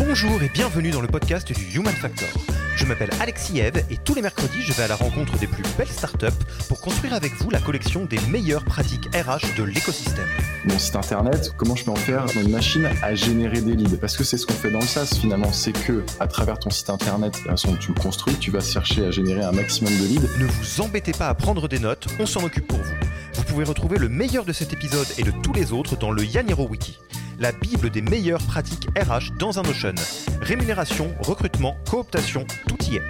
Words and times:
Bonjour 0.00 0.42
et 0.42 0.48
bienvenue 0.48 0.92
dans 0.92 1.02
le 1.02 1.08
podcast 1.08 1.52
du 1.52 1.76
Human 1.76 1.92
Factor. 1.92 2.30
Je 2.74 2.86
m'appelle 2.86 3.10
Alexis 3.20 3.58
Eve 3.58 3.84
et 3.90 3.98
tous 3.98 4.14
les 4.14 4.22
mercredis, 4.22 4.62
je 4.62 4.72
vais 4.72 4.84
à 4.84 4.88
la 4.88 4.96
rencontre 4.96 5.36
des 5.36 5.46
plus 5.46 5.62
belles 5.76 5.90
startups 5.90 6.26
pour 6.68 6.80
construire 6.80 7.12
avec 7.12 7.34
vous 7.34 7.50
la 7.50 7.58
collection 7.58 8.06
des 8.06 8.18
meilleures 8.30 8.64
pratiques 8.64 9.14
RH 9.14 9.58
de 9.58 9.62
l'écosystème. 9.62 10.26
Mon 10.64 10.78
site 10.78 10.96
internet, 10.96 11.52
comment 11.54 11.76
je 11.76 11.84
peux 11.84 11.90
en 11.90 11.96
faire 11.96 12.24
une 12.34 12.50
machine 12.50 12.88
à 13.02 13.14
générer 13.14 13.60
des 13.60 13.74
leads? 13.74 13.98
Parce 13.98 14.16
que 14.16 14.24
c'est 14.24 14.38
ce 14.38 14.46
qu'on 14.46 14.54
fait 14.54 14.70
dans 14.70 14.80
le 14.80 14.86
SaaS 14.86 15.18
finalement, 15.20 15.52
c'est 15.52 15.72
que 15.72 16.02
à 16.18 16.26
travers 16.26 16.58
ton 16.58 16.70
site 16.70 16.88
internet, 16.88 17.38
la 17.44 17.52
façon 17.52 17.72
dont 17.72 17.76
tu 17.76 17.92
le 17.92 18.00
construis, 18.00 18.36
tu 18.36 18.50
vas 18.50 18.60
chercher 18.60 19.04
à 19.04 19.10
générer 19.10 19.42
un 19.42 19.52
maximum 19.52 19.92
de 19.98 20.04
leads. 20.06 20.28
Ne 20.38 20.46
vous 20.46 20.80
embêtez 20.80 21.12
pas 21.12 21.28
à 21.28 21.34
prendre 21.34 21.68
des 21.68 21.78
notes, 21.78 22.06
on 22.18 22.24
s'en 22.24 22.42
occupe 22.42 22.68
pour 22.68 22.78
vous. 22.78 22.94
Vous 23.34 23.44
pouvez 23.44 23.64
retrouver 23.64 23.98
le 23.98 24.08
meilleur 24.08 24.44
de 24.44 24.52
cet 24.52 24.72
épisode 24.72 25.06
et 25.18 25.22
de 25.22 25.32
tous 25.42 25.52
les 25.52 25.72
autres 25.72 25.96
dans 25.96 26.10
le 26.10 26.24
Yaniro 26.24 26.66
Wiki 26.68 26.98
la 27.40 27.50
bible 27.52 27.90
des 27.90 28.02
meilleures 28.02 28.42
pratiques 28.42 28.88
RH 28.96 29.36
dans 29.38 29.58
un 29.58 29.62
Notion. 29.62 29.94
Rémunération, 30.42 31.14
recrutement, 31.20 31.78
cooptation, 31.90 32.46
tout 32.68 32.76
y 32.84 32.96
est. 32.96 33.02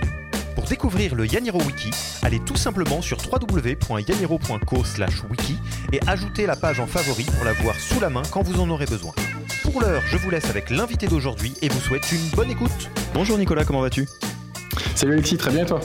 Pour 0.54 0.62
découvrir 0.64 1.16
le 1.16 1.26
Yaniro 1.26 1.60
Wiki, 1.62 1.90
allez 2.22 2.38
tout 2.40 2.56
simplement 2.56 3.02
sur 3.02 3.18
www.yaniro.co/wiki 3.18 5.58
et 5.92 6.00
ajoutez 6.06 6.46
la 6.46 6.54
page 6.54 6.78
en 6.80 6.86
favori 6.86 7.24
pour 7.24 7.44
la 7.44 7.52
voir 7.54 7.74
sous 7.74 7.98
la 8.00 8.08
main 8.08 8.22
quand 8.30 8.42
vous 8.42 8.60
en 8.60 8.70
aurez 8.70 8.86
besoin. 8.86 9.12
Pour 9.62 9.80
l'heure, 9.80 10.02
je 10.06 10.16
vous 10.16 10.30
laisse 10.30 10.48
avec 10.48 10.70
l'invité 10.70 11.08
d'aujourd'hui 11.08 11.54
et 11.60 11.68
vous 11.68 11.80
souhaite 11.80 12.12
une 12.12 12.28
bonne 12.36 12.50
écoute. 12.50 12.88
Bonjour 13.12 13.36
Nicolas, 13.36 13.64
comment 13.64 13.80
vas-tu? 13.80 14.06
Salut 14.94 15.14
Alexis, 15.14 15.38
très 15.38 15.50
bien 15.50 15.64
et 15.64 15.66
toi? 15.66 15.80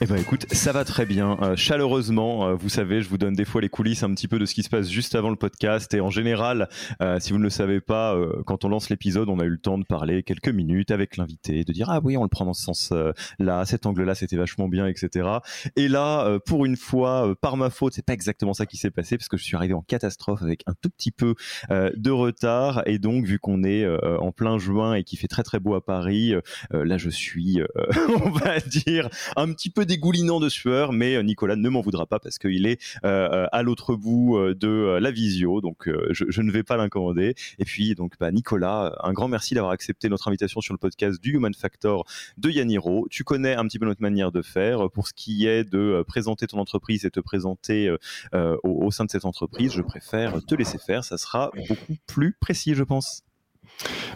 Eh 0.00 0.06
ben 0.06 0.16
écoute, 0.16 0.46
ça 0.52 0.72
va 0.72 0.84
très 0.84 1.06
bien. 1.06 1.36
Euh, 1.42 1.56
chaleureusement, 1.56 2.46
euh, 2.46 2.54
vous 2.54 2.68
savez, 2.68 3.02
je 3.02 3.08
vous 3.08 3.18
donne 3.18 3.34
des 3.34 3.44
fois 3.44 3.60
les 3.60 3.68
coulisses 3.68 4.02
un 4.02 4.14
petit 4.14 4.28
peu 4.28 4.38
de 4.38 4.46
ce 4.46 4.54
qui 4.54 4.62
se 4.62 4.68
passe 4.68 4.88
juste 4.88 5.14
avant 5.14 5.30
le 5.30 5.36
podcast. 5.36 5.92
Et 5.94 6.00
en 6.00 6.10
général, 6.10 6.68
euh, 7.02 7.18
si 7.20 7.32
vous 7.32 7.38
ne 7.38 7.44
le 7.44 7.50
savez 7.50 7.80
pas, 7.80 8.16
quand 8.46 8.64
on 8.64 8.68
lance 8.68 8.90
l'épisode, 8.90 9.28
on 9.28 9.38
a 9.38 9.44
eu 9.44 9.50
le 9.50 9.58
temps 9.58 9.78
de 9.78 9.84
parler 9.84 10.22
quelques 10.22 10.48
minutes 10.48 10.90
avec 10.90 11.16
l'invité, 11.16 11.64
de 11.64 11.72
dire 11.72 11.90
ah 11.90 12.00
oui, 12.02 12.16
on 12.16 12.22
le 12.22 12.28
prend 12.28 12.44
dans 12.44 12.54
ce 12.54 12.62
sens-là, 12.62 13.64
cet 13.64 13.86
angle-là, 13.86 14.14
c'était 14.14 14.36
vachement 14.36 14.68
bien, 14.68 14.86
etc. 14.86 15.28
Et 15.76 15.88
là, 15.88 16.38
pour 16.46 16.64
une 16.64 16.76
fois, 16.76 17.34
par 17.40 17.56
ma 17.56 17.70
faute, 17.70 17.94
c'est 17.94 18.04
pas 18.04 18.12
exactement 18.12 18.54
ça 18.54 18.66
qui 18.66 18.76
s'est 18.76 18.90
passé 18.90 19.16
parce 19.16 19.28
que 19.28 19.36
je 19.36 19.44
suis 19.44 19.56
arrivé 19.56 19.74
en 19.74 19.82
catastrophe 19.82 20.42
avec 20.42 20.62
un 20.66 20.74
tout 20.80 20.90
petit 20.90 21.10
peu 21.10 21.34
de 21.70 22.10
retard. 22.10 22.82
Et 22.86 22.98
donc, 22.98 23.24
vu 23.24 23.38
qu'on 23.38 23.64
est 23.64 23.86
en 24.02 24.32
plein 24.32 24.58
juin 24.58 24.94
et 24.94 25.04
qu'il 25.04 25.18
fait 25.18 25.28
très 25.28 25.42
très 25.42 25.60
beau 25.60 25.74
à 25.74 25.84
Paris, 25.84 26.34
là, 26.70 26.96
je 26.98 27.10
suis, 27.10 27.60
on 28.24 28.30
va 28.30 28.60
dire, 28.60 29.08
un 29.36 29.52
petit 29.52 29.70
peu 29.70 29.81
dégoulinant 29.84 30.40
de 30.40 30.48
sueur, 30.48 30.92
mais 30.92 31.16
euh, 31.16 31.22
Nicolas 31.22 31.56
ne 31.56 31.68
m'en 31.68 31.80
voudra 31.80 32.06
pas 32.06 32.18
parce 32.18 32.38
qu'il 32.38 32.66
est 32.66 32.80
euh, 33.04 33.28
euh, 33.32 33.46
à 33.52 33.62
l'autre 33.62 33.94
bout 33.94 34.38
de 34.54 34.98
la 35.00 35.10
visio, 35.10 35.60
donc 35.60 35.88
je, 36.10 36.40
ne 36.40 36.50
vais 36.50 36.62
pas 36.62 36.76
l'incommander. 36.76 37.34
Et 37.58 37.64
puis 37.64 37.94
donc 37.94 38.14
bah, 38.18 38.30
Nicolas, 38.32 38.96
un 39.02 39.12
grand 39.12 39.28
merci 39.28 39.54
d'avoir 39.54 39.72
accepté 39.72 40.08
notre 40.08 40.28
invitation 40.28 40.60
sur 40.60 40.74
le 40.74 40.78
podcast 40.78 41.20
du 41.20 41.32
Human 41.32 41.54
Factor 41.54 42.04
de 42.38 42.50
Yaniro. 42.50 43.06
Tu 43.10 43.24
connais 43.24 43.54
un 43.54 43.66
petit 43.66 43.78
peu 43.78 43.86
notre 43.86 44.02
manière 44.02 44.32
de 44.32 44.42
faire 44.42 44.90
pour 44.90 45.08
ce 45.08 45.12
qui 45.12 45.46
est 45.46 45.64
de 45.64 46.04
présenter 46.06 46.46
ton 46.46 46.58
entreprise 46.58 47.04
et 47.04 47.10
te 47.10 47.20
présenter 47.20 47.90
au, 48.32 48.58
au 48.64 48.90
sein 48.90 49.04
de 49.04 49.10
cette 49.10 49.24
entreprise. 49.24 49.72
Je 49.72 49.82
préfère 49.82 50.42
te 50.44 50.54
laisser 50.54 50.78
faire, 50.78 51.04
ça 51.04 51.18
sera 51.18 51.50
beaucoup 51.68 51.96
plus 52.06 52.36
précis, 52.40 52.74
je 52.74 52.84
pense. 52.84 53.22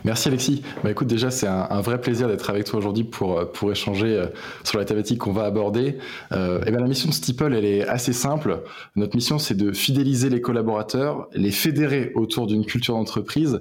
Merci 0.06 0.28
Alexis. 0.28 0.62
Bah 0.84 0.92
écoute, 0.92 1.08
déjà 1.08 1.32
c'est 1.32 1.48
un, 1.48 1.80
vrai 1.80 2.00
plaisir 2.00 2.28
d'être 2.28 2.48
avec 2.48 2.64
toi 2.64 2.78
aujourd'hui 2.78 3.02
pour, 3.02 3.40
euh, 3.40 3.44
pour 3.44 3.72
échanger 3.72 4.16
euh, 4.16 4.26
sur 4.62 4.78
la 4.78 4.84
thématique 4.84 5.18
qu'on 5.18 5.32
va 5.32 5.44
aborder. 5.44 5.98
Euh, 6.30 6.62
et 6.64 6.70
bien 6.70 6.78
la 6.78 6.86
mission 6.86 7.08
de 7.08 7.14
Steeple, 7.14 7.52
elle 7.52 7.64
est 7.64 7.86
assez 7.86 8.12
simple. 8.12 8.62
Notre 8.94 9.16
mission, 9.16 9.40
c'est 9.40 9.56
de 9.56 9.72
fidéliser 9.72 10.30
les 10.30 10.40
collaborateurs, 10.40 11.28
les 11.32 11.50
fédérer 11.50 12.12
autour 12.14 12.46
d'une 12.46 12.64
culture 12.64 12.94
d'entreprise 12.94 13.60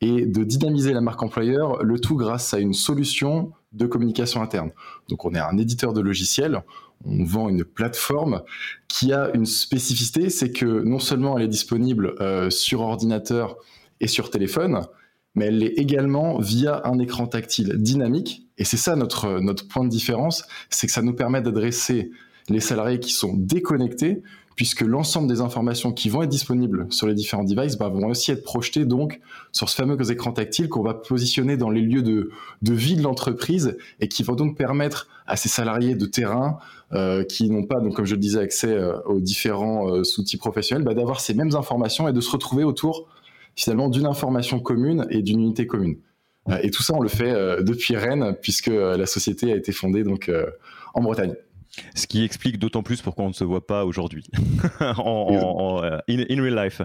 et 0.00 0.26
de 0.26 0.44
dynamiser 0.44 0.92
la 0.92 1.00
marque 1.00 1.22
employeur, 1.24 1.82
le 1.82 1.98
tout 1.98 2.16
grâce 2.16 2.54
à 2.54 2.60
une 2.60 2.72
solution 2.72 3.50
de 3.72 3.86
communication 3.86 4.42
interne. 4.42 4.70
Donc 5.08 5.24
on 5.24 5.34
est 5.34 5.40
un 5.40 5.58
éditeur 5.58 5.92
de 5.92 6.00
logiciels, 6.00 6.62
on 7.04 7.24
vend 7.24 7.48
une 7.48 7.64
plateforme 7.64 8.42
qui 8.86 9.12
a 9.12 9.30
une 9.34 9.44
spécificité, 9.44 10.30
c'est 10.30 10.52
que 10.52 10.84
non 10.84 11.00
seulement 11.00 11.36
elle 11.36 11.44
est 11.44 11.48
disponible 11.48 12.14
sur 12.50 12.80
ordinateur 12.80 13.56
et 14.00 14.06
sur 14.06 14.30
téléphone, 14.30 14.86
mais 15.34 15.46
elle 15.46 15.58
l'est 15.58 15.78
également 15.78 16.38
via 16.38 16.82
un 16.84 16.98
écran 16.98 17.26
tactile 17.26 17.74
dynamique. 17.76 18.48
Et 18.58 18.64
c'est 18.64 18.76
ça 18.76 18.96
notre, 18.96 19.40
notre 19.40 19.68
point 19.68 19.84
de 19.84 19.88
différence, 19.88 20.44
c'est 20.68 20.86
que 20.86 20.92
ça 20.92 21.02
nous 21.02 21.14
permet 21.14 21.40
d'adresser 21.40 22.10
les 22.48 22.60
salariés 22.60 23.00
qui 23.00 23.12
sont 23.12 23.34
déconnectés, 23.36 24.22
puisque 24.56 24.82
l'ensemble 24.82 25.28
des 25.28 25.40
informations 25.40 25.92
qui 25.92 26.08
vont 26.10 26.22
être 26.22 26.28
disponibles 26.28 26.86
sur 26.90 27.06
les 27.06 27.14
différents 27.14 27.44
devices 27.44 27.78
bah, 27.78 27.88
vont 27.88 28.08
aussi 28.08 28.30
être 28.30 28.42
projetées 28.42 28.84
donc 28.84 29.20
sur 29.52 29.68
ce 29.68 29.74
fameux 29.74 29.96
écran 30.10 30.32
tactile 30.32 30.68
qu'on 30.68 30.82
va 30.82 30.94
positionner 30.94 31.56
dans 31.56 31.70
les 31.70 31.80
lieux 31.80 32.02
de, 32.02 32.30
de 32.60 32.72
vie 32.74 32.96
de 32.96 33.02
l'entreprise 33.02 33.78
et 34.00 34.08
qui 34.08 34.22
vont 34.22 34.34
donc 34.34 34.58
permettre 34.58 35.08
à 35.26 35.36
ces 35.36 35.48
salariés 35.48 35.94
de 35.94 36.04
terrain 36.06 36.58
euh, 36.92 37.24
qui 37.24 37.48
n'ont 37.48 37.64
pas, 37.64 37.80
donc 37.80 37.94
comme 37.94 38.04
je 38.04 38.14
le 38.14 38.20
disais, 38.20 38.40
accès 38.40 38.74
euh, 38.74 39.00
aux 39.06 39.20
différents 39.20 39.94
euh, 39.94 40.02
outils 40.18 40.36
professionnels, 40.36 40.84
bah, 40.84 40.92
d'avoir 40.92 41.20
ces 41.20 41.34
mêmes 41.34 41.54
informations 41.54 42.08
et 42.08 42.12
de 42.12 42.20
se 42.20 42.30
retrouver 42.30 42.64
autour 42.64 43.06
finalement 43.56 43.88
d'une 43.88 44.06
information 44.06 44.60
commune 44.60 45.06
et 45.10 45.22
d'une 45.22 45.40
unité 45.40 45.66
commune. 45.66 45.98
Euh, 46.48 46.58
et 46.62 46.70
tout 46.70 46.82
ça, 46.82 46.94
on 46.94 47.00
le 47.00 47.08
fait 47.08 47.30
euh, 47.30 47.62
depuis 47.62 47.96
Rennes, 47.96 48.36
puisque 48.40 48.68
euh, 48.68 48.96
la 48.96 49.06
société 49.06 49.52
a 49.52 49.56
été 49.56 49.72
fondée 49.72 50.04
donc 50.04 50.30
en 50.94 51.02
Bretagne. 51.02 51.34
Ce 51.94 52.06
qui 52.06 52.24
explique 52.24 52.58
d'autant 52.58 52.82
plus 52.82 53.02
pourquoi 53.02 53.24
on 53.24 53.28
ne 53.28 53.34
se 53.34 53.44
voit 53.44 53.66
pas 53.66 53.84
aujourd'hui 53.84 54.24
en, 54.80 55.82
in, 56.08 56.42
real 56.42 56.64
life. 56.64 56.82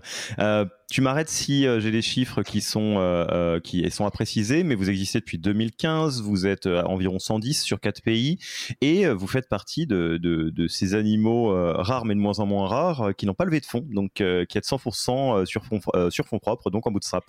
tu 0.89 1.01
m'arrêtes 1.01 1.29
si 1.29 1.63
j'ai 1.79 1.91
des 1.91 2.01
chiffres 2.01 2.44
qui 2.44 2.61
sont, 2.61 3.59
qui 3.63 3.89
sont 3.91 4.05
à 4.05 4.11
préciser, 4.11 4.63
mais 4.63 4.75
vous 4.75 4.89
existez 4.89 5.19
depuis 5.19 5.38
2015, 5.38 6.22
vous 6.22 6.45
êtes 6.45 6.67
environ 6.67 7.19
110 7.19 7.61
sur 7.61 7.79
4 7.79 8.01
pays 8.01 8.38
et 8.81 9.07
vous 9.07 9.28
faites 9.28 9.47
partie 9.50 9.88
de, 9.88 10.17
de, 10.22 10.50
de 10.50 10.67
ces 10.67 10.94
animaux 10.95 11.50
rares 11.81 12.05
mais 12.05 12.16
de 12.16 12.19
moins 12.19 12.39
en 12.39 12.45
moins 12.45 12.67
rares 12.67 13.16
qui 13.17 13.25
n'ont 13.25 13.34
pas 13.34 13.45
levé 13.45 13.59
de 13.59 13.66
fonds, 13.66 13.85
donc 13.89 14.13
qui 14.13 14.22
êtes 14.23 14.66
100% 14.66 15.45
sur 15.45 15.66
fonds, 15.66 15.79
sur 16.09 16.25
fonds 16.25 16.39
propres, 16.39 16.69
donc 16.69 16.88
en 16.88 16.91
bootstrap. 16.91 17.25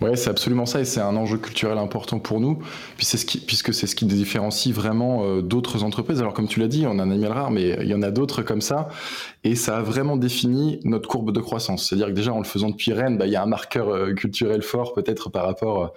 Ouais, 0.00 0.16
c'est 0.16 0.30
absolument 0.30 0.66
ça 0.66 0.80
et 0.80 0.84
c'est 0.84 1.00
un 1.00 1.16
enjeu 1.16 1.38
culturel 1.38 1.78
important 1.78 2.18
pour 2.18 2.40
nous 2.40 2.58
puisque 2.96 3.74
c'est 3.74 3.86
ce 3.86 3.94
qui 3.94 4.04
différencie 4.06 4.74
vraiment 4.74 5.24
euh, 5.24 5.42
d'autres 5.42 5.84
entreprises. 5.84 6.20
Alors 6.20 6.34
comme 6.34 6.48
tu 6.48 6.60
l'as 6.60 6.68
dit, 6.68 6.86
on 6.86 6.98
a 6.98 7.02
un 7.02 7.10
animal 7.10 7.32
rare, 7.32 7.50
mais 7.50 7.76
il 7.80 7.88
y 7.88 7.94
en 7.94 8.02
a 8.02 8.10
d'autres 8.10 8.42
comme 8.42 8.60
ça 8.60 8.88
et 9.44 9.54
ça 9.54 9.78
a 9.78 9.82
vraiment 9.82 10.16
défini 10.16 10.80
notre 10.84 11.08
courbe 11.08 11.32
de 11.32 11.40
croissance. 11.40 11.88
C'est-à-dire 11.88 12.08
que 12.08 12.12
déjà 12.12 12.32
en 12.32 12.38
le 12.38 12.44
faisant 12.44 12.70
depuis 12.70 12.92
Rennes, 12.92 13.18
bah, 13.18 13.26
il 13.26 13.32
y 13.32 13.36
a 13.36 13.42
un 13.42 13.46
marqueur 13.46 13.88
euh, 13.88 14.12
culturel 14.14 14.62
fort 14.62 14.94
peut-être 14.94 15.30
par 15.30 15.44
rapport 15.44 15.84
euh, 15.84 15.88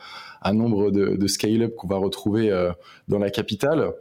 à 0.41 0.53
nombre 0.53 0.91
de, 0.91 1.15
de 1.15 1.27
scale-up 1.27 1.75
qu'on 1.75 1.87
va 1.87 1.95
retrouver 1.95 2.51
dans 3.07 3.17
la 3.17 3.29
capitale. 3.29 3.93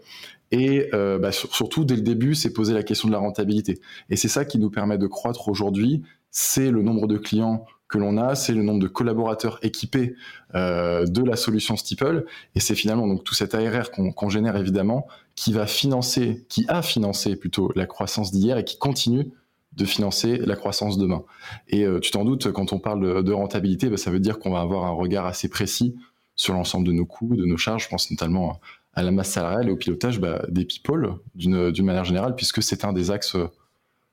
Et 0.50 0.88
bah, 0.92 1.30
surtout, 1.30 1.84
dès 1.84 1.94
le 1.94 2.02
début, 2.02 2.34
c'est 2.34 2.52
poser 2.52 2.74
la 2.74 2.82
question 2.82 3.06
de 3.06 3.12
la 3.12 3.20
rentabilité. 3.20 3.78
Et 4.10 4.16
c'est 4.16 4.26
ça 4.26 4.44
qui 4.44 4.58
nous 4.58 4.68
permet 4.68 4.98
de 4.98 5.06
croître 5.06 5.48
aujourd'hui, 5.48 6.02
c'est 6.32 6.72
le 6.72 6.82
nombre 6.82 7.06
de 7.06 7.16
clients 7.16 7.64
que 7.92 7.98
l'on 7.98 8.16
a, 8.16 8.34
c'est 8.34 8.54
le 8.54 8.62
nombre 8.62 8.80
de 8.80 8.88
collaborateurs 8.88 9.58
équipés 9.62 10.16
euh, 10.54 11.04
de 11.04 11.22
la 11.22 11.36
solution 11.36 11.76
Steeple, 11.76 12.24
et 12.54 12.60
c'est 12.60 12.74
finalement 12.74 13.06
donc 13.06 13.22
tout 13.22 13.34
cet 13.34 13.54
ARR 13.54 13.90
qu'on 13.90 14.28
génère 14.30 14.56
évidemment 14.56 15.06
qui 15.36 15.52
va 15.52 15.66
financer, 15.66 16.46
qui 16.48 16.64
a 16.68 16.80
financé 16.80 17.36
plutôt 17.36 17.70
la 17.76 17.84
croissance 17.84 18.32
d'hier 18.32 18.56
et 18.56 18.64
qui 18.64 18.78
continue 18.78 19.30
de 19.76 19.84
financer 19.84 20.38
la 20.38 20.56
croissance 20.56 20.96
demain. 20.96 21.22
Et 21.68 21.84
euh, 21.84 22.00
tu 22.00 22.10
t'en 22.10 22.24
doutes, 22.24 22.50
quand 22.50 22.72
on 22.72 22.78
parle 22.78 23.22
de, 23.22 23.32
rentabilité, 23.32 23.90
bah, 23.90 23.98
ça 23.98 24.10
veut 24.10 24.20
dire 24.20 24.38
qu'on 24.38 24.50
va 24.50 24.60
avoir 24.60 24.84
un 24.84 24.92
regard 24.92 25.26
assez 25.26 25.48
précis 25.48 25.94
sur 26.34 26.54
l'ensemble 26.54 26.86
de 26.86 26.92
nos 26.92 27.06
coûts, 27.06 27.36
de 27.36 27.44
nos 27.44 27.58
charges. 27.58 27.84
Je 27.84 27.88
pense 27.90 28.10
notamment 28.10 28.58
à 28.94 29.02
la 29.02 29.10
masse 29.10 29.30
salariale 29.30 29.68
et 29.68 29.70
au 29.70 29.76
pilotage 29.76 30.18
bah, 30.18 30.42
des 30.48 30.64
people 30.64 31.16
d'une 31.34 31.84
manière 31.84 32.04
générale, 32.04 32.36
puisque 32.36 32.62
c'est 32.62 32.86
un 32.86 32.94
des 32.94 33.10
axes 33.10 33.36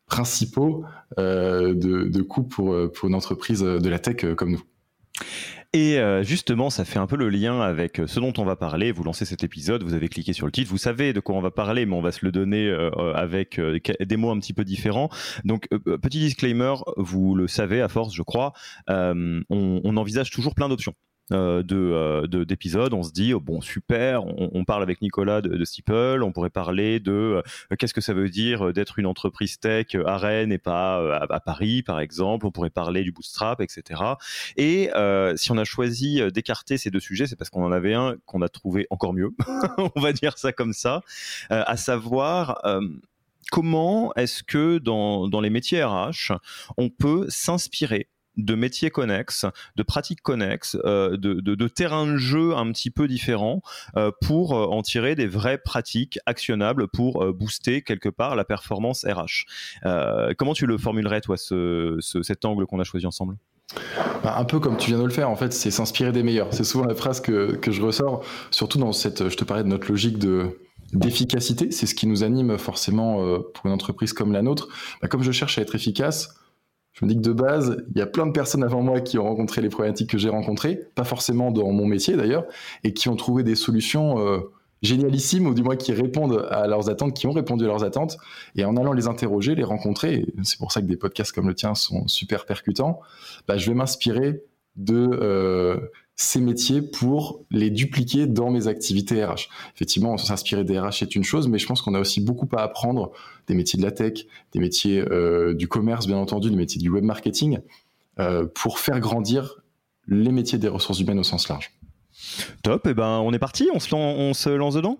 principaux 0.09 0.83
euh, 1.17 1.73
de, 1.73 2.21
coûts 2.21 2.43
pour, 2.43 2.73
euh, 2.73 2.91
pour 2.91 3.07
une 3.07 3.15
entreprise 3.15 3.61
de 3.61 3.89
la 3.89 3.99
tech 3.99 4.23
euh, 4.23 4.35
comme 4.35 4.51
nous. 4.51 4.63
Et 5.71 5.99
justement, 6.23 6.71
ça 6.71 6.83
fait 6.83 6.97
un 6.97 7.05
peu 7.05 7.15
le 7.15 7.29
lien 7.29 7.61
avec 7.61 8.01
ce 8.07 8.19
dont 8.19 8.33
on 8.39 8.43
va 8.43 8.55
parler. 8.55 8.91
Vous 8.91 9.03
lancez 9.03 9.23
cet 9.25 9.43
épisode, 9.43 9.83
vous 9.83 9.93
avez 9.93 10.09
cliqué 10.09 10.33
sur 10.33 10.47
le 10.47 10.51
titre, 10.51 10.67
vous 10.71 10.79
savez 10.79 11.13
de 11.13 11.19
quoi 11.19 11.35
on 11.35 11.41
va 11.41 11.51
parler, 11.51 11.85
mais 11.85 11.93
on 11.93 12.01
va 12.01 12.11
se 12.11 12.25
le 12.25 12.31
donner 12.31 12.75
avec 13.13 13.61
des 13.99 14.17
mots 14.17 14.31
un 14.31 14.39
petit 14.39 14.53
peu 14.53 14.63
différents. 14.63 15.09
Donc, 15.45 15.67
petit 16.01 16.17
disclaimer, 16.17 16.73
vous 16.97 17.35
le 17.35 17.47
savez 17.47 17.81
à 17.81 17.87
force, 17.87 18.15
je 18.15 18.23
crois, 18.23 18.53
on 18.87 19.97
envisage 19.97 20.31
toujours 20.31 20.55
plein 20.55 20.69
d'options. 20.69 20.95
Euh, 21.31 21.63
euh, 21.71 22.27
de 22.27 22.43
d'épisodes, 22.43 22.93
on 22.93 23.03
se 23.03 23.11
dit 23.11 23.33
oh, 23.33 23.39
bon 23.39 23.61
super, 23.61 24.23
on, 24.25 24.65
parle 24.65 24.81
avec 24.81 25.01
Nicolas 25.01 25.41
de, 25.41 25.49
de 25.49 25.65
Steeple, 25.65 26.21
on 26.23 26.31
pourrait 26.31 26.49
parler 26.49 26.99
de 26.99 27.11
euh, 27.71 27.75
qu'est-ce 27.77 27.93
que 27.93 28.01
ça 28.01 28.13
veut 28.13 28.29
dire 28.29 28.73
d'être 28.73 28.97
une 28.97 29.05
entreprise 29.05 29.59
tech 29.59 29.95
à 30.05 30.17
Rennes 30.17 30.51
et 30.51 30.57
pas 30.57 31.17
à, 31.17 31.39
Paris 31.39 31.83
par 31.83 31.99
exemple, 31.99 32.45
on 32.45 32.51
pourrait 32.51 32.69
parler 32.69 33.03
du 33.03 33.11
bootstrap, 33.11 33.61
etc. 33.61 34.01
Et 34.57 34.89
si 35.35 35.51
on 35.51 35.57
a 35.57 35.63
choisi 35.63 36.21
d'écarter 36.33 36.77
ces 36.77 36.89
deux 36.89 36.99
sujets, 36.99 37.27
c'est 37.27 37.35
parce 37.35 37.49
qu'on 37.49 37.63
en 37.63 37.71
avait 37.71 37.93
un 37.93 38.15
qu'on 38.25 38.41
a 38.41 38.49
trouvé 38.49 38.87
encore 38.89 39.13
mieux, 39.13 39.31
on 39.95 39.99
va 39.99 40.13
dire 40.13 40.37
ça 40.37 40.51
comme 40.51 40.73
ça, 40.73 41.01
à 41.49 41.77
savoir 41.77 42.61
comment 43.51 44.13
est-ce 44.15 44.43
que 44.43 44.77
dans, 44.77 45.27
dans 45.27 45.41
les 45.41 45.49
métiers 45.49 45.83
RH, 45.83 46.33
on 46.77 46.89
peut 46.89 47.25
s'inspirer 47.29 48.07
de 48.43 48.55
métiers 48.55 48.89
connexes, 48.89 49.45
de 49.75 49.83
pratiques 49.83 50.21
connexes, 50.21 50.77
euh, 50.85 51.17
de, 51.17 51.67
terrains 51.67 52.07
de 52.07 52.17
jeu 52.17 52.55
un 52.55 52.71
petit 52.71 52.89
peu 52.89 53.07
différents 53.07 53.61
euh, 53.95 54.11
pour 54.21 54.53
euh, 54.53 54.65
en 54.65 54.81
tirer 54.81 55.15
des 55.15 55.27
vraies 55.27 55.57
pratiques 55.57 56.19
actionnables 56.25 56.87
pour 56.87 57.33
booster 57.33 57.81
quelque 57.81 58.09
part 58.09 58.35
la 58.35 58.43
performance 58.43 59.05
RH. 59.05 59.45
comment 60.37 60.53
tu 60.53 60.65
le 60.65 60.77
formulerais, 60.77 61.21
toi, 61.21 61.35
cet 61.37 62.45
angle 62.45 62.65
qu'on 62.65 62.79
a 62.79 62.83
choisi 62.83 63.05
ensemble? 63.05 63.35
Bah, 64.23 64.35
un 64.37 64.45
peu 64.45 64.59
comme 64.59 64.77
tu 64.77 64.89
viens 64.89 64.99
de 64.99 65.03
le 65.03 65.11
faire, 65.11 65.29
en 65.29 65.35
fait, 65.35 65.53
c'est 65.53 65.71
s'inspirer 65.71 66.11
des 66.11 66.23
meilleurs. 66.23 66.47
C'est 66.51 66.63
souvent 66.63 66.85
la 66.85 66.95
phrase 66.95 67.21
que, 67.21 67.59
je 67.65 67.81
ressors, 67.81 68.23
surtout 68.51 68.79
dans 68.79 68.93
cette, 68.93 69.29
je 69.29 69.37
te 69.37 69.43
parlais 69.43 69.63
de 69.63 69.69
notre 69.69 69.87
logique 69.87 70.17
de, 70.17 70.59
d'efficacité, 70.93 71.71
c'est 71.71 71.85
ce 71.85 71.95
qui 71.95 72.07
nous 72.07 72.23
anime 72.23 72.57
forcément 72.57 73.39
pour 73.53 73.65
une 73.65 73.71
entreprise 73.71 74.13
comme 74.13 74.31
la 74.31 74.41
nôtre. 74.41 74.69
Bah, 75.01 75.07
comme 75.07 75.23
je 75.23 75.31
cherche 75.31 75.57
à 75.59 75.61
être 75.61 75.75
efficace, 75.75 76.39
je 76.99 77.05
me 77.05 77.09
dis 77.09 77.15
que 77.15 77.21
de 77.21 77.31
base, 77.31 77.77
il 77.91 77.97
y 77.97 78.01
a 78.01 78.05
plein 78.05 78.25
de 78.25 78.31
personnes 78.31 78.63
avant 78.63 78.81
moi 78.81 78.99
qui 78.99 79.17
ont 79.17 79.23
rencontré 79.23 79.61
les 79.61 79.69
problématiques 79.69 80.09
que 80.09 80.17
j'ai 80.17 80.27
rencontrées, 80.27 80.81
pas 80.95 81.05
forcément 81.05 81.49
dans 81.49 81.71
mon 81.71 81.85
métier 81.85 82.17
d'ailleurs, 82.17 82.43
et 82.83 82.93
qui 82.93 83.07
ont 83.07 83.15
trouvé 83.15 83.43
des 83.43 83.55
solutions 83.55 84.19
euh, 84.19 84.39
génialissimes, 84.81 85.47
ou 85.47 85.53
du 85.53 85.63
moins 85.63 85.77
qui 85.77 85.93
répondent 85.93 86.45
à 86.51 86.67
leurs 86.67 86.89
attentes, 86.89 87.13
qui 87.13 87.25
ont 87.25 87.31
répondu 87.31 87.63
à 87.63 87.67
leurs 87.67 87.85
attentes. 87.85 88.17
Et 88.55 88.65
en 88.65 88.75
allant 88.75 88.91
les 88.91 89.07
interroger, 89.07 89.55
les 89.55 89.63
rencontrer, 89.63 90.25
c'est 90.43 90.57
pour 90.57 90.73
ça 90.73 90.81
que 90.81 90.87
des 90.87 90.97
podcasts 90.97 91.31
comme 91.31 91.47
le 91.47 91.55
tien 91.55 91.73
sont 91.73 92.05
super 92.07 92.45
percutants, 92.45 92.99
bah, 93.47 93.57
je 93.57 93.69
vais 93.69 93.75
m'inspirer 93.75 94.43
de 94.75 95.09
euh, 95.21 95.77
ces 96.21 96.41
métiers 96.41 96.81
pour 96.81 97.45
les 97.49 97.69
dupliquer 97.69 98.27
dans 98.27 98.51
mes 98.51 98.67
activités 98.67 99.23
RH. 99.23 99.47
Effectivement, 99.73 100.17
s'inspirer 100.17 100.65
des 100.65 100.77
RH 100.77 101.01
est 101.01 101.15
une 101.15 101.23
chose, 101.23 101.47
mais 101.47 101.59
je 101.59 101.65
pense 101.65 101.81
qu'on 101.81 101.93
a 101.93 101.99
aussi 101.99 102.19
beaucoup 102.19 102.49
à 102.57 102.61
apprendre 102.61 103.13
des 103.47 103.55
métiers 103.55 103.79
de 103.79 103.83
la 103.85 103.91
tech, 103.91 104.25
des 104.51 104.59
métiers 104.59 104.99
euh, 104.99 105.53
du 105.53 105.69
commerce, 105.69 106.07
bien 106.07 106.17
entendu, 106.17 106.49
des 106.49 106.57
métiers 106.57 106.81
du 106.81 106.89
web 106.89 107.05
marketing, 107.05 107.59
euh, 108.19 108.45
pour 108.53 108.79
faire 108.79 108.99
grandir 108.99 109.61
les 110.09 110.33
métiers 110.33 110.57
des 110.57 110.67
ressources 110.67 110.99
humaines 110.99 111.19
au 111.19 111.23
sens 111.23 111.47
large. 111.47 111.71
Top, 112.63 112.85
et 112.85 112.89
eh 112.89 112.93
ben 112.93 113.21
on 113.23 113.31
est 113.31 113.39
parti, 113.39 113.69
on 113.73 113.79
se, 113.79 113.95
on 113.95 114.33
se 114.33 114.49
lance 114.49 114.73
dedans? 114.73 114.99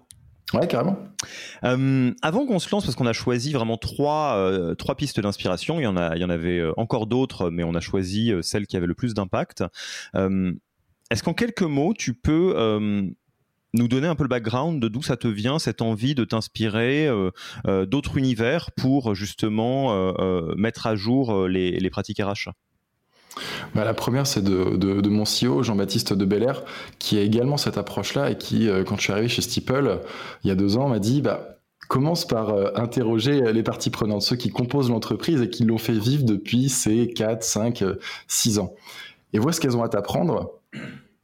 Ouais, 0.54 0.68
carrément. 0.68 0.98
Euh, 1.66 2.14
avant 2.22 2.46
qu'on 2.46 2.60
se 2.60 2.70
lance, 2.72 2.86
parce 2.86 2.96
qu'on 2.96 3.06
a 3.06 3.14
choisi 3.14 3.52
vraiment 3.52 3.76
trois, 3.76 4.74
trois 4.78 4.96
pistes 4.96 5.20
d'inspiration, 5.20 5.82
il, 5.82 5.84
y 5.84 5.88
en 5.88 5.98
a, 5.98 6.16
il 6.16 6.22
y 6.22 6.24
en 6.24 6.30
avait 6.30 6.64
encore 6.78 7.08
d'autres, 7.08 7.50
mais 7.50 7.66
on 7.66 7.76
a 7.76 7.82
choisi 7.82 8.32
celle 8.42 8.68
qui 8.68 8.78
avait 8.78 8.88
le 8.88 8.96
plus 8.96 9.14
d'impact. 9.14 9.66
Est-ce 11.10 11.24
qu'en 11.24 11.34
quelques 11.34 11.64
mots, 11.64 11.94
tu 11.98 12.14
peux 12.14 12.54
euh, 12.56 13.02
nous 13.74 13.88
donner 13.88 14.08
un 14.08 14.16
peu 14.16 14.24
le 14.24 14.30
background 14.30 14.80
de 14.80 14.88
d'où 14.88 15.02
ça 15.02 15.18
te 15.18 15.28
vient, 15.28 15.58
cette 15.58 15.82
envie 15.82 16.14
de 16.14 16.24
t'inspirer 16.24 17.08
euh, 17.08 17.32
euh, 17.68 17.86
d'autres 17.88 18.18
univers 18.18 18.72
pour 18.72 19.16
justement 19.16 20.14
mettre 20.56 20.88
à 20.88 20.96
jour 20.96 21.48
les, 21.48 21.90
pratiques 21.90 22.22
RH 22.22 22.52
bah, 23.74 23.86
la 23.86 23.94
première, 23.94 24.28
c'est 24.28 24.44
de, 24.44 25.10
mon 25.10 25.24
CEO, 25.24 25.64
Jean-Baptiste 25.64 26.14
de 26.14 26.26
Belair, 26.26 26.64
qui 26.98 27.18
a 27.18 27.22
également 27.22 27.58
cette 27.58 27.78
approche-là 27.78 28.32
et 28.32 28.38
qui, 28.38 28.68
quand 28.86 28.98
je 28.98 29.02
suis 29.02 29.14
arrivé 29.14 29.30
chez 29.30 29.42
Steeple 29.42 30.02
il 30.44 30.48
y 30.48 30.52
a 30.52 30.56
deux 30.56 30.78
ans, 30.78 30.90
m'a 30.90 31.00
dit 31.00 31.22
bah, 31.22 31.60
commence 31.88 32.28
par 32.28 32.54
interroger 32.78 33.54
les 33.54 33.64
parties 33.64 33.92
prenantes, 33.92 34.24
ceux 34.24 34.36
qui 34.36 34.50
composent 34.50 34.90
l'entreprise 34.90 35.42
et 35.42 35.50
qui 35.50 35.64
l'ont 35.64 35.78
fait 35.78 35.98
vivre 35.98 36.24
depuis 36.24 36.70
ces 36.70 37.08
4, 37.08 37.44
5, 37.44 37.84
6 38.28 38.60
ans. 38.60 38.74
Et 39.32 39.40
vois 39.40 39.54
ce 39.54 39.62
qu'elles 39.62 39.78
ont 39.78 39.84
à 39.84 39.90
t'apprendre 39.90 40.59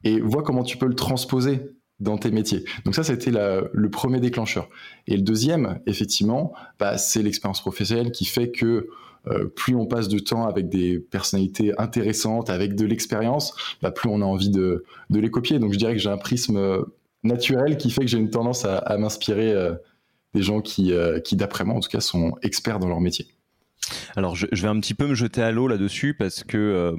et 0.04 0.20
vois 0.20 0.42
comment 0.42 0.62
tu 0.62 0.76
peux 0.76 0.86
le 0.86 0.94
transposer 0.94 1.60
dans 1.98 2.18
tes 2.18 2.30
métiers. 2.30 2.64
Donc 2.84 2.94
ça, 2.94 3.02
c'était 3.02 3.30
le 3.30 3.90
premier 3.90 4.20
déclencheur. 4.20 4.68
Et 5.06 5.16
le 5.16 5.22
deuxième, 5.22 5.80
effectivement, 5.86 6.52
bah, 6.78 6.98
c'est 6.98 7.22
l'expérience 7.22 7.60
professionnelle 7.60 8.12
qui 8.12 8.26
fait 8.26 8.50
que 8.50 8.88
euh, 9.28 9.46
plus 9.46 9.74
on 9.74 9.86
passe 9.86 10.08
de 10.08 10.18
temps 10.18 10.46
avec 10.46 10.68
des 10.68 10.98
personnalités 10.98 11.72
intéressantes, 11.78 12.48
avec 12.48 12.76
de 12.76 12.86
l'expérience, 12.86 13.54
bah, 13.82 13.90
plus 13.90 14.08
on 14.08 14.20
a 14.20 14.24
envie 14.24 14.50
de, 14.50 14.84
les 15.10 15.30
copier. 15.30 15.58
Donc 15.58 15.72
je 15.72 15.78
dirais 15.78 15.94
que 15.94 15.98
j'ai 15.98 16.10
un 16.10 16.18
prisme 16.18 16.56
euh, 16.56 16.82
naturel 17.24 17.76
qui 17.76 17.90
fait 17.90 18.02
que 18.02 18.06
j'ai 18.06 18.18
une 18.18 18.30
tendance 18.30 18.64
à, 18.64 18.96
m'inspirer 18.98 19.52
euh, 19.52 19.74
des 20.34 20.42
gens 20.42 20.60
qui, 20.60 20.92
qui 21.24 21.34
d'après 21.34 21.64
moi, 21.64 21.76
en 21.76 21.80
tout 21.80 21.88
cas, 21.88 22.00
sont 22.00 22.34
experts 22.42 22.78
dans 22.78 22.88
leur 22.88 23.00
métier. 23.00 23.26
Alors, 24.16 24.34
je, 24.34 24.46
vais 24.50 24.68
un 24.68 24.80
petit 24.80 24.94
peu 24.94 25.06
me 25.06 25.14
jeter 25.14 25.42
à 25.42 25.52
l'eau 25.52 25.68
là-dessus 25.68 26.14
parce 26.14 26.42
que 26.42 26.56
euh, 26.56 26.96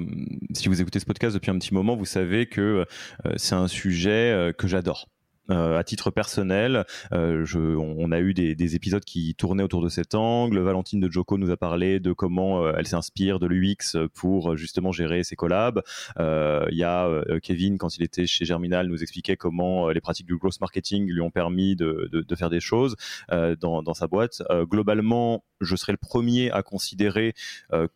si 0.54 0.68
vous 0.68 0.80
écoutez 0.80 1.00
ce 1.00 1.04
podcast 1.04 1.34
depuis 1.34 1.50
un 1.50 1.58
petit 1.58 1.74
moment, 1.74 1.96
vous 1.96 2.04
savez 2.04 2.46
que 2.46 2.86
euh, 3.26 3.32
c'est 3.36 3.54
un 3.54 3.68
sujet 3.68 4.32
euh, 4.32 4.52
que 4.52 4.68
j'adore. 4.68 5.08
Euh, 5.50 5.78
à 5.78 5.84
titre 5.84 6.10
personnel, 6.10 6.84
euh, 7.12 7.46
on, 7.54 8.12
a 8.12 8.20
eu 8.20 8.34
des, 8.34 8.54
des, 8.54 8.74
épisodes 8.74 9.04
qui 9.04 9.34
tournaient 9.34 9.62
autour 9.62 9.82
de 9.82 9.88
cet 9.88 10.14
angle. 10.14 10.58
Valentine 10.58 11.00
de 11.00 11.10
Joko 11.10 11.38
nous 11.38 11.50
a 11.50 11.56
parlé 11.56 12.00
de 12.00 12.12
comment 12.12 12.64
euh, 12.64 12.72
elle 12.76 12.86
s'inspire 12.86 13.38
de 13.38 13.46
l'UX 13.46 13.96
pour 14.14 14.56
justement 14.56 14.92
gérer 14.92 15.24
ses 15.24 15.36
collabs. 15.36 15.82
Il 16.18 16.76
y 16.76 16.84
a 16.84 17.08
Kevin, 17.42 17.78
quand 17.78 17.96
il 17.96 18.02
était 18.02 18.26
chez 18.26 18.44
Germinal, 18.44 18.88
nous 18.88 19.02
expliquait 19.02 19.36
comment 19.36 19.88
les 19.88 20.00
pratiques 20.00 20.26
du 20.26 20.36
growth 20.36 20.60
marketing 20.60 21.06
lui 21.08 21.20
ont 21.20 21.30
permis 21.30 21.76
de, 21.76 22.24
faire 22.36 22.50
des 22.50 22.60
choses 22.60 22.96
dans, 23.30 23.94
sa 23.94 24.06
boîte. 24.06 24.42
globalement, 24.64 25.44
je 25.60 25.76
serais 25.76 25.92
le 25.92 25.98
premier 25.98 26.50
à 26.50 26.62
considérer 26.62 27.34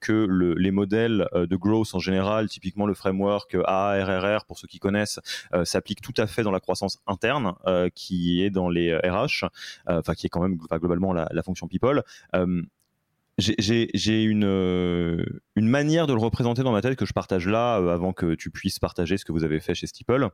que 0.01 0.13
le, 0.13 0.55
les 0.55 0.71
modèles 0.71 1.29
de 1.35 1.57
growth 1.57 1.95
en 1.95 1.99
général, 1.99 2.49
typiquement 2.49 2.87
le 2.87 2.95
framework 2.95 3.57
AARRR 3.65 4.45
pour 4.47 4.59
ceux 4.59 4.69
qui 4.69 4.79
connaissent, 4.79 5.21
s'appliquent 5.65 6.03
tout 6.03 6.15
à 6.17 6.27
fait 6.27 6.43
dans 6.43 6.51
la 6.51 6.61
croissance 6.61 7.01
interne. 7.07 7.42
Euh, 7.67 7.89
qui 7.95 8.43
est 8.43 8.51
dans 8.51 8.69
les 8.69 8.95
RH, 8.97 9.45
euh, 9.89 9.99
enfin 9.99 10.15
qui 10.15 10.27
est 10.27 10.29
quand 10.29 10.41
même 10.41 10.57
globalement 10.57 11.13
la, 11.13 11.43
fonction 11.45 11.69
people 11.69 12.03
euh, 12.35 12.63
j'ai 13.39 14.23
une, 14.23 15.25
manière 15.57 16.07
de 16.07 16.13
le 16.13 16.21
représenter 16.21 16.63
dans 16.63 16.73
ma 16.73 16.83
tête 16.83 16.97
que 16.97 17.07
je 17.07 17.13
partage 17.13 17.49
là 17.49 17.77
avant 17.77 18.13
que 18.13 18.35
tu 18.35 18.51
puisses 18.51 18.79
partager 18.79 19.17
ce 19.17 19.25
que 19.25 19.33
vous 19.33 19.45
avez 19.45 19.61
fait 19.61 19.75
chez 19.75 19.87
Steeple. 19.87 20.29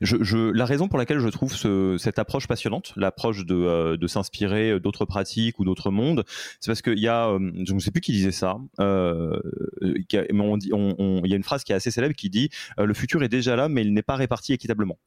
La 0.00 0.64
raison 0.64 0.88
pour 0.88 0.98
laquelle 0.98 1.20
je 1.20 1.28
trouve 1.28 1.54
cette 1.98 2.18
approche 2.18 2.48
passionnante, 2.48 2.92
l'approche 2.96 3.46
de, 3.46 3.96
de 3.96 4.06
s'inspirer 4.06 4.80
d'autres 4.80 5.04
pratiques 5.04 5.58
ou 5.60 5.64
d'autres 5.64 5.90
mondes, 5.90 6.24
c'est 6.58 6.70
parce 6.70 6.82
qu'il 6.82 6.98
y 6.98 7.08
a, 7.08 7.36
je 7.64 7.74
ne 7.74 7.78
sais 7.78 7.90
plus 7.90 8.00
qui 8.00 8.12
disait 8.12 8.32
ça, 8.32 8.56
euh, 8.80 9.38
il 9.82 10.04
y 10.10 10.16
a 10.16 11.36
une 11.36 11.44
phrase 11.44 11.64
qui 11.64 11.72
est 11.72 11.76
assez 11.76 11.90
célèbre 11.90 12.14
qui 12.14 12.30
dit 12.30 12.50
le 12.78 12.94
futur 12.94 13.22
est 13.22 13.28
déjà 13.28 13.54
là, 13.56 13.68
mais 13.68 13.82
il 13.82 13.92
n'est 13.92 14.02
pas 14.02 14.16
réparti 14.16 14.52
équitablement. 14.54 14.98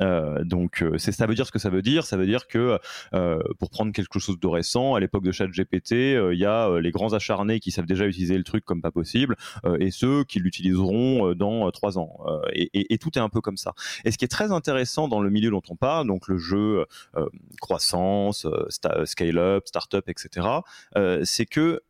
Euh, 0.00 0.44
donc 0.44 0.82
euh, 0.82 0.98
ça 0.98 1.26
veut 1.26 1.34
dire 1.34 1.46
ce 1.46 1.52
que 1.52 1.58
ça 1.58 1.70
veut 1.70 1.82
dire. 1.82 2.04
Ça 2.04 2.16
veut 2.16 2.26
dire 2.26 2.46
que 2.46 2.78
euh, 3.14 3.40
pour 3.58 3.70
prendre 3.70 3.92
quelque 3.92 4.18
chose 4.18 4.38
de 4.38 4.46
récent, 4.46 4.94
à 4.94 5.00
l'époque 5.00 5.24
de 5.24 5.32
ChatGPT, 5.32 5.92
il 5.92 6.38
y 6.38 6.44
a 6.44 6.78
les 6.80 6.90
grands 6.90 7.12
acharnés 7.12 7.60
qui 7.60 7.70
savent 7.70 7.86
déjà 7.86 8.06
utiliser 8.06 8.36
le 8.36 8.44
truc 8.44 8.64
comme 8.64 8.82
pas 8.82 8.90
possible 8.90 9.36
et 9.78 9.90
ceux 9.90 10.24
qui 10.24 10.40
l'utiliseront 10.40 11.34
dans 11.34 11.70
trois 11.70 11.98
ans. 11.98 12.18
Et, 12.52 12.98
tout 12.98 13.16
est 13.16 13.20
un 13.22 13.28
peu 13.28 13.40
comme 13.40 13.56
ça. 13.56 13.74
Et 14.04 14.10
ce 14.10 14.18
qui 14.18 14.24
est 14.24 14.28
très 14.28 14.50
intéressant 14.50 15.08
dans 15.08 15.20
le 15.20 15.30
milieu 15.30 15.50
dont 15.50 15.62
on 15.68 15.76
parle, 15.76 16.06
donc 16.06 16.28
le 16.28 16.38
jeu 16.38 16.84
croissance, 17.60 18.46
scale-up, 19.04 19.66
start-up, 19.66 20.08
etc., 20.08 20.46
c'est 21.24 21.46
que 21.46 21.80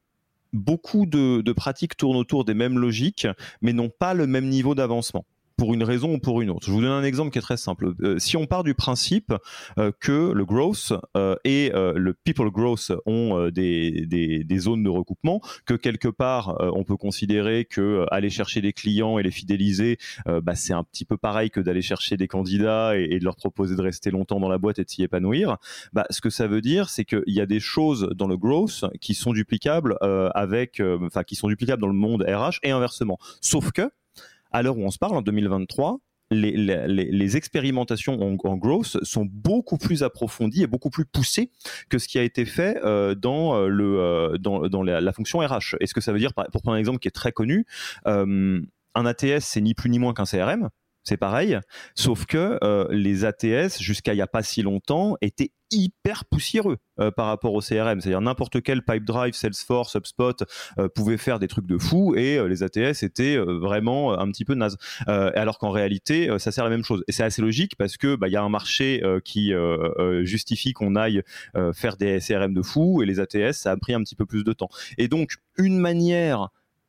beaucoup 0.52 1.06
de, 1.06 1.52
pratiques 1.52 1.96
tournent 1.96 2.16
autour 2.16 2.44
des 2.44 2.54
mêmes 2.54 2.78
logiques, 2.78 3.26
mais 3.62 3.72
n'ont 3.72 3.90
pas 3.90 4.14
le 4.14 4.26
même 4.26 4.48
niveau 4.48 4.74
d'avancement 4.74 5.24
pour 5.58 5.74
une 5.74 5.82
raison 5.82 6.14
ou 6.14 6.18
pour 6.18 6.40
une 6.40 6.50
autre. 6.50 6.66
Je 6.66 6.70
vous 6.70 6.80
donne 6.80 6.92
un 6.92 7.02
exemple 7.02 7.30
qui 7.32 7.38
est 7.38 7.42
très 7.42 7.56
simple. 7.56 7.92
Euh, 8.00 8.18
si 8.18 8.36
on 8.36 8.46
part 8.46 8.62
du 8.62 8.74
principe 8.74 9.34
euh, 9.78 9.90
que 10.00 10.32
le 10.32 10.44
growth 10.44 10.92
euh, 11.16 11.34
et 11.44 11.70
le 11.74 12.14
people 12.24 12.50
growth 12.50 12.92
ont 13.04 13.48
des, 13.50 14.06
des, 14.06 14.44
des, 14.44 14.58
zones 14.58 14.84
de 14.84 14.88
recoupement, 14.88 15.40
que 15.66 15.74
quelque 15.74 16.08
part 16.08 16.56
on 16.60 16.84
peut 16.84 16.96
considérer 16.96 17.64
que 17.64 18.06
aller 18.10 18.30
chercher 18.30 18.60
des 18.60 18.72
clients 18.72 19.18
et 19.18 19.22
les 19.22 19.30
fidéliser, 19.30 19.98
bah, 20.26 20.54
c'est 20.54 20.72
un 20.72 20.84
petit 20.84 21.04
peu 21.04 21.16
pareil 21.16 21.50
que 21.50 21.60
d'aller 21.60 21.82
chercher 21.82 22.16
des 22.16 22.28
candidats 22.28 22.96
et, 22.96 23.08
et, 23.10 23.18
de 23.18 23.24
leur 23.24 23.36
proposer 23.36 23.74
de 23.74 23.82
rester 23.82 24.10
longtemps 24.10 24.38
dans 24.38 24.48
la 24.48 24.58
boîte 24.58 24.78
et 24.78 24.84
de 24.84 24.88
s'y 24.88 25.02
épanouir. 25.02 25.56
Bah, 25.92 26.06
ce 26.10 26.20
que 26.20 26.30
ça 26.30 26.46
veut 26.46 26.60
dire, 26.60 26.88
c'est 26.88 27.04
qu'il 27.04 27.22
y 27.26 27.40
a 27.40 27.46
des 27.46 27.60
choses 27.60 28.10
dans 28.14 28.28
le 28.28 28.36
growth 28.36 28.84
qui 29.00 29.14
sont 29.14 29.32
duplicables 29.32 29.96
avec, 30.34 30.80
enfin 31.02 31.24
qui 31.24 31.34
sont 31.34 31.48
duplicables 31.48 31.82
dans 31.82 31.88
le 31.88 31.94
monde 31.94 32.22
RH 32.22 32.58
et 32.62 32.70
inversement. 32.70 33.18
Sauf 33.40 33.72
que 33.72 33.90
à 34.50 34.62
l'heure 34.62 34.76
où 34.76 34.84
on 34.84 34.90
se 34.90 34.98
parle, 34.98 35.16
en 35.16 35.22
2023, 35.22 36.00
les, 36.30 37.36
expérimentations 37.36 38.20
en, 38.20 38.56
growth 38.56 38.98
sont 39.02 39.26
beaucoup 39.30 39.78
plus 39.78 40.02
approfondies 40.02 40.62
et 40.62 40.66
beaucoup 40.66 40.90
plus 40.90 41.04
poussées 41.04 41.50
que 41.88 41.98
ce 41.98 42.08
qui 42.08 42.18
a 42.18 42.22
été 42.22 42.44
fait 42.44 42.78
euh, 42.84 43.14
dans, 43.14 43.54
euh, 43.54 43.68
le, 43.68 44.00
euh, 44.00 44.38
dans 44.38 44.82
la, 44.82 45.12
fonction 45.12 45.38
RH. 45.38 45.76
Et 45.80 45.86
ce 45.86 45.94
que 45.94 46.00
ça 46.00 46.12
veut 46.12 46.18
dire, 46.18 46.34
pour 46.34 46.62
prendre 46.62 46.76
un 46.76 46.78
exemple 46.78 46.98
qui 46.98 47.08
est 47.08 47.12
très 47.12 47.32
connu, 47.32 47.66
un 48.04 49.06
ATS, 49.06 49.40
c'est 49.40 49.60
ni 49.60 49.74
plus 49.74 49.90
ni 49.90 49.98
moins 49.98 50.12
qu'un 50.12 50.24
CRM 50.24 50.70
c'est 51.08 51.16
pareil, 51.16 51.58
sauf 51.94 52.26
que 52.26 52.58
euh, 52.62 52.86
les 52.90 53.24
ATS, 53.24 53.80
jusqu'à 53.80 54.12
il 54.12 54.16
n'y 54.16 54.22
a 54.22 54.26
pas 54.26 54.42
si 54.42 54.62
longtemps, 54.62 55.16
étaient 55.22 55.52
hyper 55.70 56.26
poussiéreux 56.26 56.76
euh, 57.00 57.10
par 57.10 57.26
rapport 57.26 57.54
au 57.54 57.60
CRM. 57.60 58.00
C'est-à-dire 58.00 58.20
n'importe 58.20 58.62
quel 58.62 58.82
Pipedrive, 58.82 59.34
Salesforce, 59.34 59.96
HubSpot 59.96 60.44
euh, 60.78 60.88
pouvait 60.94 61.16
faire 61.16 61.38
des 61.38 61.48
trucs 61.48 61.66
de 61.66 61.78
fou 61.78 62.14
et 62.14 62.46
les 62.46 62.62
ATS 62.62 63.02
étaient 63.02 63.38
vraiment 63.38 64.18
un 64.18 64.30
petit 64.30 64.44
peu 64.44 64.54
naze. 64.54 64.76
alors 65.06 65.58
qu'en 65.58 65.70
réalité, 65.70 66.30
ça 66.38 66.52
sert 66.52 66.64
la 66.64 66.70
même 66.70 66.84
chose. 66.84 67.02
Et 67.08 67.12
c'est 67.12 67.24
assez 67.24 67.40
logique 67.42 67.76
parce 67.76 67.96
que 67.96 68.14
bah, 68.14 68.28
il 68.28 68.32
y 68.32 68.36
a 68.36 68.42
un 68.42 68.48
marché 68.48 69.02
qui 69.24 69.52
justifie 70.22 70.72
qu'on 70.72 70.94
aille 70.94 71.22
faire 71.72 71.96
des 71.96 72.18
CRM 72.20 72.52
de 72.52 72.62
fou 72.62 73.02
et 73.02 73.06
les 73.06 73.20
ATS, 73.20 73.52
ça 73.52 73.72
a 73.72 73.76
pris 73.76 73.94
un 73.94 74.02
petit 74.02 74.14
peu 74.14 74.26
plus 74.26 74.44
de 74.44 74.52
temps. 74.52 74.68
Et 74.98 75.08
donc, 75.08 75.36
une 75.56 75.78
manière 75.78 76.48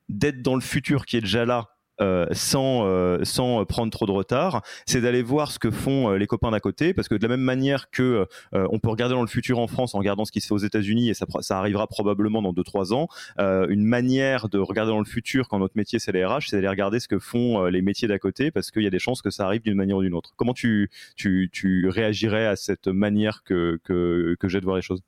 d'être 0.10 0.42
dans 0.42 0.56
le 0.56 0.62
futur 0.62 1.06
qui 1.06 1.18
est 1.18 1.22
déjà 1.22 1.46
là 1.46 1.70
euh, 2.02 2.26
sans, 2.32 2.86
euh, 2.86 3.20
sans 3.24 3.66
prendre 3.66 3.92
trop 3.92 4.06
de 4.06 4.12
retard, 4.12 4.62
c'est 4.86 5.02
d'aller 5.02 5.22
voir 5.22 5.52
ce 5.52 5.60
que 5.60 5.70
font 5.72 6.12
euh, 6.12 6.18
les 6.18 6.28
copains 6.28 6.52
d'à 6.52 6.60
côté, 6.60 6.94
parce 6.94 7.08
que 7.08 7.16
de 7.16 7.22
la 7.22 7.30
même 7.30 7.42
manière 7.42 7.90
que 7.90 8.26
on 8.54 8.80
peut 8.80 8.90
regarder 8.90 9.16
dans 9.16 9.22
le 9.22 9.28
futur 9.28 9.60
en 9.60 9.68
France 9.68 9.96
en 9.96 10.00
regardant 10.00 10.26
ce 10.26 10.32
qui 10.32 10.42
se 10.42 10.48
fait 10.48 10.54
aux 10.54 10.58
États-Unis, 10.58 11.10
et 11.10 11.14
ça, 11.14 11.26
arrivera 11.58 11.88
probablement 11.88 12.42
dans 12.42 12.54
2-3 12.54 12.94
ans, 12.94 13.08
une 13.38 13.84
manière 13.84 14.50
de 14.50 14.60
regarder 14.60 14.92
dans 14.92 15.00
le 15.00 15.06
futur 15.06 15.48
quand 15.48 15.60
notre 15.60 15.76
métier 15.76 16.00
c'est 16.00 16.12
les 16.12 16.26
RH, 16.26 16.50
c'est 16.50 16.58
d'aller 16.58 16.68
regarder 16.70 17.00
ce 17.00 17.08
que 17.08 17.20
font 17.20 17.66
les 17.66 17.82
métiers 17.82 18.08
d'à 18.08 18.20
côté, 18.20 18.52
parce 18.52 18.72
qu'il 18.72 18.84
y 18.84 18.88
a 18.88 18.90
des 18.90 19.00
chances 19.00 19.22
que 19.22 19.30
ça 19.30 19.46
arrive 19.46 19.62
d'une 19.62 19.76
manière 19.76 19.98
ou 19.98 20.04
d'une 20.04 20.14
autre. 20.14 20.34
Comment 20.36 20.54
tu, 20.54 20.90
tu, 21.16 21.50
tu 21.52 21.88
réagirais 21.90 22.46
à 22.46 22.56
cette 22.56 22.88
manière 22.88 23.44
que, 23.44 23.80
que 23.84 24.48
j'ai 24.48 24.60
de 24.60 24.66
voir 24.66 24.76
les 24.76 24.82
choses? 24.82 25.02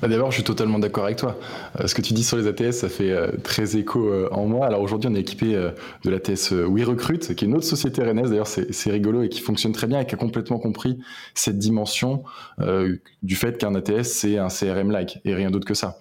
Bah 0.00 0.08
D'abord, 0.08 0.30
je 0.30 0.36
suis 0.36 0.44
totalement 0.44 0.78
d'accord 0.78 1.04
avec 1.04 1.18
toi. 1.18 1.38
Euh, 1.80 1.86
ce 1.86 1.94
que 1.94 2.02
tu 2.02 2.14
dis 2.14 2.24
sur 2.24 2.36
les 2.36 2.46
ATS, 2.46 2.72
ça 2.72 2.88
fait 2.88 3.10
euh, 3.10 3.32
très 3.42 3.76
écho 3.76 4.08
euh, 4.08 4.28
en 4.32 4.46
moi. 4.46 4.66
Alors 4.66 4.80
aujourd'hui, 4.80 5.10
on 5.10 5.14
est 5.14 5.20
équipé 5.20 5.52
de 6.04 6.10
l'ATS 6.10 6.52
WeRecruit, 6.52 7.18
qui 7.18 7.32
est 7.32 7.42
une 7.42 7.54
autre 7.54 7.66
société 7.66 8.02
rennaise. 8.02 8.30
D'ailleurs, 8.30 8.46
c'est 8.46 8.90
rigolo 8.90 9.22
et 9.22 9.28
qui 9.28 9.40
fonctionne 9.40 9.72
très 9.72 9.86
bien 9.86 10.00
et 10.00 10.06
qui 10.06 10.14
a 10.14 10.18
complètement 10.18 10.58
compris 10.58 10.98
cette 11.34 11.58
dimension 11.58 12.22
du 13.22 13.36
fait 13.36 13.58
qu'un 13.58 13.74
ATS, 13.74 14.04
c'est 14.04 14.38
un 14.38 14.48
CRM-like 14.48 15.20
et 15.24 15.34
rien 15.34 15.50
d'autre 15.50 15.66
que 15.66 15.74
ça. 15.74 15.98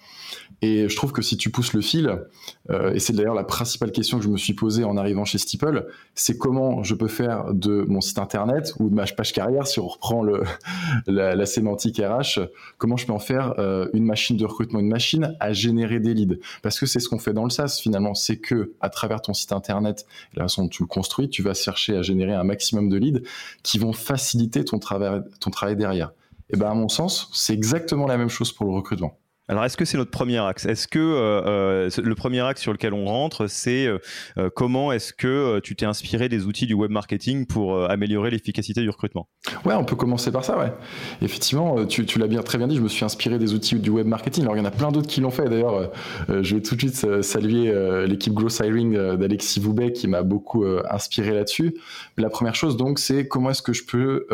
Et 0.61 0.89
je 0.89 0.95
trouve 0.95 1.11
que 1.11 1.21
si 1.21 1.37
tu 1.37 1.51
pousses 1.51 1.73
le 1.73 1.81
fil, 1.81 2.23
euh, 2.69 2.93
et 2.93 2.99
c'est 2.99 3.13
d'ailleurs 3.13 3.35
la 3.35 3.43
principale 3.43 3.91
question 3.91 4.17
que 4.17 4.23
je 4.23 4.29
me 4.29 4.37
suis 4.37 4.53
posée 4.53 4.83
en 4.83 4.97
arrivant 4.97 5.23
chez 5.23 5.37
Steeple, 5.37 5.87
c'est 6.15 6.37
comment 6.37 6.83
je 6.83 6.95
peux 6.95 7.07
faire 7.07 7.53
de 7.53 7.85
mon 7.87 8.01
site 8.01 8.17
internet 8.17 8.73
ou 8.79 8.89
de 8.89 8.95
ma 8.95 9.05
page 9.05 9.33
carrière, 9.33 9.67
si 9.67 9.79
on 9.79 9.87
reprend 9.87 10.25
la, 11.07 11.45
sémantique 11.45 12.01
RH, 12.03 12.39
comment 12.77 12.97
je 12.97 13.05
peux 13.05 13.13
en 13.13 13.19
faire 13.19 13.53
euh, 13.59 13.87
une 13.93 14.03
machine 14.03 14.35
de 14.35 14.45
recrutement, 14.45 14.79
une 14.79 14.89
machine 14.89 15.35
à 15.39 15.53
générer 15.53 15.99
des 15.99 16.13
leads. 16.13 16.39
Parce 16.63 16.79
que 16.79 16.85
c'est 16.85 16.99
ce 16.99 17.07
qu'on 17.07 17.19
fait 17.19 17.33
dans 17.33 17.43
le 17.43 17.49
SaaS 17.49 17.79
finalement, 17.81 18.15
c'est 18.15 18.37
que 18.37 18.73
à 18.81 18.89
travers 18.89 19.21
ton 19.21 19.33
site 19.33 19.51
internet, 19.51 20.05
la 20.33 20.43
façon 20.43 20.63
dont 20.63 20.69
tu 20.69 20.83
le 20.83 20.87
construis, 20.87 21.29
tu 21.29 21.43
vas 21.43 21.53
chercher 21.53 21.95
à 21.95 22.01
générer 22.01 22.33
un 22.33 22.43
maximum 22.43 22.89
de 22.89 22.97
leads 22.97 23.21
qui 23.63 23.77
vont 23.77 23.93
faciliter 23.93 24.65
ton 24.65 24.79
travail, 24.79 25.21
ton 25.39 25.51
travail 25.51 25.75
derrière. 25.75 26.11
Et 26.49 26.57
ben 26.57 26.69
à 26.69 26.73
mon 26.73 26.89
sens, 26.89 27.29
c'est 27.33 27.53
exactement 27.53 28.07
la 28.07 28.17
même 28.17 28.29
chose 28.29 28.51
pour 28.51 28.65
le 28.65 28.71
recrutement. 28.71 29.17
Alors, 29.49 29.63
est-ce 29.63 29.77
que 29.77 29.85
c'est 29.85 29.97
notre 29.97 30.11
premier 30.11 30.39
axe? 30.39 30.65
Est-ce 30.65 30.89
que 30.89 30.99
euh, 30.99 31.87
euh, 31.87 31.89
le 32.03 32.15
premier 32.15 32.41
axe 32.41 32.61
sur 32.61 32.73
lequel 32.73 32.93
on 32.93 33.05
rentre, 33.05 33.47
c'est 33.47 33.87
euh, 33.87 34.49
comment 34.53 34.91
est-ce 34.91 35.13
que 35.13 35.59
tu 35.59 35.75
t'es 35.77 35.85
inspiré 35.85 36.27
des 36.27 36.45
outils 36.45 36.67
du 36.67 36.73
web 36.73 36.91
marketing 36.91 37.45
pour 37.45 37.89
améliorer 37.89 38.29
l'efficacité 38.29 38.81
du 38.81 38.89
recrutement? 38.89 39.29
Ouais, 39.63 39.73
on 39.73 39.85
peut 39.85 39.95
commencer 39.95 40.31
par 40.31 40.43
ça, 40.43 40.57
ouais. 40.57 40.73
Effectivement, 41.21 41.85
tu, 41.85 42.03
l'as 42.19 42.27
bien 42.27 42.43
très 42.43 42.57
bien 42.57 42.67
dit, 42.67 42.75
je 42.75 42.81
me 42.81 42.89
suis 42.89 43.05
inspiré 43.05 43.39
des 43.39 43.53
outils 43.53 43.75
du 43.75 43.89
web 43.89 44.05
marketing. 44.05 44.43
Alors, 44.43 44.57
il 44.57 44.59
y 44.59 44.61
en 44.61 44.65
a 44.65 44.71
plein 44.71 44.91
d'autres 44.91 45.07
qui 45.07 45.21
l'ont 45.21 45.31
fait. 45.31 45.47
D'ailleurs, 45.47 45.91
je 46.27 46.55
vais 46.55 46.61
tout 46.61 46.75
de 46.75 46.81
suite 46.81 47.21
saluer 47.21 47.73
l'équipe 48.05 48.33
Growth 48.33 48.59
Hiring 48.61 49.15
d'Alexis 49.15 49.61
Voubet 49.61 49.93
qui 49.93 50.09
m'a 50.09 50.23
beaucoup 50.23 50.65
inspiré 50.89 51.31
là-dessus. 51.31 51.75
La 52.17 52.29
première 52.29 52.55
chose, 52.55 52.75
donc, 52.75 52.99
c'est 52.99 53.27
comment 53.29 53.51
est-ce 53.51 53.61
que 53.61 53.73
je 53.73 53.85
peux 53.85 54.27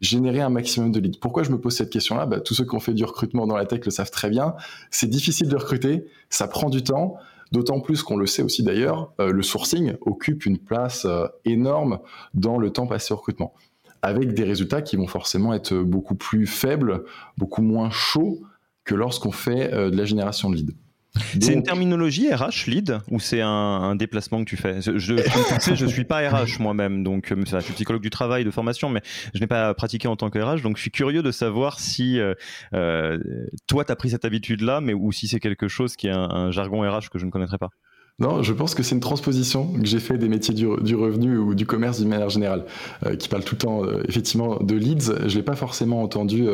générer 0.00 0.40
un 0.40 0.50
maximum 0.50 0.92
de 0.92 1.00
leads. 1.00 1.18
Pourquoi 1.20 1.42
je 1.42 1.50
me 1.50 1.60
pose 1.60 1.74
cette 1.76 1.90
question-là? 1.90 2.26
Bah, 2.26 2.40
Tous 2.40 2.54
ceux 2.54 2.64
qui 2.64 2.74
ont 2.74 2.80
fait 2.80 2.94
du 2.94 3.04
recrutement 3.04 3.46
dans 3.46 3.56
la 3.56 3.66
tech 3.66 3.84
le 3.84 3.90
savent 3.90 4.10
très 4.10 4.30
bien. 4.30 4.54
C'est 4.90 5.08
difficile 5.08 5.48
de 5.48 5.56
recruter, 5.56 6.04
ça 6.30 6.48
prend 6.48 6.70
du 6.70 6.82
temps. 6.82 7.16
D'autant 7.52 7.80
plus 7.80 8.02
qu'on 8.02 8.16
le 8.16 8.26
sait 8.26 8.42
aussi 8.42 8.62
d'ailleurs, 8.62 9.12
euh, 9.20 9.30
le 9.30 9.42
sourcing 9.42 9.94
occupe 10.00 10.44
une 10.44 10.58
place 10.58 11.04
euh, 11.04 11.26
énorme 11.44 12.00
dans 12.32 12.58
le 12.58 12.70
temps 12.70 12.86
passé 12.86 13.14
au 13.14 13.16
recrutement, 13.16 13.54
avec 14.02 14.34
des 14.34 14.44
résultats 14.44 14.82
qui 14.82 14.96
vont 14.96 15.06
forcément 15.06 15.54
être 15.54 15.76
beaucoup 15.76 16.16
plus 16.16 16.46
faibles, 16.46 17.04
beaucoup 17.38 17.62
moins 17.62 17.90
chauds 17.90 18.40
que 18.84 18.94
lorsqu'on 18.94 19.30
fait 19.30 19.72
euh, 19.72 19.90
de 19.90 19.96
la 19.96 20.04
génération 20.04 20.50
de 20.50 20.56
leads. 20.56 20.74
C'est 21.40 21.52
une 21.52 21.62
terminologie 21.62 22.32
RH 22.32 22.66
lead 22.66 23.00
ou 23.10 23.20
c'est 23.20 23.40
un, 23.40 23.94
déplacement 23.94 24.44
que 24.44 24.48
tu 24.48 24.56
fais? 24.56 24.80
Je, 24.80 25.16
je 25.74 25.86
suis 25.86 26.04
pas 26.04 26.28
RH 26.28 26.58
moi-même, 26.60 27.04
donc 27.04 27.30
euh, 27.30 27.36
je 27.46 27.60
suis 27.60 27.72
psychologue 27.74 28.02
du 28.02 28.10
travail 28.10 28.44
de 28.44 28.50
formation, 28.50 28.88
mais 28.88 29.02
je 29.32 29.40
n'ai 29.40 29.46
pas 29.46 29.72
pratiqué 29.74 30.08
en 30.08 30.16
tant 30.16 30.30
que 30.30 30.38
RH, 30.38 30.62
donc 30.62 30.76
je 30.76 30.82
suis 30.82 30.90
curieux 30.90 31.22
de 31.22 31.30
savoir 31.30 31.78
si 31.78 32.18
euh, 32.18 32.34
euh 32.72 33.18
toi 33.66 33.84
tu 33.84 33.92
as 33.92 33.96
pris 33.96 34.10
cette 34.10 34.24
habitude-là, 34.24 34.80
mais 34.80 34.94
ou 34.94 35.12
si 35.12 35.28
c'est 35.28 35.40
quelque 35.40 35.68
chose 35.68 35.96
qui 35.96 36.08
est 36.08 36.12
un, 36.12 36.50
jargon 36.50 36.80
RH 36.80 37.10
que 37.10 37.18
je 37.18 37.26
ne 37.26 37.30
connaîtrais 37.30 37.58
pas. 37.58 37.70
Non, 38.20 38.42
je 38.42 38.52
pense 38.52 38.74
que 38.74 38.84
c'est 38.84 38.94
une 38.94 39.00
transposition 39.00 39.72
que 39.72 39.86
j'ai 39.86 39.98
fait 39.98 40.18
des 40.18 40.28
métiers 40.28 40.54
du, 40.54 40.66
revenu 40.66 41.36
ou 41.36 41.54
du 41.54 41.66
commerce 41.66 41.98
d'une 41.98 42.08
manière 42.08 42.30
générale, 42.30 42.64
euh, 43.06 43.16
qui 43.16 43.28
parle 43.28 43.42
tout 43.42 43.56
le 43.56 43.58
temps 43.58 43.82
effectivement 44.08 44.56
de 44.60 44.76
leads. 44.76 45.28
Je 45.28 45.36
l'ai 45.36 45.42
pas 45.42 45.56
forcément 45.56 46.02
entendu 46.02 46.46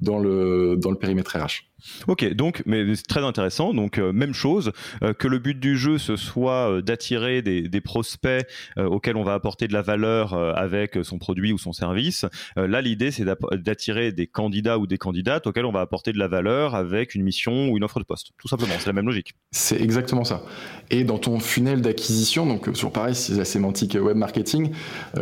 dans 0.00 0.18
le 0.18 0.76
dans 0.76 0.90
le 0.90 0.98
périmètre 0.98 1.36
RH. 1.36 1.66
Ok, 2.08 2.32
donc, 2.34 2.62
mais 2.66 2.94
c'est 2.94 3.06
très 3.06 3.22
intéressant. 3.22 3.74
Donc, 3.74 3.98
euh, 3.98 4.12
même 4.12 4.32
chose, 4.32 4.72
euh, 5.02 5.12
que 5.12 5.28
le 5.28 5.38
but 5.38 5.58
du 5.58 5.76
jeu 5.76 5.98
ce 5.98 6.16
soit 6.16 6.70
euh, 6.70 6.82
d'attirer 6.82 7.42
des, 7.42 7.68
des, 7.68 7.80
prospects 7.80 8.46
auxquels 8.76 9.16
on 9.16 9.22
va 9.22 9.34
apporter 9.34 9.68
de 9.68 9.72
la 9.72 9.82
valeur 9.82 10.34
avec 10.34 10.98
son 11.02 11.18
produit 11.18 11.52
ou 11.52 11.58
son 11.58 11.72
service. 11.72 12.24
là, 12.56 12.80
l'idée, 12.80 13.10
c'est 13.10 13.24
d'attirer 13.24 14.12
des 14.12 14.26
candidats 14.26 14.78
ou 14.78 14.86
des 14.86 14.98
candidates 14.98 15.46
auxquels 15.46 15.64
on 15.64 15.72
va 15.72 15.80
apporter 15.80 16.12
de 16.12 16.18
la 16.18 16.26
valeur 16.26 16.74
avec 16.74 17.14
une 17.14 17.22
mission 17.22 17.68
ou 17.68 17.76
une 17.76 17.84
offre 17.84 18.00
de 18.00 18.04
poste. 18.04 18.30
Tout 18.38 18.48
simplement, 18.48 18.74
c'est 18.78 18.86
la 18.86 18.92
même 18.92 19.06
logique. 19.06 19.34
C'est 19.52 19.80
exactement 19.80 20.24
ça. 20.24 20.42
Et 20.90 21.04
dans 21.04 21.18
ton 21.18 21.38
funnel 21.38 21.80
d'acquisition, 21.80 22.46
donc 22.46 22.68
sur 22.74 22.90
pareil, 22.90 23.14
c'est 23.14 23.36
la 23.36 23.44
sémantique 23.44 23.96
web 24.00 24.16
marketing, 24.16 24.72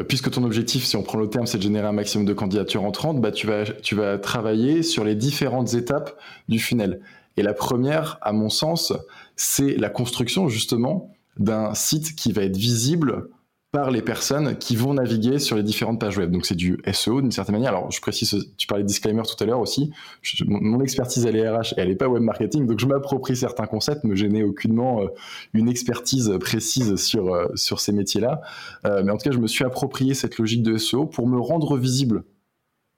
puisque 0.08 0.30
ton 0.30 0.44
objectif, 0.44 0.84
si 0.84 0.96
on 0.96 1.02
prend 1.02 1.18
le 1.18 1.28
terme, 1.28 1.46
c'est 1.46 1.58
de 1.58 1.62
générer 1.62 1.86
un 1.86 1.92
maximum 1.92 2.26
de 2.26 2.32
candidatures 2.32 2.84
entrantes, 2.84 3.20
bah, 3.20 3.32
tu 3.32 3.46
vas, 3.46 3.64
tu 3.64 3.94
vas 3.94 4.16
travailler 4.18 4.63
sur 4.82 5.04
les 5.04 5.14
différentes 5.14 5.74
étapes 5.74 6.18
du 6.48 6.58
funnel. 6.58 7.00
Et 7.36 7.42
la 7.42 7.54
première, 7.54 8.18
à 8.22 8.32
mon 8.32 8.48
sens, 8.48 8.92
c'est 9.36 9.76
la 9.76 9.90
construction 9.90 10.48
justement 10.48 11.12
d'un 11.36 11.74
site 11.74 12.14
qui 12.14 12.32
va 12.32 12.42
être 12.42 12.56
visible 12.56 13.28
par 13.74 13.90
les 13.90 14.02
personnes 14.02 14.56
qui 14.56 14.76
vont 14.76 14.94
naviguer 14.94 15.40
sur 15.40 15.56
les 15.56 15.64
différentes 15.64 16.00
pages 16.00 16.16
web. 16.16 16.30
Donc 16.30 16.46
c'est 16.46 16.54
du 16.54 16.78
SEO 16.92 17.20
d'une 17.20 17.32
certaine 17.32 17.56
manière. 17.56 17.70
Alors 17.70 17.90
je 17.90 18.00
précise, 18.00 18.52
tu 18.56 18.68
parlais 18.68 18.84
de 18.84 18.88
disclaimer 18.88 19.22
tout 19.22 19.42
à 19.42 19.46
l'heure 19.46 19.58
aussi. 19.58 19.90
mon, 20.46 20.80
expertise 20.80 21.26
elle 21.26 21.34
est 21.34 21.50
RH 21.50 21.72
et 21.76 21.80
elle 21.80 21.88
n'est 21.88 21.96
pas 21.96 22.06
web 22.06 22.22
marketing, 22.22 22.68
donc 22.68 22.78
je 22.78 22.86
m'approprie 22.86 23.34
certains 23.34 23.66
concepts, 23.66 24.04
mais 24.04 24.14
je 24.14 24.26
n'ai 24.26 24.44
aucunement 24.44 25.02
euh, 25.02 25.08
une 25.54 25.68
expertise 25.68 26.32
précise 26.38 26.94
sur 26.94 27.34
euh, 27.34 27.48
sur 27.56 27.80
ces 27.80 27.90
métiers-là. 27.90 28.42
Euh, 28.86 29.02
mais 29.04 29.10
en 29.10 29.16
tout 29.16 29.28
cas, 29.28 29.34
je 29.34 29.40
me 29.40 29.48
suis 29.48 29.64
approprié 29.64 30.14
cette 30.14 30.38
logique 30.38 30.62
de 30.62 30.76
SEO 30.76 31.06
pour 31.06 31.26
me 31.26 31.40
rendre 31.40 31.76
visible 31.76 32.22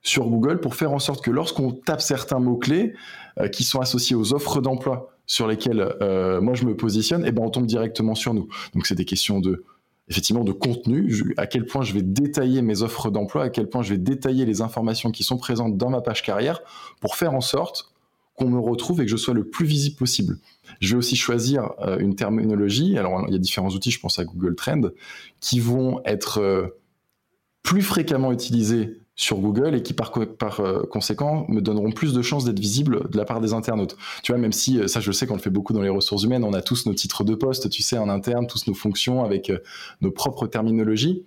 sur 0.02 0.28
Google 0.28 0.60
pour 0.60 0.74
faire 0.74 0.92
en 0.92 0.98
sorte 0.98 1.24
que 1.24 1.30
lorsqu'on 1.30 1.72
tape 1.72 2.00
certains 2.00 2.38
mots-clés 2.38 2.94
euh, 3.38 3.48
qui 3.48 3.64
sont 3.64 3.80
associés 3.80 4.16
aux 4.16 4.32
offres 4.34 4.60
d'emploi 4.60 5.10
sur 5.26 5.48
lesquelles 5.48 5.80
euh, 6.00 6.40
moi 6.40 6.54
je 6.54 6.64
me 6.64 6.76
positionne, 6.76 7.24
et 7.24 7.28
eh 7.28 7.32
ben 7.32 7.42
on 7.42 7.50
tombe 7.50 7.66
directement 7.66 8.14
sur 8.14 8.32
nous. 8.32 8.48
Donc 8.74 8.86
c'est 8.86 8.94
des 8.94 9.04
questions 9.04 9.40
de 9.40 9.64
effectivement 10.08 10.44
de 10.44 10.52
contenu, 10.52 11.34
à 11.36 11.48
quel 11.48 11.66
point 11.66 11.82
je 11.82 11.92
vais 11.92 12.02
détailler 12.02 12.62
mes 12.62 12.82
offres 12.82 13.10
d'emploi, 13.10 13.42
à 13.42 13.48
quel 13.50 13.68
point 13.68 13.82
je 13.82 13.90
vais 13.90 13.98
détailler 13.98 14.44
les 14.44 14.60
informations 14.60 15.10
qui 15.10 15.24
sont 15.24 15.36
présentes 15.36 15.76
dans 15.76 15.90
ma 15.90 16.00
page 16.00 16.22
carrière 16.22 16.60
pour 17.00 17.16
faire 17.16 17.34
en 17.34 17.40
sorte 17.40 17.92
qu'on 18.36 18.48
me 18.48 18.60
retrouve 18.60 19.00
et 19.00 19.04
que 19.04 19.10
je 19.10 19.16
sois 19.16 19.34
le 19.34 19.48
plus 19.48 19.66
visible 19.66 19.96
possible. 19.96 20.38
Je 20.80 20.92
vais 20.92 20.98
aussi 20.98 21.16
choisir 21.16 21.72
euh, 21.80 21.98
une 21.98 22.14
terminologie. 22.14 22.96
Alors, 22.98 23.24
il 23.26 23.32
y 23.32 23.36
a 23.36 23.38
différents 23.38 23.70
outils, 23.70 23.90
je 23.90 23.98
pense 23.98 24.20
à 24.20 24.24
Google 24.24 24.54
Trend, 24.54 24.82
qui 25.40 25.58
vont 25.58 26.00
être 26.04 26.72
plus 27.64 27.82
fréquemment 27.82 28.30
utilisés 28.30 29.00
sur 29.16 29.38
Google 29.38 29.74
et 29.74 29.82
qui 29.82 29.94
par, 29.94 30.12
euh, 30.60 30.82
conséquent 30.90 31.46
me 31.48 31.60
donneront 31.60 31.90
plus 31.90 32.12
de 32.12 32.20
chances 32.20 32.44
d'être 32.44 32.60
visible 32.60 33.10
de 33.10 33.16
la 33.16 33.24
part 33.24 33.40
des 33.40 33.54
internautes. 33.54 33.96
Tu 34.22 34.32
vois, 34.32 34.40
même 34.40 34.52
si 34.52 34.78
euh, 34.78 34.88
ça 34.88 35.00
je 35.00 35.10
sais 35.10 35.26
qu'on 35.26 35.34
le 35.34 35.40
fait 35.40 35.50
beaucoup 35.50 35.72
dans 35.72 35.80
les 35.80 35.88
ressources 35.88 36.24
humaines, 36.24 36.44
on 36.44 36.52
a 36.52 36.60
tous 36.60 36.84
nos 36.86 36.92
titres 36.92 37.24
de 37.24 37.34
poste, 37.34 37.70
tu 37.70 37.82
sais, 37.82 37.96
en 37.96 38.10
interne, 38.10 38.46
tous 38.46 38.66
nos 38.66 38.74
fonctions 38.74 39.24
avec 39.24 39.48
euh, 39.48 39.58
nos 40.02 40.10
propres 40.10 40.46
terminologies. 40.46 41.24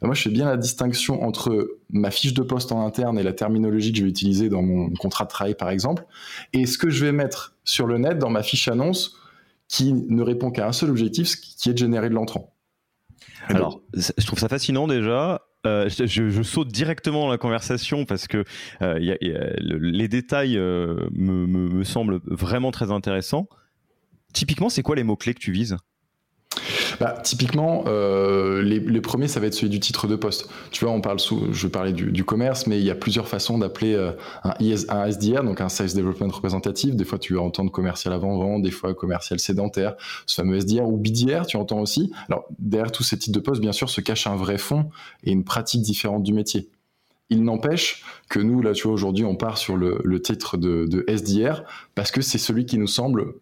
moi, 0.00 0.14
je 0.14 0.22
fais 0.22 0.30
bien 0.30 0.46
la 0.46 0.56
distinction 0.56 1.24
entre 1.24 1.78
ma 1.90 2.12
fiche 2.12 2.32
de 2.32 2.42
poste 2.42 2.70
en 2.70 2.86
interne 2.86 3.18
et 3.18 3.24
la 3.24 3.32
terminologie 3.32 3.90
que 3.90 3.98
je 3.98 4.04
vais 4.04 4.10
utiliser 4.10 4.48
dans 4.48 4.62
mon 4.62 4.90
contrat 4.90 5.24
de 5.24 5.30
travail, 5.30 5.56
par 5.56 5.70
exemple, 5.70 6.06
et 6.52 6.64
ce 6.66 6.78
que 6.78 6.90
je 6.90 7.04
vais 7.04 7.12
mettre 7.12 7.56
sur 7.64 7.88
le 7.88 7.98
net 7.98 8.18
dans 8.18 8.30
ma 8.30 8.44
fiche 8.44 8.68
annonce 8.68 9.16
qui 9.66 9.92
ne 9.94 10.22
répond 10.22 10.50
qu'à 10.50 10.68
un 10.68 10.72
seul 10.72 10.90
objectif, 10.90 11.40
qui 11.40 11.70
est 11.70 11.72
de 11.72 11.78
générer 11.78 12.08
de 12.08 12.14
l'entrant. 12.14 12.52
Alors, 13.48 13.80
je 13.94 14.26
trouve 14.26 14.38
ça 14.38 14.48
fascinant 14.48 14.86
déjà. 14.86 15.40
Euh, 15.64 15.88
je, 15.88 16.42
saute 16.42 16.68
directement 16.68 17.20
dans 17.20 17.30
la 17.30 17.38
conversation 17.38 18.04
parce 18.04 18.26
que 18.26 18.44
euh, 18.82 18.98
les 18.98 20.08
détails 20.08 20.58
euh, 20.58 21.08
me, 21.12 21.84
semblent 21.84 22.20
vraiment 22.24 22.72
très 22.72 22.90
intéressants. 22.90 23.48
Typiquement, 24.32 24.68
c'est 24.68 24.82
quoi 24.82 24.96
les 24.96 25.04
mots-clés 25.04 25.34
que 25.34 25.40
tu 25.40 25.52
vises? 25.52 25.76
Typiquement, 27.10 27.84
euh, 27.86 28.62
les, 28.62 29.00
premiers, 29.00 29.28
ça 29.28 29.40
va 29.40 29.46
être 29.46 29.54
celui 29.54 29.70
du 29.70 29.80
titre 29.80 30.06
de 30.06 30.16
poste. 30.16 30.48
Tu 30.70 30.84
vois, 30.84 30.94
on 30.94 31.00
parle 31.00 31.18
sous, 31.20 31.52
je 31.52 31.66
parlais 31.66 31.92
du, 31.92 32.12
du 32.12 32.24
commerce, 32.24 32.66
mais 32.66 32.78
il 32.78 32.84
y 32.84 32.90
a 32.90 32.94
plusieurs 32.94 33.28
façons 33.28 33.58
d'appeler 33.58 33.94
euh, 33.94 34.12
un, 34.44 35.06
SDR, 35.06 35.42
donc 35.42 35.60
un 35.60 35.68
Sales 35.68 35.94
Development 35.94 36.28
Representative. 36.28 36.94
Des 36.94 37.04
fois, 37.04 37.18
tu 37.18 37.34
vas 37.34 37.40
entendre 37.40 37.70
commercial 37.70 38.12
avant-vente, 38.12 38.62
des 38.62 38.70
fois 38.70 38.94
commercial 38.94 39.38
sédentaire, 39.38 39.94
ce 40.26 40.36
fameux 40.36 40.60
SDR 40.60 40.86
ou 40.86 40.96
BDR, 40.96 41.46
tu 41.46 41.56
entends 41.56 41.80
aussi. 41.80 42.12
Alors, 42.28 42.44
derrière 42.58 42.92
tous 42.92 43.02
ces 43.02 43.18
titres 43.18 43.38
de 43.38 43.42
poste, 43.42 43.60
bien 43.60 43.72
sûr, 43.72 43.88
se 43.88 44.00
cache 44.00 44.26
un 44.26 44.36
vrai 44.36 44.58
fond 44.58 44.90
et 45.24 45.32
une 45.32 45.44
pratique 45.44 45.82
différente 45.82 46.22
du 46.22 46.32
métier. 46.32 46.68
Il 47.30 47.42
n'empêche 47.44 48.04
que 48.28 48.38
nous, 48.38 48.60
là, 48.60 48.72
tu 48.72 48.84
vois, 48.84 48.92
aujourd'hui, 48.92 49.24
on 49.24 49.34
part 49.34 49.56
sur 49.56 49.76
le, 49.76 50.20
titre 50.20 50.58
de 50.58 51.04
SDR 51.08 51.62
parce 51.94 52.10
que 52.10 52.20
c'est 52.20 52.38
celui 52.38 52.66
qui 52.66 52.76
nous 52.78 52.86
semble, 52.86 53.34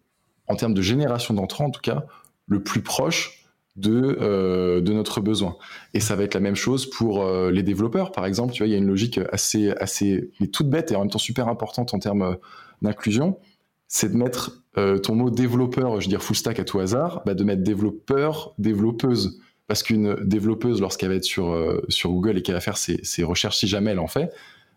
en 0.47 0.55
termes 0.55 0.73
de 0.73 0.81
génération 0.81 1.33
d'entrants 1.33 1.65
en 1.65 1.71
tout 1.71 1.81
cas, 1.81 2.05
le 2.47 2.63
plus 2.63 2.81
proche 2.81 3.40
de, 3.75 4.17
euh, 4.21 4.81
de 4.81 4.93
notre 4.93 5.21
besoin. 5.21 5.57
Et 5.93 5.99
ça 5.99 6.15
va 6.15 6.23
être 6.23 6.33
la 6.33 6.39
même 6.39 6.55
chose 6.55 6.89
pour 6.89 7.23
euh, 7.23 7.51
les 7.51 7.63
développeurs, 7.63 8.11
par 8.11 8.25
exemple. 8.25 8.53
Tu 8.53 8.59
vois, 8.59 8.67
il 8.67 8.71
y 8.71 8.75
a 8.75 8.77
une 8.77 8.87
logique 8.87 9.19
assez, 9.31 9.71
assez, 9.71 10.31
toute 10.51 10.69
bête 10.69 10.91
et 10.91 10.95
en 10.95 10.99
même 11.01 11.09
temps 11.09 11.19
super 11.19 11.47
importante 11.47 11.93
en 11.93 11.99
termes 11.99 12.21
euh, 12.21 12.35
d'inclusion. 12.81 13.37
C'est 13.87 14.11
de 14.11 14.17
mettre 14.17 14.57
ton 15.03 15.15
mot 15.15 15.29
développeur, 15.29 15.99
je 15.99 16.05
veux 16.05 16.09
dire 16.09 16.23
full 16.23 16.37
stack 16.37 16.61
à 16.61 16.63
tout 16.63 16.79
hasard, 16.79 17.23
bah 17.25 17.33
de 17.33 17.43
mettre 17.43 17.61
développeur, 17.61 18.53
développeuse. 18.57 19.41
Parce 19.67 19.83
qu'une 19.83 20.15
développeuse, 20.23 20.79
lorsqu'elle 20.79 21.09
va 21.09 21.15
être 21.15 21.25
sur, 21.25 21.53
sur 21.89 22.09
Google 22.11 22.37
et 22.37 22.41
qu'elle 22.41 22.55
va 22.55 22.61
faire 22.61 22.77
ses, 22.77 23.03
ses, 23.03 23.25
recherches, 23.25 23.57
si 23.57 23.67
jamais 23.67 23.91
elle 23.91 23.99
en 23.99 24.07
fait, 24.07 24.31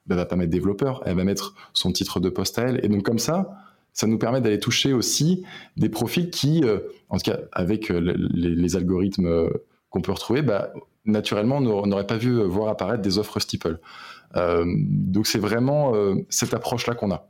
bah, 0.06 0.14
elle 0.14 0.16
va 0.16 0.26
pas 0.26 0.34
mettre 0.34 0.50
développeur, 0.50 1.00
elle 1.06 1.14
va 1.14 1.22
mettre 1.22 1.54
son 1.74 1.92
titre 1.92 2.18
de 2.18 2.28
poste 2.28 2.58
à 2.58 2.62
elle. 2.62 2.84
Et 2.84 2.88
donc 2.88 3.04
comme 3.04 3.20
ça, 3.20 3.56
ça 3.94 4.08
nous 4.08 4.18
permet 4.18 4.40
d'aller 4.40 4.58
toucher 4.58 4.92
aussi 4.92 5.44
des 5.76 5.88
profils 5.88 6.28
qui, 6.28 6.62
euh, 6.64 6.80
en 7.08 7.16
tout 7.16 7.30
cas 7.30 7.38
avec 7.52 7.90
euh, 7.90 8.14
les, 8.34 8.76
algorithmes 8.76 9.26
euh, 9.26 9.48
qu'on 9.88 10.02
peut 10.02 10.12
retrouver, 10.12 10.42
bah, 10.42 10.72
naturellement, 11.04 11.58
on 11.58 11.86
n'aurait 11.86 12.06
pas 12.06 12.16
vu 12.16 12.42
voir 12.42 12.68
apparaître 12.68 13.02
des 13.02 13.18
offres 13.18 13.38
Steeple. 13.38 13.78
donc 14.34 15.26
c'est 15.26 15.38
vraiment 15.38 15.92
cette 16.30 16.54
approche-là 16.54 16.94
qu'on 16.94 17.12
a. 17.12 17.28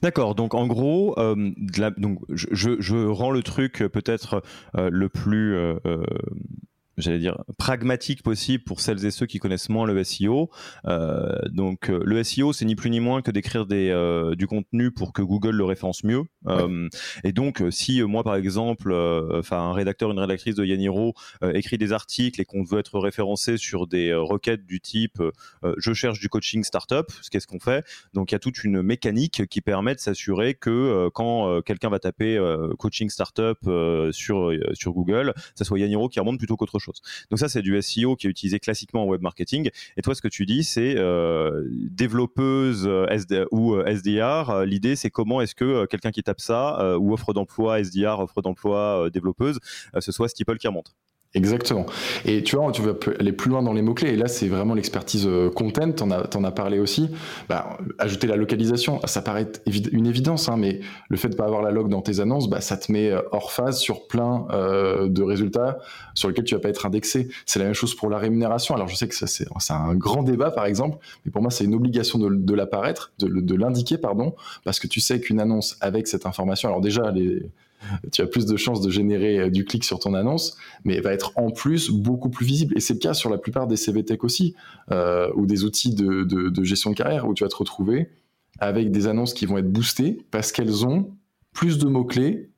D'accord, 0.00 0.36
donc 0.36 0.54
en 0.54 0.66
gros, 0.68 1.16
donc 1.16 2.20
je, 2.28 2.76
je, 2.78 3.06
rends 3.06 3.32
le 3.32 3.42
truc 3.42 3.84
peut-être 3.92 4.42
le 4.74 5.08
plus 5.08 5.56
j'allais 6.98 7.18
dire, 7.18 7.42
pragmatique 7.56 8.22
possible 8.22 8.64
pour 8.64 8.80
celles 8.80 9.04
et 9.06 9.10
ceux 9.10 9.26
qui 9.26 9.38
connaissent 9.38 9.68
moins 9.68 9.86
le 9.86 10.02
SEO. 10.04 10.50
Euh, 10.86 11.38
donc 11.50 11.90
euh, 11.90 12.00
le 12.04 12.22
SEO, 12.22 12.52
c'est 12.52 12.64
ni 12.64 12.74
plus 12.74 12.90
ni 12.90 13.00
moins 13.00 13.22
que 13.22 13.30
d'écrire 13.30 13.66
des, 13.66 13.90
euh, 13.90 14.34
du 14.34 14.46
contenu 14.46 14.90
pour 14.90 15.12
que 15.12 15.22
Google 15.22 15.56
le 15.56 15.64
référence 15.64 16.04
mieux. 16.04 16.24
Euh, 16.46 16.88
et 17.24 17.32
donc, 17.32 17.62
si 17.70 18.02
moi, 18.02 18.24
par 18.24 18.36
exemple, 18.36 18.92
enfin 19.32 19.58
un 19.58 19.72
rédacteur, 19.72 20.10
une 20.10 20.18
rédactrice 20.18 20.54
de 20.54 20.64
Yaniro 20.64 21.14
écrit 21.54 21.78
des 21.78 21.92
articles 21.92 22.40
et 22.40 22.44
qu'on 22.44 22.64
veut 22.64 22.78
être 22.78 22.98
référencé 22.98 23.56
sur 23.56 23.86
des 23.86 24.14
requêtes 24.14 24.66
du 24.66 24.80
type 24.80 25.22
je 25.76 25.92
cherche 25.92 26.20
du 26.20 26.28
coaching 26.28 26.62
startup, 26.64 27.06
qu'est-ce 27.30 27.46
qu'on 27.46 27.60
fait? 27.60 27.84
Donc 28.14 28.30
il 28.30 28.34
y 28.34 28.36
a 28.36 28.38
toute 28.38 28.64
une 28.64 28.82
mécanique 28.82 29.46
qui 29.46 29.60
permet 29.60 29.94
de 29.94 30.00
s'assurer 30.00 30.54
que 30.54 31.08
quand 31.14 31.60
quelqu'un 31.62 31.90
va 31.90 31.98
taper 31.98 32.38
coaching 32.78 33.08
startup 33.10 33.58
sur 34.10 34.52
sur 34.72 34.92
Google, 34.92 35.34
ça 35.54 35.64
soit 35.64 35.78
Yaniro 35.78 36.08
qui 36.08 36.20
remonte 36.20 36.38
plutôt 36.38 36.56
qu'autre 36.56 36.78
chose. 36.78 36.87
Donc 37.30 37.38
ça, 37.38 37.48
c'est 37.48 37.62
du 37.62 37.80
SEO 37.80 38.16
qui 38.16 38.26
est 38.26 38.30
utilisé 38.30 38.58
classiquement 38.58 39.04
en 39.04 39.06
web 39.06 39.22
marketing. 39.22 39.70
Et 39.96 40.02
toi, 40.02 40.14
ce 40.14 40.22
que 40.22 40.28
tu 40.28 40.46
dis, 40.46 40.64
c'est 40.64 40.96
euh, 40.96 41.64
développeuse 41.70 42.86
euh, 42.86 43.44
ou 43.50 43.80
SDR. 43.80 44.50
Euh, 44.50 44.64
l'idée, 44.64 44.96
c'est 44.96 45.10
comment 45.10 45.40
est-ce 45.40 45.54
que 45.54 45.86
quelqu'un 45.86 46.10
qui 46.10 46.22
tape 46.22 46.40
ça 46.40 46.96
ou 46.98 47.12
offre 47.12 47.32
d'emploi 47.32 47.80
SDR, 47.80 48.20
offre 48.20 48.42
d'emploi 48.42 49.10
développeuse, 49.12 49.58
ce 49.98 50.12
soit 50.12 50.28
Steeple 50.28 50.58
qui 50.58 50.68
remonte. 50.68 50.94
Exactement. 51.38 51.86
Et 52.24 52.42
tu 52.42 52.56
vois, 52.56 52.72
tu 52.72 52.82
vas 52.82 52.94
aller 53.20 53.30
plus 53.30 53.48
loin 53.48 53.62
dans 53.62 53.72
les 53.72 53.80
mots-clés. 53.80 54.10
Et 54.10 54.16
là, 54.16 54.26
c'est 54.26 54.48
vraiment 54.48 54.74
l'expertise 54.74 55.24
euh, 55.28 55.50
content. 55.50 55.92
T'en 55.92 56.10
as, 56.10 56.36
en 56.36 56.42
as 56.42 56.50
parlé 56.50 56.80
aussi. 56.80 57.10
Bah, 57.48 57.78
ajouter 57.98 58.26
la 58.26 58.34
localisation, 58.34 59.00
ça 59.04 59.22
paraît 59.22 59.46
une 59.92 60.08
évidence, 60.08 60.48
hein, 60.48 60.56
mais 60.58 60.80
le 61.08 61.16
fait 61.16 61.28
de 61.28 61.36
pas 61.36 61.44
avoir 61.44 61.62
la 61.62 61.70
log 61.70 61.88
dans 61.88 62.02
tes 62.02 62.18
annonces, 62.18 62.50
bah, 62.50 62.60
ça 62.60 62.76
te 62.76 62.90
met 62.90 63.10
euh, 63.10 63.22
hors 63.30 63.52
phase 63.52 63.78
sur 63.78 64.08
plein 64.08 64.48
euh, 64.50 65.08
de 65.08 65.22
résultats 65.22 65.78
sur 66.14 66.28
lesquels 66.28 66.44
tu 66.44 66.56
vas 66.56 66.60
pas 66.60 66.70
être 66.70 66.86
indexé. 66.86 67.28
C'est 67.46 67.60
la 67.60 67.66
même 67.66 67.74
chose 67.74 67.94
pour 67.94 68.10
la 68.10 68.18
rémunération. 68.18 68.74
Alors, 68.74 68.88
je 68.88 68.96
sais 68.96 69.06
que 69.06 69.14
c'est, 69.14 69.46
un 69.70 69.94
grand 69.94 70.24
débat, 70.24 70.50
par 70.50 70.66
exemple, 70.66 70.98
mais 71.24 71.30
pour 71.30 71.40
moi, 71.40 71.52
c'est 71.52 71.64
une 71.64 71.74
obligation 71.74 72.18
de, 72.18 72.34
de 72.34 72.54
l'apparaître, 72.54 73.12
de, 73.20 73.28
de 73.28 73.54
l'indiquer, 73.54 73.96
pardon, 73.96 74.34
parce 74.64 74.80
que 74.80 74.88
tu 74.88 74.98
sais 74.98 75.20
qu'une 75.20 75.38
annonce 75.38 75.76
avec 75.80 76.08
cette 76.08 76.26
information, 76.26 76.68
alors 76.68 76.80
déjà, 76.80 77.12
les 77.12 77.48
tu 78.12 78.22
as 78.22 78.26
plus 78.26 78.46
de 78.46 78.56
chances 78.56 78.80
de 78.80 78.90
générer 78.90 79.38
euh, 79.38 79.50
du 79.50 79.64
clic 79.64 79.84
sur 79.84 79.98
ton 79.98 80.14
annonce, 80.14 80.56
mais 80.84 80.94
elle 80.94 81.02
va 81.02 81.12
être 81.12 81.32
en 81.36 81.50
plus 81.50 81.90
beaucoup 81.90 82.30
plus 82.30 82.46
visible. 82.46 82.76
Et 82.76 82.80
c'est 82.80 82.94
le 82.94 82.98
cas 82.98 83.14
sur 83.14 83.30
la 83.30 83.38
plupart 83.38 83.66
des 83.66 83.76
CVTech 83.76 84.24
aussi, 84.24 84.54
euh, 84.90 85.30
ou 85.34 85.46
des 85.46 85.64
outils 85.64 85.94
de, 85.94 86.64
gestion 86.64 86.90
de 86.90 86.96
carrière, 86.96 87.26
où 87.26 87.34
tu 87.34 87.44
vas 87.44 87.50
te 87.50 87.56
retrouver 87.56 88.10
avec 88.60 88.90
des 88.90 89.06
annonces 89.06 89.34
qui 89.34 89.46
vont 89.46 89.58
être 89.58 89.70
boostées 89.70 90.18
parce 90.30 90.50
qu'elles 90.50 90.84
ont 90.84 91.12
plus 91.52 91.78
de 91.78 91.86
mots-clés 91.86 92.50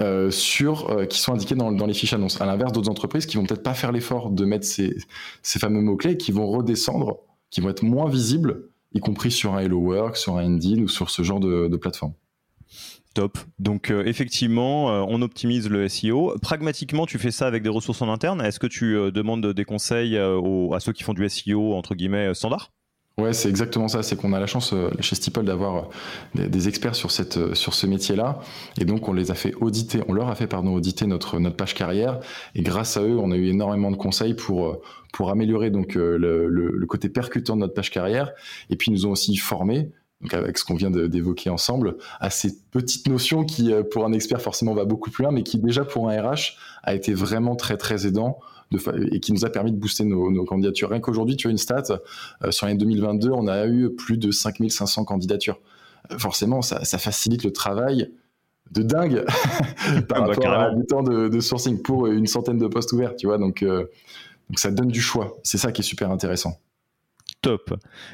euh, 0.00 0.30
sur, 0.30 1.06
qui 1.08 1.20
sont 1.20 1.32
indiqués 1.32 1.54
dans, 1.54 1.70
les 1.70 1.94
fiches 1.94 2.12
annonces. 2.12 2.40
À 2.40 2.46
l'inverse 2.46 2.72
d'autres 2.72 2.90
entreprises 2.90 3.26
qui 3.26 3.36
vont 3.36 3.44
peut-être 3.44 3.62
pas 3.62 3.74
faire 3.74 3.92
l'effort 3.92 4.30
de 4.30 4.44
mettre 4.44 4.66
ces, 4.66 4.96
fameux 5.42 5.82
mots-clés 5.82 6.16
qui 6.16 6.32
vont 6.32 6.48
redescendre, 6.48 7.18
qui 7.50 7.60
vont 7.60 7.68
être 7.68 7.84
moins 7.84 8.08
visibles, 8.08 8.68
y 8.92 9.00
compris 9.00 9.30
sur 9.30 9.54
un 9.54 9.60
Hello 9.60 9.78
Work, 9.78 10.16
sur 10.16 10.36
un 10.36 10.44
Indeed 10.44 10.80
ou 10.80 10.88
sur 10.88 11.10
ce 11.10 11.22
genre 11.22 11.38
de 11.40 11.76
plateforme. 11.76 12.14
Top. 13.14 13.38
Donc 13.60 13.90
euh, 13.90 14.04
effectivement, 14.06 14.90
euh, 14.90 15.04
on 15.08 15.22
optimise 15.22 15.70
le 15.70 15.88
SEO. 15.88 16.34
Pragmatiquement, 16.42 17.06
tu 17.06 17.18
fais 17.18 17.30
ça 17.30 17.46
avec 17.46 17.62
des 17.62 17.68
ressources 17.68 18.02
en 18.02 18.12
interne. 18.12 18.40
Est-ce 18.40 18.58
que 18.58 18.66
tu 18.66 18.96
euh, 18.96 19.12
demandes 19.12 19.46
des 19.46 19.64
conseils 19.64 20.18
à 20.18 20.80
ceux 20.80 20.92
qui 20.92 21.04
font 21.04 21.14
du 21.14 21.28
SEO 21.28 21.74
entre 21.74 21.94
guillemets 21.94 22.34
standard? 22.34 22.72
Ouais, 23.16 23.32
c'est 23.32 23.48
exactement 23.48 23.86
ça. 23.86 24.02
C'est 24.02 24.16
qu'on 24.16 24.32
a 24.32 24.40
la 24.40 24.48
chance 24.48 24.74
chez 24.98 25.14
Steeple 25.14 25.44
d'avoir 25.44 25.90
des, 26.34 26.66
experts 26.66 26.96
sur 26.96 27.12
cette 27.12 27.54
sur 27.54 27.72
ce 27.72 27.86
métier-là, 27.86 28.40
et 28.80 28.84
donc 28.84 29.08
on 29.08 29.12
les 29.12 29.30
a 29.30 29.34
fait 29.36 29.54
auditer, 29.60 30.00
on 30.08 30.12
leur 30.12 30.28
a 30.28 30.34
fait 30.34 30.48
pardon 30.48 30.74
auditer 30.74 31.06
notre 31.06 31.38
notre 31.38 31.54
page 31.54 31.74
carrière, 31.74 32.18
et 32.56 32.62
grâce 32.62 32.96
à 32.96 33.02
eux, 33.02 33.16
on 33.16 33.30
a 33.30 33.36
eu 33.36 33.46
énormément 33.46 33.92
de 33.92 33.96
conseils 33.96 34.34
pour 34.34 34.82
pour 35.12 35.30
améliorer 35.30 35.70
donc 35.70 35.94
le, 35.94 36.48
le 36.48 36.86
côté 36.86 37.08
percutant 37.08 37.54
de 37.54 37.60
notre 37.60 37.74
page 37.74 37.92
carrière, 37.92 38.32
et 38.68 38.74
puis 38.74 38.90
ils 38.90 38.94
nous 38.94 39.06
ont 39.06 39.12
aussi 39.12 39.36
formés 39.36 39.92
donc 40.24 40.32
avec 40.34 40.56
ce 40.56 40.64
qu'on 40.64 40.74
vient 40.74 40.90
d'évoquer 40.90 41.50
ensemble, 41.50 41.96
à 42.18 42.30
ces 42.30 42.56
petites 42.70 43.06
notions 43.08 43.44
qui, 43.44 43.72
euh, 43.72 43.82
pour 43.82 44.06
un 44.06 44.12
expert, 44.12 44.40
forcément 44.40 44.74
va 44.74 44.86
beaucoup 44.86 45.10
plus 45.10 45.22
loin, 45.22 45.32
mais 45.32 45.42
qui 45.42 45.58
déjà 45.58 45.84
pour 45.84 46.08
un 46.08 46.20
RH 46.20 46.56
a 46.82 46.94
été 46.94 47.12
vraiment 47.12 47.56
très 47.56 47.76
très 47.76 48.06
aidant 48.06 48.38
de 48.70 48.80
et 49.14 49.20
qui 49.20 49.32
nous 49.32 49.44
a 49.44 49.50
permis 49.50 49.70
de 49.70 49.76
booster 49.76 50.04
nos, 50.04 50.44
candidatures. 50.46 50.88
Rien 50.88 51.00
qu'aujourd'hui, 51.00 51.36
tu 51.36 51.46
as 51.46 51.50
une 51.50 51.58
stat, 51.58 51.84
euh, 52.42 52.50
sur 52.50 52.66
l'année 52.66 52.78
2022, 52.78 53.30
on 53.30 53.46
a 53.46 53.66
eu 53.66 53.90
plus 53.94 54.16
de 54.16 54.30
5500 54.30 55.04
candidatures. 55.04 55.60
Euh, 56.10 56.18
forcément, 56.18 56.62
ça, 56.62 56.82
ça, 56.84 56.96
facilite 56.96 57.44
le 57.44 57.52
travail 57.52 58.10
de 58.70 58.82
dingue 58.82 59.24
par 60.08 60.22
bah, 60.22 60.28
rapport 60.28 60.52
à 60.52 60.70
du 60.70 60.86
temps 60.86 61.02
de, 61.02 61.40
sourcing 61.40 61.82
pour 61.82 62.06
une 62.06 62.26
centaine 62.26 62.56
de 62.56 62.66
postes 62.66 62.92
ouverts, 62.92 63.14
tu 63.14 63.26
vois. 63.26 63.36
Donc, 63.36 63.62
donc 63.62 64.58
ça 64.58 64.70
donne 64.70 64.88
du 64.88 65.02
choix. 65.02 65.36
C'est 65.42 65.58
ça 65.58 65.70
qui 65.70 65.82
est 65.82 65.84
super 65.84 66.10
intéressant. 66.10 66.58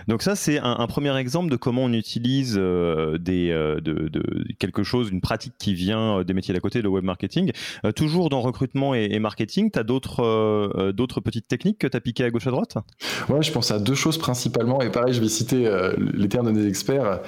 Donc 0.08 0.22
ça, 0.22 0.34
c'est 0.34 0.58
un, 0.58 0.86
premier 0.86 1.16
exemple 1.16 1.50
de 1.50 1.56
comment 1.56 1.84
on 1.84 1.92
utilise 1.92 2.56
euh, 2.58 3.18
euh, 3.28 3.80
quelque 4.58 4.82
chose, 4.82 5.10
une 5.10 5.20
pratique 5.20 5.54
qui 5.58 5.74
vient 5.74 6.18
euh, 6.18 6.24
des 6.24 6.34
métiers 6.34 6.54
d'à 6.54 6.60
côté, 6.60 6.82
le 6.82 6.88
web 6.88 7.04
marketing. 7.04 7.52
toujours 7.94 8.28
dans 8.28 8.40
recrutement 8.40 8.94
et, 8.94 9.18
marketing, 9.18 9.70
tu 9.70 9.78
as 9.78 9.82
d'autres 9.82 11.20
petites 11.20 11.48
techniques 11.48 11.78
que 11.78 11.86
tu 11.86 11.96
as 11.96 12.00
piquées 12.00 12.24
à 12.24 12.30
gauche 12.30 12.46
à 12.46 12.50
droite? 12.50 12.76
Ouais, 13.28 13.42
je 13.42 13.52
pense 13.52 13.70
à 13.70 13.78
deux 13.78 13.94
choses 13.94 14.18
principalement. 14.18 14.80
Et 14.80 14.90
pareil, 14.90 15.12
je 15.12 15.20
vais 15.20 15.28
citer 15.28 15.70
les 15.98 16.28
termes 16.28 16.52
des 16.52 16.66
experts. 16.66 17.20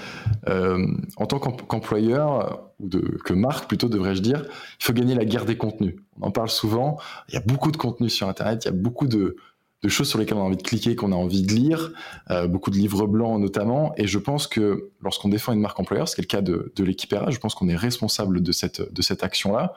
en 0.46 1.26
tant 1.26 1.38
qu'employeur, 1.38 2.72
ou 2.80 2.88
que 2.88 3.32
marque 3.32 3.68
plutôt 3.68 3.88
devrais-je 3.88 4.22
dire, 4.22 4.44
il 4.80 4.84
faut 4.84 4.92
gagner 4.92 5.14
la 5.14 5.24
guerre 5.24 5.44
des 5.44 5.56
contenus. 5.56 5.96
On 6.20 6.26
en 6.26 6.30
parle 6.30 6.50
souvent. 6.50 6.98
Il 7.28 7.34
y 7.34 7.36
a 7.36 7.40
beaucoup 7.40 7.70
de 7.70 7.76
contenus 7.76 8.12
sur 8.12 8.28
Internet, 8.28 8.64
il 8.64 8.68
y 8.68 8.70
a 8.70 8.76
beaucoup 8.76 9.06
de 9.06 9.36
de 9.82 9.88
choses 9.88 10.08
sur 10.08 10.18
lesquelles 10.18 10.38
on 10.38 10.42
a 10.42 10.44
envie 10.44 10.56
de 10.56 10.62
cliquer, 10.62 10.94
qu'on 10.94 11.12
a 11.12 11.16
envie 11.16 11.42
de 11.42 11.52
lire, 11.52 11.92
euh, 12.30 12.46
beaucoup 12.46 12.70
de 12.70 12.76
livres 12.76 13.06
blancs 13.06 13.40
notamment. 13.40 13.92
Et 13.96 14.06
je 14.06 14.18
pense 14.18 14.46
que 14.46 14.90
lorsqu'on 15.02 15.28
défend 15.28 15.52
une 15.52 15.60
marque 15.60 15.78
employeur, 15.80 16.08
ce 16.08 16.14
qui 16.14 16.20
est 16.20 16.24
le 16.24 16.28
cas 16.28 16.40
de, 16.40 16.72
de 16.74 16.84
je 16.84 17.38
pense 17.38 17.54
qu'on 17.54 17.68
est 17.68 17.76
responsable 17.76 18.42
de 18.42 18.52
cette, 18.52 19.22
action-là. 19.22 19.74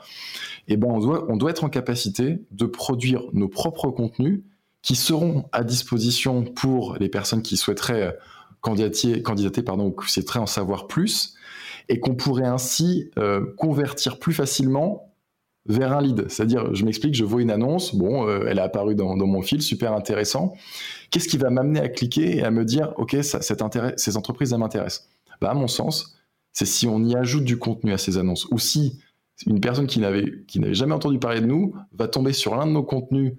Et 0.68 0.74
eh 0.74 0.78
ben 0.78 0.88
on 0.88 1.38
doit, 1.38 1.50
être 1.50 1.64
en 1.64 1.70
capacité 1.70 2.40
de 2.52 2.66
produire 2.66 3.24
nos 3.34 3.48
propres 3.48 3.90
contenus 3.90 4.42
qui 4.82 4.96
seront 4.96 5.46
à 5.52 5.64
disposition 5.64 6.44
pour 6.44 6.98
les 7.00 7.10
personnes 7.10 7.42
qui 7.42 7.58
souhaiteraient 7.58 8.16
candidater, 8.62 9.22
candidater 9.22 9.64
pardon, 9.64 9.88
ou 9.88 9.92
qui 9.92 10.12
souhaiteraient 10.12 10.40
en 10.40 10.48
savoir 10.48 10.88
plus, 10.88 11.36
et 11.90 12.00
qu'on 12.00 12.16
pourrait 12.16 12.46
ainsi 12.46 13.10
euh, 13.18 13.46
convertir 13.58 14.20
plus 14.20 14.34
facilement 14.34 15.15
vers 15.66 15.94
un 15.94 16.02
lead. 16.02 16.30
C'est-à-dire, 16.30 16.74
je 16.74 16.86
m'explique, 16.86 17.16
je 17.16 17.24
vois 17.24 17.42
une 17.42 17.52
annonce, 17.52 17.96
bon, 17.96 18.28
euh, 18.28 18.46
elle 18.48 18.60
est 18.60 18.62
apparue 18.62 18.96
dans, 18.96 19.16
mon 19.16 19.42
fil, 19.42 19.62
super 19.62 19.94
intéressant. 19.94 20.54
Qu'est-ce 21.10 21.28
qui 21.28 21.38
va 21.38 21.50
m'amener 21.50 21.80
à 21.80 21.90
cliquer 21.90 22.38
et 22.38 22.44
à 22.44 22.52
me 22.52 22.66
dire, 22.66 22.94
OK, 22.98 23.16
ça, 23.22 23.42
cet 23.42 23.62
ces 23.98 24.18
entreprises, 24.18 24.54
elles 24.54 24.60
m'intéressent? 24.60 25.10
Bah, 25.42 25.50
À 25.50 25.54
mon 25.54 25.68
sens, 25.68 26.18
c'est 26.52 26.66
si 26.66 26.88
on 26.88 27.04
y 27.04 27.16
ajoute 27.16 27.44
du 27.44 27.58
contenu 27.58 27.94
à 27.94 27.98
ces 27.98 28.18
annonces, 28.18 28.46
ou 28.52 28.60
si 28.60 29.00
une 29.48 29.60
personne 29.60 29.88
qui 29.88 30.00
n'avait, 30.00 30.46
jamais 30.74 30.94
entendu 30.94 31.20
parler 31.20 31.42
de 31.42 31.46
nous 31.46 31.76
va 31.94 32.08
tomber 32.08 32.32
sur 32.32 32.56
l'un 32.56 32.68
de 32.68 32.72
nos 32.72 32.84
contenus, 32.84 33.34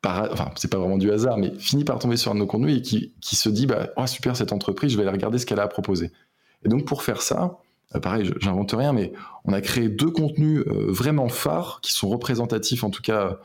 par, 0.00 0.32
enfin, 0.32 0.50
c'est 0.56 0.70
pas 0.70 0.78
vraiment 0.78 0.98
du 0.98 1.12
hasard, 1.12 1.38
mais 1.38 1.52
finit 1.58 1.84
par 1.84 1.98
tomber 2.00 2.16
sur 2.16 2.32
un 2.32 2.34
de 2.34 2.40
nos 2.40 2.46
contenus 2.46 2.78
et 2.78 2.82
qui, 2.82 3.14
qui 3.20 3.36
se 3.36 3.48
dit, 3.48 3.66
bah, 3.66 3.90
oh, 3.96 4.06
super, 4.06 4.36
cette 4.36 4.52
entreprise, 4.52 4.92
je 4.92 4.96
vais 4.96 5.02
aller 5.02 5.12
regarder 5.12 5.38
ce 5.38 5.46
qu'elle 5.46 5.60
a 5.60 5.64
à 5.64 5.68
proposer. 5.68 6.10
Et 6.64 6.68
donc, 6.68 6.84
pour 6.86 7.02
faire 7.02 7.22
ça, 7.22 7.58
pareil, 8.00 8.32
j'invente 8.40 8.72
rien, 8.72 8.92
mais 8.92 9.12
on 9.44 9.52
a 9.52 9.60
créé 9.60 9.88
deux 9.88 10.10
contenus 10.10 10.64
euh, 10.66 10.86
vraiment 10.88 11.28
phares 11.28 11.80
qui 11.82 11.92
sont 11.92 12.08
représentatifs 12.08 12.84
en 12.84 12.90
tout 12.90 13.02
cas 13.02 13.38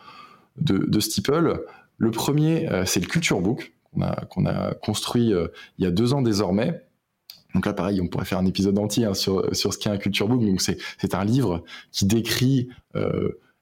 de, 0.57 0.77
de 0.77 0.99
Steeple. 0.99 1.65
Le 1.97 2.11
premier, 2.11 2.69
euh, 2.69 2.85
c'est 2.85 2.99
le 2.99 3.07
Culture 3.07 3.41
Book 3.41 3.73
qu'on 4.29 4.45
a, 4.45 4.75
construit 4.75 5.33
il 5.79 5.83
y 5.83 5.87
a 5.87 5.91
deux 5.91 6.13
ans 6.13 6.21
désormais. 6.21 6.83
Donc 7.55 7.65
là, 7.65 7.73
pareil, 7.73 7.99
on 7.99 8.07
pourrait 8.07 8.25
faire 8.25 8.37
un 8.37 8.45
épisode 8.45 8.77
entier 8.77 9.05
hein, 9.05 9.15
sur, 9.15 9.55
sur 9.55 9.73
ce 9.73 9.79
qu'est 9.79 9.89
un 9.89 9.97
Culture 9.97 10.27
Book. 10.27 10.45
Donc 10.45 10.61
c'est 10.61 11.15
un 11.15 11.25
livre 11.25 11.63
qui 11.91 12.05
décrit 12.05 12.69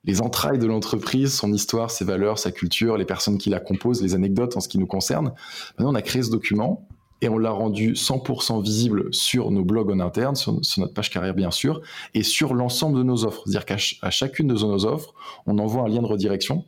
les 0.03 0.21
entrailles 0.21 0.59
de 0.59 0.67
l'entreprise, 0.67 1.33
son 1.33 1.53
histoire, 1.53 1.89
ses 1.89 2.03
valeurs, 2.03 2.37
sa 2.37 2.51
culture, 2.51 2.97
les 2.97 3.05
personnes 3.05 3.37
qui 3.37 3.49
la 3.49 3.61
composent, 3.61 4.01
les 4.01 4.13
anecdotes 4.13 4.57
en 4.57 4.59
ce 4.59 4.67
qui 4.67 4.77
nous 4.77 4.87
concerne. 4.87 5.33
Maintenant, 5.77 5.93
on 5.93 5.95
a 5.95 6.01
créé 6.01 6.21
ce 6.21 6.31
document 6.31 6.85
et 7.21 7.29
on 7.29 7.37
l'a 7.37 7.51
rendu 7.51 7.93
100% 7.93 8.61
visible 8.63 9.13
sur 9.13 9.51
nos 9.51 9.63
blogs 9.63 9.89
en 9.91 9.99
interne, 9.99 10.35
sur, 10.35 10.53
notre 10.77 10.93
page 10.93 11.09
carrière 11.09 11.33
bien 11.33 11.51
sûr, 11.51 11.81
et 12.13 12.23
sur 12.23 12.53
l'ensemble 12.53 12.97
de 12.97 13.03
nos 13.03 13.25
offres. 13.25 13.43
C'est-à-dire 13.45 13.65
qu'à 13.65 14.09
chacune 14.09 14.47
de 14.47 14.53
nos 14.53 14.85
offres, 14.85 15.13
on 15.45 15.57
envoie 15.59 15.83
un 15.83 15.87
lien 15.87 16.01
de 16.01 16.07
redirection 16.07 16.65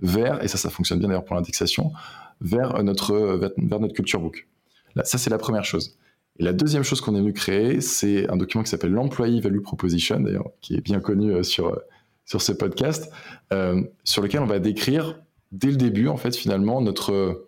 vers, 0.00 0.42
et 0.44 0.48
ça, 0.48 0.58
ça 0.58 0.70
fonctionne 0.70 1.00
bien 1.00 1.08
d'ailleurs 1.08 1.24
pour 1.24 1.34
l'indexation, 1.34 1.92
vers 2.40 2.82
notre, 2.82 3.14
vers 3.56 3.80
notre 3.80 3.94
culture 3.94 4.20
book. 4.20 4.48
Là, 4.94 5.04
ça, 5.04 5.18
c'est 5.18 5.30
la 5.30 5.38
première 5.38 5.64
chose. 5.64 5.98
Et 6.38 6.44
la 6.44 6.52
deuxième 6.52 6.84
chose 6.84 7.00
qu'on 7.00 7.14
est 7.16 7.20
venu 7.20 7.32
créer, 7.32 7.80
c'est 7.80 8.28
un 8.30 8.36
document 8.36 8.62
qui 8.62 8.70
s'appelle 8.70 8.92
l'Employee 8.92 9.40
Value 9.40 9.60
Proposition, 9.60 10.20
d'ailleurs, 10.20 10.50
qui 10.60 10.74
est 10.74 10.80
bien 10.80 11.00
connu 11.00 11.32
euh, 11.32 11.42
sur, 11.42 11.68
euh, 11.68 11.76
sur 12.24 12.42
ce 12.42 12.52
podcast, 12.52 13.10
euh, 13.52 13.82
sur 14.04 14.22
lequel 14.22 14.40
on 14.40 14.46
va 14.46 14.60
décrire 14.60 15.20
dès 15.50 15.68
le 15.68 15.76
début, 15.76 16.08
en 16.08 16.16
fait, 16.16 16.36
finalement, 16.36 16.80
notre 16.80 17.46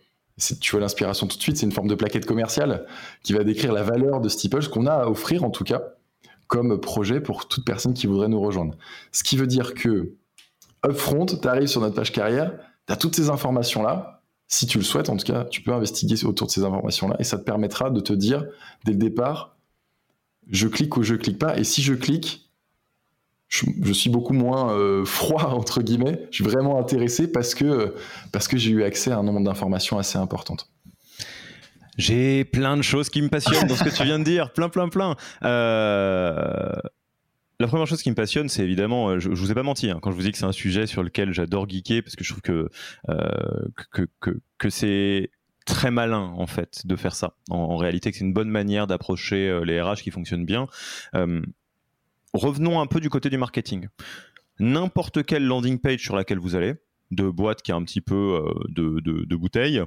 tu 0.61 0.71
vois 0.73 0.81
l'inspiration 0.81 1.27
tout 1.27 1.37
de 1.37 1.43
suite, 1.43 1.57
c'est 1.57 1.67
une 1.67 1.73
forme 1.73 1.89
de 1.89 1.95
plaquette 1.95 2.27
commerciale 2.27 2.87
qui 3.23 3.33
va 3.33 3.45
décrire 3.45 3.73
la 3.73 3.83
valeur 3.83 4.21
de 4.21 4.29
Steeple, 4.29 4.63
ce 4.63 4.69
qu'on 4.69 4.87
a 4.87 4.93
à 4.93 5.07
offrir 5.07 5.45
en 5.45 5.51
tout 5.51 5.65
cas 5.65 5.83
comme 6.47 6.81
projet 6.81 7.21
pour 7.21 7.47
toute 7.47 7.65
personne 7.65 7.95
qui 7.95 8.07
voudrait 8.09 8.29
nous 8.29 8.41
rejoindre. 8.41 8.75
Ce 9.13 9.23
qui 9.23 9.37
veut 9.37 9.47
dire 9.47 9.75
que 9.75 10.15
upfront, 10.85 11.27
tu 11.27 11.47
arrives 11.47 11.69
sur 11.69 11.81
notre 11.81 11.95
page 11.95 12.13
carrière, 12.13 12.53
tu 12.87 12.93
as 12.93 12.97
toutes 12.97 13.15
ces 13.15 13.31
informations-là. 13.31 14.23
Si 14.49 14.67
tu 14.67 14.79
le 14.79 14.85
souhaites, 14.85 15.11
en 15.11 15.17
tout 15.17 15.25
cas, 15.25 15.45
tu 15.45 15.63
peux 15.63 15.73
investiguer 15.73 16.25
autour 16.25 16.49
de 16.49 16.53
ces 16.53 16.65
informations-là 16.65 17.15
et 17.21 17.25
ça 17.25 17.39
te 17.39 17.45
permettra 17.45 17.91
de 17.91 18.01
te 18.01 18.13
dire 18.13 18.45
dès 18.85 18.93
le 18.93 18.99
départ, 18.99 19.57
je 20.51 20.67
clique 20.67 20.97
ou 20.97 21.05
je 21.05 21.15
clique 21.15 21.39
pas. 21.39 21.57
Et 21.57 21.63
si 21.63 21.83
je 21.83 21.95
clique, 21.95 22.50
je, 23.51 23.93
suis 23.93 24.11
beaucoup 24.11 24.33
moins 24.33 24.73
euh, 24.73 25.05
froid 25.05 25.51
entre 25.51 25.83
guillemets. 25.83 26.27
Je 26.31 26.37
suis 26.37 26.45
vraiment 26.45 26.79
intéressé 26.79 27.31
parce 27.31 27.55
que 27.55 27.95
parce 28.33 28.49
que 28.49 28.57
j'ai 28.57 28.71
eu 28.71 28.85
accès 28.85 29.11
à 29.11 29.19
un 29.19 29.23
nombre 29.23 29.43
d'informations 29.43 29.99
assez 29.99 30.19
importantes. 30.19 30.71
J'ai 31.99 32.45
plein 32.45 32.77
de 32.77 32.83
choses 32.83 33.11
qui 33.11 33.21
me 33.21 33.29
passionnent 33.29 33.67
dans 33.67 33.75
ce 33.75 33.85
que 33.85 33.95
tu 33.95 34.05
viens 34.05 34.19
de 34.19 34.25
dire, 34.25 34.53
plein, 34.53 34.71
plein, 34.71 34.89
plein. 34.89 35.17
Euh, 35.45 36.73
la 37.59 37.67
première 37.67 37.87
chose 37.87 38.03
qui 38.03 38.09
me 38.09 38.15
passionne, 38.15 38.49
c'est 38.49 38.63
évidemment, 38.63 39.19
je, 39.19 39.35
je, 39.35 39.41
vous 39.41 39.51
ai 39.51 39.55
pas 39.55 39.65
menti, 39.65 39.91
hein, 39.91 39.99
quand 40.01 40.11
je 40.11 40.17
vous 40.17 40.23
dis 40.23 40.33
que 40.33 40.39
c'est 40.39 40.47
un 40.47 40.53
sujet 40.53 40.87
sur 40.87 41.03
lequel 41.03 41.35
j'adore 41.35 41.69
geeker, 41.69 42.03
parce 42.03 42.17
que 42.17 42.25
je 42.25 42.31
trouve 42.31 42.41
que, 42.41 42.71
euh, 43.11 43.69
que, 43.93 44.07
que, 44.57 44.71
c'est 44.71 45.31
très 45.67 45.91
malin 45.91 46.33
en 46.39 46.47
fait 46.47 46.87
de 46.87 46.97
faire 46.97 47.15
ça. 47.15 47.35
En, 47.51 47.57
en 47.57 47.77
réalité, 47.77 48.11
que 48.11 48.17
c'est 48.17 48.25
une 48.25 48.33
bonne 48.33 48.49
manière 48.49 48.87
d'approcher 48.87 49.61
les 49.67 49.83
RH 49.83 49.97
qui 49.97 50.11
fonctionnent 50.11 50.47
bien 50.47 50.69
revenons 52.33 52.81
un 52.81 52.87
peu 52.87 53.01
du 53.01 53.11
côté 53.11 53.31
du 53.31 53.39
marketing. 53.39 53.89
N'importe 54.59 55.25
quelle 55.25 55.47
landing 55.47 55.79
page 55.79 56.03
sur 56.03 56.17
laquelle 56.17 56.39
vous 56.39 56.55
allez, 56.55 56.75
de 57.11 57.29
boîte 57.29 57.63
qui 57.63 57.73
a 57.73 57.77
un 57.77 57.83
petit 57.83 58.01
peu 58.01 58.15
euh, 58.45 58.53
de, 58.69 59.01
de, 59.01 59.37
bouteille, 59.37 59.83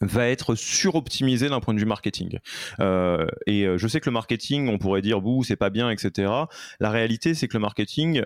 va 0.00 0.28
être 0.28 0.54
suroptimisé 0.54 1.48
d'un 1.48 1.60
point 1.60 1.74
de 1.74 1.78
vue 1.78 1.86
marketing. 1.86 2.38
Euh, 2.80 3.26
et 3.46 3.66
euh, 3.66 3.78
je 3.78 3.86
sais 3.86 4.00
que 4.00 4.08
le 4.08 4.14
marketing, 4.14 4.68
on 4.68 4.78
pourrait 4.78 5.02
dire, 5.02 5.20
bouh, 5.20 5.44
c'est 5.44 5.56
pas 5.56 5.70
bien, 5.70 5.90
etc. 5.90 6.32
La 6.80 6.90
réalité, 6.90 7.34
c'est 7.34 7.48
que 7.48 7.56
le 7.56 7.60
marketing, 7.60 8.22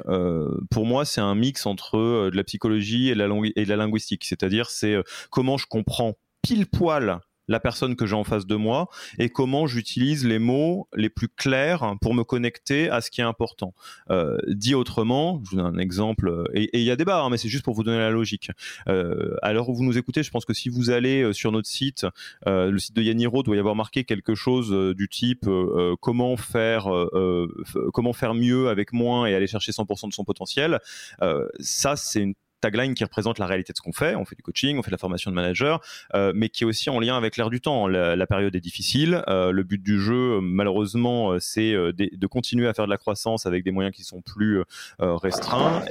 pour 0.70 0.86
moi, 0.86 1.04
c'est 1.04 1.20
un 1.20 1.34
mix 1.34 1.66
entre 1.66 2.30
de 2.30 2.36
la 2.36 2.44
psychologie 2.44 3.10
et, 3.10 3.14
la, 3.14 3.26
et 3.56 3.64
de 3.64 3.68
la 3.68 3.76
linguistique. 3.76 4.24
C'est-à-dire, 4.24 4.70
c'est 4.70 4.96
comment 5.30 5.58
je 5.58 5.66
comprends 5.66 6.14
pile 6.42 6.66
poil 6.66 7.20
la 7.48 7.60
personne 7.60 7.96
que 7.96 8.06
j'ai 8.06 8.16
en 8.16 8.24
face 8.24 8.46
de 8.46 8.56
moi 8.56 8.88
et 9.18 9.28
comment 9.28 9.66
j'utilise 9.66 10.26
les 10.26 10.38
mots 10.38 10.88
les 10.94 11.08
plus 11.08 11.28
clairs 11.28 11.94
pour 12.00 12.14
me 12.14 12.24
connecter 12.24 12.90
à 12.90 13.00
ce 13.00 13.10
qui 13.10 13.20
est 13.20 13.24
important. 13.24 13.74
Euh, 14.10 14.38
dit 14.48 14.74
autrement, 14.74 15.40
je 15.44 15.50
vous 15.50 15.56
donne 15.56 15.76
un 15.76 15.78
exemple, 15.78 16.50
et 16.54 16.68
il 16.78 16.84
y 16.84 16.90
a 16.90 16.96
débat, 16.96 17.22
hein, 17.22 17.30
mais 17.30 17.36
c'est 17.36 17.48
juste 17.48 17.64
pour 17.64 17.74
vous 17.74 17.84
donner 17.84 17.98
la 17.98 18.10
logique. 18.10 18.50
Euh, 18.88 19.36
alors 19.42 19.72
vous 19.72 19.84
nous 19.84 19.98
écoutez, 19.98 20.22
je 20.22 20.30
pense 20.30 20.44
que 20.44 20.54
si 20.54 20.68
vous 20.68 20.90
allez 20.90 21.22
euh, 21.22 21.32
sur 21.32 21.52
notre 21.52 21.68
site, 21.68 22.06
euh, 22.46 22.70
le 22.70 22.78
site 22.78 22.96
de 22.96 23.02
Yaniro 23.02 23.42
doit 23.42 23.56
y 23.56 23.58
avoir 23.58 23.74
marqué 23.74 24.04
quelque 24.04 24.34
chose 24.34 24.72
euh, 24.72 24.94
du 24.94 25.08
type 25.08 25.48
comment 26.00 26.36
faire 26.36 26.88
comment 27.92 28.12
faire 28.12 28.34
mieux 28.34 28.68
avec 28.68 28.92
moins 28.92 29.26
et 29.26 29.34
aller 29.34 29.46
chercher 29.46 29.72
100% 29.72 30.08
de 30.08 30.14
son 30.14 30.24
potentiel. 30.24 30.80
ça, 31.60 31.96
c'est 31.96 32.20
une 32.20 32.34
tagline 32.70 32.94
qui 32.94 33.04
représente 33.04 33.38
la 33.38 33.46
réalité 33.46 33.72
de 33.72 33.76
ce 33.76 33.82
qu'on 33.82 33.92
fait. 33.92 34.14
On 34.16 34.24
fait 34.24 34.36
du 34.36 34.42
coaching, 34.42 34.78
on 34.78 34.82
fait 34.82 34.90
de 34.90 34.94
la 34.94 34.98
formation 34.98 35.30
de 35.30 35.36
manager, 35.36 35.80
euh, 36.14 36.32
mais 36.34 36.48
qui 36.48 36.64
est 36.64 36.66
aussi 36.66 36.90
en 36.90 36.98
lien 36.98 37.16
avec 37.16 37.36
l'air 37.36 37.50
du 37.50 37.60
temps. 37.60 37.86
La, 37.86 38.26
période 38.26 38.56
est 38.56 38.60
difficile. 38.60 39.22
Euh, 39.28 39.52
le 39.52 39.62
but 39.62 39.80
du 39.82 40.00
jeu, 40.00 40.40
malheureusement, 40.40 41.32
euh, 41.32 41.38
c'est 41.38 41.72
de, 41.72 42.26
continuer 42.26 42.66
à 42.66 42.74
faire 42.74 42.86
de 42.86 42.90
la 42.90 42.98
croissance 42.98 43.46
avec 43.46 43.62
des 43.62 43.70
moyens 43.70 43.94
qui 43.94 44.02
sont 44.02 44.20
plus 44.20 44.62
restreints 44.98 45.84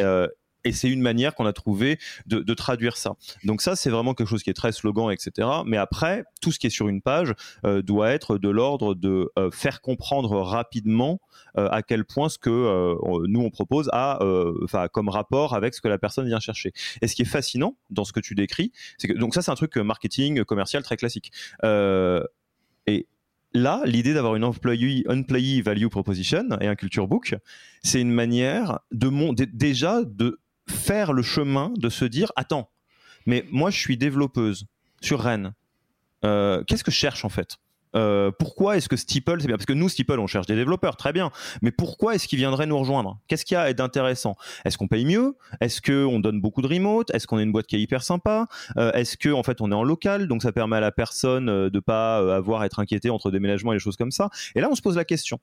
et 0.65 0.73
c'est 0.73 0.89
une 0.89 1.01
manière 1.01 1.35
qu'on 1.35 1.45
a 1.45 1.53
trouvé 1.53 1.99
de, 2.25 2.53
traduire 2.53 2.97
ça. 2.97 3.15
Donc 3.43 3.61
ça, 3.61 3.75
c'est 3.75 3.89
vraiment 3.89 4.13
quelque 4.13 4.27
chose 4.27 4.43
qui 4.43 4.49
est 4.49 4.53
très 4.53 4.71
slogan, 4.71 5.11
etc. 5.11 5.47
Mais 5.65 5.77
après, 5.77 6.25
tout 6.41 6.51
ce 6.51 6.59
qui 6.59 6.67
est 6.67 6.71
sur 6.71 6.87
une 6.87 7.01
page 7.01 7.33
doit 7.63 8.11
être 8.11 8.37
de 8.37 8.49
l'ordre 8.49 8.95
de 8.95 9.31
faire 9.51 9.81
comprendre 9.81 10.41
rapidement 10.41 11.19
euh, 11.57 11.69
à 11.71 11.83
quel 11.83 12.03
point 12.03 12.29
ce 12.29 12.37
que 12.37 12.49
euh, 12.49 12.95
nous 13.27 13.41
on 13.41 13.49
propose 13.49 13.89
a 13.93 14.21
euh, 14.21 14.53
enfin 14.63 14.87
comme 14.89 15.07
rapport 15.07 15.55
avec 15.55 15.73
ce 15.73 15.81
que 15.81 15.87
la 15.87 15.97
personne 15.97 16.27
vient 16.27 16.39
chercher. 16.39 16.73
Et 17.01 17.07
ce 17.07 17.15
qui 17.15 17.21
est 17.21 17.25
fascinant 17.25 17.77
dans 17.89 18.03
ce 18.03 18.11
que 18.11 18.19
tu 18.19 18.35
décris, 18.35 18.71
c'est 18.97 19.07
que 19.07 19.13
donc 19.13 19.33
ça 19.33 19.41
c'est 19.41 19.51
un 19.51 19.55
truc 19.55 19.77
marketing 19.77 20.43
commercial 20.43 20.83
très 20.83 20.97
classique. 20.97 21.31
et 22.87 23.07
là, 23.53 23.81
l'idée 23.85 24.13
d'avoir 24.13 24.35
une 24.35 24.43
employee, 24.43 25.05
employee 25.09 25.61
value 25.61 25.87
proposition 25.87 26.43
et 26.59 26.67
un 26.67 26.75
culture 26.75 27.07
book, 27.07 27.35
c'est 27.83 28.01
une 28.01 28.11
manière 28.11 28.79
de 28.91 29.09
déjà 29.45 30.03
de 30.03 30.39
faire 30.69 31.13
le 31.13 31.21
chemin 31.21 31.73
de 31.77 31.89
se 31.89 32.05
dire 32.05 32.31
attends, 32.35 32.69
mais 33.25 33.45
moi 33.51 33.69
je 33.69 33.79
suis 33.79 33.97
développeuse 33.97 34.65
sur 35.01 35.21
Rennes. 35.21 35.53
Qu'est-ce 36.21 36.83
que 36.83 36.91
je 36.91 36.97
cherche 36.97 37.23
en 37.23 37.29
fait? 37.29 37.57
Euh, 37.95 38.31
pourquoi 38.37 38.77
est-ce 38.77 38.89
que 38.89 38.97
Steeple, 38.97 39.37
c'est 39.39 39.47
bien? 39.47 39.55
Parce 39.55 39.65
que 39.65 39.73
nous, 39.73 39.89
Steeple, 39.89 40.19
on 40.19 40.27
cherche 40.27 40.47
des 40.47 40.55
développeurs, 40.55 40.97
très 40.97 41.13
bien. 41.13 41.31
Mais 41.61 41.71
pourquoi 41.71 42.15
est-ce 42.15 42.27
qu'ils 42.27 42.39
viendraient 42.39 42.65
nous 42.65 42.77
rejoindre? 42.77 43.19
Qu'est-ce 43.27 43.45
qu'il 43.45 43.55
y 43.55 43.57
a 43.57 43.73
d'intéressant? 43.73 44.35
Est-ce 44.65 44.77
qu'on 44.77 44.87
paye 44.87 45.05
mieux? 45.05 45.35
Est-ce 45.61 45.81
qu'on 45.81 46.19
donne 46.19 46.41
beaucoup 46.41 46.61
de 46.61 46.67
remote? 46.67 47.09
Est-ce 47.13 47.27
qu'on 47.27 47.39
est 47.39 47.43
une 47.43 47.51
boîte 47.51 47.67
qui 47.67 47.75
est 47.75 47.81
hyper 47.81 48.03
sympa? 48.03 48.47
Euh, 48.77 48.91
Est-ce 48.91 49.17
qu'en 49.17 49.39
en 49.39 49.43
fait 49.43 49.61
on 49.61 49.71
est 49.71 49.75
en 49.75 49.83
local, 49.83 50.27
donc 50.27 50.43
ça 50.43 50.51
permet 50.51 50.77
à 50.77 50.81
la 50.81 50.91
personne 50.91 51.49
euh, 51.49 51.69
de 51.69 51.79
pas 51.79 52.35
avoir 52.35 52.61
à 52.61 52.65
être 52.65 52.79
inquiété 52.79 53.09
entre 53.09 53.31
déménagement 53.31 53.71
et 53.71 53.75
des 53.75 53.79
choses 53.79 53.95
comme 53.97 54.11
ça. 54.11 54.29
Et 54.55 54.61
là, 54.61 54.67
on 54.69 54.75
se 54.75 54.81
pose 54.81 54.97
la 54.97 55.05
question. 55.05 55.39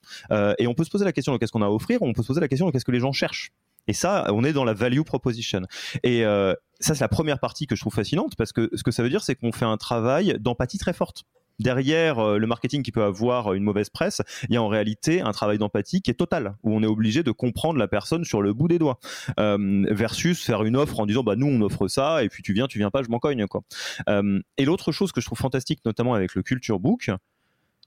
et 0.58 0.66
on 0.66 0.74
peut 0.74 0.84
se 0.84 0.90
poser 0.90 1.04
la 1.04 1.12
question 1.12 1.32
de 1.32 1.38
qu'est-ce 1.38 1.52
qu'on 1.52 1.62
a 1.62 1.66
à 1.66 1.70
offrir, 1.70 2.02
on 2.02 2.12
peut 2.12 2.22
se 2.22 2.26
poser 2.26 2.40
la 2.40 2.48
question 2.48 2.66
de 2.66 2.72
qu'est-ce 2.72 2.84
que 2.84 2.92
les 2.92 3.00
gens 3.00 3.12
cherchent. 3.12 3.52
Et 3.88 3.92
ça, 3.92 4.26
on 4.30 4.44
est 4.44 4.52
dans 4.52 4.64
la 4.64 4.74
value 4.74 5.02
proposition. 5.02 5.62
Et 6.02 6.22
ça, 6.22 6.94
c'est 6.94 7.00
la 7.00 7.08
première 7.08 7.38
partie 7.38 7.66
que 7.66 7.76
je 7.76 7.80
trouve 7.80 7.94
fascinante 7.94 8.34
parce 8.36 8.52
que 8.52 8.70
ce 8.74 8.82
que 8.82 8.90
ça 8.90 9.02
veut 9.02 9.10
dire, 9.10 9.22
c'est 9.22 9.34
qu'on 9.34 9.52
fait 9.52 9.64
un 9.64 9.76
travail 9.76 10.36
d'empathie 10.40 10.78
très 10.78 10.92
forte 10.92 11.24
derrière 11.58 12.18
euh, 12.18 12.38
le 12.38 12.46
marketing 12.46 12.82
qui 12.82 12.92
peut 12.92 13.02
avoir 13.02 13.54
une 13.54 13.62
mauvaise 13.62 13.88
presse, 13.88 14.20
il 14.48 14.54
y 14.54 14.56
a 14.56 14.62
en 14.62 14.68
réalité 14.68 15.20
un 15.20 15.32
travail 15.32 15.58
d'empathie 15.58 16.02
qui 16.02 16.10
est 16.10 16.14
total, 16.14 16.56
où 16.62 16.74
on 16.74 16.82
est 16.82 16.86
obligé 16.86 17.22
de 17.22 17.30
comprendre 17.30 17.78
la 17.78 17.88
personne 17.88 18.24
sur 18.24 18.42
le 18.42 18.52
bout 18.52 18.68
des 18.68 18.78
doigts, 18.78 18.98
euh, 19.38 19.86
versus 19.90 20.44
faire 20.44 20.64
une 20.64 20.76
offre 20.76 21.00
en 21.00 21.06
disant 21.06 21.22
bah 21.22 21.36
nous 21.36 21.46
on 21.46 21.60
offre 21.62 21.88
ça 21.88 22.24
et 22.24 22.28
puis 22.28 22.42
tu 22.42 22.52
viens, 22.52 22.66
tu 22.66 22.78
viens 22.78 22.90
pas, 22.90 23.02
je 23.02 23.08
m'en 23.08 23.18
cogne 23.18 23.46
quoi. 23.46 23.62
Euh, 24.08 24.40
et 24.58 24.64
l'autre 24.64 24.92
chose 24.92 25.12
que 25.12 25.20
je 25.20 25.26
trouve 25.26 25.38
fantastique, 25.38 25.80
notamment 25.84 26.14
avec 26.14 26.34
le 26.34 26.42
Culture 26.42 26.80
Book, 26.80 27.10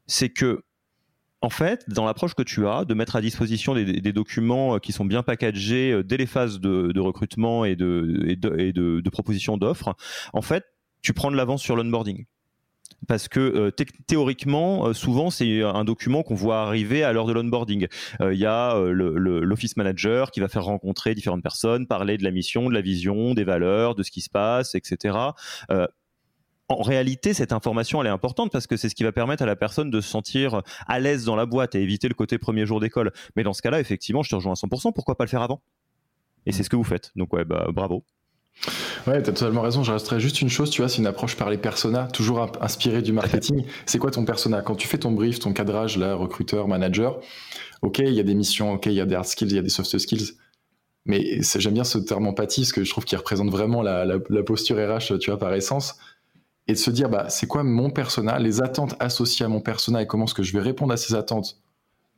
c'est 0.08 0.30
que 0.30 0.64
en 1.46 1.52
fait, 1.52 1.86
dans 1.88 2.06
l'approche 2.06 2.34
que 2.34 2.42
tu 2.42 2.68
as, 2.68 2.86
de 2.86 2.96
mettre 2.96 3.16
à 3.16 3.22
disposition 3.22 3.76
des, 3.76 4.14
documents 4.14 4.80
qui 4.80 4.92
sont 4.92 5.06
bien 5.06 5.22
packagés 5.22 6.02
dès 6.04 6.18
les 6.18 6.26
phases 6.26 6.60
de, 6.60 7.00
recrutement 7.00 7.66
et 7.66 7.76
de, 7.76 9.10
proposition 9.12 9.56
d'offres, 9.56 9.96
en 10.34 10.42
fait, 10.42 10.66
tu 11.04 11.14
prends 11.14 11.30
de 11.30 11.36
l'avance 11.36 11.62
sur 11.62 11.76
l'onboarding. 11.76 12.26
parce 13.08 13.28
que 13.28 13.40
euh, 13.40 13.72
théoriquement, 14.08 14.88
euh, 14.88 14.94
souvent, 14.94 15.30
c'est 15.30 15.62
un 15.62 15.84
document 15.84 16.24
qu'on 16.24 16.34
voit 16.34 16.64
arriver 16.64 17.04
à 17.04 17.14
l'heure 17.14 17.28
de 17.28 17.34
l'onboarding. 17.34 17.86
Euh, 18.22 18.34
il 18.34 18.40
y 18.40 18.48
a 18.48 18.76
l'office 18.80 19.78
manager 19.78 20.32
qui 20.32 20.40
va 20.40 20.48
faire 20.48 20.64
rencontrer 20.64 21.14
différentes 21.14 21.44
personnes, 21.44 21.86
parler 21.86 22.18
de 22.18 22.24
la 22.24 22.32
mission, 22.32 22.70
de 22.70 22.74
la 22.74 22.82
vision, 22.82 23.36
des 23.36 23.44
valeurs, 23.44 23.94
de 23.94 24.02
ce 24.02 24.10
qui 24.10 24.22
se 24.22 24.32
passe, 24.32 24.74
etc. 24.74 25.16
en 26.68 26.82
réalité, 26.82 27.34
cette 27.34 27.52
information, 27.52 28.02
elle 28.02 28.08
est 28.08 28.12
importante 28.12 28.52
parce 28.52 28.66
que 28.68 28.76
c'est 28.76 28.90
ce 28.90 28.96
qui 28.96 29.04
va 29.04 29.12
permettre 29.12 29.44
à 29.44 29.46
la 29.46 29.56
personne 29.56 29.92
de 29.92 30.02
se 30.02 30.10
sentir 30.10 30.62
à 30.88 31.00
l'aise 31.00 31.26
dans 31.26 31.36
la 31.36 31.46
boîte 31.46 31.76
et 31.76 31.82
éviter 31.82 32.08
le 32.08 32.16
côté 32.16 32.38
premier 32.38 32.66
jour 32.66 32.80
d'école. 32.80 33.12
Mais 33.36 33.44
dans 33.44 33.54
ce 33.54 33.62
cas-là, 33.62 33.80
effectivement, 33.80 34.24
je 34.24 34.30
te 34.30 34.36
rejoins 34.36 34.54
à 34.54 34.56
100%. 34.56 34.94
Pourquoi 34.94 35.16
pas 35.16 35.26
le 35.26 35.30
faire 35.30 35.42
avant? 35.42 35.62
Et 36.46 36.52
c'est 36.52 36.64
ce 36.64 36.70
que 36.70 36.76
vous 36.76 36.84
faites. 36.84 37.12
Donc, 37.16 37.34
ouais, 37.34 37.46
bah, 37.46 37.68
bravo. 37.72 38.04
Ouais, 39.06 39.22
t'as 39.22 39.34
totalement 39.34 39.62
raison. 39.62 39.84
Je 39.84 39.92
resterai 39.92 40.20
juste 40.20 40.42
une 40.42 40.50
chose, 40.50 40.70
tu 40.70 40.82
vois, 40.82 40.90
c'est 40.90 40.98
une 40.98 41.08
approche 41.08 41.36
par 41.36 41.50
les 41.50 41.58
personas, 41.58 42.08
toujours 42.08 42.50
inspirée 42.62 43.02
du 43.02 43.14
marketing. 43.14 43.66
C'est 43.86 44.00
quoi 44.00 44.12
ton 44.12 44.26
persona? 44.26 44.62
Quand 44.62 44.76
tu 44.76 44.88
fais 44.88 44.98
ton 44.98 45.12
brief, 45.12 45.40
ton 45.40 45.54
cadrage, 45.54 45.98
là, 45.98 46.16
recruteur, 46.16 46.68
manager, 46.68 47.20
ok, 47.82 48.00
il 48.00 48.14
y 48.14 48.20
a 48.20 48.24
des 48.24 48.34
missions, 48.34 48.74
ok, 48.74 48.88
il 48.88 48.94
y 48.94 49.02
a 49.02 49.06
des 49.06 49.16
hard 49.16 49.26
skills, 49.26 49.50
il 49.50 49.56
y 49.56 49.60
a 49.60 49.62
des 49.62 49.70
soft 49.70 49.96
skills. 49.98 50.38
Mais 51.06 51.40
j'aime 51.42 51.74
bien 51.74 51.84
ce 51.84 52.00
terme 52.00 52.26
empathie, 52.26 52.62
parce 52.62 52.72
que 52.72 52.84
je 52.84 52.90
trouve 52.90 53.06
qu'il 53.06 53.18
représente 53.18 53.52
vraiment 53.52 53.84
la, 53.84 54.18
posture 54.44 54.78
RH, 54.78 55.20
tu 55.20 55.30
vois, 55.30 55.38
par 55.38 55.54
essence. 55.54 56.00
Et 56.68 56.74
de 56.74 56.78
se 56.78 56.90
dire, 56.90 57.10
bah, 57.10 57.30
c'est 57.30 57.48
quoi 57.48 57.64
mon 57.64 57.90
persona, 57.90 58.40
les 58.40 58.62
attentes 58.62 58.96
associées 59.00 59.46
à 59.46 59.50
mon 59.50 59.62
persona 59.62 60.02
et 60.02 60.08
comment 60.08 60.26
est-ce 60.26 60.34
que 60.34 60.44
je 60.44 60.54
vais 60.54 60.62
répondre 60.62 60.94
à 60.94 60.98
ces 60.98 61.14
attentes 61.14 61.62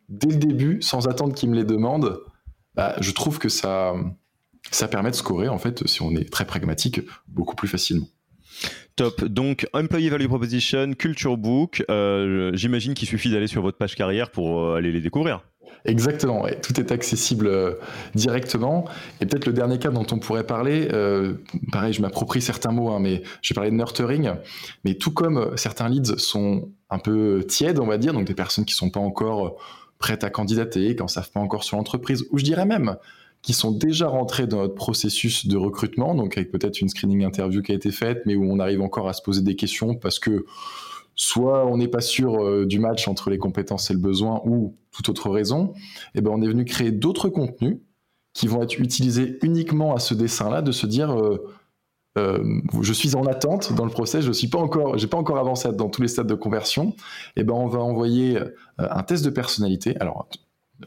dès 0.09 0.29
le 0.29 0.37
début, 0.37 0.81
sans 0.81 1.07
attendre 1.07 1.33
qu'il 1.33 1.49
me 1.49 1.55
les 1.55 1.65
demande, 1.65 2.19
bah, 2.75 2.95
je 3.01 3.11
trouve 3.11 3.39
que 3.39 3.49
ça, 3.49 3.93
ça 4.71 4.87
permet 4.87 5.11
de 5.11 5.15
scorer, 5.15 5.49
en 5.49 5.57
fait, 5.57 5.85
si 5.87 6.01
on 6.01 6.11
est 6.11 6.31
très 6.31 6.45
pragmatique, 6.45 7.01
beaucoup 7.27 7.55
plus 7.55 7.67
facilement. 7.67 8.07
Top. 8.95 9.23
Donc, 9.23 9.67
Employee 9.73 10.09
Value 10.09 10.27
Proposition, 10.27 10.93
Culture 10.93 11.37
Book, 11.37 11.83
euh, 11.89 12.51
j'imagine 12.55 12.95
qu'il 12.95 13.07
suffit 13.07 13.29
d'aller 13.29 13.47
sur 13.47 13.61
votre 13.61 13.77
page 13.77 13.95
carrière 13.95 14.31
pour 14.31 14.59
euh, 14.59 14.77
aller 14.77 14.91
les 14.91 15.01
découvrir. 15.01 15.43
Exactement, 15.85 16.45
tout 16.61 16.79
est 16.79 16.91
accessible 16.91 17.47
euh, 17.47 17.73
directement. 18.15 18.85
Et 19.21 19.25
peut-être 19.25 19.45
le 19.45 19.53
dernier 19.53 19.79
cas 19.79 19.89
dont 19.89 20.05
on 20.11 20.19
pourrait 20.19 20.45
parler, 20.45 20.87
pareil, 21.71 21.93
je 21.93 22.01
m'approprie 22.01 22.41
certains 22.41 22.71
mots, 22.71 22.89
hein, 22.89 22.99
mais 22.99 23.23
j'ai 23.41 23.53
parlé 23.53 23.71
de 23.71 23.75
nurturing, 23.75 24.31
mais 24.83 24.95
tout 24.95 25.11
comme 25.11 25.55
certains 25.55 25.89
leads 25.89 26.17
sont 26.17 26.69
un 26.89 26.99
peu 26.99 27.43
tièdes, 27.47 27.79
on 27.79 27.87
va 27.87 27.97
dire, 27.97 28.13
donc 28.13 28.25
des 28.25 28.35
personnes 28.35 28.65
qui 28.65 28.73
ne 28.73 28.77
sont 28.77 28.89
pas 28.89 28.99
encore 28.99 29.57
prêtes 29.99 30.23
à 30.23 30.29
candidater, 30.29 30.95
qui 30.95 31.01
n'en 31.01 31.07
savent 31.07 31.31
pas 31.31 31.39
encore 31.39 31.63
sur 31.63 31.77
l'entreprise, 31.77 32.25
ou 32.31 32.37
je 32.37 32.43
dirais 32.43 32.65
même 32.65 32.97
qui 33.41 33.53
sont 33.53 33.71
déjà 33.71 34.07
rentrés 34.07 34.47
dans 34.47 34.57
notre 34.57 34.75
processus 34.75 35.47
de 35.47 35.57
recrutement, 35.57 36.15
donc 36.15 36.37
avec 36.37 36.51
peut-être 36.51 36.81
une 36.81 36.89
screening 36.89 37.23
interview 37.23 37.61
qui 37.61 37.71
a 37.71 37.75
été 37.75 37.91
faite, 37.91 38.23
mais 38.25 38.35
où 38.35 38.43
on 38.43 38.59
arrive 38.59 38.81
encore 38.81 39.07
à 39.07 39.13
se 39.13 39.21
poser 39.21 39.41
des 39.41 39.55
questions 39.55 39.95
parce 39.95 40.19
que 40.19 40.45
soit 41.17 41.65
on 41.65 41.77
n'est 41.77 41.87
pas 41.89 41.99
sûr 41.99 42.41
euh, 42.41 42.65
du 42.65 42.79
match 42.79 43.07
entre 43.07 43.29
les 43.29 43.37
compétences 43.37 43.89
et 43.89 43.93
le 43.93 43.99
besoin, 43.99 44.41
ou 44.45 44.77
toute 44.91 45.09
autre 45.09 45.29
raison, 45.29 45.73
eh 46.15 46.21
ben 46.21 46.31
on 46.31 46.41
est 46.41 46.47
venu 46.47 46.63
créer 46.63 46.91
d'autres 46.91 47.27
contenus 47.27 47.79
qui 48.33 48.47
vont 48.47 48.61
être 48.61 48.79
utilisés 48.79 49.39
uniquement 49.41 49.95
à 49.95 49.99
ce 49.99 50.13
dessin-là, 50.13 50.61
de 50.61 50.71
se 50.71 50.85
dire 50.85 51.11
euh, 51.11 51.43
euh, 52.19 52.61
je 52.81 52.93
suis 52.93 53.15
en 53.15 53.25
attente 53.25 53.73
dans 53.73 53.85
le 53.85 53.91
process, 53.91 54.23
je 54.23 54.31
suis 54.31 54.47
pas 54.47 54.59
encore, 54.59 54.97
j'ai 54.97 55.07
pas 55.07 55.17
encore 55.17 55.37
avancé 55.37 55.71
dans 55.73 55.89
tous 55.89 56.03
les 56.03 56.07
stades 56.07 56.27
de 56.27 56.35
conversion. 56.35 56.89
Et 57.35 57.41
eh 57.41 57.43
ben 57.43 57.53
on 57.53 57.67
va 57.67 57.79
envoyer 57.79 58.39
un 58.77 59.03
test 59.03 59.25
de 59.25 59.29
personnalité. 59.29 59.95
Alors 59.99 60.27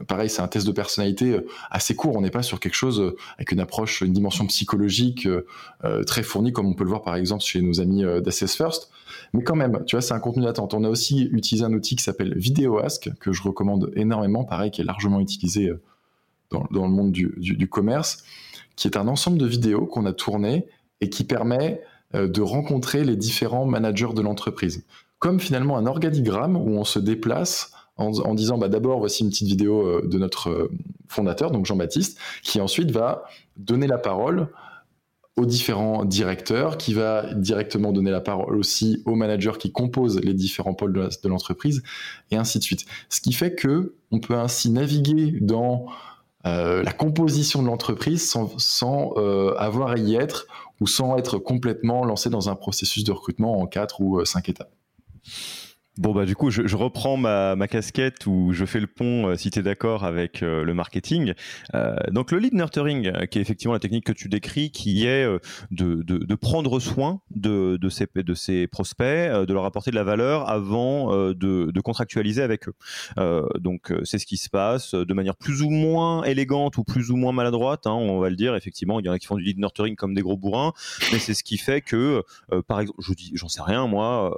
Pareil, 0.07 0.31
c'est 0.31 0.41
un 0.41 0.47
test 0.47 0.67
de 0.67 0.73
personnalité 0.73 1.33
euh, 1.33 1.47
assez 1.71 1.97
court. 1.97 2.17
On 2.17 2.21
n'est 2.21 2.31
pas 2.31 2.43
sur 2.43 2.61
quelque 2.61 2.75
chose 2.75 3.01
euh, 3.01 3.17
avec 3.37 3.51
une 3.51 3.59
approche, 3.59 4.03
une 4.03 4.13
dimension 4.13 4.47
psychologique 4.47 5.27
euh, 5.27 6.05
très 6.05 6.23
fournie, 6.23 6.53
comme 6.53 6.67
on 6.67 6.75
peut 6.75 6.85
le 6.85 6.91
voir 6.91 7.03
par 7.03 7.17
exemple 7.17 7.43
chez 7.43 7.61
nos 7.61 7.81
amis 7.81 8.05
d'Assess 8.23 8.55
First. 8.55 8.91
Mais 9.33 9.43
quand 9.43 9.57
même, 9.57 9.83
tu 9.87 9.97
vois, 9.97 10.03
c'est 10.03 10.15
un 10.15 10.21
contenu 10.21 10.45
d'attente. 10.45 10.75
On 10.75 10.85
a 10.85 10.89
aussi 10.89 11.23
utilisé 11.33 11.65
un 11.65 11.73
outil 11.73 11.97
qui 11.97 12.05
s'appelle 12.05 12.37
VideoAsk, 12.37 13.11
que 13.19 13.33
je 13.33 13.43
recommande 13.43 13.91
énormément, 13.97 14.45
pareil, 14.45 14.71
qui 14.71 14.81
est 14.81 14.85
largement 14.85 15.21
utilisé 15.21 15.73
dans, 16.51 16.67
le 16.71 16.89
monde 16.89 17.13
du, 17.13 17.69
commerce, 17.69 18.25
qui 18.77 18.87
est 18.89 18.97
un 18.97 19.09
ensemble 19.09 19.39
de 19.39 19.47
vidéos 19.47 19.87
qu'on 19.87 20.07
a 20.07 20.13
tournées 20.13 20.67
et 21.01 21.11
qui 21.11 21.25
permet 21.25 21.83
de 22.15 22.41
rencontrer 22.41 23.05
les 23.05 23.17
différents 23.17 23.67
managers 23.67 24.15
de 24.15 24.21
l'entreprise. 24.21 24.85
Comme 25.19 25.39
finalement 25.39 25.77
un 25.77 25.87
organigramme 25.87 26.57
où 26.57 26.71
on 26.71 26.85
se 26.85 26.99
déplace 26.99 27.73
en, 28.01 28.35
disant 28.35 28.59
bah, 28.59 28.69
d'abord 28.69 28.99
voici 28.99 29.23
une 29.23 29.31
petite 29.31 29.49
vidéo 29.49 29.87
euh, 29.87 30.03
de 30.07 30.19
notre 30.19 30.51
euh, 30.51 30.71
fondateur, 31.09 31.51
donc 31.51 31.67
Jean-Baptiste, 31.67 32.19
qui 32.43 32.61
ensuite 32.61 32.91
va 32.91 33.25
donner 33.57 33.87
la 33.87 33.99
parole 33.99 34.49
aux 35.37 35.47
différents 35.47 36.05
directeurs, 36.05 36.77
qui 36.77 36.93
va 36.93 37.33
directement 37.35 37.93
donner 37.93 38.11
la 38.11 38.21
parole 38.21 38.57
aussi 38.57 39.03
aux 39.07 39.15
managers 39.15 39.53
qui 39.59 39.73
composent 39.73 40.21
les 40.21 40.35
différents 40.35 40.75
pôles 40.75 40.93
de 40.93 41.29
l'entreprise, 41.29 41.83
et 42.31 42.37
ainsi 42.37 42.59
de 42.59 42.65
suite. 42.65 42.85
Ce 43.09 43.21
qui 43.21 43.33
fait 43.33 43.55
que 43.55 43.95
on 44.11 44.19
peut 44.19 44.35
ainsi 44.35 44.71
naviguer 44.71 45.39
dans 45.41 45.87
euh, 46.47 46.83
la 46.83 46.93
composition 46.93 47.63
de 47.63 47.69
l'entreprise 47.69 48.29
sans, 48.29 49.13
avoir 49.57 49.93
à 49.93 49.99
y 49.99 50.17
être 50.17 50.47
ou 50.81 50.87
sans 50.87 51.17
être 51.17 51.39
complètement 51.39 52.05
lancé 52.05 52.29
dans 52.29 52.49
un 52.51 52.57
processus 52.57 53.05
de 53.05 53.13
recrutement 53.13 53.61
en 53.61 53.67
quatre 53.67 54.01
ou 54.01 54.25
cinq 54.25 54.49
étapes. 54.49 54.73
Bon 56.01 56.15
bah 56.15 56.25
du 56.25 56.35
coup 56.35 56.49
je, 56.49 56.77
reprends 56.77 57.19
ma, 57.19 57.69
casquette 57.69 58.27
où 58.27 58.55
je 58.55 58.65
fais 58.65 58.81
le 58.81 58.87
pont 58.87 59.27
euh, 59.27 59.37
si 59.37 59.51
tu 59.51 59.59
es 59.59 59.63
d'accord 59.63 60.05
avec 60.05 60.43
euh, 60.43 60.65
le 60.65 60.73
marketing. 60.73 61.35
Euh, 61.75 61.95
donc 62.11 62.31
le 62.31 62.39
lead 62.39 62.55
nurturing 62.55 63.13
qui 63.27 63.39
est 63.39 63.43
effectivement 63.43 63.75
la 63.75 63.81
technique 63.81 64.07
que 64.07 64.13
tu 64.13 64.31
décris 64.31 64.71
qui 64.71 65.05
est 65.05 65.29
de, 65.71 66.35
prendre 66.37 66.81
soin 66.81 67.21
de, 67.31 67.77
de, 67.77 67.89
ces, 67.91 68.07
de 68.15 68.33
ces 68.33 68.67
prospects, 68.67 69.05
de 69.05 69.53
leur 69.53 69.67
apporter 69.67 69.91
de 69.91 69.95
la 69.95 70.03
valeur 70.03 70.49
avant 70.49 71.15
de, 71.35 71.81
contractualiser 71.83 72.41
avec 72.41 72.67
eux. 72.69 72.75
donc 73.59 73.93
c'est 74.05 74.19
ce 74.19 74.25
qui 74.25 74.39
se 74.39 74.49
passe 74.49 74.95
de 74.95 75.13
manière 75.13 75.37
plus 75.37 75.61
ou 75.61 75.69
moins 75.69 76.25
élégante 76.25 76.79
ou 76.79 76.85
plus 76.85 77.11
ou 77.11 77.17
moins 77.17 77.33
maladroite, 77.33 77.87
hein, 77.87 77.93
on 77.93 78.21
va 78.21 78.31
le 78.31 78.37
dire. 78.37 78.55
Effectivement 78.55 79.01
il 79.01 79.07
y 79.07 79.11
en 79.11 79.13
a 79.13 79.19
qui 79.19 79.27
font 79.27 79.37
du 79.37 79.43
lead 79.43 79.59
nurturing 79.59 79.97
comme 79.97 80.15
des 80.15 80.23
gros 80.23 80.39
bourrins, 80.39 80.73
mais 81.13 81.19
c'est 81.19 81.35
ce 81.35 81.45
qui 81.45 81.59
fait 81.59 81.83
que 81.83 82.23
par 82.69 82.81
exemple 82.81 83.01
je 83.03 83.13
dis 83.13 83.33
j'en 83.35 83.49
sais 83.49 83.63
rien 83.63 83.87
moi 83.87 84.35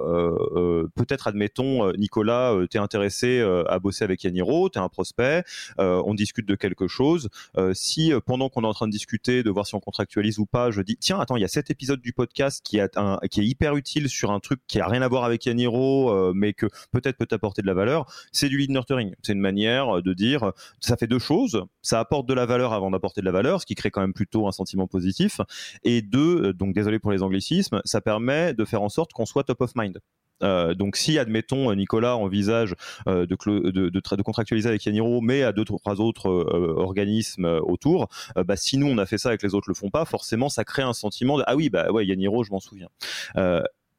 peut-être 0.95 1.27
admettons 1.27 1.52
euh, 1.59 1.93
Nicolas, 1.97 2.53
euh, 2.53 2.67
tu 2.69 2.77
es 2.77 2.79
intéressé 2.79 3.39
euh, 3.39 3.63
à 3.69 3.79
bosser 3.79 4.03
avec 4.03 4.23
Yaniro, 4.23 4.69
tu 4.69 4.79
es 4.79 4.81
un 4.81 4.89
prospect, 4.89 5.43
on 5.77 6.13
discute 6.13 6.47
de 6.47 6.55
quelque 6.55 6.87
chose. 6.87 7.29
si 7.73 8.11
pendant 8.25 8.49
qu'on 8.49 8.63
est 8.63 8.67
en 8.67 8.73
train 8.73 8.87
de 8.87 8.91
discuter, 8.91 9.43
de 9.43 9.49
voir 9.49 9.65
si 9.65 9.75
on 9.75 9.79
contractualise 9.79 10.39
ou 10.39 10.45
pas, 10.45 10.71
je 10.71 10.81
dis 10.81 10.97
tiens, 10.97 11.19
attends, 11.19 11.35
il 11.35 11.41
y 11.41 11.45
a 11.45 11.49
cet 11.49 11.69
épisode 11.69 12.01
du 12.01 12.13
podcast 12.13 12.61
qui, 12.63 12.77
est 12.77 12.89
hyper 13.37 13.75
utile 13.75 14.09
sur 14.09 14.31
un 14.31 14.39
truc 14.39 14.61
qui 14.67 14.79
a 14.79 14.87
rien 14.87 15.01
à 15.01 15.07
voir 15.07 15.23
avec 15.23 15.45
Yaniro, 15.45 16.33
mais 16.33 16.53
que 16.53 16.67
peut-être 16.91 17.17
peut 17.17 17.27
apporter 17.31 17.61
de 17.61 17.67
la 17.67 17.73
valeur, 17.73 18.05
c'est 18.31 18.49
du 18.49 18.57
lead 18.57 18.71
nurturing. 18.71 19.13
C'est 19.23 19.33
une 19.33 19.39
manière 19.39 20.01
de 20.01 20.13
dire 20.13 20.51
ça 20.79 20.97
fait 20.97 21.07
deux 21.07 21.19
choses, 21.19 21.63
ça 21.81 21.99
apporte 21.99 22.27
de 22.27 22.33
la 22.33 22.45
valeur 22.45 22.73
avant 22.73 22.91
d'apporter 22.91 23.21
de 23.21 23.25
la 23.25 23.31
valeur, 23.31 23.61
ce 23.61 23.65
qui 23.65 23.75
crée 23.75 23.91
quand 23.91 24.01
même 24.01 24.13
plutôt 24.13 24.47
un 24.47 24.51
sentiment 24.51 24.87
positif. 24.87 25.41
Et 25.83 26.01
deux, 26.01 26.53
donc 26.53 26.73
désolé 26.73 26.99
pour 26.99 27.11
les 27.11 27.23
anglicismes, 27.23 27.81
ça 27.85 28.01
permet 28.01 28.53
de 28.53 28.65
faire 28.65 28.81
en 28.81 28.89
sorte 28.89 29.13
qu'on 29.13 29.25
soit 29.25 29.43
top 29.43 29.61
of 29.61 29.71
mind. 29.75 29.99
Euh, 30.43 30.73
donc 30.73 30.95
si, 30.95 31.17
admettons, 31.17 31.73
Nicolas 31.73 32.17
envisage 32.17 32.75
euh, 33.07 33.25
de, 33.25 34.21
contractualiser 34.21 34.69
avec 34.69 34.85
Yaniro, 34.85 35.21
mais 35.21 35.43
à 35.43 35.51
deux, 35.51 35.65
trois 35.65 36.01
autres 36.01 36.29
euh, 36.29 36.75
organismes 36.77 37.45
autour, 37.63 38.09
bah, 38.35 38.55
si 38.55 38.77
nous 38.77 38.87
on 38.87 38.97
a 38.97 39.05
fait 39.05 39.17
ça 39.17 39.33
et 39.33 39.37
que 39.37 39.45
les 39.45 39.53
autres 39.53 39.69
le 39.69 39.73
font 39.73 39.89
pas, 39.89 40.05
forcément 40.05 40.49
ça 40.49 40.63
crée 40.63 40.81
un 40.81 40.93
sentiment 40.93 41.37
de 41.37 41.43
ah 41.47 41.55
oui 41.55 41.69
bah 41.69 41.91
ouais 41.91 42.05
Yaniro, 42.05 42.43
je 42.43 42.51
m'en 42.51 42.59
souviens. 42.59 42.89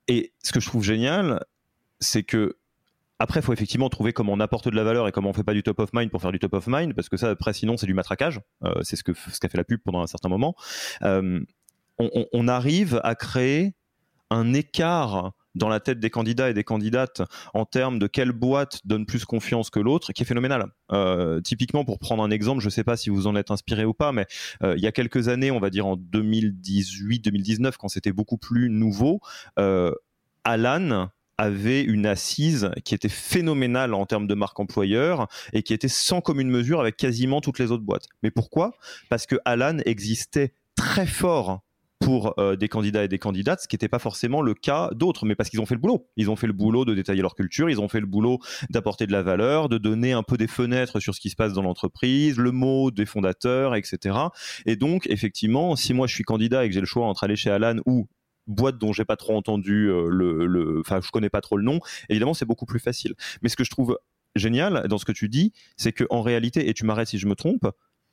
et 0.09 0.33
ce 0.43 0.53
que 0.53 0.61
je 0.61 0.67
trouve 0.67 0.83
génial, 0.83 1.45
c'est 2.01 2.23
que 2.23 2.57
après, 3.21 3.41
il 3.41 3.43
faut 3.45 3.53
effectivement 3.53 3.89
trouver 3.89 4.13
comment 4.13 4.33
on 4.33 4.41
apporte 4.41 4.69
de 4.69 4.75
la 4.75 4.83
valeur 4.83 5.07
et 5.07 5.13
comment 5.13 5.31
on 5.31 5.33
fait 5.33 5.45
pas 5.45 5.55
du 5.55 5.63
top 5.63 5.79
of 5.79 5.91
mind 5.93 6.11
pour 6.11 6.21
faire 6.21 6.33
du 6.33 6.41
top 6.41 6.53
of 6.55 6.67
mind, 6.67 6.95
parce 6.95 7.09
que 7.09 7.17
ça, 7.17 7.31
après, 7.31 7.53
sinon, 7.53 7.77
c'est 7.77 7.87
du 7.87 7.95
matraquage. 7.95 8.41
c'est 8.83 8.97
ce 8.97 9.05
que 9.05 9.13
ce 9.15 9.39
qu'a 9.39 9.49
fait 9.49 9.57
la 9.57 9.65
pub 9.65 9.81
pendant 9.85 10.03
un 10.03 10.07
certain 10.07 10.29
moment. 10.29 10.55
on, 11.01 12.49
arrive 12.49 13.01
à 13.05 13.15
créer 13.15 13.75
un 14.31 14.53
écart 14.53 15.33
dans 15.55 15.69
la 15.69 15.81
tête 15.81 16.01
des 16.01 16.11
candidats 16.11 16.51
et 16.51 16.55
des 16.55 16.65
candidates 16.65 17.23
en 17.53 17.65
termes 17.65 17.99
de 17.99 18.07
quelle 18.07 18.33
boîte 18.33 18.81
donne 18.85 19.07
plus 19.07 19.25
confiance 19.25 19.71
que 19.71 19.81
l'autre, 19.81 20.13
qui 20.13 20.23
est 20.23 20.27
phénoménal. 20.27 20.67
Euh, 20.93 21.41
typiquement, 21.41 21.85
pour 21.85 21.99
prendre 21.99 22.23
un 22.23 22.31
exemple, 22.31 22.61
je 22.61 22.67
ne 22.67 22.71
sais 22.71 22.85
pas 22.85 22.97
si 22.97 23.11
vous 23.11 23.27
en 23.27 23.37
êtes 23.37 23.51
inspiré 23.51 23.85
ou 23.85 23.95
pas, 23.95 24.13
mais 24.13 24.27
euh, 24.63 24.75
il 24.77 24.83
y 24.83 24.87
a 24.87 24.93
quelques 24.93 25.29
années, 25.29 25.51
on 25.51 25.61
va 25.61 25.71
dire 25.71 25.87
en 25.87 25.97
2018-2019, 25.97 27.75
quand 27.79 27.89
c'était 27.89 28.13
beaucoup 28.13 28.39
plus 28.39 28.71
nouveau, 28.71 29.21
euh, 29.59 29.93
Alan 30.45 31.09
avait 31.37 31.83
une 31.83 32.07
assise 32.07 32.71
qui 32.85 32.95
était 32.95 33.09
phénoménale 33.09 33.95
en 33.95 34.07
termes 34.07 34.29
de 34.29 34.35
marque 34.35 34.61
employeur 34.61 35.27
et 35.53 35.63
qui 35.63 35.75
était 35.75 35.89
sans 35.89 36.21
commune 36.21 36.49
mesure 36.49 36.81
avec 36.81 36.97
quasiment 36.97 37.41
toutes 37.41 37.59
les 37.59 37.73
autres 37.73 37.83
boîtes. 37.83 38.07
Mais 38.23 38.31
pourquoi? 38.31 38.77
Parce 39.09 39.27
que 39.27 39.37
Alan 39.45 39.79
existait 39.85 40.55
très 40.77 41.07
fort 41.07 41.64
pour 42.05 42.39
euh, 42.39 42.55
des 42.55 42.69
candidats 42.69 43.03
et 43.03 43.09
des 43.09 43.19
candidates, 43.19 43.63
ce 43.63 43.69
qui 43.69 43.75
n'était 43.75 43.89
pas 43.89 43.99
forcément 43.99 44.43
le 44.43 44.53
cas 44.55 44.91
d'autres, 44.93 45.25
mais 45.25 45.35
parce 45.35 45.49
qu'ils 45.49 45.61
ont 45.61 45.67
fait 45.67 45.75
le 45.75 45.81
boulot. 45.81 46.07
Ils 46.17 46.31
ont 46.31 46.37
fait 46.37 46.47
le 46.47 46.53
boulot 46.53 46.85
de 46.85 46.95
détailler 46.95 47.23
leur 47.23 47.35
culture, 47.35 47.71
ils 47.71 47.81
ont 47.81 47.89
fait 47.89 48.01
le 48.01 48.07
boulot 48.07 48.39
d'apporter 48.69 49.07
de 49.07 49.13
la 49.13 49.23
valeur, 49.23 49.69
de 49.71 49.79
donner 49.79 50.13
un 50.13 50.23
peu 50.23 50.37
des 50.37 50.47
fenêtres 50.47 51.01
sur 51.01 51.15
ce 51.15 51.21
qui 51.21 51.31
se 51.31 51.37
passe 51.37 51.55
dans 51.55 51.63
l'entreprise, 51.63 52.37
le 52.37 52.53
mot 52.53 52.91
des 52.91 53.07
fondateurs, 53.07 53.75
etc. 53.75 54.19
Et 54.67 54.77
donc, 54.77 55.07
effectivement, 55.09 55.77
si 55.77 55.95
moi 55.95 56.07
je 56.07 56.15
suis 56.15 56.25
candidat 56.25 56.65
et 56.65 56.69
que 56.69 56.75
j'ai 56.75 56.81
le 56.81 56.87
choix 56.87 57.07
entre 57.07 57.25
aller 57.25 57.37
chez 57.37 57.51
Alan 57.51 57.77
ou 57.87 58.07
boîte 58.47 58.77
dont 58.77 58.93
j'ai 58.93 59.07
pas 59.07 59.17
trop 59.17 59.35
entendu 59.35 59.87
le, 59.87 60.81
enfin 60.81 61.01
je 61.03 61.11
connais 61.11 61.31
pas 61.31 61.41
trop 61.41 61.57
le 61.57 61.65
nom, 61.65 61.81
évidemment 62.11 62.35
c'est 62.35 62.45
beaucoup 62.45 62.67
plus 62.67 62.81
facile. 62.81 63.15
Mais 63.43 63.49
ce 63.49 63.57
que 63.57 63.65
je 63.65 63.71
trouve 63.71 63.99
génial 64.37 64.87
dans 64.89 64.99
ce 64.99 65.07
que 65.07 65.13
tu 65.13 65.31
dis, 65.31 65.53
c'est 65.79 65.93
que 65.93 66.05
en 66.11 66.21
réalité, 66.21 66.69
et 66.69 66.75
tu 66.75 66.85
m'arrêtes 66.85 67.09
si 67.09 67.19
je 67.19 67.27
me 67.27 67.35
trompe, 67.35 67.67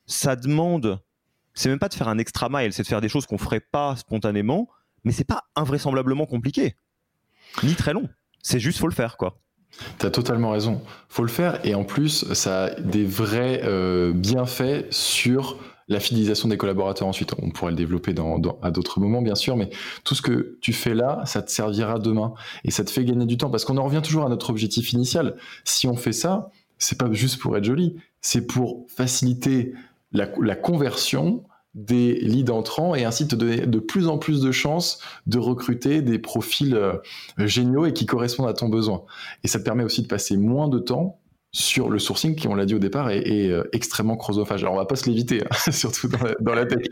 ça 0.06 0.38
demande, 0.38 1.02
c'est 1.54 1.70
même 1.70 1.80
pas 1.80 1.90
de 1.90 1.94
faire 1.94 2.08
un 2.08 2.18
extra 2.18 2.50
mile, 2.50 2.74
c'est 2.74 2.84
de 2.84 2.88
faire 2.88 3.02
des 3.02 3.10
choses 3.10 3.26
qu'on 3.26 3.38
ferait 3.38 3.60
pas 3.60 3.96
spontanément, 3.96 4.70
mais 5.04 5.12
c'est 5.12 5.24
pas 5.24 5.44
invraisemblablement 5.56 6.26
compliqué, 6.26 6.76
ni 7.64 7.76
très 7.76 7.94
long. 7.94 8.10
C'est 8.44 8.60
juste 8.60 8.80
faut 8.80 8.88
le 8.88 8.94
faire 8.94 9.18
quoi. 9.18 9.40
Tu 10.00 10.06
as 10.06 10.12
totalement 10.12 10.52
raison. 10.52 10.82
Faut 11.08 11.24
le 11.24 11.30
faire 11.30 11.66
et 11.66 11.76
en 11.76 11.84
plus 11.84 12.34
ça 12.34 12.66
a 12.66 12.70
des 12.80 13.06
vrais 13.06 13.62
euh, 13.64 14.12
bienfaits 14.14 14.92
sur 14.92 15.58
la 15.92 16.00
fidélisation 16.00 16.48
des 16.48 16.58
collaborateurs 16.58 17.08
ensuite. 17.08 17.34
On 17.42 17.50
pourrait 17.52 17.72
le 17.72 17.78
développer 17.78 18.16
à 18.62 18.72
d'autres 18.72 19.00
moments, 19.00 19.22
bien 19.22 19.36
sûr, 19.36 19.58
mais 19.58 19.70
tout 20.04 20.16
ce 20.16 20.22
que 20.22 20.58
tu 20.62 20.74
fais 20.74 20.94
là, 20.96 21.22
ça 21.26 21.42
te 21.42 21.52
servira 21.52 22.00
demain. 22.00 22.34
Et 22.64 22.72
ça 22.72 22.84
te 22.84 22.90
fait 22.90 23.04
gagner 23.04 23.26
du 23.26 23.38
temps 23.38 23.50
parce 23.50 23.66
qu'on 23.66 23.78
en 23.78 23.84
revient 23.84 24.02
toujours 24.02 24.26
à 24.26 24.30
notre 24.30 24.50
objectif 24.50 24.94
initial. 24.94 25.36
Si 25.66 25.88
on 25.88 25.96
fait 25.96 26.14
ça, 26.14 26.50
c'est 26.78 26.98
pas 26.98 27.12
juste 27.12 27.40
pour 27.40 27.56
être 27.58 27.66
joli, 27.66 27.98
c'est 28.22 28.48
pour 28.48 28.86
faciliter 28.88 29.74
la, 30.12 30.56
conversion 30.56 31.44
des 31.74 32.16
leads 32.16 32.52
entrants 32.52 32.96
et 32.96 33.06
ainsi 33.06 33.28
te 33.28 33.36
donner 33.36 33.66
de 33.66 33.80
plus 33.80 34.08
en 34.08 34.18
plus 34.18 34.42
de 34.42 34.52
chances 34.52 35.00
de 35.26 35.38
recruter 35.38 36.02
des 36.02 36.20
profils 36.20 36.76
euh, 36.76 36.98
géniaux 37.38 37.86
et 37.86 37.94
qui 37.94 38.06
correspondent 38.06 38.50
à 38.50 38.54
ton 38.54 38.68
besoin. 38.68 39.04
Et 39.44 39.48
ça 39.48 39.60
te 39.60 39.64
permet 39.64 39.84
aussi 39.84 40.02
de 40.02 40.08
passer 40.08 40.36
moins 40.36 40.68
de 40.68 40.80
temps 40.80 41.20
sur 41.54 41.90
le 41.90 42.00
sourcing 42.00 42.36
qui, 42.36 42.48
on 42.48 42.56
l'a 42.56 42.66
dit 42.66 42.76
au 42.76 42.80
départ, 42.80 43.10
est, 43.10 43.50
euh, 43.50 43.64
extrêmement 43.74 44.18
chronophage. 44.18 44.64
Alors 44.64 44.74
on 44.74 44.78
va 44.78 44.86
pas 44.86 44.96
se 44.96 45.10
l'éviter, 45.10 45.44
hein, 45.44 45.72
surtout 45.72 46.08
dans 46.08 46.24
la, 46.24 46.36
dans 46.40 46.68
tech. 46.68 46.88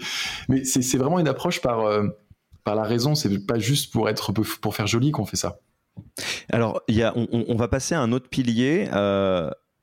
Mais 0.47 0.63
c'est 0.63 0.97
vraiment 0.97 1.19
une 1.19 1.27
approche 1.27 1.61
par, 1.61 1.81
euh, 1.81 2.07
par 2.63 2.75
la 2.75 2.83
raison. 2.83 3.15
C'est 3.15 3.45
pas 3.45 3.59
juste 3.59 3.91
pour 3.91 4.07
être 4.07 4.31
pour 4.31 4.75
faire 4.75 4.87
joli 4.87 5.11
qu'on 5.11 5.25
fait 5.25 5.37
ça. 5.37 5.59
Alors, 6.49 6.81
y 6.87 7.03
a, 7.03 7.13
on, 7.15 7.55
va 7.55 7.67
passer 7.67 7.95
à 7.95 8.01
un 8.01 8.13
autre 8.13 8.29
pilier. 8.29 8.87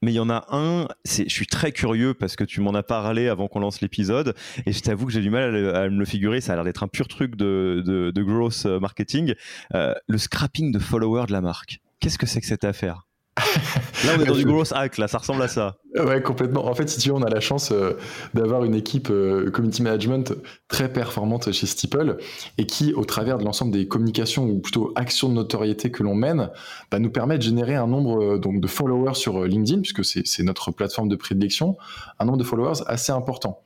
Mais 0.07 0.13
il 0.13 0.17
y 0.17 0.21
en 0.21 0.31
a 0.31 0.47
un, 0.53 0.87
je 1.05 1.29
suis 1.29 1.49
très 1.49 1.73
curieux 1.73 2.15
parce 2.15 2.37
que 2.37 2.45
tu 2.45 2.61
m'en 2.61 2.75
as 2.75 2.85
parlé 2.85 3.27
avant 3.27 3.49
qu'on 3.49 3.59
lance 3.59 3.81
l'épisode, 3.81 4.37
et 4.65 4.71
je 4.71 4.81
t'avoue 4.81 5.05
que 5.05 5.13
j'ai 5.13 5.21
du 5.21 5.31
mal 5.31 5.75
à, 5.75 5.89
me 5.89 5.99
le 5.99 6.05
figurer, 6.05 6.41
ça 6.41 6.53
a 6.53 6.55
l'air 6.55 6.65
d'être 6.65 6.85
un 6.85 6.87
pur 6.87 7.09
truc 7.09 7.35
de, 7.35 7.83
de, 7.85 8.13
de 8.13 8.23
growth 8.23 8.67
marketing, 8.67 9.35
euh, 9.75 9.95
le 10.07 10.19
scrapping 10.19 10.71
de 10.71 10.79
followers 10.79 11.27
de 11.27 11.33
la 11.33 11.41
marque. 11.41 11.81
Qu'est-ce 11.99 12.19
que 12.19 12.27
c'est 12.27 12.41
que 12.41 12.47
cette 12.47 12.63
affaire? 12.63 13.06
Là, 14.05 14.13
on 14.17 14.21
est 14.21 14.25
dans 14.25 14.35
du 14.35 14.45
gross 14.47 14.73
hack, 14.73 14.99
là, 14.99 15.09
ça 15.09 15.19
ressemble 15.19 15.43
à 15.43 15.49
ça. 15.49 15.77
Ouais, 15.95 16.23
complètement. 16.23 16.67
En 16.67 16.75
fait, 16.75 16.89
si 16.89 16.99
tu 16.99 17.09
veux, 17.09 17.15
on 17.15 17.23
a 17.23 17.31
la 17.31 17.41
chance 17.41 17.71
euh, 17.73 17.97
d'avoir 18.35 18.65
une 18.65 18.75
équipe 18.75 19.09
euh, 19.11 19.51
community 19.51 19.83
management 19.83 20.35
très 20.69 20.93
performante 20.93 21.53
chez 21.53 21.67
Steeple 21.67 22.17
et 22.59 22.67
qui, 22.67 22.95
au 22.95 23.05
travers 23.05 23.39
de 23.39 23.45
l'ensemble 23.45 23.73
des 23.73 23.89
communications 23.89 24.45
ou 24.45 24.59
plutôt 24.59 24.93
actions 24.95 25.29
de 25.29 25.35
notoriété 25.35 25.91
que 25.91 26.03
l'on 26.03 26.15
mène, 26.15 26.51
bah, 26.91 26.99
nous 26.99 27.11
permet 27.11 27.39
de 27.39 27.43
générer 27.43 27.75
un 27.75 27.87
nombre 27.87 28.23
euh, 28.23 28.39
donc, 28.39 28.61
de 28.61 28.67
followers 28.67 29.15
sur 29.15 29.45
LinkedIn, 29.45 29.81
puisque 29.81 30.05
c'est 30.05 30.43
notre 30.43 30.71
plateforme 30.71 31.09
de 31.09 31.17
prédilection, 31.17 31.77
un 32.19 32.25
nombre 32.25 32.39
de 32.39 32.45
followers 32.45 32.83
assez 32.87 33.13
important. 33.13 33.63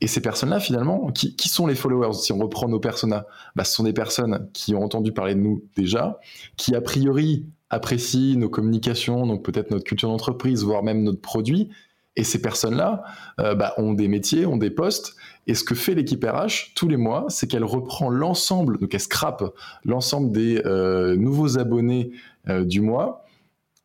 Et 0.00 0.06
ces 0.06 0.20
personnes-là, 0.20 0.60
finalement, 0.60 1.10
qui, 1.12 1.36
qui, 1.36 1.48
sont 1.48 1.66
les 1.66 1.74
followers? 1.74 2.12
Si 2.12 2.32
on 2.32 2.38
reprend 2.38 2.68
nos 2.68 2.80
personas, 2.80 3.24
bah, 3.56 3.64
ce 3.64 3.74
sont 3.74 3.84
des 3.84 3.92
personnes 3.92 4.48
qui 4.52 4.74
ont 4.74 4.82
entendu 4.82 5.12
parler 5.12 5.34
de 5.34 5.40
nous 5.40 5.64
déjà, 5.76 6.18
qui 6.56 6.74
a 6.74 6.80
priori 6.80 7.46
apprécient 7.70 8.36
nos 8.36 8.48
communications, 8.48 9.26
donc 9.26 9.44
peut-être 9.44 9.70
notre 9.70 9.84
culture 9.84 10.08
d'entreprise, 10.08 10.64
voire 10.64 10.82
même 10.82 11.02
notre 11.02 11.20
produit. 11.20 11.70
Et 12.16 12.24
ces 12.24 12.42
personnes-là 12.42 13.04
euh, 13.38 13.54
bah, 13.54 13.72
ont 13.78 13.92
des 13.92 14.08
métiers, 14.08 14.44
ont 14.44 14.56
des 14.56 14.70
postes. 14.70 15.14
Et 15.46 15.54
ce 15.54 15.62
que 15.62 15.76
fait 15.76 15.94
l'équipe 15.94 16.24
RH 16.24 16.74
tous 16.74 16.88
les 16.88 16.96
mois, 16.96 17.26
c'est 17.28 17.46
qu'elle 17.46 17.64
reprend 17.64 18.10
l'ensemble, 18.10 18.78
donc 18.78 18.92
elle 18.92 19.00
scrape 19.00 19.54
l'ensemble 19.84 20.32
des 20.32 20.60
euh, 20.66 21.16
nouveaux 21.16 21.58
abonnés 21.58 22.10
euh, 22.48 22.64
du 22.64 22.80
mois, 22.80 23.24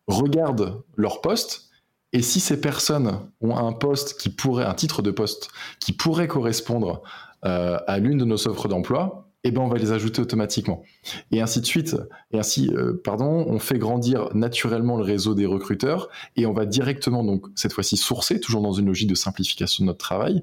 regarde 0.08 0.82
leur 0.96 1.20
poste. 1.20 1.70
Et 2.12 2.22
si 2.22 2.40
ces 2.40 2.60
personnes 2.60 3.20
ont 3.40 3.56
un 3.56 3.72
poste 3.72 4.18
qui 4.18 4.30
pourrait, 4.30 4.64
un 4.64 4.74
titre 4.74 5.02
de 5.02 5.10
poste 5.10 5.48
qui 5.80 5.92
pourrait 5.92 6.28
correspondre 6.28 7.02
à 7.42 7.98
l'une 7.98 8.18
de 8.18 8.24
nos 8.24 8.48
offres 8.48 8.66
d'emploi, 8.66 9.25
eh 9.48 9.50
ben 9.50 9.62
on 9.62 9.68
va 9.68 9.78
les 9.78 9.92
ajouter 9.92 10.22
automatiquement. 10.22 10.82
Et 11.30 11.40
ainsi 11.40 11.60
de 11.60 11.66
suite. 11.66 11.96
Et 12.32 12.38
ainsi, 12.38 12.70
euh, 12.74 13.00
pardon, 13.04 13.44
on 13.46 13.58
fait 13.58 13.78
grandir 13.78 14.28
naturellement 14.34 14.96
le 14.96 15.04
réseau 15.04 15.34
des 15.34 15.46
recruteurs 15.46 16.08
et 16.36 16.46
on 16.46 16.52
va 16.52 16.66
directement, 16.66 17.22
donc 17.22 17.46
cette 17.54 17.72
fois-ci, 17.72 17.96
sourcer, 17.96 18.40
toujours 18.40 18.62
dans 18.62 18.72
une 18.72 18.86
logique 18.86 19.08
de 19.08 19.14
simplification 19.14 19.84
de 19.84 19.86
notre 19.86 19.98
travail, 19.98 20.42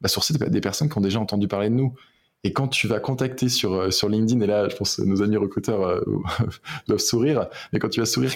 bah, 0.00 0.08
sourcer 0.08 0.34
des, 0.34 0.60
personnes 0.60 0.88
qui 0.88 0.98
ont 0.98 1.02
déjà 1.02 1.18
entendu 1.18 1.48
parler 1.48 1.70
de 1.70 1.74
nous. 1.74 1.94
Et 2.44 2.52
quand 2.52 2.68
tu 2.68 2.86
vas 2.86 3.00
contacter 3.00 3.48
sur, 3.48 3.74
euh, 3.74 3.90
LinkedIn, 4.08 4.40
et 4.40 4.46
là, 4.46 4.68
je 4.68 4.76
pense 4.76 4.96
que 4.96 5.02
nos 5.02 5.22
amis 5.22 5.36
recruteurs 5.36 5.82
euh, 5.82 6.00
doivent 6.86 7.00
sourire, 7.00 7.48
mais 7.72 7.78
quand 7.78 7.88
tu 7.88 8.00
vas 8.00 8.06
sourire, 8.06 8.32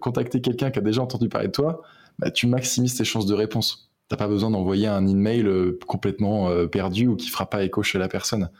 contacter 0.00 0.40
quelqu'un 0.40 0.70
qui 0.70 0.78
a 0.78 0.82
déjà 0.82 1.02
entendu 1.02 1.28
parler 1.28 1.48
de 1.48 1.52
toi, 1.52 1.82
bah, 2.18 2.30
tu 2.30 2.46
maximises 2.46 2.96
tes 2.96 3.04
chances 3.04 3.26
de 3.26 3.34
réponse. 3.34 3.90
Tu 4.08 4.14
n'as 4.14 4.18
pas 4.18 4.28
besoin 4.28 4.50
d'envoyer 4.50 4.86
un 4.86 5.06
email 5.06 5.46
complètement 5.86 6.50
perdu 6.68 7.08
ou 7.08 7.16
qui 7.16 7.28
fera 7.28 7.48
pas 7.48 7.64
écho 7.64 7.82
chez 7.82 7.98
la 7.98 8.08
personne. 8.08 8.50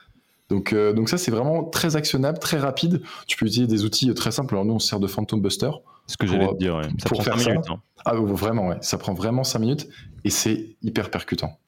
Donc, 0.53 0.75
euh, 0.75 0.93
donc 0.93 1.09
ça, 1.09 1.17
c'est 1.17 1.31
vraiment 1.31 1.65
très 1.65 1.97
actionnable, 1.97 2.39
très 2.39 2.59
rapide. 2.59 3.01
Tu 3.27 3.39
peux 3.39 3.47
utiliser 3.47 3.67
des 3.67 3.85
outils 3.87 4.13
très 4.13 4.31
simples. 4.31 4.53
Alors 4.55 4.67
nous, 4.67 4.75
on 4.75 4.79
se 4.79 4.87
sert 4.87 5.01
de 5.01 5.07
Phantom 5.07 5.41
Buster. 5.41 5.71
Ce 6.07 6.19
que 6.19 6.27
j'allais 6.27 6.47
te 6.47 6.57
dire, 6.57 6.79
ça 6.99 7.09
pour 7.09 7.19
prend 7.19 7.25
faire 7.25 7.41
5 7.41 7.51
minutes. 7.51 7.71
Hein. 7.71 7.81
Ah, 8.05 8.15
vraiment, 8.17 8.69
ouais. 8.69 8.77
Ça 8.83 8.99
prend 8.99 9.15
vraiment 9.15 9.45
5 9.45 9.59
minutes 9.61 9.89
et 10.25 10.31
c'est 10.31 10.77
hyper 10.83 11.11
percutant. 11.11 11.59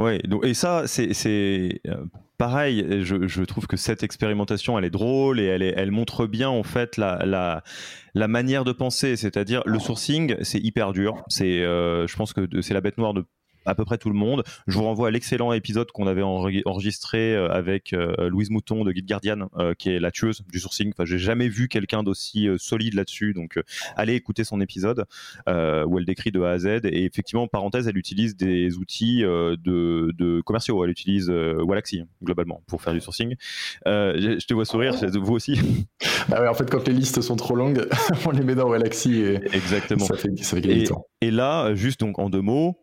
Ouais, 0.00 0.18
donc, 0.26 0.44
et 0.44 0.54
ça, 0.54 0.88
c'est 0.88 1.80
euh, 1.86 2.04
pareil. 2.36 3.04
Je, 3.04 3.28
je, 3.28 3.42
trouve 3.44 3.68
que 3.68 3.76
cette 3.76 4.02
expérimentation, 4.02 4.76
elle 4.76 4.84
est 4.84 4.90
drôle 4.90 5.38
et 5.38 5.44
elle, 5.44 5.62
est, 5.62 5.74
elle 5.76 5.92
montre 5.92 6.26
bien 6.26 6.48
en 6.48 6.64
fait 6.64 6.96
la, 6.96 7.24
la, 7.24 7.62
la 8.14 8.26
manière 8.26 8.64
de 8.64 8.72
penser. 8.72 9.14
C'est-à-dire, 9.14 9.62
le 9.66 9.78
sourcing, 9.78 10.34
c'est 10.42 10.58
hyper 10.58 10.92
dur. 10.92 11.22
C'est, 11.28 11.62
euh, 11.62 12.08
je 12.08 12.16
pense 12.16 12.32
que 12.32 12.60
c'est 12.60 12.74
la 12.74 12.80
bête 12.80 12.98
noire 12.98 13.14
de 13.14 13.24
à 13.66 13.74
peu 13.74 13.84
près 13.84 13.98
tout 13.98 14.10
le 14.10 14.16
monde. 14.16 14.42
Je 14.66 14.74
vous 14.74 14.84
renvoie 14.84 15.08
à 15.08 15.10
l'excellent 15.10 15.52
épisode 15.52 15.90
qu'on 15.92 16.06
avait 16.06 16.22
enregistré 16.22 17.34
euh, 17.34 17.48
avec 17.50 17.92
euh, 17.92 18.28
Louise 18.28 18.50
Mouton 18.50 18.84
de 18.84 18.92
Guide 18.92 19.06
Guardian, 19.06 19.48
euh, 19.56 19.74
qui 19.74 19.90
est 19.90 20.00
la 20.00 20.10
tueuse 20.10 20.42
du 20.50 20.58
sourcing. 20.58 20.90
Enfin, 20.90 21.04
j'ai 21.04 21.18
jamais 21.18 21.48
vu 21.48 21.68
quelqu'un 21.68 22.02
d'aussi 22.02 22.48
solide 22.58 22.94
là-dessus. 22.94 23.32
Donc, 23.34 23.60
allez 23.96 24.14
écouter 24.14 24.44
son 24.44 24.60
épisode 24.60 25.04
où 25.46 25.98
elle 25.98 26.04
décrit 26.04 26.30
de 26.30 26.40
A 26.42 26.50
à 26.50 26.58
Z. 26.58 26.66
Et 26.84 27.04
effectivement, 27.04 27.46
parenthèse, 27.48 27.88
elle 27.88 27.98
utilise 27.98 28.36
des 28.36 28.76
outils 28.76 29.22
de, 29.22 30.40
commerciaux. 30.42 30.84
Elle 30.84 30.90
utilise 30.90 31.30
Walaxy 31.30 32.04
globalement 32.22 32.62
pour 32.66 32.82
faire 32.82 32.92
du 32.92 33.00
sourcing. 33.00 33.34
je 33.86 34.46
te 34.46 34.54
vois 34.54 34.64
sourire, 34.64 34.94
vous 35.20 35.34
aussi. 35.34 35.58
Ah 36.32 36.42
ouais, 36.42 36.48
en 36.48 36.54
fait, 36.54 36.70
quand 36.70 36.86
les 36.86 36.92
listes 36.92 37.20
sont 37.22 37.34
trop 37.34 37.56
longues, 37.56 37.88
on 38.26 38.30
les 38.30 38.44
met 38.44 38.54
dans 38.54 38.68
Walaxy 38.68 39.20
et 39.20 39.40
Exactement. 39.52 40.04
ça 40.04 40.16
fait, 40.16 40.30
ça 40.38 40.56
fait 40.56 40.60
gagner 40.60 40.80
du 40.80 40.84
temps. 40.84 41.06
Et 41.20 41.30
là, 41.30 41.74
juste 41.74 42.00
donc 42.00 42.18
en 42.18 42.30
deux 42.30 42.40
mots, 42.40 42.76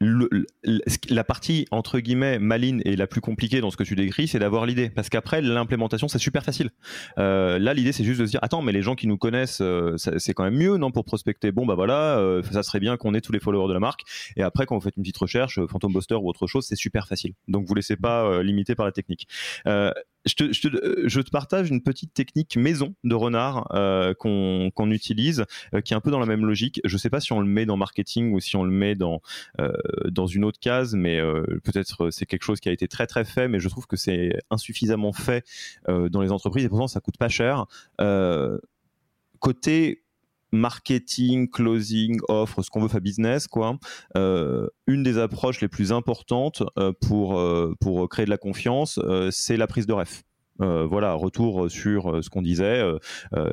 la 0.00 1.24
partie 1.24 1.66
entre 1.70 2.00
guillemets 2.00 2.38
maline 2.38 2.82
et 2.84 2.96
la 2.96 3.06
plus 3.06 3.22
compliquée 3.22 3.60
dans 3.60 3.70
ce 3.70 3.76
que 3.76 3.82
tu 3.82 3.94
décris, 3.94 4.28
c'est 4.28 4.38
d'avoir 4.38 4.66
l'idée. 4.66 4.90
Parce 4.90 5.08
qu'après, 5.08 5.40
l'implémentation, 5.40 6.08
c'est 6.08 6.18
super 6.18 6.44
facile. 6.44 6.70
Euh, 7.18 7.58
là, 7.58 7.72
l'idée, 7.72 7.92
c'est 7.92 8.04
juste 8.04 8.20
de 8.20 8.26
se 8.26 8.30
dire 8.30 8.40
attends, 8.42 8.60
mais 8.60 8.72
les 8.72 8.82
gens 8.82 8.94
qui 8.94 9.06
nous 9.06 9.16
connaissent, 9.16 9.60
euh, 9.62 9.96
c'est 9.96 10.34
quand 10.34 10.44
même 10.44 10.56
mieux, 10.56 10.76
non, 10.76 10.90
pour 10.90 11.04
prospecter. 11.04 11.50
Bon, 11.50 11.64
bah 11.64 11.74
voilà, 11.74 12.18
euh, 12.18 12.42
ça 12.42 12.62
serait 12.62 12.80
bien 12.80 12.96
qu'on 12.96 13.14
ait 13.14 13.20
tous 13.20 13.32
les 13.32 13.40
followers 13.40 13.68
de 13.68 13.72
la 13.72 13.80
marque. 13.80 14.02
Et 14.36 14.42
après, 14.42 14.66
quand 14.66 14.74
vous 14.74 14.82
faites 14.82 14.96
une 14.96 15.02
petite 15.02 15.16
recherche, 15.16 15.60
Phantom 15.66 15.92
Buster 15.92 16.16
ou 16.16 16.28
autre 16.28 16.46
chose, 16.46 16.66
c'est 16.66 16.76
super 16.76 17.08
facile. 17.08 17.32
Donc, 17.48 17.66
vous 17.66 17.74
laissez 17.74 17.96
pas 17.96 18.42
limiter 18.42 18.74
par 18.74 18.84
la 18.84 18.92
technique 18.92 19.28
je 20.26 20.34
te, 20.34 20.52
je, 20.52 21.20
te, 21.20 21.30
partage 21.30 21.70
une 21.70 21.82
petite 21.82 22.12
technique 22.12 22.56
maison 22.56 22.94
de 23.04 23.14
renard 23.14 23.68
euh, 23.74 24.12
qu'on 24.14 24.90
utilise, 24.90 25.44
euh, 25.74 25.80
qui 25.80 25.94
est 25.94 25.96
un 25.96 26.00
peu 26.00 26.10
dans 26.10 26.18
la 26.18 26.26
même 26.26 26.44
logique. 26.44 26.80
Je 26.84 26.94
ne 26.94 26.98
sais 26.98 27.10
pas 27.10 27.20
si 27.20 27.32
on 27.32 27.40
le 27.40 27.46
met 27.46 27.64
dans 27.64 27.76
marketing 27.76 28.32
ou 28.32 28.40
si 28.40 28.56
on 28.56 28.64
le 28.64 28.70
met 28.70 28.94
dans, 28.94 29.20
euh, 29.60 29.72
dans 30.10 30.26
une 30.26 30.44
autre 30.44 30.58
case, 30.58 30.94
mais 30.94 31.18
euh, 31.18 31.44
peut-être 31.62 32.10
c'est 32.10 32.26
quelque 32.26 32.44
chose 32.44 32.60
qui 32.60 32.68
a 32.68 32.72
été 32.72 32.88
très 32.88 33.06
très 33.06 33.24
fait, 33.24 33.48
mais 33.48 33.60
je 33.60 33.68
trouve 33.68 33.86
que 33.86 33.96
c'est 33.96 34.32
insuffisamment 34.50 35.12
fait 35.12 35.44
euh, 35.88 36.08
dans 36.08 36.22
les 36.22 36.32
entreprises 36.32 36.64
et 36.64 36.68
pourtant 36.68 36.88
ça 36.88 37.00
coûte 37.00 37.16
pas 37.16 37.28
cher. 37.28 37.66
côté 39.38 40.02
marketing, 40.52 41.48
closing, 41.50 42.18
offre, 42.28 42.62
ce 42.62 42.70
qu'on 42.70 42.80
veut 42.80 42.88
faire 42.88 43.00
business, 43.00 43.46
quoi. 43.46 43.78
Euh, 44.16 44.68
une 44.86 45.02
des 45.02 45.18
approches 45.18 45.60
les 45.60 45.68
plus 45.68 45.92
importantes 45.92 46.62
euh, 46.78 46.92
pour 47.00 47.38
euh, 47.38 47.74
pour 47.80 48.08
créer 48.08 48.24
de 48.24 48.30
la 48.30 48.38
confiance, 48.38 49.00
c'est 49.30 49.56
la 49.56 49.66
prise 49.66 49.86
de 49.86 49.92
ref. 49.92 50.22
Voilà, 50.58 51.14
retour 51.14 51.70
sur 51.70 52.22
ce 52.22 52.30
qu'on 52.30 52.42
disait. 52.42 52.82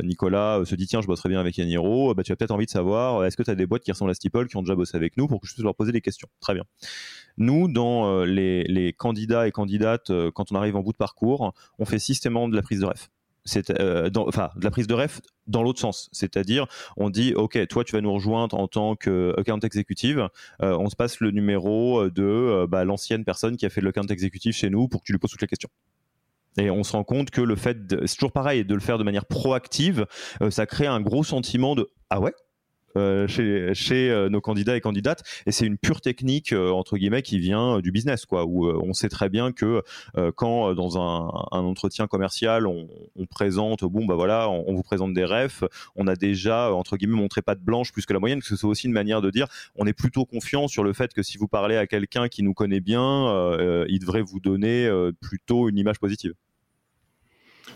Nicolas 0.03 0.61
se 0.65 0.75
dit 0.75 0.87
tiens, 0.87 1.01
je 1.01 1.07
bosserai 1.07 1.29
bien 1.29 1.39
avec 1.39 1.57
Yaniro. 1.57 2.13
Bah, 2.13 2.23
tu 2.23 2.31
as 2.31 2.35
peut-être 2.35 2.51
envie 2.51 2.65
de 2.65 2.71
savoir 2.71 3.23
est-ce 3.25 3.37
que 3.37 3.43
tu 3.43 3.51
as 3.51 3.55
des 3.55 3.65
boîtes 3.65 3.83
qui 3.83 3.91
ressemblent 3.91 4.11
à 4.11 4.15
Steeple 4.15 4.47
qui 4.47 4.57
ont 4.57 4.61
déjà 4.61 4.75
bossé 4.75 4.97
avec 4.97 5.17
nous 5.17 5.27
pour 5.27 5.39
que 5.39 5.47
je 5.47 5.53
puisse 5.53 5.63
leur 5.63 5.75
poser 5.75 5.91
des 5.91 6.01
questions. 6.01 6.27
Très 6.39 6.53
bien. 6.53 6.63
Nous, 7.37 7.67
dans 7.67 8.23
les, 8.23 8.93
candidats 8.97 9.47
et 9.47 9.51
candidates, 9.51 10.11
quand 10.33 10.51
on 10.51 10.55
arrive 10.55 10.75
en 10.75 10.81
bout 10.81 10.91
de 10.91 10.97
parcours, 10.97 11.53
on 11.79 11.85
fait 11.85 11.99
systématiquement 11.99 12.47
de 12.47 12.55
la 12.55 12.61
prise 12.61 12.79
de 12.79 12.85
ref 12.85 13.09
c'est 13.45 13.69
euh, 13.79 14.09
enfin 14.15 14.49
de 14.55 14.63
la 14.63 14.71
prise 14.71 14.87
de 14.87 14.93
ref 14.93 15.21
dans 15.47 15.63
l'autre 15.63 15.79
sens, 15.79 16.09
c'est-à-dire 16.13 16.65
on 16.95 17.09
dit 17.09 17.33
ok 17.33 17.67
toi 17.67 17.83
tu 17.83 17.91
vas 17.93 18.01
nous 18.01 18.13
rejoindre 18.13 18.57
en 18.57 18.67
tant 18.67 18.95
que 18.95 19.35
account 19.37 19.59
exécutive, 19.59 20.29
euh, 20.61 20.77
on 20.77 20.89
se 20.89 20.95
passe 20.95 21.19
le 21.19 21.31
numéro 21.31 22.09
de 22.09 22.23
euh, 22.23 22.67
bah, 22.67 22.85
l'ancienne 22.85 23.25
personne 23.25 23.57
qui 23.57 23.65
a 23.65 23.69
fait 23.69 23.81
le 23.81 23.89
account 23.89 24.07
exécutif 24.07 24.55
chez 24.55 24.69
nous 24.69 24.87
pour 24.87 25.01
que 25.01 25.07
tu 25.07 25.11
lui 25.11 25.19
poses 25.19 25.31
toutes 25.31 25.41
les 25.41 25.47
questions. 25.47 25.69
Et 26.57 26.69
on 26.69 26.83
se 26.83 26.91
rend 26.93 27.03
compte 27.03 27.31
que 27.31 27.41
le 27.41 27.55
fait, 27.55 27.77
c'est 28.05 28.15
toujours 28.15 28.31
pareil, 28.31 28.65
de 28.65 28.73
le 28.73 28.79
faire 28.79 28.97
de 28.97 29.03
manière 29.03 29.25
proactive, 29.25 30.05
ça 30.49 30.65
crée 30.65 30.87
un 30.87 31.01
gros 31.01 31.23
sentiment 31.23 31.75
de 31.75 31.91
ah 32.09 32.19
ouais, 32.19 32.33
euh, 32.95 33.27
chez, 33.27 34.11
euh, 34.11 34.29
nos 34.29 34.41
candidats 34.41 34.75
et 34.75 34.81
candidates. 34.81 35.23
Et 35.45 35.51
c'est 35.51 35.65
une 35.65 35.77
pure 35.77 36.01
technique 36.01 36.53
euh, 36.53 36.69
entre 36.69 36.97
guillemets 36.97 37.21
qui 37.21 37.39
vient 37.39 37.79
du 37.79 37.91
business 37.91 38.25
quoi 38.25 38.45
où 38.45 38.67
on 38.67 38.93
sait 38.93 39.09
très 39.09 39.29
bien 39.29 39.51
que 39.51 39.81
quand 40.35 40.73
dans 40.73 40.97
un, 40.97 41.27
entretien 41.51 42.07
commercial 42.07 42.67
on, 42.67 42.87
on, 43.15 43.25
présente 43.25 43.83
bon 43.83 44.05
bah 44.05 44.15
voilà 44.15 44.49
on, 44.49 44.65
on, 44.67 44.73
vous 44.73 44.83
présente 44.83 45.13
des 45.13 45.25
refs 45.25 45.63
on 45.95 46.07
a 46.07 46.15
déjà 46.15 46.73
entre 46.73 46.97
guillemets 46.97 47.15
montré 47.15 47.41
pas 47.41 47.55
de 47.55 47.61
blanche 47.61 47.91
plus 47.91 48.05
que 48.05 48.13
la 48.13 48.19
moyenne 48.19 48.39
parce 48.39 48.49
que 48.49 48.55
c'est 48.55 48.67
aussi 48.67 48.87
une 48.87 48.93
manière 48.93 49.21
de 49.21 49.29
dire 49.29 49.47
on 49.75 49.85
est 49.85 49.93
plutôt 49.93 50.25
confiant 50.25 50.67
sur 50.67 50.83
le 50.83 50.93
fait 50.93 51.13
que 51.13 51.23
si 51.23 51.37
vous 51.37 51.47
parlez 51.47 51.77
à 51.77 51.87
quelqu'un 51.87 52.27
qui 52.27 52.43
nous 52.43 52.53
connaît 52.53 52.81
bien 52.81 53.03
il 53.87 53.99
devrait 53.99 54.21
vous 54.21 54.39
donner 54.39 54.89
plutôt 55.21 55.69
une 55.69 55.77
image 55.77 55.99
positive. 55.99 56.33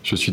Je 0.02 0.16
suis 0.16 0.32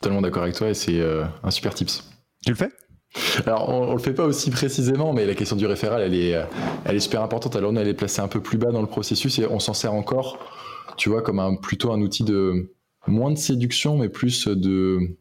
Totalement 0.00 0.22
d'accord 0.22 0.44
avec 0.44 0.54
toi 0.54 0.68
et 0.68 0.74
c'est 0.74 1.00
euh, 1.00 1.24
un 1.42 1.50
super 1.50 1.74
tips. 1.74 2.08
Tu 2.44 2.50
le 2.52 2.56
fais? 2.56 2.70
Alors, 3.46 3.68
on, 3.68 3.88
ne 3.88 3.92
le 3.92 3.98
fait 3.98 4.12
pas 4.12 4.24
aussi 4.24 4.50
précisément, 4.50 5.12
mais 5.12 5.26
la 5.26 5.34
question 5.34 5.56
du 5.56 5.66
référal, 5.66 6.02
elle 6.02 6.14
est, 6.14 6.34
euh, 6.34 6.44
elle 6.84 6.94
est 6.94 7.00
super 7.00 7.22
importante. 7.22 7.56
Alors, 7.56 7.72
on 7.72 7.76
elle 7.76 7.88
est 7.88 7.94
placée 7.94 8.20
un 8.20 8.28
peu 8.28 8.40
plus 8.40 8.58
bas 8.58 8.70
dans 8.70 8.82
le 8.82 8.86
processus 8.86 9.38
et 9.38 9.46
on 9.46 9.58
s'en 9.58 9.74
sert 9.74 9.92
encore, 9.92 10.38
tu 10.96 11.08
vois, 11.08 11.22
comme 11.22 11.40
un, 11.40 11.56
plutôt 11.56 11.90
un 11.90 12.00
outil 12.00 12.22
de 12.22 12.72
moins 13.06 13.32
de 13.32 13.38
séduction, 13.38 13.96
mais 13.96 14.08
plus 14.08 14.46
de 14.46 15.16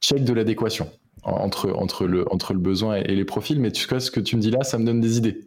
check 0.00 0.24
de 0.24 0.32
l'adéquation 0.32 0.88
entre, 1.24 1.70
entre, 1.72 2.06
le, 2.06 2.24
entre 2.32 2.54
le 2.54 2.60
besoin 2.60 2.96
et, 2.96 3.14
les 3.14 3.24
profils. 3.24 3.60
Mais 3.60 3.72
tu 3.72 3.86
sais, 3.86 4.00
ce 4.00 4.10
que 4.10 4.20
tu 4.20 4.36
me 4.36 4.40
dis 4.40 4.52
là, 4.52 4.62
ça 4.62 4.78
me 4.78 4.86
donne 4.86 5.00
des 5.00 5.18
idées. 5.18 5.40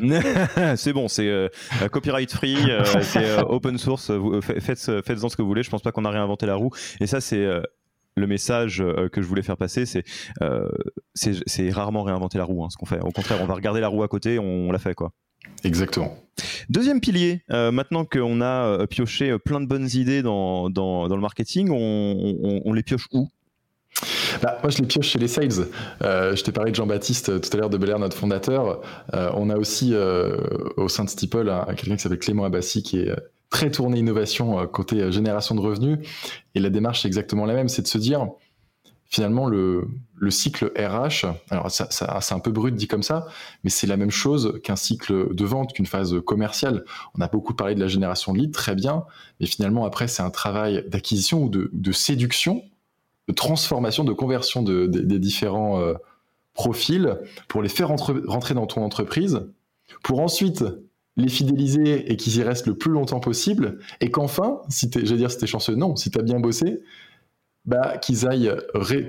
c'est 0.76 0.92
bon, 0.94 1.08
c'est 1.08 1.28
euh, 1.28 1.48
copyright 1.90 2.32
free, 2.32 2.56
c'est 3.02 3.38
open 3.42 3.76
source. 3.76 4.10
faites, 4.40 5.02
faites-en 5.04 5.28
ce 5.28 5.36
que 5.36 5.42
vous 5.42 5.48
voulez. 5.48 5.64
Je 5.64 5.70
pense 5.70 5.82
pas 5.82 5.92
qu'on 5.92 6.04
a 6.06 6.10
réinventé 6.10 6.46
la 6.46 6.54
roue. 6.54 6.70
Et 7.00 7.06
ça, 7.06 7.20
c'est 7.20 7.44
le 8.16 8.26
message 8.26 8.80
euh, 8.80 9.08
que 9.08 9.20
je 9.22 9.26
voulais 9.26 9.42
faire 9.42 9.56
passer, 9.56 9.84
euh, 10.42 10.68
c'est 11.14 11.34
c'est 11.46 11.70
rarement 11.70 12.02
réinventer 12.02 12.38
la 12.38 12.44
roue, 12.44 12.64
hein, 12.64 12.68
ce 12.70 12.76
qu'on 12.76 12.86
fait. 12.86 13.00
Au 13.00 13.10
contraire, 13.10 13.38
on 13.42 13.46
va 13.46 13.54
regarder 13.54 13.80
la 13.80 13.88
roue 13.88 14.02
à 14.02 14.08
côté, 14.08 14.38
on, 14.38 14.72
l'a 14.72 14.78
fait 14.78 14.94
quoi. 14.94 15.12
Exactement. 15.64 16.16
Deuxième 16.68 17.00
pilier, 17.00 17.42
euh, 17.50 17.70
maintenant 17.70 18.04
qu'on 18.04 18.40
a 18.40 18.86
pioché 18.86 19.38
plein 19.38 19.60
de 19.60 19.66
bonnes 19.66 19.88
idées 19.92 20.22
dans, 20.22 20.70
dans, 20.70 21.06
le 21.08 21.20
marketing, 21.20 21.68
on, 21.70 22.72
les 22.72 22.82
pioche 22.82 23.06
où? 23.12 23.28
Bah, 24.42 24.58
moi, 24.62 24.70
je 24.70 24.78
les 24.78 24.86
pioche 24.86 25.08
chez 25.08 25.18
les 25.18 25.28
sales. 25.28 25.68
je 26.00 26.42
t'ai 26.42 26.52
parlé 26.52 26.70
de 26.70 26.76
Jean-Baptiste 26.76 27.40
tout 27.40 27.50
à 27.52 27.56
l'heure 27.56 27.70
de 27.70 27.78
Belair, 27.78 27.98
notre 27.98 28.16
fondateur. 28.16 28.80
on 29.12 29.50
a 29.50 29.56
aussi 29.56 29.94
au 30.76 30.88
sein 30.88 31.04
de 31.04 31.10
Steeple 31.10 31.52
quelqu'un 31.76 31.96
qui 31.96 32.02
s'appelle 32.02 32.18
Clément 32.18 32.44
Abassi, 32.44 32.82
qui 32.82 33.00
est 33.00 33.14
très 33.50 33.70
tourné 33.70 33.98
innovation 33.98 34.60
euh, 34.60 34.66
côté 34.66 35.00
euh, 35.00 35.10
génération 35.10 35.54
de 35.54 35.60
revenus. 35.60 35.98
Et 36.54 36.60
la 36.60 36.70
démarche, 36.70 37.02
c'est 37.02 37.08
exactement 37.08 37.44
la 37.44 37.54
même, 37.54 37.68
c'est 37.68 37.82
de 37.82 37.86
se 37.86 37.98
dire, 37.98 38.26
finalement, 39.04 39.46
le, 39.46 39.88
le 40.16 40.30
cycle 40.30 40.72
RH, 40.76 41.26
alors 41.50 41.70
ça, 41.70 41.86
ça, 41.90 42.18
c'est 42.20 42.34
un 42.34 42.40
peu 42.40 42.50
brut 42.50 42.74
dit 42.74 42.88
comme 42.88 43.02
ça, 43.02 43.26
mais 43.62 43.70
c'est 43.70 43.86
la 43.86 43.96
même 43.96 44.10
chose 44.10 44.60
qu'un 44.64 44.76
cycle 44.76 45.34
de 45.34 45.44
vente, 45.44 45.72
qu'une 45.74 45.86
phase 45.86 46.20
commerciale. 46.24 46.84
On 47.16 47.20
a 47.20 47.28
beaucoup 47.28 47.54
parlé 47.54 47.74
de 47.74 47.80
la 47.80 47.88
génération 47.88 48.32
de 48.32 48.38
leads, 48.38 48.52
très 48.52 48.74
bien, 48.74 49.04
mais 49.40 49.46
finalement, 49.46 49.84
après, 49.84 50.08
c'est 50.08 50.22
un 50.22 50.30
travail 50.30 50.84
d'acquisition 50.88 51.44
ou 51.44 51.48
de, 51.48 51.70
de, 51.72 51.92
séduction, 51.92 52.62
de 53.28 53.34
transformation, 53.34 54.04
de 54.04 54.12
conversion 54.12 54.62
de, 54.62 54.86
des 54.86 55.18
différents 55.18 55.80
euh, 55.80 55.94
profils 56.54 57.18
pour 57.48 57.62
les 57.62 57.68
faire 57.68 57.88
rentrer 57.88 58.54
dans 58.54 58.66
ton 58.66 58.82
entreprise, 58.82 59.46
pour 60.02 60.20
ensuite 60.20 60.64
les 61.16 61.28
fidéliser 61.28 62.12
et 62.12 62.16
qu'ils 62.16 62.36
y 62.36 62.42
restent 62.42 62.66
le 62.66 62.76
plus 62.76 62.90
longtemps 62.90 63.20
possible, 63.20 63.78
et 64.00 64.10
qu'enfin, 64.10 64.60
si 64.68 64.90
t'es, 64.90 65.04
j'allais 65.04 65.18
dire 65.18 65.30
si 65.30 65.38
t'es 65.38 65.46
chanceux, 65.46 65.74
non, 65.74 65.96
si 65.96 66.10
t'as 66.10 66.22
bien 66.22 66.40
bossé, 66.40 66.82
bah, 67.66 67.98
qu'ils 67.98 68.28
aillent 68.28 68.54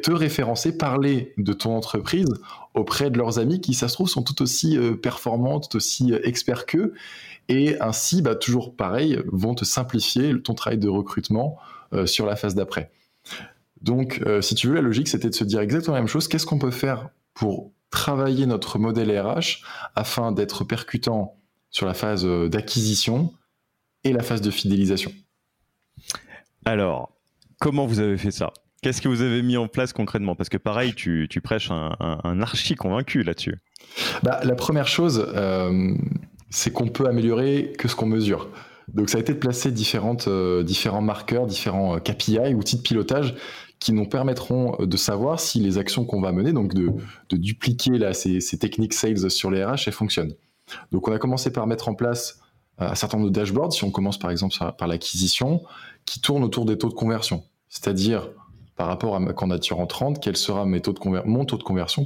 te 0.01 0.12
référencer, 0.12 0.78
parler 0.78 1.34
de 1.38 1.53
ton 1.53 1.76
entreprise 1.76 2.34
auprès 2.74 3.12
de 3.12 3.18
leurs 3.18 3.38
amis 3.38 3.62
qui, 3.62 3.74
ça 3.74 3.88
se 3.88 3.93
trouve, 3.93 4.10
sont 4.10 4.24
tout 4.24 4.41
aussi 4.41 4.78
euh, 4.78 4.95
performants, 4.95 5.60
tout 5.60 5.78
aussi 5.78 6.12
euh, 6.12 6.20
experts 6.24 6.66
qu'eux, 6.66 6.93
et 7.49 7.80
ainsi, 7.82 8.22
bah, 8.22 8.36
toujours 8.36 8.76
pareil, 8.76 9.22
vont 9.28 9.53
te 9.53 9.64
simplifier 9.64 10.41
ton 10.41 10.55
travail 10.55 10.80
de 10.80 10.89
recrutement 10.89 11.58
euh, 11.93 12.08
sur 12.08 12.26
la 12.26 12.36
phase 12.36 12.55
d'après. 12.55 12.91
Donc, 13.82 14.24
si 14.41 14.55
tu 14.55 14.68
veux, 14.68 14.74
la 14.74 14.82
logique, 14.82 15.08
c'était 15.08 15.30
de 15.30 15.36
se 15.36 15.43
dire 15.43 15.60
exactement 15.60 15.93
la 15.93 16.01
même 16.01 16.08
chose. 16.08 16.28
Qu'est-ce 16.28 16.47
qu'on 16.47 16.58
peut 16.58 16.72
faire 16.72 17.10
pour 17.36 17.72
travailler 17.91 18.47
notre 18.47 18.80
modèle 18.80 19.12
RH 19.18 19.62
afin 19.95 20.32
d'être 20.32 20.64
percutant 20.64 21.37
sur 21.70 21.86
la 21.86 21.93
phase 21.93 22.26
euh, 22.26 22.49
d'acquisition 22.49 23.34
et 24.03 24.13
la 24.13 24.24
phase 24.24 24.41
de 24.41 24.51
fidélisation. 24.51 25.11
Alors, 26.65 27.11
comment 27.59 27.86
vous 27.86 27.99
avez 27.99 28.18
fait 28.18 28.32
ça? 28.32 28.51
Qu'est-ce 28.82 29.01
que 29.01 29.07
vous 29.07 29.22
avez 29.22 29.41
mis 29.41 29.57
en 29.57 29.68
place 29.68 29.91
concrètement? 29.91 30.36
Parce 30.36 30.49
que 30.49 30.57
pareil, 30.57 30.93
tu, 30.93 31.28
prêches 31.43 31.72
un, 31.72 32.41
archi 32.41 32.76
convaincu 32.76 33.24
là-dessus. 33.24 33.57
Bah, 34.22 34.39
la 34.43 34.55
première 34.55 34.88
chose, 34.88 35.26
euh, 35.36 35.95
c'est 36.49 36.72
qu'on 36.72 36.88
peut 36.88 37.07
améliorer 37.07 37.74
que 37.78 37.88
ce 37.88 37.95
qu'on 37.95 38.05
mesure. 38.05 38.49
Donc 38.88 39.09
ça 39.09 39.18
a 39.18 39.22
été 39.22 39.34
de 39.34 39.39
placer 39.39 39.72
différentes, 39.72 40.28
euh, 40.28 40.63
différents 40.63 41.01
marqueurs, 41.01 41.47
différents 41.47 41.99
KPI, 41.99 42.53
outils 42.53 42.78
de 42.78 42.82
pilotage 42.82 43.36
qui 43.80 43.93
nous 43.93 44.07
permettront 44.07 44.76
de 44.80 44.97
savoir 44.97 45.39
si 45.39 45.59
les 45.59 45.78
actions 45.78 46.05
qu'on 46.05 46.22
va 46.22 46.32
mener, 46.32 46.51
donc 46.51 46.74
de, 46.74 46.91
dupliquer 47.32 47.97
là, 47.97 48.13
ces, 48.13 48.41
ces, 48.41 48.57
techniques 48.57 48.93
sales 48.93 49.30
sur 49.30 49.51
les 49.51 49.63
RH, 49.63 49.84
elles 49.88 49.93
fonctionnent. 49.93 50.34
Donc 50.91 51.07
on 51.07 51.13
a 51.13 51.18
commencé 51.18 51.51
par 51.51 51.68
mettre 51.68 51.89
en 51.89 51.93
place 51.93 52.39
euh, 52.82 52.89
un 52.89 52.95
certain 52.95 53.18
nombre 53.18 53.30
de 53.30 53.36
dashboards, 53.36 53.74
si 53.74 53.84
on 53.84 53.91
commence 53.91 54.20
par 54.20 54.32
exemple 54.32 54.55
par 54.78 54.88
l'acquisition, 54.88 55.63
qui 56.05 56.22
tournent 56.22 56.43
autour 56.43 56.65
des 56.65 56.78
taux 56.78 56.89
de 56.89 56.93
conversion. 56.93 57.43
C'est-à-dire, 57.70 58.30
par 58.76 58.88
rapport 58.88 59.15
à 59.15 59.20
ma 59.20 59.34
candidature 59.34 59.80
entrante, 59.80 60.22
quel 60.22 60.38
sera 60.38 60.65
mon 60.65 60.80
taux 60.80 61.57
de 61.57 61.63
conversion 61.63 62.05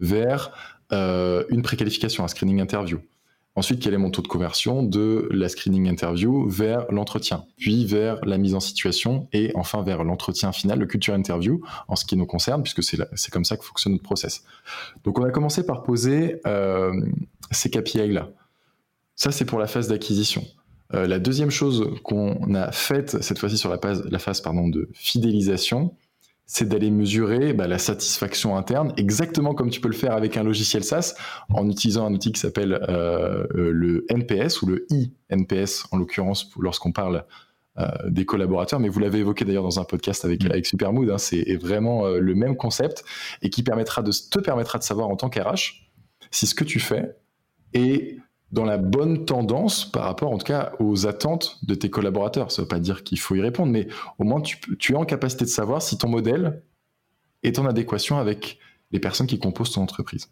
vers 0.00 0.50
euh, 0.92 1.44
une 1.50 1.62
préqualification, 1.62 2.24
un 2.24 2.28
screening 2.28 2.60
interview. 2.60 3.00
Ensuite, 3.56 3.82
quel 3.82 3.94
est 3.94 3.98
mon 3.98 4.10
taux 4.10 4.22
de 4.22 4.28
conversion 4.28 4.84
de 4.84 5.28
la 5.32 5.48
screening 5.48 5.88
interview 5.88 6.48
vers 6.48 6.90
l'entretien, 6.90 7.44
puis 7.56 7.84
vers 7.84 8.24
la 8.24 8.38
mise 8.38 8.54
en 8.54 8.60
situation 8.60 9.28
et 9.32 9.50
enfin 9.56 9.82
vers 9.82 10.04
l'entretien 10.04 10.52
final, 10.52 10.78
le 10.78 10.86
culture 10.86 11.14
interview, 11.14 11.60
en 11.88 11.96
ce 11.96 12.04
qui 12.04 12.16
nous 12.16 12.26
concerne, 12.26 12.62
puisque 12.62 12.82
c'est 12.82 13.30
comme 13.30 13.44
ça 13.44 13.56
que 13.56 13.64
fonctionne 13.64 13.94
notre 13.94 14.04
process. 14.04 14.44
Donc, 15.02 15.18
on 15.18 15.24
a 15.24 15.30
commencé 15.30 15.66
par 15.66 15.82
poser 15.82 16.40
euh, 16.46 16.92
ces 17.50 17.70
KPI-là. 17.70 18.30
Ça, 19.16 19.32
c'est 19.32 19.44
pour 19.44 19.58
la 19.58 19.66
phase 19.66 19.88
d'acquisition. 19.88 20.44
Euh, 20.94 21.06
la 21.06 21.18
deuxième 21.18 21.50
chose 21.50 21.88
qu'on 22.04 22.54
a 22.54 22.72
faite, 22.72 23.20
cette 23.22 23.38
fois-ci 23.38 23.58
sur 23.58 23.70
la 23.70 23.78
phase, 23.78 24.02
de 24.02 24.88
fidélisation, 24.94 25.94
c'est 26.52 26.68
d'aller 26.68 26.90
mesurer 26.90 27.52
bah, 27.52 27.68
la 27.68 27.78
satisfaction 27.78 28.56
interne, 28.56 28.92
exactement 28.96 29.54
comme 29.54 29.70
tu 29.70 29.80
peux 29.80 29.88
le 29.88 29.94
faire 29.94 30.14
avec 30.14 30.36
un 30.36 30.42
logiciel 30.42 30.82
SaaS, 30.82 31.14
en 31.48 31.70
utilisant 31.70 32.06
un 32.06 32.12
outil 32.12 32.32
qui 32.32 32.40
s'appelle 32.40 32.72
euh, 32.72 33.46
euh, 33.54 33.70
le 33.70 34.04
NPS 34.08 34.60
ou 34.60 34.66
le 34.66 34.84
INPS, 35.30 35.86
en 35.92 35.98
l'occurrence 35.98 36.50
lorsqu'on 36.58 36.90
parle 36.90 37.24
euh, 37.78 37.86
des 38.08 38.24
collaborateurs. 38.24 38.80
Mais 38.80 38.88
vous 38.88 38.98
l'avez 38.98 39.20
évoqué 39.20 39.44
d'ailleurs 39.44 39.62
dans 39.62 39.78
un 39.78 39.84
podcast 39.84 40.24
avec, 40.24 40.42
mm. 40.42 40.50
avec 40.50 40.66
Supermood, 40.66 41.08
hein, 41.08 41.18
c'est 41.18 41.54
vraiment 41.54 42.08
le 42.08 42.34
même 42.34 42.56
concept 42.56 43.04
et 43.42 43.50
qui 43.50 43.62
permettra 43.62 44.02
de, 44.02 44.10
te 44.10 44.40
permettra 44.40 44.80
de 44.80 44.82
savoir 44.82 45.08
en 45.08 45.14
tant 45.14 45.30
qu'RH 45.30 45.88
si 46.32 46.48
ce 46.48 46.56
que 46.56 46.64
tu 46.64 46.80
fais 46.80 47.16
est 47.74 48.18
dans 48.52 48.64
la 48.64 48.78
bonne 48.78 49.24
tendance 49.24 49.90
par 49.90 50.04
rapport 50.04 50.32
en 50.32 50.38
tout 50.38 50.46
cas 50.46 50.72
aux 50.80 51.06
attentes 51.06 51.58
de 51.62 51.74
tes 51.74 51.90
collaborateurs. 51.90 52.50
Ça 52.50 52.62
ne 52.62 52.64
veut 52.64 52.68
pas 52.68 52.80
dire 52.80 53.04
qu'il 53.04 53.18
faut 53.18 53.34
y 53.34 53.40
répondre, 53.40 53.72
mais 53.72 53.86
au 54.18 54.24
moins 54.24 54.40
tu, 54.40 54.92
es 54.92 54.96
en 54.96 55.04
capacité 55.04 55.44
de 55.44 55.50
savoir 55.50 55.82
si 55.82 55.98
ton 55.98 56.08
modèle 56.08 56.62
est 57.42 57.58
en 57.58 57.66
adéquation 57.66 58.18
avec 58.18 58.58
les 58.90 58.98
personnes 58.98 59.26
qui 59.26 59.38
composent 59.38 59.72
ton 59.72 59.82
entreprise. 59.82 60.30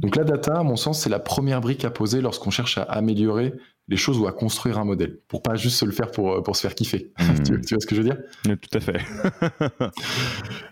Donc 0.00 0.16
la 0.16 0.24
data, 0.24 0.58
à 0.58 0.62
mon 0.62 0.76
sens, 0.76 1.00
c'est 1.00 1.10
la 1.10 1.18
première 1.18 1.60
brique 1.60 1.84
à 1.84 1.90
poser 1.90 2.20
lorsqu'on 2.20 2.50
cherche 2.50 2.78
à 2.78 2.82
améliorer 2.82 3.54
les 3.88 3.96
choses 3.96 4.18
ou 4.18 4.26
à 4.26 4.32
construire 4.32 4.78
un 4.78 4.84
modèle, 4.84 5.20
pour 5.28 5.42
pas 5.42 5.56
juste 5.56 5.76
se 5.76 5.84
le 5.84 5.92
faire 5.92 6.10
pour, 6.10 6.42
pour 6.42 6.56
se 6.56 6.62
faire 6.62 6.74
kiffer. 6.74 7.12
Hmm. 7.18 7.42
tu, 7.42 7.74
vois 7.74 7.80
ce 7.80 7.86
que 7.86 7.94
je 7.94 8.00
veux 8.00 8.08
dire? 8.08 8.18
Tout 8.44 8.70
à 8.72 8.80
fait. 8.80 9.00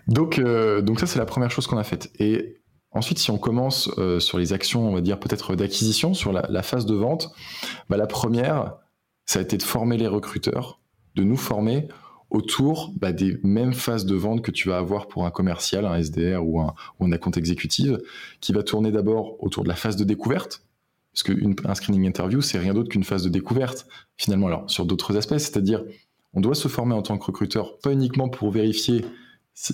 donc, 0.07 0.39
euh, 0.39 0.81
donc 0.81 0.99
ça, 0.99 1.05
c'est 1.05 1.19
la 1.19 1.25
première 1.25 1.51
chose 1.51 1.67
qu'on 1.67 1.77
a 1.77 1.83
faite. 1.83 2.11
Et 2.19 2.62
Ensuite, 2.93 3.17
si 3.17 3.31
on 3.31 3.37
commence 3.37 3.89
euh, 3.97 4.19
sur 4.19 4.37
les 4.37 4.53
actions, 4.53 4.87
on 4.87 4.93
va 4.93 5.01
dire 5.01 5.19
peut-être 5.19 5.55
d'acquisition, 5.55 6.13
sur 6.13 6.31
la, 6.31 6.63
phase 6.63 6.85
de 6.85 6.93
vente, 6.93 7.31
bah, 7.89 7.97
la 7.97 8.07
première, 8.07 8.75
ça 9.25 9.39
a 9.39 9.41
été 9.41 9.57
de 9.57 9.63
former 9.63 9.97
les 9.97 10.07
recruteurs, 10.07 10.79
de 11.15 11.23
nous 11.23 11.37
former 11.37 11.87
autour 12.29 12.93
bah, 12.99 13.11
des 13.11 13.39
mêmes 13.43 13.73
phases 13.73 14.05
de 14.05 14.15
vente 14.15 14.41
que 14.41 14.51
tu 14.51 14.69
vas 14.69 14.77
avoir 14.77 15.07
pour 15.07 15.25
un 15.25 15.31
commercial, 15.31 15.85
un 15.85 15.95
SDR 15.95 16.45
ou 16.45 16.61
un, 16.61 16.73
ou 16.99 17.05
un 17.05 17.11
account 17.11 17.31
exécutive, 17.31 17.99
qui 18.41 18.53
va 18.53 18.63
tourner 18.63 18.91
d'abord 18.91 19.41
autour 19.43 19.63
de 19.63 19.69
la 19.69 19.75
phase 19.75 19.95
de 19.95 20.03
découverte, 20.03 20.65
parce 21.13 21.23
qu'un 21.23 21.75
screening 21.75 22.05
interview, 22.05 22.41
c'est 22.41 22.57
rien 22.57 22.73
d'autre 22.73 22.89
qu'une 22.89 23.03
phase 23.03 23.23
de 23.23 23.29
découverte, 23.29 23.87
finalement, 24.17 24.47
alors 24.47 24.69
sur 24.69 24.85
d'autres 24.85 25.15
aspects, 25.15 25.37
c'est-à-dire 25.37 25.83
on 26.33 26.41
doit 26.41 26.55
se 26.55 26.67
former 26.67 26.95
en 26.95 27.03
tant 27.03 27.17
que 27.17 27.25
recruteur, 27.25 27.77
pas 27.79 27.91
uniquement 27.91 28.29
pour 28.29 28.49
vérifier 28.51 29.05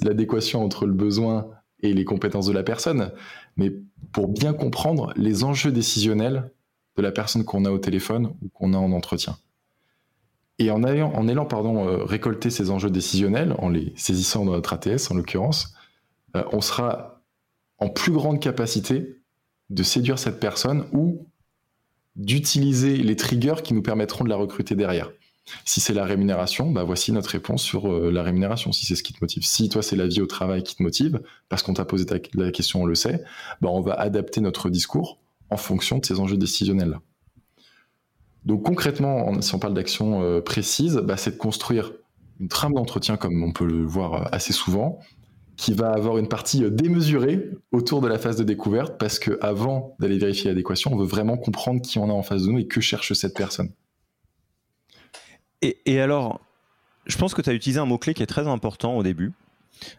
l'adéquation 0.03 0.63
entre 0.63 0.85
le 0.85 0.93
besoin 0.93 1.47
et 1.81 1.93
les 1.93 2.05
compétences 2.05 2.45
de 2.45 2.53
la 2.53 2.63
personne, 2.63 3.11
mais 3.57 3.71
pour 4.11 4.27
bien 4.27 4.53
comprendre 4.53 5.13
les 5.15 5.43
enjeux 5.43 5.71
décisionnels 5.71 6.51
de 6.97 7.01
la 7.01 7.11
personne 7.11 7.45
qu'on 7.45 7.65
a 7.65 7.71
au 7.71 7.77
téléphone 7.77 8.33
ou 8.41 8.49
qu'on 8.49 8.73
a 8.73 8.77
en 8.77 8.91
entretien. 8.91 9.37
Et 10.57 10.71
en 10.71 10.83
allant, 10.83 11.13
en 11.13 11.27
allant 11.29 11.45
pardon, 11.45 11.87
euh, 11.87 12.03
récolter 12.03 12.49
ces 12.49 12.69
enjeux 12.69 12.89
décisionnels, 12.89 13.55
en 13.59 13.69
les 13.69 13.93
saisissant 13.95 14.43
dans 14.43 14.51
notre 14.51 14.73
ATS 14.73 15.09
en 15.09 15.15
l'occurrence, 15.15 15.73
euh, 16.35 16.43
on 16.51 16.59
sera 16.59 17.21
en 17.77 17.89
plus 17.89 18.11
grande 18.11 18.41
capacité 18.41 19.15
de 19.69 19.83
séduire 19.83 20.19
cette 20.19 20.39
personne 20.39 20.85
ou 20.91 21.27
d'utiliser 22.17 22.97
les 22.97 23.15
triggers 23.15 23.61
qui 23.63 23.73
nous 23.73 23.81
permettront 23.81 24.25
de 24.25 24.29
la 24.29 24.35
recruter 24.35 24.75
derrière. 24.75 25.09
Si 25.65 25.79
c'est 25.79 25.93
la 25.93 26.05
rémunération, 26.05 26.71
bah 26.71 26.83
voici 26.83 27.11
notre 27.11 27.29
réponse 27.29 27.63
sur 27.63 27.91
euh, 27.91 28.11
la 28.11 28.23
rémunération, 28.23 28.71
si 28.71 28.85
c'est 28.85 28.95
ce 28.95 29.03
qui 29.03 29.13
te 29.13 29.19
motive. 29.21 29.43
Si 29.45 29.69
toi, 29.69 29.81
c'est 29.81 29.95
la 29.95 30.07
vie 30.07 30.21
au 30.21 30.25
travail 30.25 30.63
qui 30.63 30.75
te 30.75 30.83
motive, 30.83 31.21
parce 31.49 31.63
qu'on 31.63 31.73
t'a 31.73 31.85
posé 31.85 32.05
la 32.33 32.51
question, 32.51 32.83
on 32.83 32.85
le 32.85 32.95
sait, 32.95 33.23
bah 33.61 33.69
on 33.71 33.81
va 33.81 33.93
adapter 33.93 34.41
notre 34.41 34.69
discours 34.69 35.19
en 35.49 35.57
fonction 35.57 35.97
de 35.97 36.05
ces 36.05 36.19
enjeux 36.19 36.37
décisionnels-là. 36.37 37.01
Donc 38.45 38.63
concrètement, 38.63 39.41
si 39.41 39.53
on 39.55 39.59
parle 39.59 39.73
d'action 39.73 40.21
euh, 40.21 40.41
précise, 40.41 40.95
bah, 40.97 41.17
c'est 41.17 41.31
de 41.31 41.37
construire 41.37 41.91
une 42.39 42.47
trame 42.47 42.73
d'entretien, 42.73 43.17
comme 43.17 43.43
on 43.43 43.51
peut 43.51 43.65
le 43.65 43.83
voir 43.83 44.13
euh, 44.13 44.25
assez 44.31 44.53
souvent, 44.53 44.99
qui 45.57 45.73
va 45.73 45.91
avoir 45.91 46.17
une 46.17 46.29
partie 46.29 46.63
démesurée 46.71 47.49
autour 47.73 47.99
de 47.99 48.07
la 48.07 48.17
phase 48.17 48.37
de 48.37 48.43
découverte, 48.43 48.97
parce 48.97 49.19
qu'avant 49.19 49.95
d'aller 49.99 50.17
vérifier 50.17 50.49
l'adéquation, 50.49 50.93
on 50.93 50.97
veut 50.97 51.05
vraiment 51.05 51.35
comprendre 51.35 51.81
qui 51.81 51.99
on 51.99 52.09
a 52.09 52.13
en 52.13 52.23
face 52.23 52.43
de 52.43 52.51
nous 52.51 52.59
et 52.59 52.67
que 52.67 52.79
cherche 52.79 53.11
cette 53.11 53.35
personne. 53.35 53.69
Et, 55.61 55.99
alors, 55.99 56.39
je 57.05 57.17
pense 57.17 57.33
que 57.33 57.41
tu 57.41 57.49
as 57.49 57.53
utilisé 57.53 57.79
un 57.79 57.85
mot-clé 57.85 58.13
qui 58.13 58.23
est 58.23 58.27
très 58.27 58.47
important 58.47 58.95
au 58.95 59.03
début, 59.03 59.33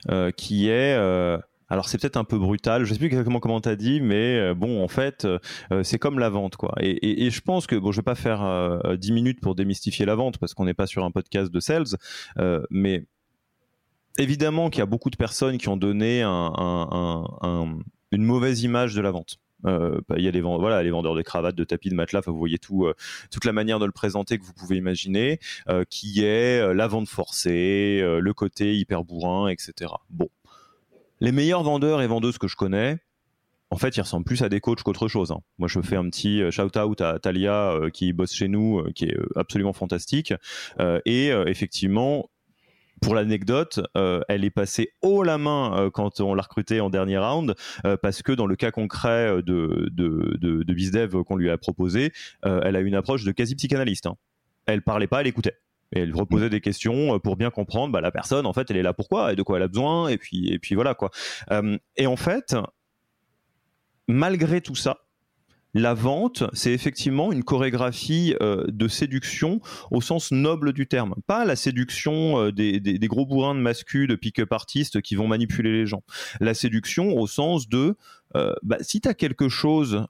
euh, 0.08 0.30
qui 0.30 0.68
est... 0.68 0.96
Euh, 0.96 1.38
alors 1.72 1.88
c'est 1.88 1.98
peut-être 1.98 2.16
un 2.16 2.24
peu 2.24 2.36
brutal, 2.36 2.84
je 2.84 2.92
sais 2.92 2.98
plus 2.98 3.06
exactement 3.06 3.38
comment 3.38 3.60
tu 3.60 3.68
as 3.68 3.76
dit, 3.76 4.00
mais 4.00 4.36
euh, 4.36 4.54
bon, 4.54 4.82
en 4.82 4.88
fait, 4.88 5.24
c'est 5.84 6.00
comme 6.00 6.18
la 6.18 6.28
vente, 6.28 6.56
quoi. 6.56 6.74
Et, 6.80 7.30
je 7.30 7.40
pense 7.40 7.68
que, 7.68 7.76
bon, 7.76 7.92
je 7.92 7.98
vais 7.98 8.04
pas 8.04 8.16
faire 8.16 8.80
10 8.96 9.12
minutes 9.12 9.40
pour 9.40 9.54
démystifier 9.54 10.04
la 10.04 10.16
vente, 10.16 10.38
parce 10.38 10.52
qu'on 10.52 10.64
n'est 10.64 10.74
pas 10.74 10.88
sur 10.88 11.04
un 11.04 11.12
podcast 11.12 11.52
de 11.52 11.60
sales, 11.60 11.96
mais 12.70 13.04
évidemment 14.18 14.68
qu'il 14.68 14.80
y 14.80 14.82
a 14.82 14.86
beaucoup 14.86 15.10
de 15.10 15.16
personnes 15.16 15.58
qui 15.58 15.68
ont 15.68 15.76
donné 15.76 16.24
une 16.24 17.84
mauvaise 18.12 18.62
image 18.62 18.94
de 18.94 19.00
la 19.00 19.12
vente. 19.12 19.38
Euh, 19.66 20.00
bah, 20.08 20.16
il 20.18 20.24
y 20.24 20.28
a 20.28 20.30
les, 20.30 20.40
vendeurs 20.40 21.14
de 21.14 21.22
cravates, 21.22 21.54
de 21.54 21.64
tapis, 21.64 21.90
de 21.90 21.94
matelas. 21.94 22.22
vous 22.26 22.38
voyez 22.38 22.58
tout, 22.58 22.86
euh, 22.86 22.94
toute 23.30 23.44
la 23.44 23.52
manière 23.52 23.78
de 23.78 23.86
le 23.86 23.92
présenter 23.92 24.38
que 24.38 24.44
vous 24.44 24.52
pouvez 24.52 24.76
imaginer, 24.76 25.38
euh, 25.68 25.84
qui 25.88 26.24
est 26.24 26.74
la 26.74 26.86
vente 26.86 27.08
forcée, 27.08 28.00
le 28.02 28.34
côté 28.34 28.76
hyper 28.76 29.04
bourrin, 29.04 29.48
etc. 29.48 29.92
Bon, 30.10 30.28
les 31.20 31.32
meilleurs 31.32 31.62
vendeurs 31.62 32.02
et 32.02 32.06
vendeuses 32.06 32.38
que 32.38 32.48
je 32.48 32.56
connais, 32.56 32.98
en 33.72 33.76
fait, 33.76 33.96
ils 33.96 34.00
ressemblent 34.00 34.24
plus 34.24 34.42
à 34.42 34.48
des 34.48 34.60
coachs 34.60 34.82
qu'autre 34.82 35.06
chose. 35.06 35.30
Hein. 35.30 35.40
Moi, 35.58 35.68
je 35.68 35.80
fais 35.80 35.96
un 35.96 36.08
petit 36.10 36.42
shout-out 36.50 37.00
à 37.00 37.18
Talia 37.20 37.78
qui 37.92 38.12
bosse 38.12 38.32
chez 38.32 38.48
nous, 38.48 38.82
qui 38.94 39.04
est 39.04 39.16
absolument 39.36 39.72
fantastique. 39.72 40.32
et 41.04 41.28
effectivement, 41.46 42.29
pour 43.00 43.14
l'anecdote, 43.14 43.80
euh, 43.96 44.20
elle 44.28 44.44
est 44.44 44.50
passée 44.50 44.92
haut 45.02 45.22
la 45.22 45.38
main 45.38 45.76
euh, 45.76 45.90
quand 45.90 46.20
on 46.20 46.34
l'a 46.34 46.42
recrutée 46.42 46.80
en 46.80 46.90
dernier 46.90 47.18
round, 47.18 47.54
euh, 47.86 47.96
parce 47.96 48.22
que 48.22 48.32
dans 48.32 48.46
le 48.46 48.56
cas 48.56 48.70
concret 48.70 49.42
de, 49.42 49.88
de, 49.92 50.36
de, 50.40 50.62
de 50.62 50.74
BizDev 50.74 51.22
qu'on 51.24 51.36
lui 51.36 51.50
a 51.50 51.58
proposé, 51.58 52.12
elle 52.42 52.76
a 52.76 52.80
une 52.80 52.94
approche 52.94 53.24
de 53.24 53.32
quasi 53.32 53.54
psychanalyste. 53.54 54.06
Hein. 54.06 54.16
Elle 54.66 54.82
parlait 54.82 55.06
pas, 55.06 55.20
elle 55.20 55.26
écoutait. 55.26 55.56
Et 55.92 56.00
elle 56.00 56.14
reposait 56.14 56.50
des 56.50 56.60
questions 56.60 57.18
pour 57.18 57.36
bien 57.36 57.50
comprendre 57.50 57.92
bah, 57.92 58.00
la 58.00 58.12
personne, 58.12 58.46
en 58.46 58.52
fait, 58.52 58.70
elle 58.70 58.76
est 58.76 58.82
là 58.82 58.92
pourquoi 58.92 59.32
et 59.32 59.36
de 59.36 59.42
quoi 59.42 59.56
elle 59.56 59.64
a 59.64 59.68
besoin, 59.68 60.08
et 60.08 60.18
puis, 60.18 60.48
et 60.52 60.58
puis 60.58 60.74
voilà 60.74 60.94
quoi. 60.94 61.10
et 61.96 62.06
en 62.06 62.16
fait, 62.16 62.54
malgré 64.06 64.60
tout 64.60 64.76
ça, 64.76 64.98
la 65.74 65.94
vente, 65.94 66.44
c'est 66.52 66.72
effectivement 66.72 67.32
une 67.32 67.44
chorégraphie 67.44 68.34
euh, 68.40 68.64
de 68.68 68.88
séduction 68.88 69.60
au 69.90 70.00
sens 70.00 70.32
noble 70.32 70.72
du 70.72 70.86
terme. 70.86 71.14
Pas 71.26 71.44
la 71.44 71.56
séduction 71.56 72.40
euh, 72.40 72.52
des, 72.52 72.98
gros 73.08 73.26
bourrins 73.26 73.54
de 73.54 73.60
mascu, 73.60 74.06
de 74.06 74.16
pick-up 74.16 74.52
artistes 74.52 75.00
qui 75.00 75.14
vont 75.14 75.28
manipuler 75.28 75.72
les 75.72 75.86
gens. 75.86 76.02
La 76.40 76.54
séduction 76.54 77.16
au 77.16 77.26
sens 77.26 77.68
de 77.68 77.96
euh, 78.36 78.54
bah, 78.62 78.78
si 78.80 79.00
tu 79.00 79.08
as 79.08 79.14
quelque 79.14 79.48
chose 79.48 80.06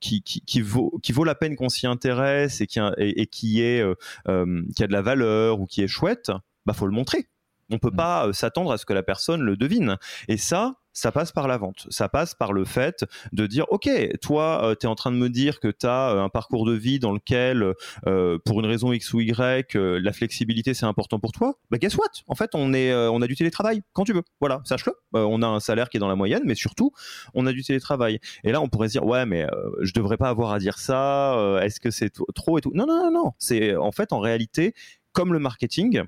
qui, 0.00 0.22
qui, 0.22 0.60
vaut, 0.60 0.98
qui 1.02 1.12
vaut 1.12 1.24
la 1.24 1.34
peine 1.34 1.56
qu'on 1.56 1.68
s'y 1.68 1.86
intéresse 1.86 2.60
et 2.60 2.66
qui, 2.66 2.80
et, 2.98 3.26
qui, 3.26 3.62
est, 3.62 3.84
qui 4.24 4.82
a 4.82 4.86
de 4.86 4.92
la 4.92 5.02
valeur 5.02 5.60
ou 5.60 5.66
qui 5.66 5.82
est 5.82 5.88
chouette, 5.88 6.32
bah 6.64 6.72
faut 6.72 6.86
le 6.86 6.92
montrer. 6.92 7.28
On 7.70 7.78
peut 7.78 7.90
mmh. 7.90 7.96
pas 7.96 8.32
s'attendre 8.32 8.72
à 8.72 8.78
ce 8.78 8.86
que 8.86 8.92
la 8.92 9.02
personne 9.02 9.42
le 9.42 9.56
devine. 9.56 9.96
Et 10.28 10.36
ça, 10.36 10.76
ça 10.96 11.12
passe 11.12 11.30
par 11.30 11.46
la 11.46 11.58
vente. 11.58 11.86
Ça 11.90 12.08
passe 12.08 12.34
par 12.34 12.54
le 12.54 12.64
fait 12.64 13.04
de 13.32 13.46
dire, 13.46 13.66
OK, 13.68 13.88
toi, 14.22 14.64
euh, 14.64 14.74
tu 14.74 14.86
es 14.86 14.88
en 14.88 14.94
train 14.94 15.12
de 15.12 15.18
me 15.18 15.28
dire 15.28 15.60
que 15.60 15.68
tu 15.68 15.86
as 15.86 16.12
euh, 16.12 16.22
un 16.22 16.30
parcours 16.30 16.64
de 16.64 16.72
vie 16.72 16.98
dans 16.98 17.12
lequel, 17.12 17.74
euh, 18.06 18.38
pour 18.46 18.60
une 18.60 18.66
raison 18.66 18.92
X 18.92 19.12
ou 19.12 19.20
Y, 19.20 19.74
la 19.74 20.12
flexibilité, 20.14 20.72
c'est 20.72 20.86
important 20.86 21.20
pour 21.20 21.32
toi. 21.32 21.58
Bah, 21.70 21.76
guess 21.76 21.96
what? 21.96 22.06
En 22.28 22.34
fait, 22.34 22.54
on, 22.54 22.72
est, 22.72 22.94
on 22.94 23.20
a 23.20 23.26
du 23.26 23.36
télétravail 23.36 23.82
quand 23.92 24.04
tu 24.04 24.14
veux. 24.14 24.22
Voilà, 24.40 24.62
sache-le. 24.64 24.94
on 25.12 25.42
a 25.42 25.46
un 25.46 25.60
salaire 25.60 25.90
qui 25.90 25.98
est 25.98 26.00
dans 26.00 26.08
la 26.08 26.16
moyenne, 26.16 26.42
mais 26.46 26.54
surtout, 26.54 26.92
on 27.34 27.46
a 27.46 27.52
du 27.52 27.62
télétravail. 27.62 28.18
Et 28.42 28.50
là, 28.50 28.62
on 28.62 28.68
pourrait 28.70 28.88
se 28.88 28.92
dire, 28.92 29.04
ouais, 29.04 29.26
mais 29.26 29.46
je 29.82 29.92
devrais 29.92 30.16
pas 30.16 30.30
avoir 30.30 30.52
à 30.52 30.58
dire 30.58 30.78
ça. 30.78 31.58
Est-ce 31.60 31.78
que 31.78 31.90
c'est 31.90 32.10
trop 32.34 32.56
et 32.56 32.62
tout? 32.62 32.72
Non, 32.74 32.86
non, 32.86 33.04
non, 33.04 33.10
non. 33.10 33.32
C'est 33.38 33.76
en 33.76 33.92
fait, 33.92 34.14
en 34.14 34.18
réalité, 34.18 34.72
comme 35.12 35.34
le 35.34 35.40
marketing, 35.40 36.02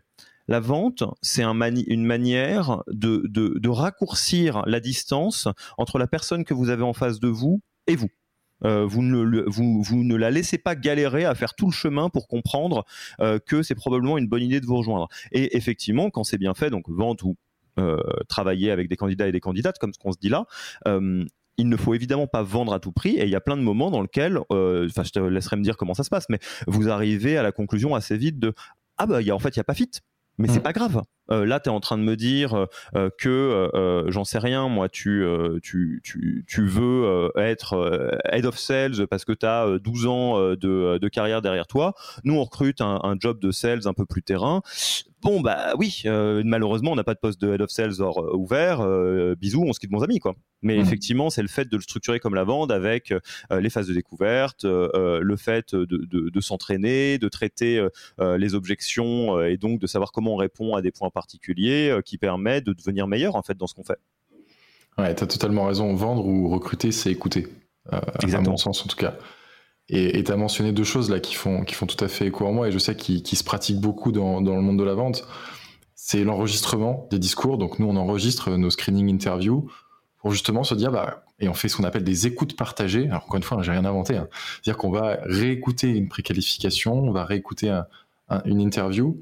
la 0.49 0.61
vente, 0.61 1.05
c'est 1.21 1.43
une 1.43 2.05
manière 2.05 2.83
de, 2.89 3.69
raccourcir 3.69 4.63
la 4.67 4.81
distance 4.81 5.47
entre 5.77 5.99
la 5.99 6.07
personne 6.07 6.45
que 6.45 6.55
vous 6.55 6.71
avez 6.71 6.83
en 6.83 6.95
face 6.95 7.21
de 7.21 7.29
vous 7.29 7.61
et 7.87 7.97
vous. 7.97 8.09
Euh, 8.65 8.85
vous, 8.85 9.03
ne, 9.03 10.17
la 10.17 10.31
laissez 10.31 10.59
pas 10.59 10.75
galérer 10.75 11.25
à 11.25 11.35
faire 11.37 11.55
tout 11.55 11.67
le 11.67 11.73
chemin 11.73 12.09
pour 12.09 12.27
comprendre 12.27 12.85
euh, 13.21 13.39
que 13.39 13.63
c'est 13.63 13.77
probablement 13.77 14.19
une 14.19 14.27
bonne 14.27 14.43
idée 14.43 14.61
de 14.61 14.67
vous 14.67 14.77
rejoindre. 14.77 15.09
Et 15.31 15.57
effectivement, 15.57 16.11
quand 16.11 16.25
c'est 16.25 16.39
bien 16.39 16.55
fait, 16.55 16.71
donc 16.71 16.89
vente 16.89 17.23
ou 17.23 17.37
euh, 17.79 18.01
travailler 18.29 18.73
avec 18.73 18.89
des 18.89 18.97
candidats 18.97 19.29
et 19.29 19.33
des 19.33 19.41
candidates, 19.41 19.79
comme 19.79 19.93
ce 19.93 19.99
qu'on 19.99 20.11
se 20.11 20.19
dit 20.19 20.29
là, 20.29 20.47
il 21.61 21.69
ne 21.69 21.77
faut 21.77 21.95
évidemment 21.95 22.27
pas 22.29 22.43
vendre 22.43 22.73
à 22.73 22.81
tout 22.81 22.93
prix 22.93 23.17
et 23.17 23.25
il 23.25 23.31
y 23.31 23.37
a 23.37 23.41
plein 23.41 23.57
de 23.57 23.63
moments 23.63 23.91
dans 23.91 24.01
lesquels, 24.01 24.39
enfin 24.39 25.03
je 25.05 25.11
te 25.11 25.19
laisserai 25.19 25.57
me 25.57 25.63
dire 25.63 25.77
comment 25.77 25.95
ça 25.95 26.05
se 26.05 26.11
passe, 26.11 26.29
mais 26.29 26.39
vous 26.67 26.89
arrivez 26.89 27.37
à 27.37 27.43
la 27.43 27.53
conclusion 27.53 27.95
assez 27.95 28.17
vite 28.17 28.39
de 28.39 28.55
ah 28.97 29.07
bah 29.07 29.23
y 29.23 29.31
a, 29.31 29.35
en 29.35 29.39
fait 29.39 29.51
il 29.51 29.57
y 29.57 29.61
a 29.61 29.65
pas 29.65 29.75
fit 29.75 29.91
mais 30.39 30.49
c'est 30.49 30.61
mm. 30.61 30.63
pas 30.63 30.73
grave. 30.73 31.03
Euh, 31.31 31.45
là, 31.45 31.61
tu 31.61 31.69
es 31.69 31.73
en 31.73 31.81
train 31.81 31.99
de 31.99 32.03
me 32.03 32.17
dire 32.17 32.55
euh, 32.55 32.67
euh, 32.97 33.11
que, 33.19 33.71
j'en 34.09 34.25
sais 34.25 34.39
rien, 34.39 34.69
moi, 34.69 34.89
tu, 34.89 35.25
tu, 35.63 36.01
tu, 36.05 36.45
tu 36.47 36.67
veux 36.67 37.31
être 37.37 38.21
head 38.31 38.47
of 38.47 38.59
sales 38.59 39.07
parce 39.09 39.25
que 39.25 39.33
tu 39.33 39.47
as 39.47 39.79
12 39.79 40.07
ans 40.07 40.41
de, 40.51 40.99
de, 40.99 41.09
carrière 41.09 41.43
derrière 41.43 41.67
toi. 41.67 41.95
Nous, 42.25 42.35
on 42.35 42.45
recrute 42.45 42.81
un, 42.81 43.01
un, 43.03 43.17
job 43.19 43.41
de 43.41 43.51
sales 43.51 43.87
un 43.87 43.93
peu 43.93 44.07
plus 44.07 44.23
terrain. 44.23 44.63
Bon, 45.21 45.41
bah 45.41 45.73
oui, 45.77 46.03
malheureusement, 46.05 46.93
on 46.93 46.97
n'a 46.97 47.05
pas 47.05 47.15
de 47.15 47.19
poste 47.19 47.41
de 47.41 47.53
head 47.53 47.61
of 47.61 47.71
sales 47.71 48.01
ouvert. 48.33 48.87
bisous, 49.37 49.65
on 49.67 49.73
se 49.73 49.81
quitte 49.81 49.91
bons 49.91 50.03
amis, 50.03 50.21
quoi. 50.21 50.35
Mais 50.63 50.77
mm. 50.77 50.81
effectivement, 50.81 51.31
c'est 51.31 51.43
le 51.43 51.49
fait 51.49 51.69
de 51.69 51.77
le 51.77 51.83
structurer 51.83 52.21
comme 52.21 52.35
la 52.35 52.45
vente 52.45 52.71
avec 52.71 53.13
les 53.51 53.71
phases 53.71 53.89
de 53.89 53.95
découverte, 53.95 54.65
le 54.65 55.37
fait 55.37 55.75
de, 55.75 55.85
de, 55.85 56.31
de 56.31 56.41
s'entraîner, 56.41 57.19
de 57.19 57.29
traiter 57.29 57.85
les 58.21 58.55
objections 58.55 59.41
et 59.43 59.57
donc 59.57 59.81
de 59.81 59.87
savoir 59.87 60.13
comment 60.13 60.35
on 60.35 60.37
répond 60.37 60.75
à 60.75 60.83
des 60.83 60.93
points 60.93 61.11
particulier 61.19 61.91
euh, 61.91 62.01
qui 62.01 62.17
permet 62.17 62.61
de 62.61 62.73
devenir 62.73 63.09
meilleur 63.09 63.35
en 63.35 63.43
fait 63.43 63.57
dans 63.57 63.67
ce 63.67 63.75
qu'on 63.75 63.85
fait. 63.85 63.99
Ouais, 64.97 65.15
tu 65.15 65.25
as 65.25 65.27
totalement 65.27 65.67
raison. 65.67 65.95
Vendre 65.95 66.25
ou 66.27 66.49
recruter, 66.49 66.93
c'est 66.93 67.11
écouter. 67.11 67.49
Euh, 67.93 68.01
à 68.33 68.41
mon 68.41 68.57
sens, 68.57 68.85
en 68.85 68.87
tout 68.87 68.97
cas. 68.97 69.15
Et 69.91 70.23
tu 70.23 70.31
as 70.31 70.37
mentionné 70.37 70.73
deux 70.73 70.85
choses 70.85 71.09
là 71.09 71.19
qui 71.19 71.35
font, 71.35 71.63
qui 71.63 71.75
font 71.75 71.87
tout 71.87 72.03
à 72.05 72.09
fait 72.09 72.27
écho 72.27 72.47
en 72.47 72.53
moi 72.53 72.69
et 72.69 72.73
je 72.73 72.79
sais 72.79 72.95
qu'ils 72.95 73.23
qui 73.23 73.37
se 73.37 73.45
pratiquent 73.45 73.81
beaucoup 73.81 74.13
dans, 74.13 74.43
dans, 74.43 74.55
le 74.55 74.61
monde 74.61 74.79
de 74.79 74.85
la 74.85 74.93
vente. 74.93 75.27
C'est 75.95 76.25
l'enregistrement 76.25 77.09
des 77.11 77.19
discours. 77.19 77.57
Donc, 77.57 77.79
nous, 77.79 77.89
on 77.89 77.97
enregistre 77.97 78.51
nos 78.51 78.71
screening 78.71 79.09
interviews 79.13 79.71
pour 80.19 80.31
justement 80.31 80.63
se 80.63 80.75
dire, 80.75 80.93
bah, 80.93 81.25
et 81.41 81.49
on 81.49 81.55
fait 81.55 81.69
ce 81.69 81.77
qu'on 81.77 81.85
appelle 81.85 82.05
des 82.05 82.27
écoutes 82.27 82.55
partagées. 82.55 83.07
Alors, 83.07 83.25
encore 83.25 83.37
une 83.37 83.43
fois, 83.43 83.63
j'ai 83.63 83.73
rien 83.73 83.87
inventé. 83.87 84.17
Hein. 84.17 84.29
C'est-à-dire 84.63 84.77
qu'on 84.77 84.91
va 84.91 85.19
réécouter 85.23 85.89
une 85.89 86.09
préqualification, 86.09 86.93
on 86.93 87.11
va 87.11 87.25
réécouter 87.25 87.81
une 88.45 88.61
interview 88.61 89.19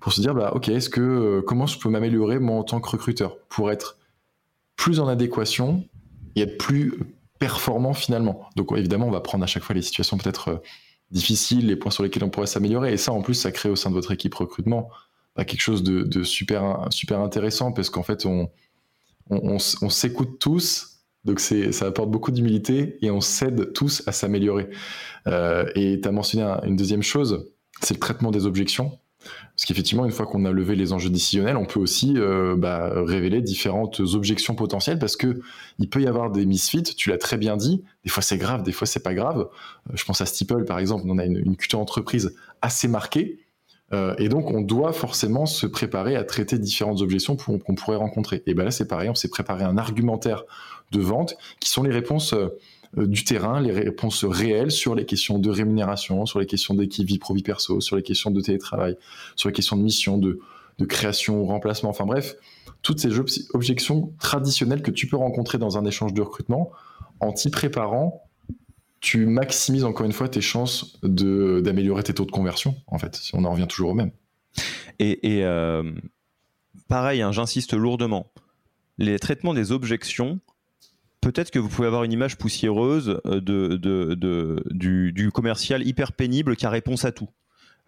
pour 0.00 0.12
se 0.12 0.20
dire 0.20 0.34
bah 0.34 0.52
ok 0.54 0.68
est-ce 0.68 0.90
que 0.90 1.00
euh, 1.00 1.42
comment 1.42 1.66
je 1.66 1.78
peux 1.78 1.88
m'améliorer 1.88 2.38
moi 2.38 2.56
en 2.56 2.64
tant 2.64 2.80
que 2.80 2.88
recruteur? 2.88 3.38
Pour 3.48 3.70
être 3.70 3.98
plus 4.76 5.00
en 5.00 5.08
adéquation 5.08 5.84
et 6.36 6.42
être 6.42 6.58
plus 6.58 6.98
performant 7.38 7.94
finalement. 7.94 8.48
Donc 8.56 8.72
évidemment 8.76 9.06
on 9.06 9.10
va 9.12 9.20
prendre 9.20 9.44
à 9.44 9.46
chaque 9.46 9.62
fois 9.62 9.74
les 9.74 9.82
situations 9.82 10.18
peut-être 10.18 10.48
euh, 10.48 10.56
difficiles, 11.10 11.66
les 11.66 11.76
points 11.76 11.90
sur 11.90 12.02
lesquels 12.02 12.24
on 12.24 12.30
pourrait 12.30 12.46
s'améliorer 12.46 12.92
et 12.92 12.96
ça 12.96 13.12
en 13.12 13.22
plus 13.22 13.34
ça 13.34 13.52
crée 13.52 13.70
au 13.70 13.76
sein 13.76 13.90
de 13.90 13.94
votre 13.94 14.12
équipe 14.12 14.34
recrutement 14.34 14.90
bah, 15.38 15.44
quelque 15.44 15.60
chose 15.60 15.84
de, 15.84 16.22
super, 16.24 16.88
super 16.90 17.20
intéressant 17.20 17.70
parce 17.70 17.90
qu'en 17.90 18.02
fait, 18.02 18.26
on, 18.26 18.50
on, 19.30 19.58
s'écoute 19.58 20.40
tous. 20.40 21.04
Donc 21.24 21.38
ça 21.38 21.86
apporte 21.86 22.10
beaucoup 22.10 22.32
d'humilité 22.32 22.98
et 23.02 23.12
on 23.12 23.20
s'aide 23.20 23.72
tous 23.72 24.02
à 24.08 24.12
s'améliorer. 24.12 24.68
Euh, 25.28 25.64
et 25.76 26.00
tu 26.00 26.08
as 26.08 26.10
mentionné 26.10 26.44
une 26.64 26.74
deuxième 26.74 27.04
chose, 27.04 27.52
c'est 27.80 27.94
le 27.94 28.00
traitement 28.00 28.32
des 28.32 28.46
objections. 28.46 28.98
Parce 29.56 29.66
qu'effectivement, 29.66 30.04
une 30.04 30.12
fois 30.12 30.26
qu'on 30.26 30.44
a 30.44 30.52
levé 30.52 30.76
les 30.76 30.92
enjeux 30.92 31.10
décisionnels, 31.10 31.56
on 31.56 31.66
peut 31.66 31.80
aussi 31.80 32.14
euh, 32.16 32.54
bah, 32.56 32.92
révéler 32.94 33.40
différentes 33.40 34.00
objections 34.00 34.54
potentielles 34.54 34.98
parce 34.98 35.16
que 35.16 35.40
il 35.78 35.88
peut 35.88 36.00
y 36.00 36.06
avoir 36.06 36.30
des 36.30 36.46
misfits. 36.46 36.82
Tu 36.82 37.10
l'as 37.10 37.18
très 37.18 37.38
bien 37.38 37.56
dit. 37.56 37.82
Des 38.04 38.10
fois 38.10 38.22
c'est 38.22 38.38
grave, 38.38 38.62
des 38.62 38.72
fois 38.72 38.86
c'est 38.86 39.02
pas 39.02 39.14
grave. 39.14 39.48
Euh, 39.90 39.92
je 39.94 40.04
pense 40.04 40.20
à 40.20 40.26
Steeple 40.26 40.64
par 40.64 40.78
exemple. 40.78 41.04
On 41.06 41.18
a 41.18 41.24
une, 41.24 41.56
culture 41.56 41.80
entreprise 41.80 42.36
assez 42.62 42.88
marquée. 42.88 43.40
Euh, 43.92 44.14
et 44.18 44.28
donc, 44.28 44.50
on 44.50 44.60
doit 44.60 44.92
forcément 44.92 45.46
se 45.46 45.66
préparer 45.66 46.14
à 46.14 46.22
traiter 46.22 46.58
différentes 46.58 47.00
objections 47.00 47.36
qu'on 47.36 47.74
pourrait 47.74 47.96
rencontrer. 47.96 48.42
Et 48.46 48.52
ben 48.52 48.64
là, 48.64 48.70
c'est 48.70 48.86
pareil, 48.86 49.08
on 49.08 49.14
s'est 49.14 49.30
préparé 49.30 49.64
un 49.64 49.78
argumentaire 49.78 50.44
de 50.92 51.00
vente 51.00 51.36
qui 51.58 51.70
sont 51.70 51.82
les 51.82 51.90
réponses 51.90 52.34
du 52.96 53.24
terrain, 53.24 53.60
les 53.60 53.72
réponses 53.72 54.24
réelles 54.24 54.70
sur 54.70 54.94
les 54.94 55.04
questions 55.04 55.38
de 55.38 55.50
rémunération, 55.50 56.26
sur 56.26 56.40
les 56.40 56.46
questions 56.46 56.74
d'équipe 56.74 57.06
vie 57.06 57.18
pro 57.18 57.34
vie 57.34 57.42
perso, 57.42 57.80
sur 57.80 57.96
les 57.96 58.02
questions 58.02 58.30
de 58.30 58.40
télétravail, 58.40 58.96
sur 59.36 59.48
les 59.48 59.52
questions 59.52 59.76
de 59.76 59.82
mission, 59.82 60.18
de, 60.18 60.40
de 60.78 60.84
création 60.84 61.40
ou 61.40 61.46
remplacement. 61.46 61.90
Enfin 61.90 62.06
bref, 62.06 62.36
toutes 62.82 63.00
ces 63.00 63.18
objections 63.52 64.12
traditionnelles 64.18 64.82
que 64.82 64.90
tu 64.90 65.06
peux 65.06 65.16
rencontrer 65.16 65.58
dans 65.58 65.76
un 65.76 65.84
échange 65.84 66.14
de 66.14 66.22
recrutement, 66.22 66.70
en 67.20 67.32
t'y 67.32 67.50
préparant, 67.50 68.24
tu 69.00 69.26
maximises 69.26 69.84
encore 69.84 70.06
une 70.06 70.12
fois 70.12 70.28
tes 70.28 70.40
chances 70.40 70.98
d'améliorer 71.02 72.02
tes 72.02 72.14
taux 72.14 72.24
de 72.24 72.30
conversion, 72.30 72.76
en 72.86 72.98
fait, 72.98 73.16
si 73.16 73.34
on 73.34 73.44
en 73.44 73.52
revient 73.52 73.66
toujours 73.68 73.90
au 73.90 73.94
même. 73.94 74.10
Et, 74.98 75.20
euh, 75.44 75.92
pareil, 76.88 77.22
hein, 77.22 77.30
j'insiste 77.30 77.74
lourdement, 77.74 78.32
les 78.98 79.18
traitements 79.18 79.54
des 79.54 79.70
objections, 79.70 80.40
peut-être 81.32 81.50
que 81.50 81.58
vous 81.58 81.68
pouvez 81.68 81.86
avoir 81.86 82.04
une 82.04 82.12
image 82.12 82.38
poussiéreuse 82.38 83.20
euh, 83.26 84.60
du, 84.70 85.30
commercial 85.32 85.86
hyper 85.86 86.12
pénible 86.12 86.56
qui 86.56 86.64
a 86.64 86.70
réponse 86.70 87.04
à 87.04 87.12
tout. 87.12 87.28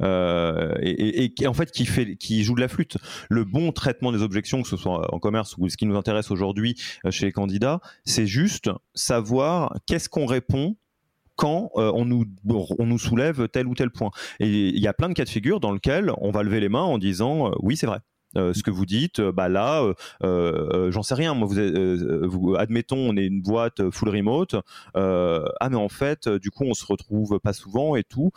Euh, 0.02 0.74
et, 0.82 1.32
en 1.46 1.54
fait 1.54 1.70
qui 1.70 2.42
joue 2.42 2.54
de 2.54 2.60
la 2.60 2.68
flûte. 2.68 2.98
Le 3.28 3.44
bon 3.44 3.72
traitement 3.72 4.12
des 4.12 4.22
objections, 4.22 4.62
que 4.62 4.68
ce 4.68 4.76
soit 4.76 5.14
en 5.14 5.18
commerce 5.18 5.56
ou 5.58 5.68
ce 5.68 5.76
qui 5.76 5.86
nous 5.86 5.96
intéresse 5.96 6.30
aujourd'hui 6.30 6.76
euh, 7.06 7.10
chez 7.10 7.26
les 7.26 7.32
candidats, 7.32 7.80
c'est 8.04 8.26
juste 8.26 8.70
savoir 8.94 9.74
qu'est-ce 9.86 10.08
qu'on 10.08 10.26
répond 10.26 10.76
quand 11.36 11.70
on, 11.74 12.04
nous, 12.04 12.26
on 12.78 12.84
nous 12.84 12.98
soulève 12.98 13.48
tel 13.48 13.66
ou 13.66 13.74
tel 13.74 13.90
point. 13.90 14.10
Et 14.40 14.68
il 14.68 14.78
y 14.78 14.86
a 14.86 14.92
plein 14.92 15.08
de 15.08 15.14
cas 15.14 15.24
de 15.24 15.30
figure 15.30 15.58
dans 15.58 15.72
lesquels 15.72 16.12
on 16.18 16.30
va 16.30 16.42
lever 16.42 16.60
les 16.60 16.68
mains 16.68 16.82
en 16.82 16.98
disant 16.98 17.50
oui 17.62 17.78
c'est 17.78 17.86
vrai. 17.86 18.00
Euh, 18.36 18.52
ce 18.54 18.62
que 18.62 18.70
vous 18.70 18.86
dites, 18.86 19.18
euh, 19.18 19.32
bah 19.32 19.48
là, 19.48 19.84
euh, 20.22 20.90
j'en 20.92 21.02
sais 21.02 21.14
rien. 21.14 21.34
Moi, 21.34 21.48
vous, 21.48 22.54
admettons, 22.56 22.96
on 22.96 23.16
est 23.16 23.26
une 23.26 23.42
boîte 23.42 23.90
full 23.90 24.08
remote. 24.08 24.54
ah, 24.94 25.68
mais 25.68 25.76
en 25.76 25.88
fait, 25.88 26.28
du 26.28 26.50
coup, 26.50 26.64
on 26.64 26.74
se 26.74 26.86
retrouve 26.86 27.40
pas 27.40 27.52
souvent 27.52 27.96
et 27.96 28.04
tout. 28.04 28.30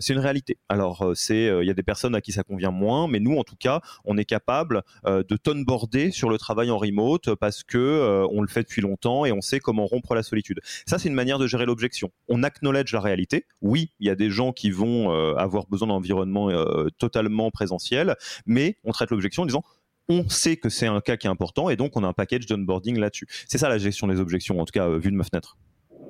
c'est 0.00 0.12
une 0.12 0.18
réalité. 0.18 0.58
Alors, 0.68 1.12
c'est, 1.14 1.46
il 1.60 1.66
y 1.66 1.70
a 1.70 1.74
des 1.74 1.82
personnes 1.82 2.14
à 2.14 2.20
qui 2.20 2.32
ça 2.32 2.42
convient 2.42 2.70
moins, 2.70 3.08
mais 3.08 3.20
nous, 3.20 3.36
en 3.36 3.44
tout 3.44 3.56
cas, 3.56 3.80
on 4.04 4.16
est 4.16 4.24
capable 4.24 4.82
de 5.06 5.36
tonboarder 5.36 6.10
sur 6.10 6.30
le 6.30 6.38
travail 6.38 6.70
en 6.70 6.78
remote 6.78 7.34
parce 7.34 7.62
que 7.62 8.26
on 8.30 8.42
le 8.42 8.48
fait 8.48 8.62
depuis 8.62 8.82
longtemps 8.82 9.24
et 9.24 9.32
on 9.32 9.40
sait 9.40 9.60
comment 9.60 9.86
rompre 9.86 10.14
la 10.14 10.22
solitude. 10.22 10.60
Ça, 10.86 10.98
c'est 10.98 11.08
une 11.08 11.14
manière 11.14 11.38
de 11.38 11.46
gérer 11.46 11.66
l'objection. 11.66 12.10
On 12.28 12.42
acknowledge 12.42 12.92
la 12.92 13.00
réalité. 13.00 13.46
Oui, 13.60 13.90
il 14.00 14.06
y 14.06 14.10
a 14.10 14.14
des 14.14 14.30
gens 14.30 14.52
qui 14.52 14.70
vont 14.70 15.10
avoir 15.36 15.66
besoin 15.66 15.88
d'environnement 15.88 16.50
totalement 16.98 17.50
présentiel, 17.50 18.16
mais 18.46 18.78
on 18.84 18.92
traite 18.92 19.10
l'objection 19.10 19.27
en 19.36 19.46
disant 19.46 19.64
on 20.08 20.28
sait 20.28 20.56
que 20.56 20.68
c'est 20.68 20.86
un 20.86 21.00
cas 21.00 21.16
qui 21.16 21.26
est 21.26 21.30
important 21.30 21.68
et 21.68 21.76
donc 21.76 21.96
on 21.96 22.04
a 22.04 22.08
un 22.08 22.12
package 22.12 22.46
d'onboarding 22.46 22.98
là-dessus. 22.98 23.26
C'est 23.46 23.58
ça 23.58 23.68
la 23.68 23.78
gestion 23.78 24.06
des 24.06 24.20
objections, 24.20 24.60
en 24.60 24.64
tout 24.64 24.72
cas, 24.72 24.86
euh, 24.86 24.98
vu 24.98 25.10
de 25.10 25.16
ma 25.16 25.24
fenêtre. 25.24 25.56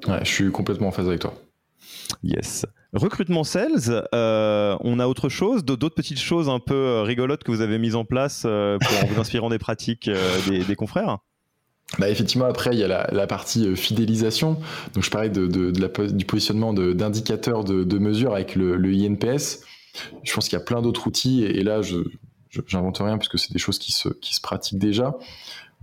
Ouais, 0.07 0.21
je 0.25 0.31
suis 0.31 0.51
complètement 0.53 0.89
en 0.89 0.93
phase 0.93 1.09
avec 1.09 1.21
toi. 1.21 1.35
Yes. 2.23 2.65
Recrutement 2.93 3.45
sales, 3.45 4.07
euh, 4.15 4.77
on 4.81 4.99
a 4.99 5.07
autre 5.07 5.29
chose, 5.29 5.65
d'autres 5.65 5.95
petites 5.95 6.21
choses 6.21 6.49
un 6.49 6.61
peu 6.61 6.75
euh, 6.75 7.03
rigolotes 7.03 7.45
que 7.45 7.51
vous 7.51 7.61
avez 7.61 7.79
mises 7.79 7.97
en 7.97 8.05
place 8.05 8.43
pour, 8.43 8.51
en 8.51 9.07
vous 9.07 9.21
inspirant 9.21 9.51
des 9.51 9.59
pratiques 9.59 10.09
des, 10.49 10.77
confrères? 10.77 11.19
Bah 11.99 12.09
effectivement, 12.09 12.47
après, 12.47 12.71
il 12.73 12.79
y 12.79 12.85
a 12.85 13.09
la, 13.11 13.27
partie 13.27 13.75
fidélisation. 13.77 14.59
Donc, 14.95 15.05
je 15.05 15.11
parlais 15.11 15.31
de, 15.31 15.47
du 16.11 16.25
positionnement 16.25 16.73
d'indicateurs 16.73 17.65
de, 17.65 17.99
mesure 17.99 18.35
avec 18.35 18.55
le, 18.55 18.77
INPS. 18.93 19.65
Je 20.23 20.33
pense 20.33 20.49
qu'il 20.49 20.59
y 20.59 20.63
a 20.63 20.65
plein 20.65 20.83
d'autres 20.83 21.07
outils. 21.07 21.45
Et, 21.45 21.59
et 21.59 21.63
là, 21.65 21.83
je, 21.83 21.97
j'invente 22.67 22.99
rien 22.99 23.19
puisque 23.19 23.39
c'est 23.39 23.53
des 23.53 23.59
choses 23.59 23.79
qui 23.79 23.93
se, 23.93 24.09
qui 24.09 24.35
se 24.35 24.41
pratiquent 24.41 24.79
déjà. 24.79 25.15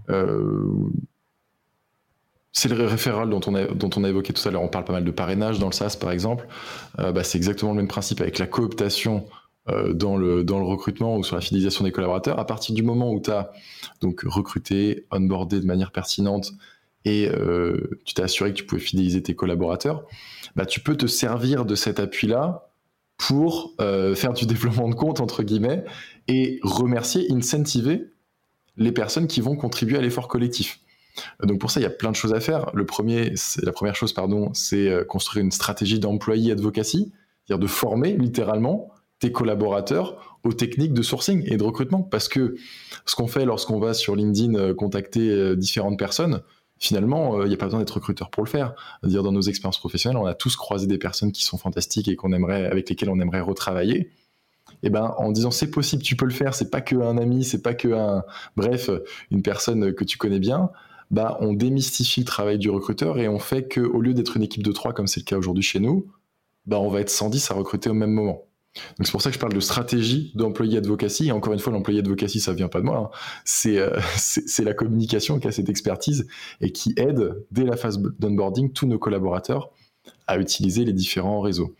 Euh, 0.09 0.89
c'est 2.51 2.69
le 2.69 2.85
référal 2.85 3.29
dont 3.29 3.41
on, 3.47 3.55
a, 3.55 3.65
dont 3.65 3.89
on 3.97 4.03
a 4.03 4.09
évoqué 4.09 4.31
tout 4.31 4.47
à 4.47 4.51
l'heure. 4.51 4.61
On 4.61 4.69
parle 4.69 4.85
pas 4.85 4.93
mal 4.93 5.03
de 5.03 5.11
parrainage 5.11 5.59
dans 5.59 5.67
le 5.67 5.73
SaaS, 5.73 5.97
par 5.99 6.11
exemple. 6.11 6.47
Euh, 6.99 7.11
bah, 7.11 7.23
c'est 7.23 7.37
exactement 7.37 7.71
le 7.71 7.77
même 7.77 7.87
principe 7.87 8.21
avec 8.21 8.39
la 8.39 8.47
cooptation 8.47 9.25
euh, 9.67 9.93
dans, 9.93 10.15
le, 10.15 10.43
dans 10.43 10.59
le 10.59 10.65
recrutement 10.65 11.17
ou 11.17 11.23
sur 11.23 11.35
la 11.35 11.41
fidélisation 11.41 11.83
des 11.83 11.91
collaborateurs. 11.91 12.39
À 12.39 12.47
partir 12.47 12.73
du 12.73 12.81
moment 12.81 13.11
où 13.11 13.19
tu 13.19 13.31
as 13.31 13.51
donc 13.99 14.21
recruté, 14.25 15.05
onboardé 15.11 15.59
de 15.59 15.65
manière 15.65 15.91
pertinente 15.91 16.53
et 17.03 17.29
tu 18.03 18.15
t'es 18.15 18.23
assuré 18.23 18.51
que 18.51 18.57
tu 18.57 18.65
pouvais 18.65 18.81
fidéliser 18.81 19.21
tes 19.21 19.35
collaborateurs, 19.35 20.05
bah, 20.55 20.65
tu 20.65 20.79
peux 20.79 20.97
te 20.97 21.05
servir 21.05 21.65
de 21.65 21.75
cet 21.75 21.99
appui-là 21.99 22.69
pour 23.17 23.75
faire 23.77 24.33
du 24.33 24.45
développement 24.47 24.89
de 24.89 24.95
compte, 24.95 25.19
entre 25.19 25.43
guillemets, 25.43 25.83
et 26.27 26.59
remercier, 26.63 27.31
incentiver 27.31 28.11
les 28.77 28.91
personnes 28.91 29.27
qui 29.27 29.41
vont 29.41 29.55
contribuer 29.55 29.97
à 29.97 30.01
l'effort 30.01 30.27
collectif. 30.27 30.79
Donc 31.43 31.59
pour 31.59 31.71
ça, 31.71 31.79
il 31.79 31.83
y 31.83 31.87
a 31.87 31.91
plein 31.91 32.11
de 32.11 32.15
choses 32.15 32.33
à 32.33 32.39
faire. 32.39 32.71
Le 32.73 32.85
premier, 32.85 33.33
la 33.63 33.71
première 33.71 33.95
chose, 33.95 34.11
pardon, 34.11 34.53
c'est 34.53 34.89
euh, 34.89 35.05
construire 35.05 35.45
une 35.45 35.51
stratégie 35.51 35.99
d'employé 35.99 36.51
advocacy, 36.51 37.13
c'est-à-dire 37.45 37.61
de 37.61 37.67
former 37.67 38.17
littéralement 38.17 38.89
tes 39.19 39.31
collaborateurs 39.31 40.39
aux 40.43 40.51
techniques 40.51 40.93
de 40.93 41.01
sourcing 41.01 41.43
et 41.45 41.55
de 41.55 41.63
recrutement. 41.63 42.01
Parce 42.01 42.27
que 42.27 42.55
ce 43.05 43.15
qu'on 43.15 43.27
fait 43.27 43.45
lorsqu'on 43.45 43.79
va 43.79 43.93
sur 43.93 44.15
LinkedIn 44.15 44.55
euh, 44.55 44.73
contacter 44.73 45.55
différentes 45.55 45.97
personnes, 45.97 46.41
finalement, 46.77 47.39
il 47.39 47.43
euh, 47.43 47.47
n'y 47.47 47.53
a 47.53 47.57
pas 47.57 47.65
besoin 47.65 47.79
d'être 47.79 47.91
recruteur 47.91 48.29
pour 48.29 48.43
le 48.43 48.49
faire. 48.49 48.73
dire 49.03 49.23
dans 49.23 49.31
nos 49.31 49.41
expériences 49.41 49.79
professionnelles, 49.79 50.17
on 50.17 50.25
a 50.25 50.33
tous 50.33 50.55
croisé 50.55 50.87
des 50.87 50.97
personnes 50.97 51.31
qui 51.31 51.43
sont 51.43 51.57
fantastiques 51.57 52.07
et 52.07 52.15
qu'on 52.15 52.33
aimerait, 52.33 52.65
avec 52.65 52.89
lesquelles 52.89 53.09
on 53.09 53.19
aimerait 53.19 53.41
retravailler. 53.41 54.11
Et 54.85 54.89
eh 54.89 54.91
ben, 54.91 55.15
en 55.17 55.31
disant 55.31 55.49
c'est 55.49 55.71
possible, 55.71 56.03
tu 56.03 56.15
peux 56.15 56.25
le 56.25 56.31
faire, 56.31 56.53
c'est 56.53 56.69
pas 56.69 56.79
que 56.79 56.95
un 56.95 57.17
ami, 57.17 57.43
c'est 57.43 57.63
pas 57.63 57.73
que 57.73 57.87
un, 57.87 58.23
bref, 58.55 58.91
une 59.31 59.41
personne 59.41 59.95
que 59.95 60.03
tu 60.03 60.19
connais 60.19 60.37
bien. 60.37 60.69
Bah, 61.09 61.37
on 61.39 61.53
démystifie 61.53 62.19
le 62.19 62.27
travail 62.27 62.59
du 62.59 62.69
recruteur 62.69 63.17
et 63.17 63.27
on 63.27 63.39
fait 63.39 63.67
que, 63.67 63.81
au 63.81 63.99
lieu 63.99 64.13
d'être 64.13 64.37
une 64.37 64.43
équipe 64.43 64.61
de 64.61 64.71
trois 64.71 64.93
comme 64.93 65.07
c'est 65.07 65.21
le 65.21 65.25
cas 65.25 65.37
aujourd'hui 65.39 65.63
chez 65.63 65.79
nous, 65.79 66.05
bah, 66.67 66.79
on 66.79 66.89
va 66.89 67.01
être 67.01 67.09
110 67.09 67.49
à 67.49 67.55
recruter 67.55 67.89
au 67.89 67.95
même 67.95 68.11
moment. 68.11 68.43
Donc 68.97 69.07
c'est 69.07 69.11
pour 69.11 69.23
ça 69.23 69.31
que 69.31 69.35
je 69.35 69.39
parle 69.39 69.53
de 69.53 69.59
stratégie 69.59 70.31
d'employé 70.35 70.77
advocacy. 70.77 71.29
Et 71.29 71.31
encore 71.31 71.53
une 71.53 71.59
fois, 71.59 71.73
l'employé 71.73 72.01
advocacy, 72.01 72.39
ça 72.39 72.53
vient 72.53 72.67
pas 72.67 72.79
de 72.79 72.85
moi. 72.85 73.11
Hein. 73.11 73.67
Euh, 73.67 73.99
c'est 74.17 74.63
la 74.63 74.75
communication 74.75 75.39
qui 75.39 75.47
a 75.47 75.51
cette 75.51 75.69
expertise 75.69 76.27
et 76.61 76.71
qui 76.71 76.93
aide 76.97 77.43
dès 77.49 77.63
la 77.63 77.75
phase 77.75 77.99
d'onboarding 78.19 78.71
tous 78.71 78.85
nos 78.85 78.99
collaborateurs 78.99 79.71
à 80.27 80.37
utiliser 80.37 80.85
les 80.85 80.93
différents 80.93 81.41
réseaux. 81.41 81.73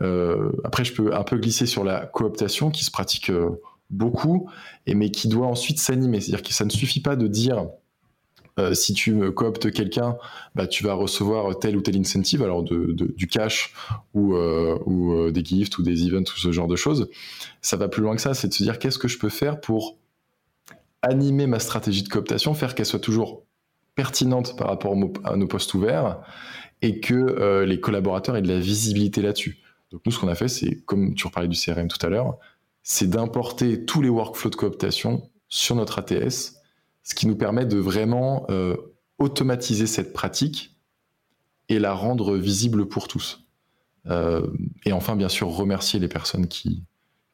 Euh, 0.00 0.50
après, 0.64 0.84
je 0.84 0.92
peux 0.92 1.14
un 1.14 1.22
peu 1.22 1.38
glisser 1.38 1.66
sur 1.66 1.84
la 1.84 2.06
cooptation 2.06 2.70
qui 2.70 2.84
se 2.84 2.90
pratique 2.90 3.30
euh, 3.30 3.60
beaucoup, 3.90 4.48
mais 4.86 5.10
qui 5.10 5.28
doit 5.28 5.46
ensuite 5.46 5.78
s'animer. 5.78 6.20
C'est-à-dire 6.20 6.42
que 6.42 6.52
ça 6.52 6.64
ne 6.64 6.70
suffit 6.70 7.00
pas 7.00 7.16
de 7.16 7.26
dire 7.26 7.66
euh, 8.58 8.72
si 8.72 8.92
tu 8.94 9.32
cooptes 9.32 9.72
quelqu'un, 9.72 10.16
bah, 10.54 10.66
tu 10.66 10.84
vas 10.84 10.94
recevoir 10.94 11.58
tel 11.58 11.76
ou 11.76 11.80
tel 11.80 11.96
incentive, 11.96 12.42
alors 12.42 12.62
du 12.62 13.26
cash 13.26 13.74
ou, 14.14 14.36
des 15.30 15.44
gifts 15.44 15.78
ou 15.78 15.82
des 15.82 16.06
events 16.06 16.22
ou 16.22 16.38
ce 16.38 16.52
genre 16.52 16.68
de 16.68 16.76
choses. 16.76 17.08
Ça 17.60 17.76
va 17.76 17.88
plus 17.88 18.02
loin 18.02 18.14
que 18.14 18.22
ça, 18.22 18.34
c'est 18.34 18.48
de 18.48 18.54
se 18.54 18.62
dire 18.62 18.78
qu'est-ce 18.78 18.98
que 18.98 19.08
je 19.08 19.18
peux 19.18 19.28
faire 19.28 19.60
pour 19.60 19.96
animer 21.02 21.46
ma 21.46 21.58
stratégie 21.58 22.02
de 22.02 22.08
cooptation, 22.08 22.54
faire 22.54 22.74
qu'elle 22.74 22.86
soit 22.86 23.00
toujours 23.00 23.42
pertinente 23.94 24.56
par 24.56 24.68
rapport 24.68 24.96
à 25.24 25.36
nos 25.36 25.46
postes 25.46 25.74
ouverts 25.74 26.20
et 26.80 27.00
que 27.00 27.64
les 27.64 27.80
collaborateurs 27.80 28.36
aient 28.36 28.42
de 28.42 28.48
la 28.48 28.58
visibilité 28.60 29.20
là-dessus. 29.20 29.63
Donc 29.94 30.02
nous, 30.04 30.10
ce 30.12 30.18
qu'on 30.18 30.28
a 30.28 30.34
fait, 30.34 30.48
c'est, 30.48 30.82
comme 30.82 31.14
tu 31.14 31.26
reparlais 31.26 31.48
du 31.48 31.56
CRM 31.56 31.86
tout 31.88 32.04
à 32.04 32.10
l'heure, 32.10 32.36
c'est 32.82 33.08
d'importer 33.08 33.84
tous 33.84 34.02
les 34.02 34.08
workflows 34.08 34.50
de 34.50 34.56
cooptation 34.56 35.30
sur 35.48 35.76
notre 35.76 36.00
ATS 36.00 36.60
ce 37.04 37.14
qui 37.14 37.28
nous 37.28 37.36
permet 37.36 37.66
de 37.66 37.78
vraiment 37.78 38.46
euh, 38.50 38.76
automatiser 39.18 39.86
cette 39.86 40.12
pratique 40.12 40.76
et 41.68 41.78
la 41.78 41.94
rendre 41.94 42.36
visible 42.36 42.88
pour 42.88 43.06
tous. 43.06 43.46
Euh, 44.06 44.46
et 44.84 44.92
enfin, 44.92 45.14
bien 45.14 45.28
sûr, 45.28 45.48
remercier 45.48 46.00
les 46.00 46.08
personnes 46.08 46.48
qui, 46.48 46.82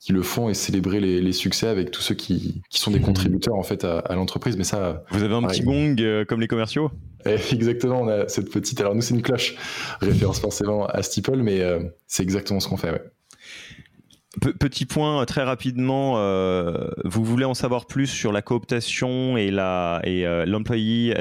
qui 0.01 0.12
le 0.12 0.22
font 0.22 0.48
et 0.48 0.55
célébrer 0.55 0.98
les, 0.98 1.32
succès 1.32 1.68
avec 1.68 1.90
tous 1.90 2.01
ceux 2.01 2.14
qui, 2.14 2.62
qui 2.70 2.80
sont 2.80 2.90
des 2.90 2.98
mmh. 2.98 3.03
contributeurs 3.03 3.55
en 3.55 3.62
fait 3.62 3.84
à, 3.84 4.14
l'entreprise. 4.14 4.57
Mais 4.57 4.64
ça, 4.64 5.05
vous 5.11 5.22
avez 5.22 5.34
un 5.34 5.42
petit 5.42 5.62
gong 5.62 5.94
euh, 6.01 6.24
comme 6.24 6.40
les 6.40 6.48
commerciaux? 6.48 6.90
Eh, 7.26 7.36
Exactement, 7.53 8.01
on 8.01 8.09
a 8.09 8.26
cette 8.28 8.51
petite. 8.51 8.80
Alors 8.80 8.94
nous, 8.94 9.03
c'est 9.03 9.14
une 9.14 9.22
cloche, 9.22 9.57
référence 10.01 10.40
forcément 10.40 10.86
à 10.86 11.03
Steeple, 11.03 11.36
mais 11.36 11.62
c'est 12.07 12.22
exactement 12.22 12.61
ce 12.61 12.68
qu'on 12.68 12.78
fait. 12.78 13.12
Petit 14.38 14.86
point 14.86 15.24
très 15.26 15.42
rapidement, 15.42 16.14
vous 17.04 17.24
voulez 17.24 17.44
en 17.44 17.54
savoir 17.54 17.86
plus 17.86 18.06
sur 18.06 18.30
la 18.30 18.42
cooptation 18.42 19.36
et 19.36 19.50
la 19.50 20.00
et 20.04 20.24
l'employee 20.46 21.12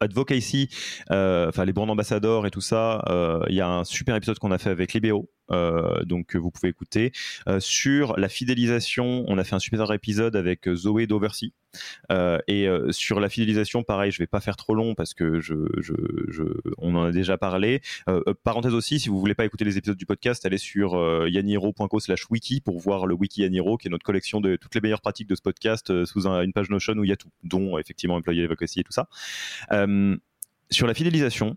advocacy, 0.00 0.70
enfin 1.10 1.64
les 1.66 1.72
brands 1.74 1.90
ambassadeurs 1.90 2.46
et 2.46 2.50
tout 2.50 2.62
ça, 2.62 3.04
il 3.50 3.54
y 3.54 3.60
a 3.60 3.68
un 3.68 3.84
super 3.84 4.16
épisode 4.16 4.38
qu'on 4.38 4.50
a 4.50 4.56
fait 4.56 4.70
avec 4.70 4.94
Libéo 4.94 5.28
euh, 5.50 6.04
donc 6.04 6.36
vous 6.36 6.50
pouvez 6.50 6.68
écouter. 6.68 7.12
Euh, 7.48 7.60
sur 7.60 8.18
la 8.18 8.28
fidélisation, 8.28 9.24
on 9.26 9.38
a 9.38 9.44
fait 9.44 9.54
un 9.56 9.60
super 9.60 9.90
épisode 9.92 10.36
avec 10.36 10.68
Zoé 10.72 11.06
d'Oversea. 11.06 11.48
Euh, 12.10 12.38
et 12.46 12.68
sur 12.90 13.20
la 13.20 13.28
fidélisation, 13.28 13.82
pareil, 13.82 14.10
je 14.10 14.18
vais 14.18 14.26
pas 14.26 14.40
faire 14.40 14.56
trop 14.56 14.74
long 14.74 14.94
parce 14.94 15.14
que 15.14 15.40
on 16.78 16.94
en 16.94 17.04
a 17.04 17.12
déjà 17.12 17.38
parlé. 17.38 17.80
parenthèse 18.44 18.74
aussi, 18.74 19.00
si 19.00 19.08
vous 19.08 19.18
voulez 19.18 19.34
pas 19.34 19.44
écouter 19.44 19.64
les 19.64 19.78
épisodes 19.78 19.96
du 19.96 20.06
podcast, 20.06 20.44
allez 20.46 20.58
sur 20.58 20.94
yaniro.co 21.28 22.00
slash 22.00 22.30
wiki 22.30 22.60
pour 22.60 22.78
voir 22.78 23.06
le 23.06 23.14
wiki 23.14 23.42
Yaniro, 23.42 23.76
qui 23.76 23.88
est 23.88 23.90
notre 23.90 24.04
collection 24.04 24.40
de 24.40 24.56
toutes 24.56 24.74
les 24.74 24.80
meilleures 24.80 25.00
pratiques 25.00 25.28
de 25.28 25.34
ce 25.34 25.42
podcast 25.42 26.04
sous 26.04 26.26
une 26.26 26.52
page 26.52 26.70
Notion 26.70 26.94
où 26.94 27.04
il 27.04 27.10
y 27.10 27.12
a 27.12 27.16
tout, 27.16 27.30
dont 27.44 27.78
effectivement 27.78 28.16
employé 28.16 28.42
advocacy 28.42 28.80
et 28.80 28.84
tout 28.84 28.92
ça. 28.92 29.08
sur 30.70 30.86
la 30.86 30.94
fidélisation, 30.94 31.56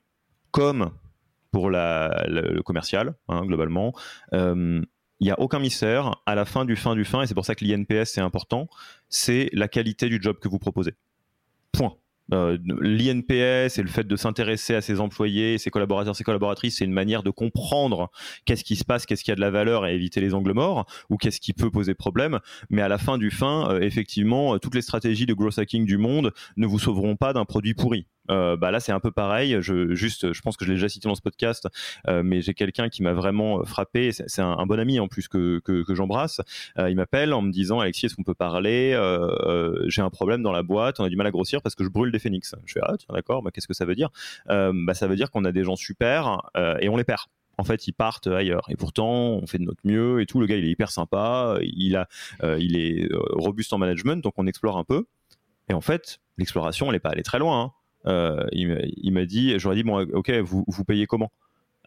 comme 0.52 0.92
pour 1.52 1.70
la, 1.70 2.26
le, 2.28 2.62
commercial, 2.64 3.16
hein, 3.28 3.46
globalement. 3.46 3.94
Euh, 5.22 5.24
il 5.24 5.26
n'y 5.26 5.32
a 5.32 5.40
aucun 5.40 5.60
mystère. 5.60 6.22
À 6.26 6.36
la 6.36 6.46
fin 6.46 6.66
du 6.66 6.76
fin 6.76 6.96
du 6.96 7.06
fin, 7.06 7.22
et 7.22 7.28
c'est 7.28 7.34
pour 7.34 7.46
ça 7.46 7.56
que 7.56 7.64
l'INPS 7.64 8.06
c'est 8.06 8.22
important, 8.22 8.68
c'est 9.10 9.50
la 9.54 9.68
qualité 9.68 10.10
du 10.10 10.20
job 10.22 10.38
que 10.40 10.50
vous 10.50 10.60
proposez. 10.60 10.94
Point. 11.72 11.96
Euh, 12.34 12.58
L'INPS 12.80 13.78
et 13.78 13.82
le 13.82 13.90
fait 13.90 14.08
de 14.08 14.16
s'intéresser 14.16 14.74
à 14.74 14.80
ses 14.80 15.02
employés, 15.02 15.58
ses 15.58 15.70
collaborateurs, 15.70 16.16
ses 16.16 16.24
collaboratrices, 16.24 16.78
c'est 16.78 16.86
une 16.86 16.94
manière 16.94 17.24
de 17.24 17.30
comprendre 17.30 18.10
qu'est-ce 18.46 18.64
qui 18.64 18.78
se 18.78 18.86
passe, 18.86 19.06
qu'est-ce 19.06 19.26
qui 19.26 19.32
a 19.32 19.36
de 19.36 19.42
la 19.42 19.50
valeur 19.50 19.86
et 19.86 19.96
éviter 19.96 20.22
les 20.22 20.34
angles 20.34 20.54
morts 20.54 20.86
ou 21.10 21.18
qu'est-ce 21.18 21.42
qui 21.42 21.52
peut 21.52 21.70
poser 21.70 21.94
problème. 21.94 22.40
Mais 22.70 22.82
à 22.82 22.88
la 22.88 22.98
fin 22.98 23.18
du 23.18 23.32
fin, 23.32 23.70
euh, 23.72 23.82
effectivement, 23.82 24.58
toutes 24.60 24.76
les 24.76 24.82
stratégies 24.82 25.26
de 25.26 25.34
growth 25.34 25.60
hacking 25.60 25.86
du 25.86 25.98
monde 25.98 26.32
ne 26.56 26.68
vous 26.68 26.80
sauveront 26.80 27.18
pas 27.18 27.34
d'un 27.34 27.44
produit 27.44 27.74
pourri. 27.74 28.08
Euh, 28.30 28.56
bah 28.56 28.72
là 28.72 28.80
c'est 28.80 28.92
un 28.92 29.00
peu 29.00 29.12
pareil. 29.12 29.58
Je 29.62 29.96
juste, 29.96 30.34
je 30.34 30.42
pense 30.42 30.58
que 30.58 30.66
je 30.66 30.70
l'ai 30.70 30.76
déjà 30.76 30.90
cité 30.90 31.08
dans 31.08 31.16
ce 31.16 31.22
podcast, 31.22 31.68
euh, 32.08 32.22
mais 32.24 32.42
j'ai 32.42 32.54
quelqu'un 32.54 32.90
qui 32.90 33.04
m'a 33.04 33.14
vraiment 33.14 33.64
frappé. 33.66 34.12
C'est 34.12 34.42
un, 34.42 34.66
bon 34.66 34.80
ami 34.80 35.00
en 35.00 35.08
plus 35.08 35.28
que 35.28 35.60
que, 35.60 35.96
j'embrasse. 35.96 36.42
Euh, 36.78 36.90
il 36.90 36.96
m'appelle 36.96 37.34
en 37.34 37.42
me 37.42 37.52
disant 37.52 37.80
Alexis, 37.80 38.06
est-ce 38.06 38.16
qu'on 38.16 38.24
peut 38.24 38.36
parler? 38.36 38.92
J'ai 39.88 40.02
un 40.02 40.10
problème 40.10 40.44
dans 40.44 40.52
la 40.52 40.64
boîte, 40.64 41.00
on 41.00 41.04
a 41.04 41.10
du 41.10 41.16
mal 41.16 41.28
à 41.28 41.32
grossir 41.32 41.62
parce 41.62 41.76
que 41.76 41.84
je 41.84 41.90
brûle 41.90 42.12
des 42.12 42.20
phénix. 42.20 42.56
Je 42.66 42.74
fais 42.74 42.80
ah 42.84 42.96
tiens 42.98 43.14
d'accord, 43.14 43.42
bah, 43.42 43.52
qu'est-ce 43.52 43.68
que 43.68 43.74
ça 43.74 43.86
veut 43.86 43.96
dire? 43.96 44.10
Bah 44.48 44.94
ça 44.94 45.08
veut 45.08 45.16
dire 45.16 45.32
qu'on 45.32 45.46
a 45.46 45.52
des 45.52 45.64
gens 45.64 45.76
super 45.76 46.42
et 46.80 46.90
on 46.90 46.98
les 46.98 47.04
perd 47.04 47.22
en 47.58 47.64
fait 47.64 47.86
ils 47.86 47.92
partent 47.92 48.28
ailleurs 48.28 48.66
et 48.70 48.76
pourtant 48.76 49.12
on 49.12 49.46
fait 49.46 49.58
de 49.60 49.66
notre 49.66 49.82
mieux 49.84 50.22
et 50.22 50.26
tout 50.26 50.40
le 50.40 50.48
gars 50.48 50.56
il 50.56 50.64
est 50.64 50.70
hyper 50.72 50.90
sympa 50.90 51.58
il 51.62 51.98
a 51.98 52.08
il 52.58 52.78
est 52.78 53.10
robuste 53.34 53.74
en 53.74 53.78
management 53.78 54.24
donc 54.24 54.34
on 54.38 54.48
explore 54.48 54.78
un 54.78 54.84
peu 54.84 55.06
et 55.70 55.74
en 55.74 55.82
fait 55.82 56.20
l'exploration 56.38 56.90
elle 56.90 56.96
est 56.96 57.00
pas 57.00 57.10
allée 57.10 57.24
très 57.24 57.40
loin 57.40 57.62
hein. 57.62 57.72
Euh, 58.08 58.46
il, 58.52 59.12
m'a 59.12 59.26
dit, 59.26 59.58
j'aurais 59.60 59.76
dit, 59.76 59.84
bon, 59.84 60.02
ok, 60.14 60.32
vous, 60.40 60.64
vous 60.68 60.84
payez 60.84 61.08
comment? 61.08 61.32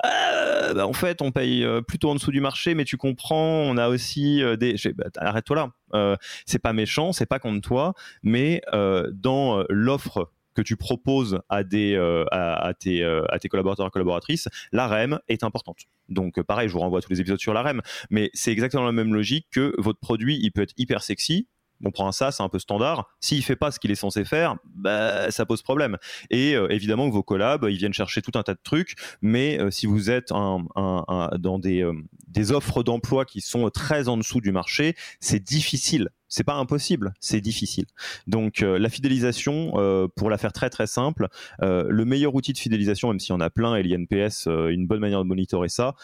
Euh, 0.04 0.74
bah, 0.74 0.86
en 0.86 0.92
fait, 0.92 1.22
on 1.22 1.30
paye 1.30 1.64
euh, 1.64 1.80
plutôt 1.80 2.10
en 2.10 2.14
dessous 2.14 2.32
du 2.32 2.40
marché, 2.40 2.74
mais 2.74 2.84
tu 2.84 2.96
comprends, 2.96 3.62
on 3.62 3.76
a 3.76 3.88
aussi 3.88 4.42
des. 4.58 4.76
Bah, 4.94 5.06
arrête-toi 5.16 5.70
là. 5.92 6.16
c'est 6.46 6.58
pas 6.58 6.72
méchant, 6.72 7.12
c'est 7.12 7.26
pas 7.26 7.38
contre 7.38 7.66
toi, 7.66 7.94
mais 8.22 8.62
dans 8.72 9.64
l'offre 9.68 10.30
que 10.54 10.62
tu 10.62 10.76
proposes 10.76 11.40
à 11.48 11.64
des 11.64 11.96
à, 12.30 12.72
tes 12.78 13.04
à 13.04 13.38
tes 13.38 13.48
collaborateurs 13.48 13.86
et 13.86 13.90
collaboratrices, 13.90 14.48
la 14.72 14.88
REM 14.88 15.18
est 15.28 15.44
importante. 15.44 15.78
Donc 16.08 16.40
pareil, 16.42 16.68
je 16.68 16.74
vous 16.74 16.80
renvoie 16.80 16.98
à 16.98 17.02
tous 17.02 17.10
les 17.10 17.20
épisodes 17.20 17.40
sur 17.40 17.54
la 17.54 17.62
REM, 17.62 17.80
mais 18.10 18.30
c'est 18.34 18.52
exactement 18.52 18.84
la 18.84 18.92
même 18.92 19.14
logique 19.14 19.46
que 19.50 19.74
votre 19.78 20.00
produit, 20.00 20.38
il 20.42 20.50
peut 20.50 20.62
être 20.62 20.74
hyper 20.76 21.02
sexy, 21.02 21.46
on 21.84 21.90
prend 21.90 22.10
ça, 22.12 22.32
c'est 22.32 22.42
un 22.42 22.48
peu 22.48 22.58
standard. 22.58 23.08
S'il 23.20 23.44
fait 23.44 23.56
pas 23.56 23.70
ce 23.70 23.78
qu'il 23.78 23.90
est 23.90 23.96
censé 23.96 24.24
faire, 24.24 24.56
bah, 24.74 25.30
ça 25.30 25.46
pose 25.46 25.62
problème. 25.62 25.98
Et 26.30 26.54
euh, 26.54 26.68
évidemment 26.70 27.08
vos 27.08 27.22
collabs, 27.22 27.66
ils 27.68 27.76
viennent 27.76 27.92
chercher 27.92 28.22
tout 28.22 28.32
un 28.34 28.42
tas 28.42 28.54
de 28.54 28.60
trucs, 28.62 28.94
mais 29.20 29.60
euh, 29.60 29.70
si 29.70 29.86
vous 29.86 30.10
êtes 30.10 30.30
dans 30.30 30.64
euh, 30.76 31.92
des, 32.28 32.52
offres 32.52 32.82
d'emploi 32.82 33.24
qui 33.24 33.40
sont 33.40 33.68
très 33.70 34.08
en 34.08 34.16
dessous 34.16 34.40
du 34.40 34.52
marché, 34.52 34.96
c'est 35.20 35.42
difficile. 35.42 36.08
C'est 36.28 36.44
pas 36.44 36.54
impossible, 36.54 37.14
c'est 37.20 37.40
difficile. 37.40 37.84
Donc 38.26 38.60
la 38.60 38.88
fidélisation, 38.88 39.72
pour 40.16 40.30
la 40.30 40.36
faire 40.36 40.52
très 40.52 40.68
très 40.68 40.88
simple, 40.88 41.28
le 41.60 42.04
meilleur 42.04 42.34
outil 42.34 42.52
de 42.52 42.58
fidélisation, 42.58 43.08
même 43.08 43.20
s'il 43.20 43.30
y 43.30 43.36
en 43.36 43.40
a 43.40 43.50
plein, 43.50 43.76
et 43.76 43.84
l'INPS, 43.84 44.46
une 44.46 44.88
bonne 44.88 44.98
manière 44.98 45.20
de 45.20 45.28
monitorer 45.28 45.68
ça, 45.68 45.94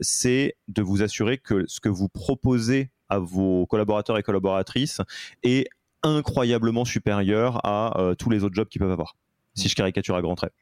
c'est 0.00 0.56
de 0.68 0.82
vous 0.82 1.02
assurer 1.02 1.38
que 1.38 1.64
ce 1.66 1.80
que 1.80 1.88
vous 1.88 2.08
proposez 2.08 2.90
à 3.12 3.18
vos 3.18 3.66
collaborateurs 3.66 4.16
et 4.16 4.22
collaboratrices 4.22 5.02
est 5.42 5.68
incroyablement 6.02 6.84
supérieur 6.84 7.60
à 7.64 8.00
euh, 8.00 8.14
tous 8.14 8.30
les 8.30 8.42
autres 8.42 8.54
jobs 8.54 8.68
qu'ils 8.68 8.80
peuvent 8.80 8.90
avoir. 8.90 9.16
Si 9.54 9.68
je 9.68 9.74
caricature 9.74 10.16
à 10.16 10.22
grands 10.22 10.34
traits. 10.34 10.52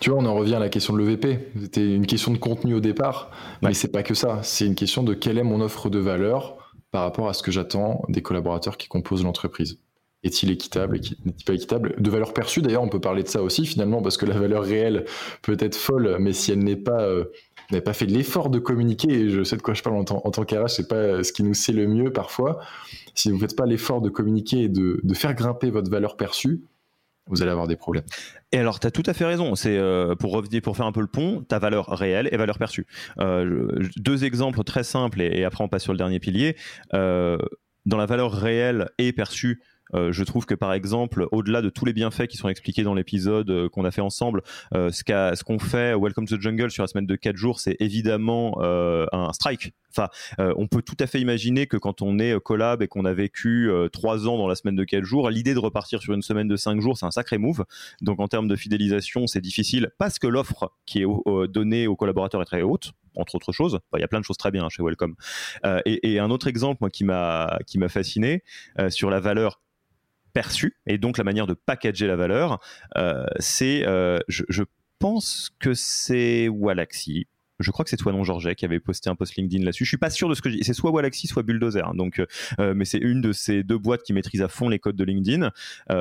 Tu 0.00 0.10
vois, 0.10 0.18
on 0.18 0.26
en 0.26 0.34
revient 0.34 0.56
à 0.56 0.58
la 0.58 0.68
question 0.68 0.94
de 0.94 0.98
l'EVP. 0.98 1.38
C'était 1.60 1.94
une 1.94 2.06
question 2.06 2.32
de 2.32 2.38
contenu 2.38 2.74
au 2.74 2.80
départ, 2.80 3.30
mais 3.62 3.74
c'est 3.74 3.90
pas 3.90 4.02
que 4.02 4.14
ça. 4.14 4.40
C'est 4.42 4.66
une 4.66 4.74
question 4.74 5.02
de 5.02 5.14
quelle 5.14 5.38
est 5.38 5.44
mon 5.44 5.60
offre 5.60 5.90
de 5.90 5.98
valeur 5.98 6.72
par 6.90 7.02
rapport 7.02 7.28
à 7.28 7.34
ce 7.34 7.42
que 7.42 7.50
j'attends 7.50 8.02
des 8.08 8.22
collaborateurs 8.22 8.76
qui 8.76 8.88
composent 8.88 9.24
l'entreprise. 9.24 9.78
Est-il 10.24 10.52
équitable, 10.52 11.00
n'est-il 11.24 11.44
pas 11.44 11.54
équitable? 11.54 11.96
De 11.98 12.10
valeur 12.10 12.32
perçue, 12.32 12.62
d'ailleurs, 12.62 12.82
on 12.82 12.88
peut 12.88 13.00
parler 13.00 13.24
de 13.24 13.28
ça 13.28 13.42
aussi 13.42 13.66
finalement, 13.66 14.02
parce 14.02 14.16
que 14.16 14.26
la 14.26 14.38
valeur 14.38 14.62
réelle 14.62 15.04
peut 15.42 15.56
être 15.58 15.74
folle, 15.74 16.16
mais 16.20 16.32
si 16.32 16.52
elle 16.52 16.60
n'est 16.60 16.76
pas 16.76 17.02
euh, 17.02 17.24
n'avez 17.72 17.82
pas 17.82 17.92
fait 17.92 18.06
l'effort 18.06 18.50
de 18.50 18.58
communiquer, 18.58 19.10
et 19.10 19.30
je 19.30 19.42
sais 19.42 19.56
de 19.56 19.62
quoi 19.62 19.74
je 19.74 19.82
parle 19.82 19.96
en 19.96 20.00
en 20.00 20.30
tant 20.30 20.44
qu'RH, 20.44 20.68
c'est 20.68 20.88
pas 20.88 21.22
ce 21.22 21.32
qui 21.32 21.42
nous 21.42 21.54
sait 21.54 21.72
le 21.72 21.86
mieux 21.86 22.12
parfois. 22.12 22.60
Si 23.14 23.28
vous 23.28 23.36
ne 23.36 23.40
faites 23.40 23.56
pas 23.56 23.66
l'effort 23.66 24.00
de 24.00 24.08
communiquer 24.08 24.62
et 24.62 24.68
de, 24.68 25.00
faire 25.14 25.34
grimper 25.34 25.70
votre 25.70 25.90
valeur 25.90 26.16
perçue, 26.16 26.62
vous 27.28 27.42
allez 27.42 27.50
avoir 27.50 27.68
des 27.68 27.76
problèmes. 27.76 28.04
Et 28.50 28.58
alors, 28.58 28.80
tu 28.80 28.86
as 28.86 28.90
tout 28.90 29.02
à 29.06 29.14
fait 29.14 29.24
raison. 29.24 29.54
C'est 29.54 29.78
euh, 29.78 30.16
pour 30.16 30.32
revenir, 30.32 30.60
pour 30.60 30.76
faire 30.76 30.86
un 30.86 30.92
peu 30.92 31.00
le 31.00 31.06
pont, 31.06 31.44
ta 31.46 31.58
valeur 31.58 31.86
réelle 31.86 32.28
et 32.32 32.36
valeur 32.36 32.58
perçue. 32.58 32.86
Euh, 33.20 33.88
deux 33.96 34.24
exemples 34.24 34.64
très 34.64 34.82
simples 34.82 35.20
et, 35.20 35.44
après 35.44 35.62
on 35.62 35.68
passe 35.68 35.84
sur 35.84 35.92
le 35.92 35.98
dernier 35.98 36.18
pilier. 36.18 36.56
Euh, 36.94 37.38
dans 37.86 37.96
la 37.96 38.06
valeur 38.06 38.32
réelle 38.32 38.90
et 38.98 39.12
perçue, 39.12 39.60
euh, 39.60 39.71
je 39.94 40.24
trouve 40.24 40.46
que 40.46 40.54
par 40.54 40.72
exemple, 40.72 41.26
au-delà 41.32 41.62
de 41.62 41.70
tous 41.70 41.84
les 41.84 41.92
bienfaits 41.92 42.26
qui 42.26 42.36
sont 42.36 42.48
expliqués 42.48 42.82
dans 42.82 42.94
l'épisode 42.94 43.50
euh, 43.50 43.68
qu'on 43.68 43.84
a 43.84 43.90
fait 43.90 44.00
ensemble, 44.00 44.42
euh, 44.74 44.90
ce 44.90 45.42
qu'on 45.42 45.58
fait 45.58 45.94
Welcome 45.94 46.26
to 46.26 46.36
the 46.36 46.40
Jungle 46.40 46.70
sur 46.70 46.82
la 46.82 46.86
semaine 46.86 47.06
de 47.06 47.16
4 47.16 47.36
jours, 47.36 47.60
c'est 47.60 47.76
évidemment 47.80 48.60
un 48.62 49.32
strike. 49.32 49.72
Enfin, 49.90 50.08
on 50.38 50.66
peut 50.66 50.82
tout 50.82 50.96
à 51.00 51.06
fait 51.06 51.20
imaginer 51.20 51.66
que 51.66 51.76
quand 51.76 52.02
on 52.02 52.18
est 52.18 52.38
collab 52.40 52.82
et 52.82 52.88
qu'on 52.88 53.04
a 53.04 53.12
vécu 53.12 53.70
3 53.92 54.28
ans 54.28 54.38
dans 54.38 54.48
la 54.48 54.54
semaine 54.54 54.76
de 54.76 54.84
4 54.84 55.04
jours, 55.04 55.30
l'idée 55.30 55.54
de 55.54 55.58
repartir 55.58 56.00
sur 56.00 56.14
une 56.14 56.22
semaine 56.22 56.48
de 56.48 56.56
5 56.56 56.80
jours, 56.80 56.96
c'est 56.96 57.06
un 57.06 57.10
sacré 57.10 57.38
move. 57.38 57.64
Donc 58.00 58.20
en 58.20 58.28
termes 58.28 58.48
de 58.48 58.56
fidélisation, 58.56 59.26
c'est 59.26 59.40
difficile 59.40 59.90
parce 59.98 60.18
que 60.18 60.26
l'offre 60.26 60.72
qui 60.86 61.02
est 61.02 61.06
donnée 61.48 61.86
aux 61.86 61.96
collaborateurs 61.96 62.40
est 62.42 62.46
très 62.46 62.62
haute 62.62 62.92
entre 63.14 63.34
autres 63.34 63.52
choses. 63.52 63.78
il 63.94 64.00
y 64.00 64.04
a 64.04 64.08
plein 64.08 64.20
de 64.20 64.24
choses 64.24 64.38
très 64.38 64.50
bien 64.50 64.68
chez 64.70 64.82
Welcome. 64.82 65.14
et, 65.84 66.18
un 66.18 66.30
autre 66.30 66.46
exemple, 66.46 66.78
moi, 66.80 66.90
qui 66.90 67.04
m'a 67.04 67.88
fasciné 67.88 68.42
sur 68.88 69.10
la 69.10 69.20
valeur 69.20 69.60
perçu 70.32 70.76
et 70.86 70.98
donc 70.98 71.18
la 71.18 71.24
manière 71.24 71.46
de 71.46 71.54
packager 71.54 72.06
la 72.06 72.16
valeur, 72.16 72.60
euh, 72.96 73.24
c'est, 73.38 73.86
euh, 73.86 74.18
je, 74.28 74.62
pense 74.98 75.50
que 75.58 75.74
c'est 75.74 76.46
Walaxy. 76.46 77.26
Je 77.58 77.72
crois 77.72 77.84
que 77.84 77.90
c'est 77.90 77.96
toi 77.96 78.12
non 78.12 78.22
Georget 78.22 78.54
qui 78.54 78.64
avait 78.64 78.78
posté 78.78 79.10
un 79.10 79.16
post 79.16 79.34
LinkedIn 79.34 79.64
là-dessus. 79.64 79.84
Je 79.84 79.88
suis 79.88 79.96
pas 79.96 80.10
sûr 80.10 80.28
de 80.28 80.34
ce 80.34 80.42
que 80.42 80.48
je 80.48 80.58
dis. 80.58 80.64
C'est 80.64 80.74
soit 80.74 80.92
Walaxy, 80.92 81.26
soit 81.26 81.42
Bulldozer. 81.42 81.84
Hein. 81.84 81.94
donc, 81.94 82.20
euh, 82.60 82.74
mais 82.74 82.84
c'est 82.84 82.98
une 82.98 83.20
de 83.20 83.32
ces 83.32 83.64
deux 83.64 83.78
boîtes 83.78 84.04
qui 84.04 84.12
maîtrise 84.12 84.42
à 84.42 84.48
fond 84.48 84.68
les 84.68 84.78
codes 84.78 84.94
de 84.94 85.02
LinkedIn. 85.02 85.50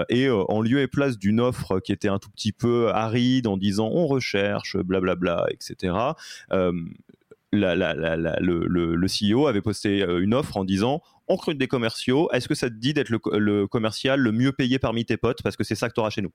et 0.09 0.29
en 0.29 0.61
lieu 0.61 0.81
et 0.81 0.87
place 0.87 1.17
d'une 1.17 1.39
offre 1.39 1.79
qui 1.79 1.91
était 1.91 2.09
un 2.09 2.19
tout 2.19 2.29
petit 2.29 2.51
peu 2.51 2.89
aride 2.89 3.47
en 3.47 3.57
disant 3.57 3.89
on 3.91 4.05
recherche, 4.05 4.77
blablabla, 4.77 5.47
etc. 5.49 5.93
Le, 7.53 8.95
le, 8.95 9.07
CEO 9.07 9.47
avait 9.47 9.61
posté 9.61 10.05
une 10.21 10.33
offre 10.33 10.55
en 10.55 10.63
disant 10.63 11.01
on 11.27 11.35
recrute 11.35 11.57
des 11.57 11.67
commerciaux. 11.67 12.29
Est-ce 12.31 12.47
que 12.47 12.55
ça 12.55 12.69
te 12.69 12.75
dit 12.75 12.93
d'être 12.93 13.09
le, 13.09 13.67
commercial 13.67 14.19
le 14.19 14.31
mieux 14.31 14.51
payé 14.51 14.79
parmi 14.79 15.05
tes 15.05 15.17
potes? 15.17 15.41
Parce 15.43 15.55
que 15.55 15.63
c'est 15.63 15.75
ça 15.75 15.89
que 15.89 15.93
tu 15.93 15.99
auras 15.99 16.09
chez 16.09 16.21
nous 16.21 16.31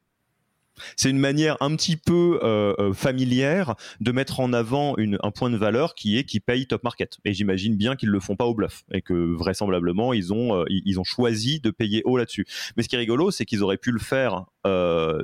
c'est 0.96 1.10
une 1.10 1.18
manière 1.18 1.56
un 1.60 1.74
petit 1.76 1.96
peu 1.96 2.40
euh, 2.42 2.74
euh, 2.78 2.92
familière 2.92 3.74
de 4.00 4.12
mettre 4.12 4.40
en 4.40 4.52
avant 4.52 4.94
un 4.98 5.30
point 5.30 5.50
de 5.50 5.56
valeur 5.56 5.94
qui 5.94 6.18
est 6.18 6.24
qui 6.24 6.40
paye 6.40 6.66
top 6.66 6.84
market. 6.84 7.18
Et 7.24 7.32
j'imagine 7.32 7.76
bien 7.76 7.96
qu'ils 7.96 8.10
le 8.10 8.20
font 8.20 8.36
pas 8.36 8.44
au 8.44 8.54
bluff 8.54 8.84
et 8.92 9.02
que 9.02 9.34
vraisemblablement 9.34 10.12
ils 10.12 10.32
ont 10.32 10.60
euh, 10.60 10.64
ils 10.68 11.00
ont 11.00 11.04
choisi 11.04 11.60
de 11.60 11.70
payer 11.70 12.02
haut 12.04 12.16
là-dessus. 12.16 12.46
Mais 12.76 12.82
ce 12.82 12.88
qui 12.88 12.96
est 12.96 12.98
rigolo, 12.98 13.30
c'est 13.30 13.44
qu'ils 13.44 13.62
auraient 13.62 13.76
pu 13.76 13.90
le 13.90 14.00
faire 14.00 14.44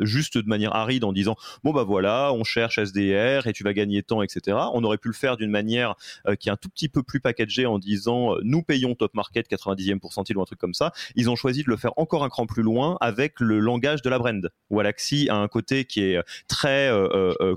juste 0.03 0.39
de 0.39 0.47
manière 0.47 0.73
aride 0.73 1.03
en 1.03 1.13
disant 1.13 1.35
bon 1.65 1.73
bah 1.73 1.83
voilà, 1.83 2.33
on 2.33 2.45
cherche 2.45 2.79
SDR 2.79 3.49
et 3.49 3.53
tu 3.53 3.65
vas 3.65 3.73
gagner 3.73 4.05
temps, 4.05 4.23
etc. 4.23 4.57
On 4.73 4.85
aurait 4.85 4.99
pu 4.99 5.09
le 5.09 5.15
faire 5.15 5.37
d'une 5.37 5.51
manière 5.51 5.97
qui 6.39 6.49
est 6.49 6.53
un 6.53 6.57
tout 6.57 6.69
petit 6.69 6.89
peu 6.89 7.03
plus 7.03 7.19
packagée 7.19 7.67
en 7.67 7.81
disant 7.81 8.37
nous 8.45 8.63
payons 8.63 8.95
top 8.95 9.15
market 9.15 9.51
90e 9.51 9.99
pourcentile 9.99 10.37
ou 10.37 10.43
un 10.43 10.45
truc 10.45 10.61
comme 10.61 10.75
ça. 10.75 10.93
Ils 11.17 11.29
ont 11.29 11.35
choisi 11.35 11.65
de 11.65 11.71
le 11.71 11.77
faire 11.77 11.91
encore 11.97 12.23
un 12.23 12.29
cran 12.29 12.47
plus 12.47 12.63
loin 12.63 12.97
avec 13.01 13.41
le 13.41 13.59
langage 13.59 14.01
de 14.03 14.11
la 14.11 14.21
brand. 14.21 14.49
Walaxy 14.71 15.29
a 15.29 15.42
un 15.43 15.49
côté 15.49 15.85
qui 15.85 16.03
est 16.03 16.21
très 16.49 16.89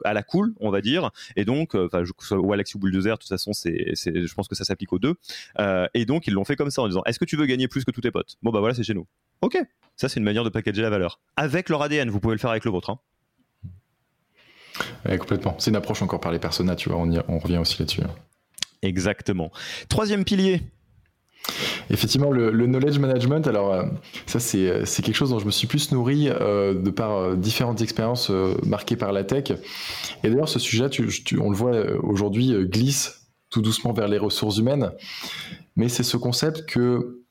à 0.04 0.14
la 0.14 0.24
cool, 0.24 0.54
on 0.60 0.70
va 0.70 0.82
dire, 0.82 1.12
et 1.36 1.46
donc, 1.46 1.76
enfin, 1.76 2.04
ou 2.36 2.80
Bulldozer, 2.80 3.16
de 3.16 3.20
toute 3.20 3.30
façon, 3.30 3.54
c'est, 3.54 3.94
je 3.96 4.34
pense 4.34 4.48
que 4.48 4.56
ça 4.56 4.64
s'applique 4.64 4.94
aux 4.94 5.00
deux. 5.00 5.16
et 5.94 6.06
donc, 6.06 6.28
ils 6.28 6.34
l'ont 6.34 6.46
fait 6.46 6.56
comme 6.56 6.72
ça 6.72 6.82
en 6.82 6.88
disant 6.88 7.04
est-ce 7.06 7.20
que 7.20 7.26
tu 7.26 7.36
veux 7.38 7.46
gagner 7.46 7.68
plus 7.68 7.86
que 7.86 7.92
tous 7.92 8.02
tes 8.02 8.12
potes? 8.12 8.38
Bon 8.44 8.52
bah 8.52 8.60
voilà, 8.60 8.76
c'est 8.76 8.84
chez 8.84 8.94
nous. 8.94 9.08
Ok, 9.42 9.58
ça 9.96 10.10
c'est 10.10 10.20
une 10.20 10.26
manière 10.26 10.44
de 10.44 10.50
packager 10.50 10.82
la 10.82 10.90
valeur. 10.90 11.20
Avec 11.36 11.70
leur 11.70 11.82
ADN, 11.82 12.10
vous 12.10 12.20
pouvez 12.20 12.36
le 12.36 12.40
faire 12.40 12.52
avec 12.52 12.66
le 12.66 12.72
vôtre. 12.72 12.90
Hein. 12.90 13.00
complètement. 15.18 15.56
C'est 15.60 15.70
une 15.70 15.76
approche 15.76 16.02
encore 16.02 16.20
par 16.20 16.32
les 16.32 16.40
personas, 16.40 16.76
tu 16.76 16.90
vois, 16.90 16.98
on, 17.00 17.12
on 17.28 17.40
revient 17.40 17.58
aussi 17.58 17.80
là-dessus. 17.80 18.02
Exactement. 18.82 19.52
Troisième 19.90 20.24
pilier. 20.24 20.62
Effectivement, 21.90 22.32
le, 22.32 22.52
knowledge 22.66 22.98
management, 22.98 23.48
alors 23.48 23.74
euh, 23.74 23.84
ça 24.26 24.40
c'est 24.40 24.86
quelque 25.04 25.14
chose 25.14 25.30
dont 25.30 25.40
je 25.40 25.46
me 25.46 25.52
suis 25.52 25.68
plus 25.68 25.92
nourri 25.92 26.30
euh, 26.30 26.74
de 26.74 26.90
par 26.90 27.12
euh, 27.12 27.36
différentes 27.36 27.82
expériences 27.82 28.32
marquées 28.66 28.96
par 28.96 29.12
la 29.12 29.24
tech. 29.24 29.52
Et 30.24 30.30
d'ailleurs, 30.30 30.50
ce 30.50 30.60
sujet, 30.60 30.86
on 31.40 31.50
le 31.50 31.56
voit 31.56 31.76
aujourd'hui, 32.04 32.54
glisse 32.66 33.22
tout 33.50 33.62
doucement 33.62 33.94
vers 33.94 34.08
les 34.08 34.18
ressources 34.18 34.58
humaines. 34.58 34.92
Mais 35.76 35.88
c'est 35.88 36.04
ce 36.04 36.18
concept 36.18 36.66
que 36.66 37.22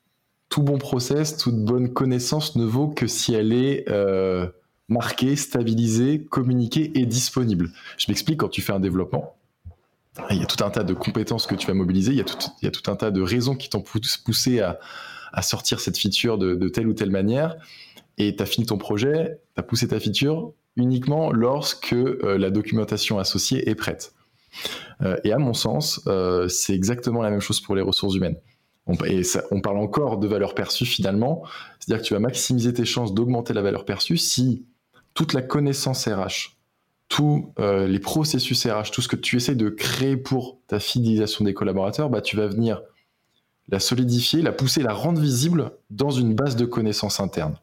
tout 0.49 0.63
bon 0.63 0.77
process, 0.77 1.37
toute 1.37 1.63
bonne 1.63 1.91
connaissance 1.91 2.55
ne 2.55 2.65
vaut 2.65 2.87
que 2.87 3.07
si 3.07 3.33
elle 3.33 3.51
est 3.51 3.89
euh, 3.89 4.47
marquée, 4.87 5.35
stabilisée, 5.35 6.23
communiquée 6.23 6.91
et 6.95 7.05
disponible. 7.05 7.69
Je 7.97 8.05
m'explique, 8.09 8.39
quand 8.39 8.49
tu 8.49 8.61
fais 8.61 8.73
un 8.73 8.79
développement, 8.79 9.35
il 10.31 10.37
y 10.37 10.43
a 10.43 10.45
tout 10.45 10.63
un 10.63 10.69
tas 10.69 10.83
de 10.83 10.93
compétences 10.93 11.47
que 11.47 11.55
tu 11.55 11.67
vas 11.67 11.73
mobiliser, 11.73 12.11
il 12.11 12.17
y 12.17 12.21
a 12.21 12.71
tout, 12.71 12.91
un 12.91 12.95
tas 12.95 13.11
de 13.11 13.21
raisons 13.21 13.55
qui 13.55 13.69
t'ont 13.69 13.81
poussé 13.81 14.61
à, 14.61 14.79
sortir 15.41 15.79
cette 15.79 15.97
feature 15.97 16.37
de, 16.37 16.69
telle 16.69 16.87
ou 16.87 16.93
telle 16.93 17.11
manière, 17.11 17.55
et 18.17 18.35
tu 18.35 18.41
as 18.41 18.45
fini 18.45 18.65
ton 18.65 18.77
projet, 18.77 19.41
tu 19.53 19.59
as 19.59 19.63
poussé 19.63 19.89
ta 19.89 19.99
feature 19.99 20.53
uniquement 20.77 21.31
lorsque 21.31 21.93
euh, 21.93 22.37
la 22.37 22.49
documentation 22.49 23.19
associée 23.19 23.69
est 23.69 23.75
prête. 23.75 24.13
Euh, 25.01 25.17
et 25.23 25.33
à 25.33 25.37
mon 25.37 25.53
sens, 25.53 26.01
euh, 26.07 26.47
c'est 26.47 26.73
exactement 26.73 27.21
la 27.21 27.29
même 27.29 27.41
chose 27.41 27.59
pour 27.59 27.75
les 27.75 27.81
ressources 27.81 28.15
humaines. 28.15 28.37
On, 28.87 28.95
on 29.51 29.61
parle 29.61 29.77
encore 29.77 30.17
de 30.17 30.27
valeur 30.27 30.53
perçue 30.53 30.85
finalement, 30.85 31.43
c'est-à-dire 31.79 32.03
que 32.03 32.07
tu 32.07 32.13
vas 32.13 32.19
maximiser 32.19 32.73
tes 32.73 32.85
chances 32.85 33.13
d'augmenter 33.13 33.53
la 33.53 33.61
valeur 33.61 33.83
perçue 33.83 34.17
si 34.17 34.65
toute 35.13 35.33
la 35.33 35.41
connaissance 35.41 36.07
RH, 36.07 36.54
tous 37.07 37.53
euh, 37.59 37.87
les 37.87 37.99
processus 37.99 38.65
RH, 38.65 38.91
tout 38.91 39.01
ce 39.01 39.07
que 39.07 39.15
tu 39.15 39.37
essaies 39.37 39.55
de 39.55 39.69
créer 39.69 40.17
pour 40.17 40.59
ta 40.67 40.79
fidélisation 40.79 41.45
des 41.45 41.53
collaborateurs, 41.53 42.09
bah, 42.09 42.21
tu 42.21 42.35
vas 42.35 42.47
venir 42.47 42.81
la 43.69 43.79
solidifier, 43.79 44.41
la 44.41 44.51
pousser, 44.51 44.81
la 44.81 44.93
rendre 44.93 45.19
visible 45.19 45.71
dans 45.89 46.11
une 46.11 46.33
base 46.35 46.55
de 46.55 46.65
connaissances 46.65 47.19
internes 47.19 47.57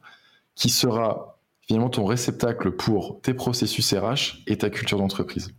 qui 0.55 0.69
sera 0.69 1.39
finalement 1.61 1.91
ton 1.91 2.05
réceptacle 2.05 2.73
pour 2.73 3.21
tes 3.23 3.35
processus 3.35 3.93
RH 3.95 4.43
et 4.47 4.59
ta 4.59 4.71
culture 4.71 4.99
d'entreprise. 4.99 5.53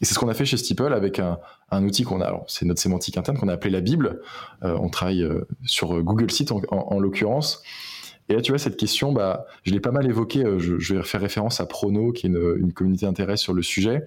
Et 0.00 0.04
c'est 0.04 0.14
ce 0.14 0.18
qu'on 0.18 0.28
a 0.28 0.34
fait 0.34 0.44
chez 0.44 0.56
Steeple 0.56 0.92
avec 0.92 1.18
un, 1.18 1.38
outil 1.84 2.04
qu'on 2.04 2.20
a, 2.20 2.44
c'est 2.46 2.64
notre 2.64 2.80
sémantique 2.80 3.18
interne 3.18 3.36
qu'on 3.36 3.48
a 3.48 3.54
appelé 3.54 3.70
la 3.70 3.80
Bible. 3.80 4.20
Euh, 4.62 4.76
on 4.80 4.88
travaille 4.88 5.22
euh, 5.22 5.46
sur 5.64 6.02
Google 6.02 6.30
Site 6.30 6.52
en, 6.52 7.00
l'occurrence. 7.00 7.62
Et 8.28 8.34
là, 8.34 8.40
tu 8.40 8.52
vois, 8.52 8.58
cette 8.58 8.76
question, 8.76 9.12
bah, 9.12 9.46
je 9.64 9.72
l'ai 9.72 9.80
pas 9.80 9.90
mal 9.90 10.06
évoquée. 10.06 10.44
Euh, 10.44 10.58
je, 10.58 10.94
vais 10.94 11.02
faire 11.02 11.20
référence 11.20 11.60
à 11.60 11.66
Prono, 11.66 12.12
qui 12.12 12.26
est 12.26 12.30
une, 12.30 12.72
communauté 12.72 13.06
d'intérêt 13.06 13.36
sur 13.36 13.52
le 13.52 13.62
sujet, 13.62 14.06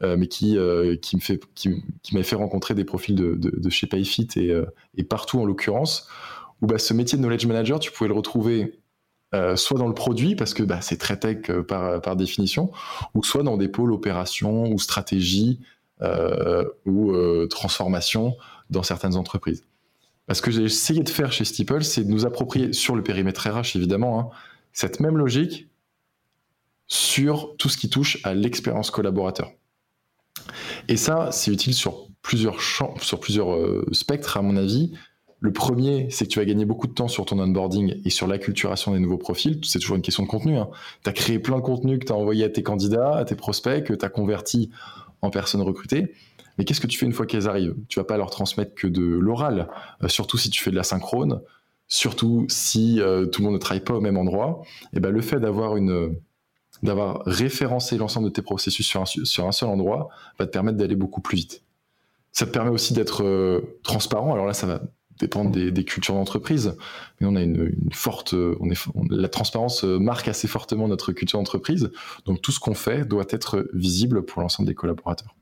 mais 0.00 0.26
qui, 0.26 0.58
qui 1.00 1.16
me 1.16 1.20
fait, 1.20 1.40
m'a 2.12 2.22
fait 2.24 2.34
rencontrer 2.34 2.74
des 2.74 2.84
profils 2.84 3.14
de, 3.14 3.70
chez 3.70 3.86
PayFit 3.86 4.28
et, 4.36 5.04
partout 5.04 5.38
en 5.38 5.44
l'occurrence, 5.44 6.08
où 6.60 6.66
bah, 6.66 6.78
ce 6.78 6.92
métier 6.92 7.16
de 7.16 7.22
knowledge 7.22 7.46
manager, 7.46 7.78
tu 7.78 7.92
pouvais 7.92 8.08
le 8.08 8.14
retrouver 8.14 8.80
euh, 9.34 9.56
soit 9.56 9.78
dans 9.78 9.88
le 9.88 9.94
produit, 9.94 10.36
parce 10.36 10.52
que 10.52 10.62
bah, 10.62 10.82
c'est 10.82 10.98
très 10.98 11.18
tech 11.18 11.48
euh, 11.48 11.62
par, 11.62 12.02
par, 12.02 12.16
définition, 12.16 12.70
ou 13.14 13.24
soit 13.24 13.42
dans 13.42 13.56
des 13.56 13.68
pôles 13.68 13.90
opération 13.90 14.70
ou 14.70 14.78
stratégie 14.78 15.58
euh, 16.02 16.64
ou 16.84 17.14
transformation 17.46 18.36
dans 18.68 18.82
certaines 18.82 19.16
entreprises. 19.16 19.64
Parce 20.32 20.40
que 20.40 20.50
j'ai 20.50 20.62
essayé 20.62 21.02
de 21.02 21.10
faire 21.10 21.30
chez 21.30 21.44
Steeple, 21.44 21.84
c'est 21.84 22.04
de 22.04 22.10
nous 22.10 22.24
approprier, 22.24 22.72
sur 22.72 22.96
le 22.96 23.02
périmètre 23.02 23.46
RH 23.46 23.76
évidemment, 23.76 24.18
hein, 24.18 24.28
cette 24.72 24.98
même 24.98 25.18
logique 25.18 25.68
sur 26.86 27.54
tout 27.58 27.68
ce 27.68 27.76
qui 27.76 27.90
touche 27.90 28.18
à 28.24 28.32
l'expérience 28.32 28.90
collaborateur. 28.90 29.52
Et 30.88 30.96
ça, 30.96 31.28
c'est 31.32 31.52
utile 31.52 31.74
sur 31.74 32.06
plusieurs 32.22 32.62
champs, 32.62 32.94
sur 33.02 33.20
plusieurs 33.20 33.84
spectres, 33.92 34.38
à 34.38 34.40
mon 34.40 34.56
avis, 34.56 34.94
le 35.42 35.52
premier, 35.52 36.06
c'est 36.10 36.24
que 36.24 36.30
tu 36.30 36.38
vas 36.38 36.44
gagner 36.44 36.64
beaucoup 36.64 36.86
de 36.86 36.92
temps 36.92 37.08
sur 37.08 37.24
ton 37.24 37.36
onboarding 37.40 38.00
et 38.04 38.10
sur 38.10 38.28
l'acculturation 38.28 38.92
des 38.92 39.00
nouveaux 39.00 39.18
profils. 39.18 39.58
C'est 39.64 39.80
toujours 39.80 39.96
une 39.96 40.02
question 40.02 40.22
de 40.22 40.28
contenu. 40.28 40.56
Hein. 40.56 40.68
Tu 41.02 41.10
as 41.10 41.12
créé 41.12 41.40
plein 41.40 41.56
de 41.56 41.62
contenu 41.62 41.98
que 41.98 42.06
tu 42.06 42.12
as 42.12 42.14
envoyé 42.14 42.44
à 42.44 42.48
tes 42.48 42.62
candidats, 42.62 43.16
à 43.16 43.24
tes 43.24 43.34
prospects, 43.34 43.82
que 43.82 43.92
tu 43.92 44.04
as 44.04 44.08
converti 44.08 44.70
en 45.22 45.30
personnes 45.30 45.62
recrutées. 45.62 46.12
Mais 46.58 46.64
qu'est-ce 46.64 46.80
que 46.80 46.86
tu 46.86 46.98
fais 46.98 47.06
une 47.06 47.12
fois 47.12 47.26
qu'elles 47.26 47.48
arrivent? 47.48 47.74
Tu 47.88 47.98
vas 47.98 48.04
pas 48.04 48.16
leur 48.16 48.30
transmettre 48.30 48.74
que 48.74 48.86
de 48.86 49.02
l'oral, 49.02 49.68
euh, 50.02 50.08
surtout 50.08 50.36
si 50.36 50.50
tu 50.50 50.62
fais 50.62 50.70
de 50.70 50.76
la 50.76 50.82
synchrone, 50.82 51.40
surtout 51.88 52.46
si 52.48 53.00
euh, 53.00 53.26
tout 53.26 53.40
le 53.40 53.46
monde 53.46 53.54
ne 53.54 53.58
travaille 53.58 53.84
pas 53.84 53.94
au 53.94 54.00
même 54.00 54.16
endroit. 54.16 54.62
Et 54.92 55.00
ben, 55.00 55.10
le 55.10 55.20
fait 55.20 55.40
d'avoir 55.40 55.76
une 55.76 56.16
d'avoir 56.82 57.22
référencé 57.26 57.96
l'ensemble 57.96 58.28
de 58.28 58.32
tes 58.32 58.42
processus 58.42 58.84
sur 58.84 59.00
un, 59.00 59.04
sur 59.04 59.46
un 59.46 59.52
seul 59.52 59.68
endroit 59.68 60.08
va 60.38 60.46
te 60.46 60.50
permettre 60.50 60.78
d'aller 60.78 60.96
beaucoup 60.96 61.20
plus 61.20 61.36
vite. 61.36 61.62
Ça 62.32 62.46
te 62.46 62.50
permet 62.50 62.70
aussi 62.70 62.92
d'être 62.92 63.22
euh, 63.22 63.78
transparent. 63.84 64.32
Alors 64.32 64.46
là, 64.46 64.54
ça 64.54 64.66
va 64.66 64.82
dépendre 65.18 65.50
des, 65.50 65.84
cultures 65.84 66.14
d'entreprise. 66.14 66.76
Mais 67.20 67.26
on 67.26 67.36
a 67.36 67.42
une, 67.42 67.72
forte, 67.92 68.34
on 68.34 68.70
est, 68.70 68.88
la 69.10 69.28
transparence 69.28 69.84
marque 69.84 70.28
assez 70.28 70.48
fortement 70.48 70.88
notre 70.88 71.12
culture 71.12 71.38
d'entreprise. 71.38 71.90
Donc 72.24 72.42
tout 72.42 72.52
ce 72.52 72.60
qu'on 72.60 72.74
fait 72.74 73.06
doit 73.06 73.26
être 73.30 73.68
visible 73.72 74.22
pour 74.24 74.42
l'ensemble 74.42 74.68
des 74.68 74.74
collaborateurs. 74.74 75.34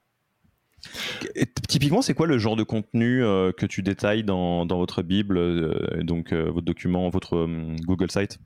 typiquement, 1.69 2.03
c'est 2.03 2.15
quoi 2.15 2.27
le 2.27 2.39
genre 2.39 2.57
de 2.57 2.63
contenu 2.63 3.23
euh, 3.25 3.53
que 3.53 3.67
tu 3.67 3.83
détailles 3.83 4.25
dans, 4.25 4.67
votre 4.67 5.03
Bible, 5.03 5.39
euh, 5.39 6.03
donc 6.03 6.33
euh, 6.33 6.51
votre 6.51 6.67
document, 6.67 7.09
votre 7.11 7.47
Google 7.85 8.11
Site? 8.11 8.39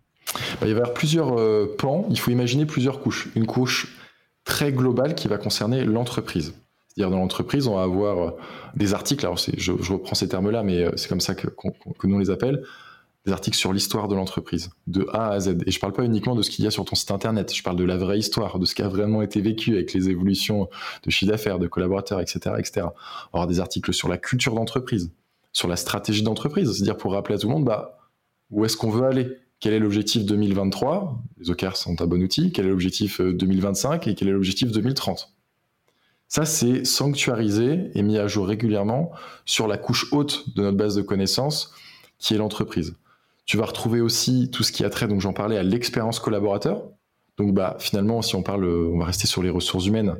Bah, 0.60 0.66
Il 0.66 0.68
va 0.68 0.68
y 0.68 0.72
avoir 0.72 0.94
plusieurs 0.94 1.36
pans. 1.76 2.06
Il 2.10 2.18
faut 2.18 2.30
imaginer 2.30 2.66
plusieurs 2.66 3.00
couches. 3.00 3.28
Une 3.34 3.46
couche 3.46 3.96
très 4.44 4.72
globale 4.72 5.14
qui 5.14 5.28
va 5.28 5.38
concerner 5.38 5.84
l'entreprise. 5.84 6.54
C'est-à-dire 6.94 7.10
dans 7.10 7.18
l'entreprise, 7.18 7.66
on 7.66 7.74
va 7.74 7.82
avoir 7.82 8.18
euh, 8.18 8.30
des 8.76 8.94
articles, 8.94 9.24
alors 9.26 9.36
je, 9.36 9.72
reprends 9.72 10.14
ces 10.14 10.28
termes-là, 10.28 10.62
mais 10.62 10.84
euh, 10.84 10.92
c'est 10.96 11.08
comme 11.08 11.20
ça 11.20 11.34
que, 11.34 11.48
nous 12.04 12.18
les 12.20 12.30
appelle, 12.30 12.62
des 13.26 13.32
articles 13.32 13.56
sur 13.56 13.72
l'histoire 13.72 14.06
de 14.06 14.14
l'entreprise, 14.14 14.70
de 14.86 15.08
A 15.12 15.30
à 15.30 15.40
Z. 15.40 15.56
Et 15.66 15.72
je 15.72 15.78
ne 15.78 15.80
parle 15.80 15.92
pas 15.92 16.04
uniquement 16.04 16.36
de 16.36 16.42
ce 16.42 16.50
qu'il 16.50 16.64
y 16.64 16.68
a 16.68 16.70
sur 16.70 16.84
ton 16.84 16.94
site 16.94 17.10
internet, 17.10 17.52
je 17.52 17.62
parle 17.64 17.76
de 17.76 17.84
la 17.84 17.96
vraie 17.96 18.18
histoire, 18.18 18.60
de 18.60 18.64
ce 18.64 18.76
qui 18.76 18.82
a 18.82 18.88
vraiment 18.88 19.22
été 19.22 19.40
vécu 19.40 19.74
avec 19.74 19.92
les 19.92 20.08
évolutions 20.08 20.68
de 21.02 21.10
chiffre 21.10 21.32
d'affaires, 21.32 21.58
de 21.58 21.66
collaborateurs, 21.66 22.20
etc., 22.20 22.54
etc. 22.58 22.86
Avoir 23.32 23.48
des 23.48 23.58
articles 23.58 23.92
sur 23.92 24.08
la 24.08 24.18
culture 24.18 24.54
d'entreprise, 24.54 25.10
sur 25.52 25.66
la 25.66 25.76
stratégie 25.76 26.22
d'entreprise, 26.22 26.70
c'est-à-dire 26.72 26.96
pour 26.96 27.12
rappeler 27.12 27.34
à 27.34 27.38
tout 27.38 27.48
le 27.48 27.54
monde, 27.54 27.64
bah, 27.64 27.98
où 28.50 28.64
est-ce 28.64 28.76
qu'on 28.76 28.90
veut 28.90 29.04
aller? 29.04 29.36
Quel 29.58 29.72
est 29.72 29.80
l'objectif 29.80 30.24
2023 30.26 31.20
Les 31.38 31.50
OKR 31.50 31.76
sont 31.76 32.00
un 32.00 32.06
bon 32.06 32.22
outil. 32.22 32.52
Quel 32.52 32.66
est 32.66 32.70
l'objectif 32.70 33.20
2025 33.20 34.06
euh, 34.06 34.10
et 34.10 34.14
quel 34.14 34.28
est 34.28 34.32
l'objectif 34.32 34.70
2030 34.70 35.33
ça, 36.34 36.44
c'est 36.44 36.84
sanctuarisé 36.84 37.92
et 37.94 38.02
mis 38.02 38.18
à 38.18 38.26
jour 38.26 38.48
régulièrement 38.48 39.12
sur 39.44 39.68
la 39.68 39.78
couche 39.78 40.12
haute 40.12 40.52
de 40.56 40.62
notre 40.62 40.76
base 40.76 40.96
de 40.96 41.02
connaissances, 41.02 41.72
qui 42.18 42.34
est 42.34 42.38
l'entreprise. 42.38 42.96
Tu 43.46 43.56
vas 43.56 43.66
retrouver 43.66 44.00
aussi 44.00 44.50
tout 44.50 44.64
ce 44.64 44.72
qui 44.72 44.84
a 44.84 44.90
trait, 44.90 45.06
donc 45.06 45.20
j'en 45.20 45.32
parlais, 45.32 45.56
à 45.58 45.62
l'expérience 45.62 46.18
collaborateur. 46.18 46.88
Donc 47.36 47.54
bah, 47.54 47.76
finalement, 47.78 48.20
si 48.20 48.34
on 48.34 48.42
parle, 48.42 48.64
on 48.64 48.98
va 48.98 49.04
rester 49.04 49.28
sur 49.28 49.44
les 49.44 49.48
ressources 49.50 49.86
humaines, 49.86 50.16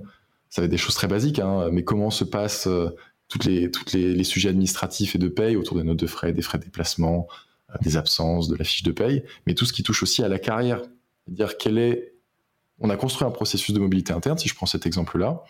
ça 0.50 0.60
va 0.60 0.66
être 0.66 0.70
des 0.70 0.76
choses 0.76 0.94
très 0.94 1.08
basiques, 1.08 1.40
hein, 1.40 1.68
mais 1.72 1.82
comment 1.82 2.10
se 2.10 2.22
passent 2.22 2.68
euh, 2.68 2.94
toutes 3.26 3.44
les, 3.44 3.72
toutes 3.72 3.92
les, 3.92 4.22
sujets 4.22 4.50
administratifs 4.50 5.16
et 5.16 5.18
de 5.18 5.26
paye 5.26 5.56
autour 5.56 5.76
des 5.78 5.82
notes 5.82 5.98
de 5.98 6.06
frais, 6.06 6.32
des 6.32 6.42
frais 6.42 6.58
de 6.58 6.62
déplacement, 6.62 7.26
euh, 7.70 7.74
des 7.82 7.96
absences, 7.96 8.46
de 8.46 8.54
la 8.54 8.62
fiche 8.62 8.84
de 8.84 8.92
paye, 8.92 9.24
mais 9.48 9.54
tout 9.54 9.64
ce 9.64 9.72
qui 9.72 9.82
touche 9.82 10.04
aussi 10.04 10.22
à 10.22 10.28
la 10.28 10.38
carrière. 10.38 10.80
C'est-à-dire 11.26 11.58
quel 11.58 11.76
est... 11.76 12.14
On 12.78 12.88
a 12.88 12.96
construit 12.96 13.26
un 13.26 13.32
processus 13.32 13.74
de 13.74 13.80
mobilité 13.80 14.12
interne, 14.12 14.38
si 14.38 14.48
je 14.48 14.54
prends 14.54 14.66
cet 14.66 14.86
exemple-là, 14.86 15.42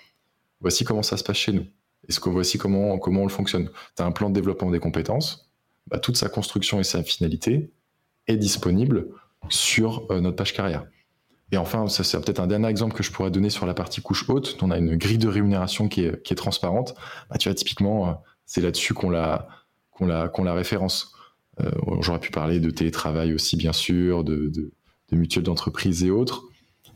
voici 0.60 0.84
comment 0.84 1.02
ça 1.02 1.16
se 1.16 1.24
passe 1.24 1.36
chez 1.36 1.52
nous. 1.52 1.66
Est-ce 2.08 2.20
que 2.20 2.28
voici 2.28 2.58
comment, 2.58 2.98
comment 2.98 3.22
on 3.22 3.26
le 3.26 3.30
fonctionne? 3.30 3.70
Tu 3.96 4.02
as 4.02 4.06
un 4.06 4.12
plan 4.12 4.28
de 4.28 4.34
développement 4.34 4.70
des 4.70 4.80
compétences, 4.80 5.50
bah, 5.86 5.98
toute 5.98 6.16
sa 6.16 6.28
construction 6.28 6.80
et 6.80 6.84
sa 6.84 7.02
finalité 7.02 7.72
est 8.26 8.36
disponible 8.36 9.08
sur 9.48 10.06
euh, 10.10 10.20
notre 10.20 10.36
page 10.36 10.54
carrière. 10.54 10.86
Et 11.52 11.56
enfin, 11.56 11.88
ça 11.88 12.04
c'est 12.04 12.18
peut-être 12.20 12.40
un 12.40 12.46
dernier 12.46 12.68
exemple 12.68 12.94
que 12.94 13.02
je 13.02 13.12
pourrais 13.12 13.30
donner 13.30 13.50
sur 13.50 13.66
la 13.66 13.74
partie 13.74 14.00
couche 14.00 14.28
haute. 14.28 14.56
On 14.62 14.70
a 14.70 14.78
une 14.78 14.96
grille 14.96 15.18
de 15.18 15.28
rémunération 15.28 15.88
qui 15.88 16.02
est, 16.02 16.34
transparente. 16.34 16.94
Bah, 17.30 17.36
tu 17.38 17.48
vois, 17.48 17.54
typiquement, 17.54 18.08
euh, 18.08 18.12
c'est 18.46 18.60
là-dessus 18.60 18.94
qu'on 18.94 19.10
la, 19.10 19.48
la, 20.00 20.30
la 20.36 20.54
référence. 20.54 21.12
Euh, 21.60 21.70
j'aurais 22.00 22.20
pu 22.20 22.30
parler 22.30 22.60
de 22.60 22.70
télétravail 22.70 23.32
aussi, 23.34 23.56
bien 23.56 23.72
sûr, 23.72 24.24
de, 24.24 24.48
de, 24.48 24.72
de 25.10 25.16
mutuelles 25.16 25.44
d'entreprise 25.44 26.02
et 26.02 26.10
autres. 26.10 26.44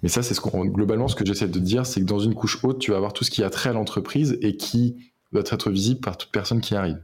Mais 0.03 0.09
ça, 0.09 0.23
c'est 0.23 0.35
ce 0.35 0.41
qu'on, 0.41 0.65
globalement, 0.65 1.09
ce 1.09 1.17
que 1.17 1.25
j'essaie 1.25 1.49
de 1.49 1.59
dire, 1.59 1.87
c'est 1.87 2.01
que 2.01 2.07
dans 2.07 2.21
une 2.21 2.35
couche 2.35 2.63
haute, 2.65 2.79
tu 2.79 2.91
vas 2.93 2.97
avoir 2.97 3.13
tout 3.13 3.25
ce 3.25 3.31
qui 3.31 3.43
a 3.43 3.51
trait 3.51 3.71
à 3.71 3.73
l'entreprise 3.73 4.39
et 4.43 4.57
qui 4.57 4.97
doit 5.33 5.43
être 5.45 5.71
visible 5.71 6.01
par 6.01 6.17
toute 6.17 6.31
personne 6.31 6.61
qui 6.61 6.75
arrive. 6.75 7.03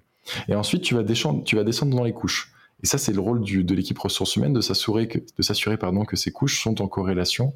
Et 0.49 0.55
ensuite, 0.55 0.83
tu 0.83 0.95
vas 0.95 1.03
descendre, 1.03 1.45
tu 1.45 1.57
vas 1.57 1.65
descendre 1.65 1.95
dans 1.97 2.05
les 2.05 2.13
couches. 2.13 2.53
Et 2.83 2.87
ça, 2.87 2.99
c'est 2.99 3.13
le 3.13 3.21
rôle 3.21 3.43
de 3.43 3.75
l'équipe 3.75 3.99
ressources 3.99 4.37
humaines 4.37 4.53
de 4.53 4.61
s'assurer 4.61 5.09
que, 5.09 5.19
de 5.19 5.43
s'assurer, 5.43 5.77
pardon, 5.77 6.05
que 6.05 6.17
ces 6.17 6.31
couches 6.31 6.63
sont 6.63 6.83
en 6.83 6.89
corrélation 6.89 7.55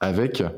avec 0.00 0.40
euh, 0.40 0.50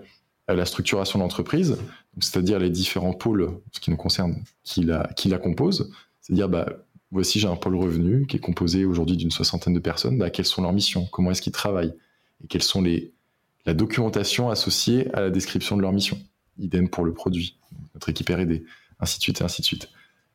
la 0.48 0.64
structuration 0.64 1.18
de 1.18 1.24
l'entreprise, 1.24 1.78
c'est-à-dire 2.20 2.58
les 2.58 2.70
différents 2.70 3.12
pôles, 3.12 3.50
ce 3.72 3.80
qui 3.80 3.90
nous 3.90 3.96
concerne, 3.96 4.42
qui 4.64 4.82
la, 4.82 5.08
qui 5.16 5.28
la 5.28 5.38
composent. 5.38 5.90
C'est-à-dire, 6.20 6.48
bah, 6.48 6.66
voici, 7.10 7.40
j'ai 7.40 7.48
un 7.48 7.56
pôle 7.56 7.76
revenu 7.76 8.26
qui 8.26 8.36
est 8.36 8.40
composé 8.40 8.84
aujourd'hui 8.84 9.16
d'une 9.16 9.30
soixantaine 9.30 9.74
de 9.74 9.80
personnes. 9.80 10.18
Bah, 10.18 10.30
quelles 10.30 10.46
sont 10.46 10.62
leurs 10.62 10.72
missions? 10.72 11.06
Comment 11.06 11.30
est-ce 11.30 11.42
qu'ils 11.42 11.52
travaillent? 11.52 11.94
Et 12.44 12.46
quelles 12.46 12.62
sont 12.62 12.82
les, 12.82 13.12
la 13.66 13.74
documentation 13.74 14.50
associée 14.50 15.12
à 15.14 15.20
la 15.20 15.30
description 15.30 15.76
de 15.76 15.82
leur 15.82 15.92
mission 15.92 16.18
Idem 16.58 16.88
pour 16.88 17.04
le 17.04 17.14
produit, 17.14 17.58
notre 17.94 18.08
équipe 18.08 18.28
R&D, 18.28 18.64
ainsi 19.00 19.18
de 19.18 19.22
suite 19.22 19.40
et 19.40 19.44
ainsi 19.44 19.62
de 19.62 19.66
suite. 19.66 19.88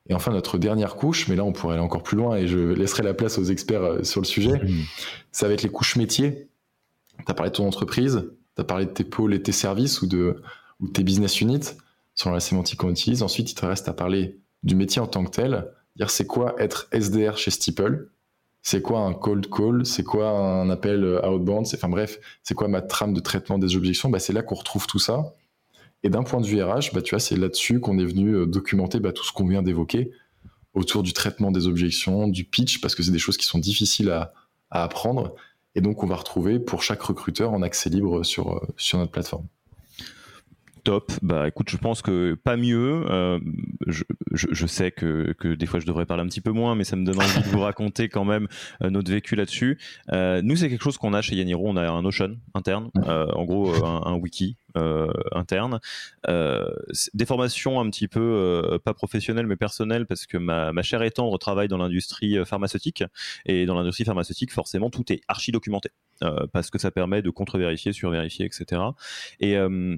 Et 0.09 0.13
enfin, 0.13 0.31
notre 0.31 0.57
dernière 0.57 0.95
couche, 0.95 1.27
mais 1.27 1.35
là 1.35 1.43
on 1.43 1.51
pourrait 1.51 1.73
aller 1.73 1.83
encore 1.83 2.03
plus 2.03 2.17
loin 2.17 2.37
et 2.37 2.47
je 2.47 2.57
laisserai 2.57 3.03
la 3.03 3.13
place 3.13 3.37
aux 3.37 3.43
experts 3.43 3.83
euh, 3.83 4.03
sur 4.03 4.21
le 4.21 4.25
sujet, 4.25 4.57
mmh. 4.57 4.83
ça 5.31 5.47
va 5.47 5.53
être 5.53 5.63
les 5.63 5.69
couches 5.69 5.95
métiers. 5.95 6.49
Tu 7.17 7.25
as 7.27 7.33
parlé 7.33 7.51
de 7.51 7.55
ton 7.55 7.67
entreprise, 7.67 8.31
tu 8.55 8.61
as 8.61 8.63
parlé 8.63 8.85
de 8.85 8.91
tes 8.91 9.03
pôles 9.03 9.33
et 9.33 9.41
tes 9.41 9.51
services 9.51 10.01
ou 10.01 10.07
de 10.07 10.41
ou 10.79 10.87
tes 10.87 11.03
business 11.03 11.41
units, 11.41 11.75
selon 12.15 12.33
la 12.33 12.39
sémantique 12.39 12.79
qu'on 12.79 12.91
utilise. 12.91 13.23
Ensuite, 13.23 13.51
il 13.51 13.55
te 13.55 13.65
reste 13.65 13.89
à 13.89 13.93
parler 13.93 14.39
du 14.63 14.75
métier 14.75 15.01
en 15.01 15.07
tant 15.07 15.23
que 15.23 15.31
tel, 15.31 15.67
dire 15.95 16.09
c'est 16.09 16.27
quoi 16.27 16.55
être 16.59 16.87
SDR 16.91 17.37
chez 17.37 17.51
Steeple, 17.51 18.09
c'est 18.67 18.81
quoi 18.81 18.99
un 18.99 19.13
cold 19.13 19.47
call, 19.49 19.85
c'est 19.85 20.03
quoi 20.03 20.27
un 20.27 20.69
appel 20.69 21.21
outbound, 21.23 21.65
enfin 21.73 21.87
bref, 21.87 22.19
c'est 22.43 22.53
quoi 22.53 22.67
ma 22.67 22.81
trame 22.81 23.13
de 23.13 23.21
traitement 23.21 23.57
des 23.57 23.77
objections, 23.77 24.09
bah, 24.09 24.19
c'est 24.19 24.33
là 24.33 24.43
qu'on 24.43 24.55
retrouve 24.55 24.87
tout 24.87 24.99
ça. 24.99 25.33
Et 26.03 26.09
d'un 26.09 26.23
point 26.23 26.41
de 26.41 26.45
vue 26.45 26.61
RH, 26.61 26.91
bah, 26.93 27.01
tu 27.01 27.11
vois, 27.11 27.21
c'est 27.21 27.37
là-dessus 27.37 27.79
qu'on 27.79 27.97
est 27.97 28.05
venu 28.05 28.33
euh, 28.33 28.45
documenter 28.45 28.99
bah, 28.99 29.13
tout 29.13 29.23
ce 29.23 29.31
qu'on 29.31 29.47
vient 29.47 29.63
d'évoquer 29.63 30.11
autour 30.73 31.01
du 31.01 31.13
traitement 31.13 31.49
des 31.49 31.65
objections, 31.65 32.27
du 32.27 32.43
pitch, 32.43 32.81
parce 32.81 32.93
que 32.93 33.03
c'est 33.03 33.11
des 33.11 33.19
choses 33.19 33.37
qui 33.37 33.45
sont 33.45 33.57
difficiles 33.57 34.09
à, 34.09 34.33
apprendre. 34.69 35.33
Et 35.75 35.79
donc, 35.79 36.03
on 36.03 36.07
va 36.07 36.17
retrouver 36.17 36.59
pour 36.59 36.83
chaque 36.83 37.01
recruteur 37.01 37.53
en 37.53 37.61
accès 37.61 37.89
libre 37.89 38.23
sur, 38.23 38.57
euh, 38.57 38.59
sur 38.75 38.97
notre 38.97 39.13
plateforme. 39.13 39.47
Top. 40.87 41.11
Bah 41.21 41.49
écoute, 41.49 41.69
je 41.69 41.75
pense 41.75 42.01
que 42.01 42.35
pas 42.35 42.55
mieux. 42.55 43.03
Euh, 43.09 43.39
je, 44.31 44.65
sais 44.67 44.89
que, 44.91 45.35
des 45.43 45.65
fois 45.65 45.81
je 45.81 45.85
devrais 45.85 46.05
parler 46.05 46.23
un 46.23 46.27
petit 46.27 46.39
peu 46.39 46.51
moins, 46.51 46.75
mais 46.75 46.85
ça 46.85 46.95
me 46.95 47.03
donne 47.03 47.19
envie 47.19 47.41
de 47.41 47.49
vous 47.49 47.59
raconter 47.59 48.07
quand 48.07 48.23
même 48.23 48.47
notre 48.79 49.11
vécu 49.11 49.35
là-dessus. 49.35 49.77
nous, 50.13 50.55
c'est 50.55 50.69
quelque 50.69 50.83
chose 50.83 50.97
qu'on 50.97 51.13
a 51.13 51.21
chez 51.21 51.35
Yaniro. 51.35 51.67
On 51.67 51.75
a 51.75 51.89
un 51.89 52.01
Notion 52.01 52.37
interne, 52.53 52.89
en 52.95 53.43
gros 53.43 53.73
un, 53.83 54.13
wiki 54.13 54.55
euh, 54.77 55.11
interne. 55.31 55.79
Euh, 56.27 56.69
des 57.13 57.25
formations 57.25 57.79
un 57.79 57.89
petit 57.89 58.07
peu 58.07 58.19
euh, 58.19 58.79
pas 58.79 58.93
professionnelles 58.93 59.47
mais 59.47 59.55
personnelles 59.55 60.05
parce 60.05 60.25
que 60.25 60.37
ma, 60.37 60.71
ma 60.71 60.83
chère 60.83 61.01
étendre 61.01 61.37
travaille 61.39 61.67
dans 61.67 61.77
l'industrie 61.77 62.37
pharmaceutique 62.45 63.03
et 63.45 63.65
dans 63.65 63.75
l'industrie 63.75 64.05
pharmaceutique 64.05 64.51
forcément 64.51 64.89
tout 64.89 65.11
est 65.11 65.21
archi 65.27 65.51
documenté 65.51 65.89
parce 66.51 66.69
que 66.69 66.79
ça 66.79 66.91
permet 66.91 67.21
de 67.21 67.29
contre-vérifier, 67.29 67.93
sur-vérifier, 67.93 68.45
etc. 68.45 68.81
Et 69.39 69.55
euh, 69.55 69.97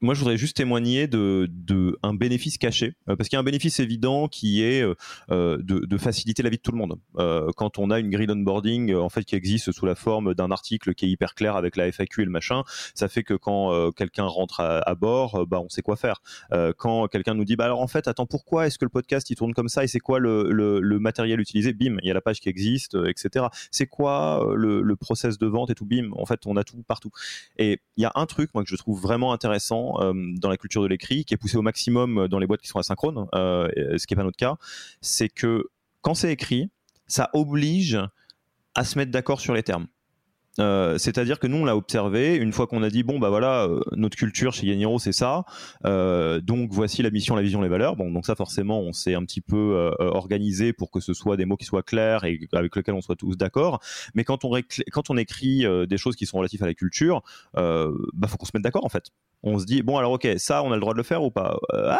moi, 0.00 0.14
je 0.14 0.20
voudrais 0.20 0.36
juste 0.36 0.56
témoigner 0.56 1.06
de, 1.06 1.48
de 1.50 1.98
un 2.02 2.14
bénéfice 2.14 2.58
caché, 2.58 2.94
euh, 3.08 3.16
parce 3.16 3.28
qu'il 3.28 3.36
y 3.36 3.38
a 3.38 3.40
un 3.40 3.44
bénéfice 3.44 3.80
évident 3.80 4.28
qui 4.28 4.62
est 4.62 4.82
euh, 5.30 5.58
de, 5.60 5.98
faciliter 5.98 6.42
la 6.42 6.50
vie 6.50 6.56
de 6.56 6.62
tout 6.62 6.70
le 6.70 6.78
monde. 6.78 6.96
quand 7.56 7.78
on 7.78 7.90
a 7.90 7.98
une 7.98 8.08
grille 8.08 8.28
d'onboarding 8.28 8.94
en 8.94 9.08
fait 9.08 9.24
qui 9.24 9.34
existe 9.34 9.72
sous 9.72 9.84
la 9.84 9.96
forme 9.96 10.32
d'un 10.34 10.52
article 10.52 10.94
qui 10.94 11.06
est 11.06 11.08
hyper 11.08 11.34
clair 11.34 11.56
avec 11.56 11.76
la 11.76 11.90
FAQ 11.90 12.22
et 12.22 12.24
le 12.24 12.30
machin, 12.30 12.62
ça 12.94 13.08
fait 13.08 13.24
que 13.24 13.34
quand 13.34 13.90
quelqu'un 13.92 14.24
rentre 14.24 14.60
à, 14.60 14.94
bord, 14.94 15.44
bah 15.46 15.60
on 15.60 15.68
sait 15.68 15.82
quoi 15.82 15.96
faire. 15.96 16.22
quand 16.76 17.08
quelqu'un 17.08 17.34
nous 17.34 17.44
dit 17.44 17.56
bah 17.56 17.64
alors 17.64 17.80
en 17.80 17.88
fait 17.88 18.06
attends 18.06 18.26
pourquoi 18.26 18.68
est-ce 18.68 18.78
que 18.78 18.84
le 18.84 18.90
podcast 18.90 19.28
il 19.30 19.34
tourne 19.34 19.54
comme 19.54 19.68
ça 19.68 19.82
et 19.82 19.88
c'est 19.88 19.98
quoi 19.98 20.20
le, 20.20 20.50
le, 20.52 20.78
le, 20.78 20.98
matériel 21.00 21.40
utilisé, 21.40 21.72
bim, 21.72 21.96
il 22.02 22.06
y 22.06 22.10
a 22.12 22.14
la 22.14 22.20
page 22.20 22.38
qui 22.40 22.48
existe, 22.48 22.96
etc. 23.08 23.46
C'est 23.72 23.86
quoi 23.86 24.46
le, 24.54 24.82
le 24.82 24.96
process 24.96 25.36
de 25.36 25.46
vente 25.46 25.70
et 25.70 25.74
tout, 25.74 25.84
bim. 25.84 26.10
En 26.12 26.26
fait, 26.26 26.46
on 26.46 26.56
a 26.56 26.62
tout 26.62 26.82
partout. 26.86 27.10
Et 27.56 27.80
il 27.96 28.02
y 28.02 28.06
a 28.06 28.12
un 28.14 28.26
truc 28.26 28.50
moi 28.54 28.62
que 28.62 28.70
je 28.70 28.76
trouve 28.76 29.00
vraiment 29.00 29.32
intéressant 29.32 29.57
euh, 30.00 30.12
dans 30.36 30.48
la 30.48 30.56
culture 30.56 30.82
de 30.82 30.86
l'écrit, 30.86 31.24
qui 31.24 31.34
est 31.34 31.36
poussé 31.36 31.56
au 31.56 31.62
maximum 31.62 32.28
dans 32.28 32.38
les 32.38 32.46
boîtes 32.46 32.60
qui 32.60 32.68
sont 32.68 32.78
asynchrones, 32.78 33.26
euh, 33.34 33.68
ce 33.96 34.06
qui 34.06 34.14
n'est 34.14 34.16
pas 34.16 34.24
notre 34.24 34.36
cas, 34.36 34.56
c'est 35.00 35.28
que 35.28 35.64
quand 36.00 36.14
c'est 36.14 36.32
écrit, 36.32 36.70
ça 37.06 37.30
oblige 37.32 37.98
à 38.74 38.84
se 38.84 38.98
mettre 38.98 39.10
d'accord 39.10 39.40
sur 39.40 39.54
les 39.54 39.62
termes. 39.62 39.86
Euh, 40.60 40.98
c'est-à-dire 40.98 41.38
que 41.38 41.46
nous, 41.46 41.58
on 41.58 41.64
l'a 41.64 41.76
observé 41.76 42.36
une 42.36 42.52
fois 42.52 42.66
qu'on 42.66 42.82
a 42.82 42.90
dit 42.90 43.02
bon 43.02 43.18
bah 43.18 43.28
voilà, 43.28 43.68
notre 43.92 44.16
culture 44.16 44.52
chez 44.52 44.66
Yaniro 44.66 44.98
c'est 44.98 45.12
ça, 45.12 45.44
donc 45.84 46.70
voici 46.72 47.02
la 47.02 47.10
mission, 47.10 47.36
la 47.36 47.42
vision, 47.42 47.60
les 47.62 47.68
valeurs. 47.68 47.96
Bon 47.96 48.10
donc 48.10 48.26
ça 48.26 48.34
forcément, 48.34 48.80
on 48.80 48.92
s'est 48.92 49.14
un 49.14 49.24
petit 49.24 49.40
peu 49.40 49.92
organisé 49.98 50.72
pour 50.72 50.90
que 50.90 51.00
ce 51.00 51.14
soit 51.14 51.36
des 51.36 51.44
mots 51.44 51.56
qui 51.56 51.64
soient 51.64 51.82
clairs 51.82 52.24
et 52.24 52.40
avec 52.52 52.74
lesquels 52.74 52.94
on 52.94 53.00
soit 53.00 53.16
tous 53.16 53.36
d'accord. 53.36 53.80
Mais 54.14 54.24
quand 54.24 54.44
on 54.44 54.52
quand 54.92 55.10
on 55.10 55.16
écrit 55.16 55.64
des 55.88 55.98
choses 55.98 56.16
qui 56.16 56.26
sont 56.26 56.38
relatives 56.38 56.62
à 56.62 56.66
la 56.66 56.74
culture, 56.74 57.22
bah 57.54 58.28
faut 58.28 58.36
qu'on 58.36 58.46
se 58.46 58.52
mette 58.54 58.64
d'accord 58.64 58.84
en 58.84 58.88
fait 58.88 59.10
on 59.42 59.58
se 59.58 59.64
dit 59.64 59.82
bon 59.82 59.96
alors 59.96 60.12
ok 60.12 60.28
ça 60.36 60.62
on 60.62 60.72
a 60.72 60.74
le 60.74 60.80
droit 60.80 60.92
de 60.92 60.98
le 60.98 61.04
faire 61.04 61.22
ou 61.22 61.30
pas? 61.30 61.58
Euh, 61.72 61.90
ah 61.92 61.98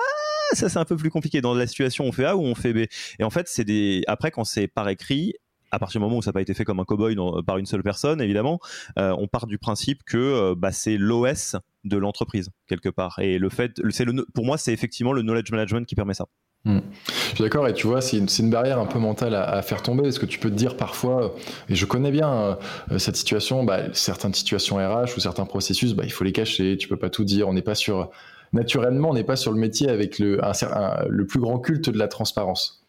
ça 0.52 0.68
c'est 0.68 0.78
un 0.78 0.84
peu 0.84 0.96
plus 0.96 1.10
compliqué 1.10 1.40
dans 1.40 1.54
la 1.54 1.66
situation 1.66 2.04
on 2.04 2.12
fait 2.12 2.24
A 2.24 2.36
ou 2.36 2.42
on 2.42 2.54
fait 2.54 2.72
B 2.72 2.86
et 3.18 3.24
en 3.24 3.30
fait 3.30 3.48
c'est 3.48 3.64
des 3.64 4.02
après 4.06 4.30
quand 4.30 4.44
c'est 4.44 4.66
par 4.66 4.88
écrit 4.88 5.34
à 5.70 5.78
partir 5.78 6.00
du 6.00 6.04
moment 6.04 6.18
où 6.18 6.22
ça 6.22 6.30
n'a 6.30 6.34
pas 6.34 6.40
été 6.40 6.54
fait 6.54 6.64
comme 6.64 6.80
un 6.80 6.84
cowboy 6.84 7.16
par 7.46 7.58
une 7.58 7.66
seule 7.66 7.82
personne, 7.82 8.20
évidemment, 8.20 8.58
euh, 8.98 9.14
on 9.18 9.26
part 9.26 9.46
du 9.46 9.58
principe 9.58 10.02
que 10.04 10.16
euh, 10.16 10.54
bah, 10.56 10.72
c'est 10.72 10.96
l'OS 10.96 11.56
de 11.84 11.96
l'entreprise 11.96 12.50
quelque 12.66 12.88
part. 12.88 13.18
Et 13.18 13.38
le 13.38 13.48
fait, 13.48 13.72
c'est 13.90 14.04
le, 14.04 14.26
pour 14.34 14.44
moi, 14.44 14.58
c'est 14.58 14.72
effectivement 14.72 15.12
le 15.12 15.22
knowledge 15.22 15.50
management 15.50 15.86
qui 15.86 15.94
permet 15.94 16.14
ça. 16.14 16.26
Hmm. 16.64 16.80
Je 17.06 17.34
suis 17.36 17.44
d'accord, 17.44 17.68
et 17.68 17.72
tu 17.72 17.86
vois, 17.86 18.00
c'est 18.00 18.18
une, 18.18 18.50
barrière 18.50 18.80
un 18.80 18.86
peu 18.86 18.98
mentale 18.98 19.34
à, 19.34 19.62
faire 19.62 19.80
tomber, 19.80 20.02
parce 20.02 20.18
que 20.18 20.26
tu 20.26 20.40
peux 20.40 20.50
te 20.50 20.56
dire 20.56 20.76
parfois, 20.76 21.34
et 21.68 21.76
je 21.76 21.86
connais 21.86 22.10
bien 22.10 22.58
euh, 22.90 22.98
cette 22.98 23.16
situation, 23.16 23.62
bah, 23.62 23.92
certaines 23.92 24.34
situations 24.34 24.76
RH 24.76 25.16
ou 25.16 25.20
certains 25.20 25.46
processus, 25.46 25.94
bah, 25.94 26.02
il 26.04 26.10
faut 26.10 26.24
les 26.24 26.32
cacher, 26.32 26.76
tu 26.76 26.88
peux 26.88 26.96
pas 26.96 27.10
tout 27.10 27.24
dire, 27.24 27.48
on 27.48 27.52
n'est 27.52 27.62
pas 27.62 27.76
sur, 27.76 28.10
naturellement, 28.52 29.10
on 29.10 29.14
n'est 29.14 29.24
pas 29.24 29.36
sur 29.36 29.52
le 29.52 29.58
métier 29.58 29.88
avec 29.88 30.18
le 30.18 31.24
plus 31.26 31.38
grand 31.38 31.60
culte 31.60 31.90
de 31.90 31.98
la 31.98 32.08
transparence. 32.08 32.87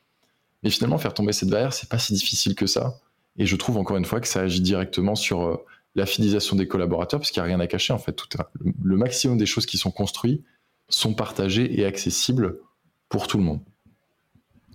Mais 0.64 0.70
finalement, 0.70 0.97
faire 0.97 1.14
tomber 1.14 1.32
cette 1.32 1.49
barrière, 1.49 1.74
c'est 1.74 1.89
pas 1.89 1.99
si 1.99 2.14
difficile 2.14 2.55
que 2.55 2.68
ça. 2.68 2.99
Et 3.38 3.45
je 3.45 3.55
trouve 3.55 3.78
encore 3.78 3.97
une 3.97 4.05
fois 4.05 4.20
que 4.20 4.28
ça 4.28 4.41
agit 4.41 4.62
directement 4.62 5.16
sur 5.16 5.41
euh, 5.41 5.55
la 5.95 6.05
fidélisation 6.05 6.55
des 6.55 6.68
collaborateurs, 6.68 7.20
parce 7.20 7.32
qu'il 7.32 7.41
n'y 7.41 7.47
a 7.47 7.47
rien 7.47 7.60
à 7.60 7.68
cacher. 7.68 7.93
En 7.93 7.99
fait, 7.99 8.14
tout, 8.14 8.28
le 8.84 8.97
maximum 8.97 9.38
des 9.38 9.45
choses 9.45 9.66
qui 9.66 9.78
sont 9.78 9.91
construites 9.91 10.43
sont 10.89 11.14
partagées 11.14 11.80
et 11.80 11.86
accessibles 11.86 12.60
pour 13.07 13.28
tout 13.28 13.38
le 13.38 13.43
monde. 13.43 13.62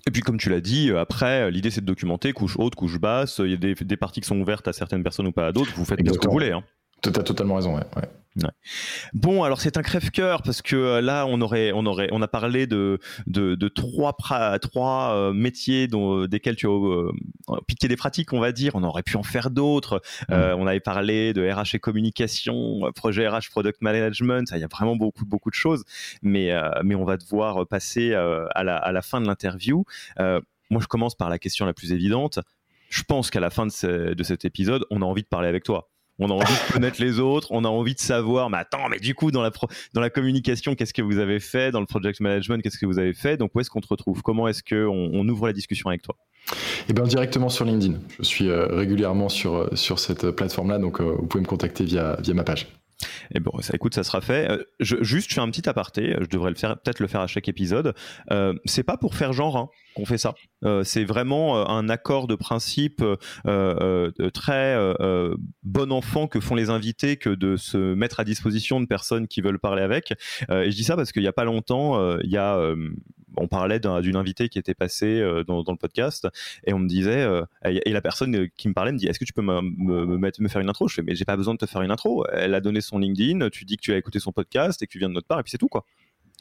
Et 0.06 0.10
puis 0.10 0.20
comme 0.20 0.36
tu 0.36 0.50
l'as 0.50 0.60
dit, 0.60 0.90
euh, 0.90 1.00
après, 1.00 1.50
l'idée 1.50 1.70
c'est 1.70 1.80
de 1.80 1.86
documenter 1.86 2.32
couche 2.32 2.56
haute, 2.58 2.74
couche 2.74 2.98
basse. 2.98 3.38
Il 3.38 3.50
y 3.50 3.54
a 3.54 3.56
des, 3.56 3.96
parties 3.96 4.20
qui 4.20 4.28
sont 4.28 4.38
ouvertes 4.38 4.68
à 4.68 4.72
certaines 4.72 5.02
personnes 5.02 5.26
ou 5.26 5.32
pas 5.32 5.46
à 5.46 5.52
d'autres. 5.52 5.72
Vous 5.76 5.84
faites 5.84 5.98
ce 6.06 6.18
que 6.18 6.26
vous 6.26 6.32
voulez. 6.32 6.52
Hein. 6.52 6.62
Tu 7.12 7.20
as 7.20 7.22
totalement 7.22 7.56
raison, 7.56 7.76
ouais. 7.76 7.82
Bon, 9.12 9.44
alors 9.44 9.60
c'est 9.60 9.76
un 9.76 9.82
crève-cœur 9.82 10.42
parce 10.42 10.60
que 10.60 10.74
euh, 10.74 11.00
là, 11.00 11.24
on 11.28 11.40
aurait, 11.40 11.70
on 11.72 11.86
aurait, 11.86 12.08
on 12.10 12.20
a 12.20 12.26
parlé 12.26 12.66
de 12.66 12.98
de, 13.26 13.68
trois 13.68 14.16
trois 14.60 15.14
euh, 15.14 15.32
métiers 15.32 15.86
dont 15.86 16.22
euh, 16.22 16.28
desquels 16.28 16.56
tu 16.56 16.66
as 16.66 17.60
piqué 17.68 17.86
des 17.86 17.96
pratiques, 17.96 18.32
on 18.32 18.40
va 18.40 18.50
dire. 18.50 18.74
On 18.74 18.82
aurait 18.82 19.02
pu 19.02 19.16
en 19.16 19.22
faire 19.22 19.50
d'autres. 19.50 20.02
on 20.30 20.66
avait 20.66 20.80
parlé 20.80 21.32
de 21.32 21.48
RH 21.48 21.76
et 21.76 21.78
communication, 21.78 22.90
projet 22.96 23.28
RH 23.28 23.50
product 23.50 23.82
management. 23.82 24.50
Il 24.52 24.58
y 24.58 24.64
a 24.64 24.68
vraiment 24.68 24.96
beaucoup 24.96 25.26
beaucoup 25.26 25.50
de 25.50 25.54
choses, 25.54 25.84
mais 26.22 26.52
mais 26.82 26.94
on 26.94 27.04
va 27.04 27.16
devoir 27.16 27.66
passer 27.66 28.14
à 28.14 28.64
la 28.64 28.76
à 28.76 28.92
la 28.92 29.02
fin 29.02 29.20
de 29.20 29.26
l'interview. 29.26 29.84
moi, 30.18 30.80
je 30.80 30.86
commence 30.86 31.14
par 31.14 31.28
la 31.28 31.38
question 31.38 31.66
la 31.66 31.74
plus 31.74 31.92
évidente. 31.92 32.40
Je 32.88 33.02
pense 33.02 33.30
qu'à 33.30 33.40
la 33.40 33.50
fin 33.50 33.66
de, 33.66 34.14
de 34.14 34.22
cet 34.22 34.44
épisode, 34.44 34.84
on 34.90 35.02
a 35.02 35.04
envie 35.04 35.22
de 35.22 35.28
parler 35.28 35.48
avec 35.48 35.64
toi 35.64 35.90
on 36.18 36.30
a 36.30 36.32
envie 36.32 36.52
de 36.68 36.72
connaître 36.72 37.00
les 37.00 37.18
autres, 37.18 37.48
on 37.50 37.64
a 37.64 37.68
envie 37.68 37.94
de 37.94 38.00
savoir, 38.00 38.50
mais 38.50 38.58
attends, 38.58 38.88
mais 38.88 38.98
du 38.98 39.14
coup, 39.14 39.30
dans 39.30 39.42
la, 39.42 39.50
dans 39.92 40.00
la 40.00 40.10
communication, 40.10 40.74
qu'est-ce 40.74 40.94
que 40.94 41.02
vous 41.02 41.18
avez 41.18 41.40
fait? 41.40 41.70
Dans 41.70 41.80
le 41.80 41.86
project 41.86 42.20
management, 42.20 42.62
qu'est-ce 42.62 42.78
que 42.78 42.86
vous 42.86 42.98
avez 42.98 43.14
fait? 43.14 43.36
Donc, 43.36 43.50
où 43.54 43.60
est-ce 43.60 43.70
qu'on 43.70 43.80
te 43.80 43.88
retrouve? 43.88 44.22
Comment 44.22 44.48
est-ce 44.48 44.62
qu'on 44.62 45.10
on 45.12 45.28
ouvre 45.28 45.46
la 45.46 45.52
discussion 45.52 45.88
avec 45.88 46.02
toi? 46.02 46.16
Eh 46.88 46.92
bien, 46.92 47.04
directement 47.04 47.48
sur 47.48 47.64
LinkedIn. 47.64 47.98
Je 48.18 48.24
suis 48.24 48.48
euh, 48.48 48.66
régulièrement 48.66 49.28
sur, 49.28 49.54
euh, 49.54 49.74
cette 49.74 50.30
plateforme-là, 50.30 50.78
donc 50.78 51.00
euh, 51.00 51.16
vous 51.18 51.26
pouvez 51.26 51.42
me 51.42 51.48
contacter 51.48 51.84
via 51.84 52.16
ma 52.34 52.44
page. 52.44 52.68
Et 53.32 53.40
bon, 53.40 53.52
ça, 53.60 53.74
écoute, 53.74 53.94
ça 53.94 54.04
sera 54.04 54.20
fait. 54.20 54.48
je, 54.80 54.96
juste, 55.02 55.30
je 55.30 55.34
fais 55.34 55.40
un 55.40 55.50
petit 55.50 55.68
aparté. 55.68 56.16
Je 56.20 56.26
devrais 56.26 56.50
le 56.50 56.56
faire, 56.56 56.78
peut-être 56.80 57.00
le 57.00 57.06
faire 57.06 57.20
à 57.20 57.26
chaque 57.26 57.48
épisode. 57.48 57.94
Euh, 58.30 58.54
c'est 58.64 58.82
pas 58.82 58.96
pour 58.96 59.14
faire 59.14 59.32
genre 59.32 59.56
hein, 59.56 59.68
qu'on 59.94 60.04
fait 60.04 60.18
ça. 60.18 60.34
Euh, 60.64 60.84
c'est 60.84 61.04
vraiment 61.04 61.68
un 61.68 61.88
accord 61.88 62.26
de 62.26 62.34
principe 62.34 63.02
euh, 63.46 64.10
très 64.32 64.76
bon 65.62 65.92
enfant 65.92 66.26
que 66.26 66.40
font 66.40 66.54
les 66.54 66.70
invités 66.70 67.16
que 67.16 67.30
de 67.30 67.56
se 67.56 67.94
mettre 67.94 68.20
à 68.20 68.24
disposition 68.24 68.80
de 68.80 68.86
personnes 68.86 69.28
qui 69.28 69.40
veulent 69.40 69.58
parler 69.58 69.82
avec. 69.82 70.12
et 70.50 70.70
je 70.70 70.76
dis 70.76 70.84
ça 70.84 70.96
parce 70.96 71.12
qu'il 71.12 71.22
y 71.22 71.28
a 71.28 71.32
pas 71.32 71.44
longtemps, 71.44 72.18
il 72.18 72.30
y 72.30 72.36
a 72.36 72.58
on 73.36 73.48
parlait 73.48 73.80
d'une 73.80 74.16
invitée 74.16 74.48
qui 74.48 74.58
était 74.58 74.74
passée 74.74 75.20
dans, 75.46 75.64
le 75.66 75.76
podcast 75.76 76.28
et 76.66 76.72
on 76.72 76.78
me 76.78 76.88
disait, 76.88 77.26
et 77.64 77.92
la 77.92 78.00
personne 78.00 78.48
qui 78.56 78.68
me 78.68 78.74
parlait 78.74 78.92
me 78.92 78.98
dit, 78.98 79.06
est-ce 79.06 79.18
que 79.18 79.24
tu 79.24 79.32
peux 79.32 79.42
me, 79.42 79.60
me, 79.60 80.48
faire 80.48 80.60
une 80.60 80.68
intro? 80.68 80.88
Je 80.88 80.94
fais, 80.94 81.02
mais 81.02 81.14
j'ai 81.14 81.24
pas 81.24 81.36
besoin 81.36 81.54
de 81.54 81.58
te 81.58 81.66
faire 81.66 81.82
une 81.82 81.90
intro. 81.90 82.24
Elle 82.32 82.54
a 82.54 82.60
donné 82.60 82.80
son 82.80 82.98
LinkedIn, 82.98 83.50
tu 83.50 83.64
dis 83.64 83.76
que 83.76 83.82
tu 83.82 83.92
as 83.92 83.96
écouté 83.96 84.18
son 84.18 84.32
podcast 84.32 84.82
et 84.82 84.86
que 84.86 84.92
tu 84.92 84.98
viens 84.98 85.08
de 85.08 85.14
notre 85.14 85.26
part 85.26 85.40
et 85.40 85.42
puis 85.42 85.50
c'est 85.50 85.58
tout 85.58 85.68
quoi. 85.68 85.84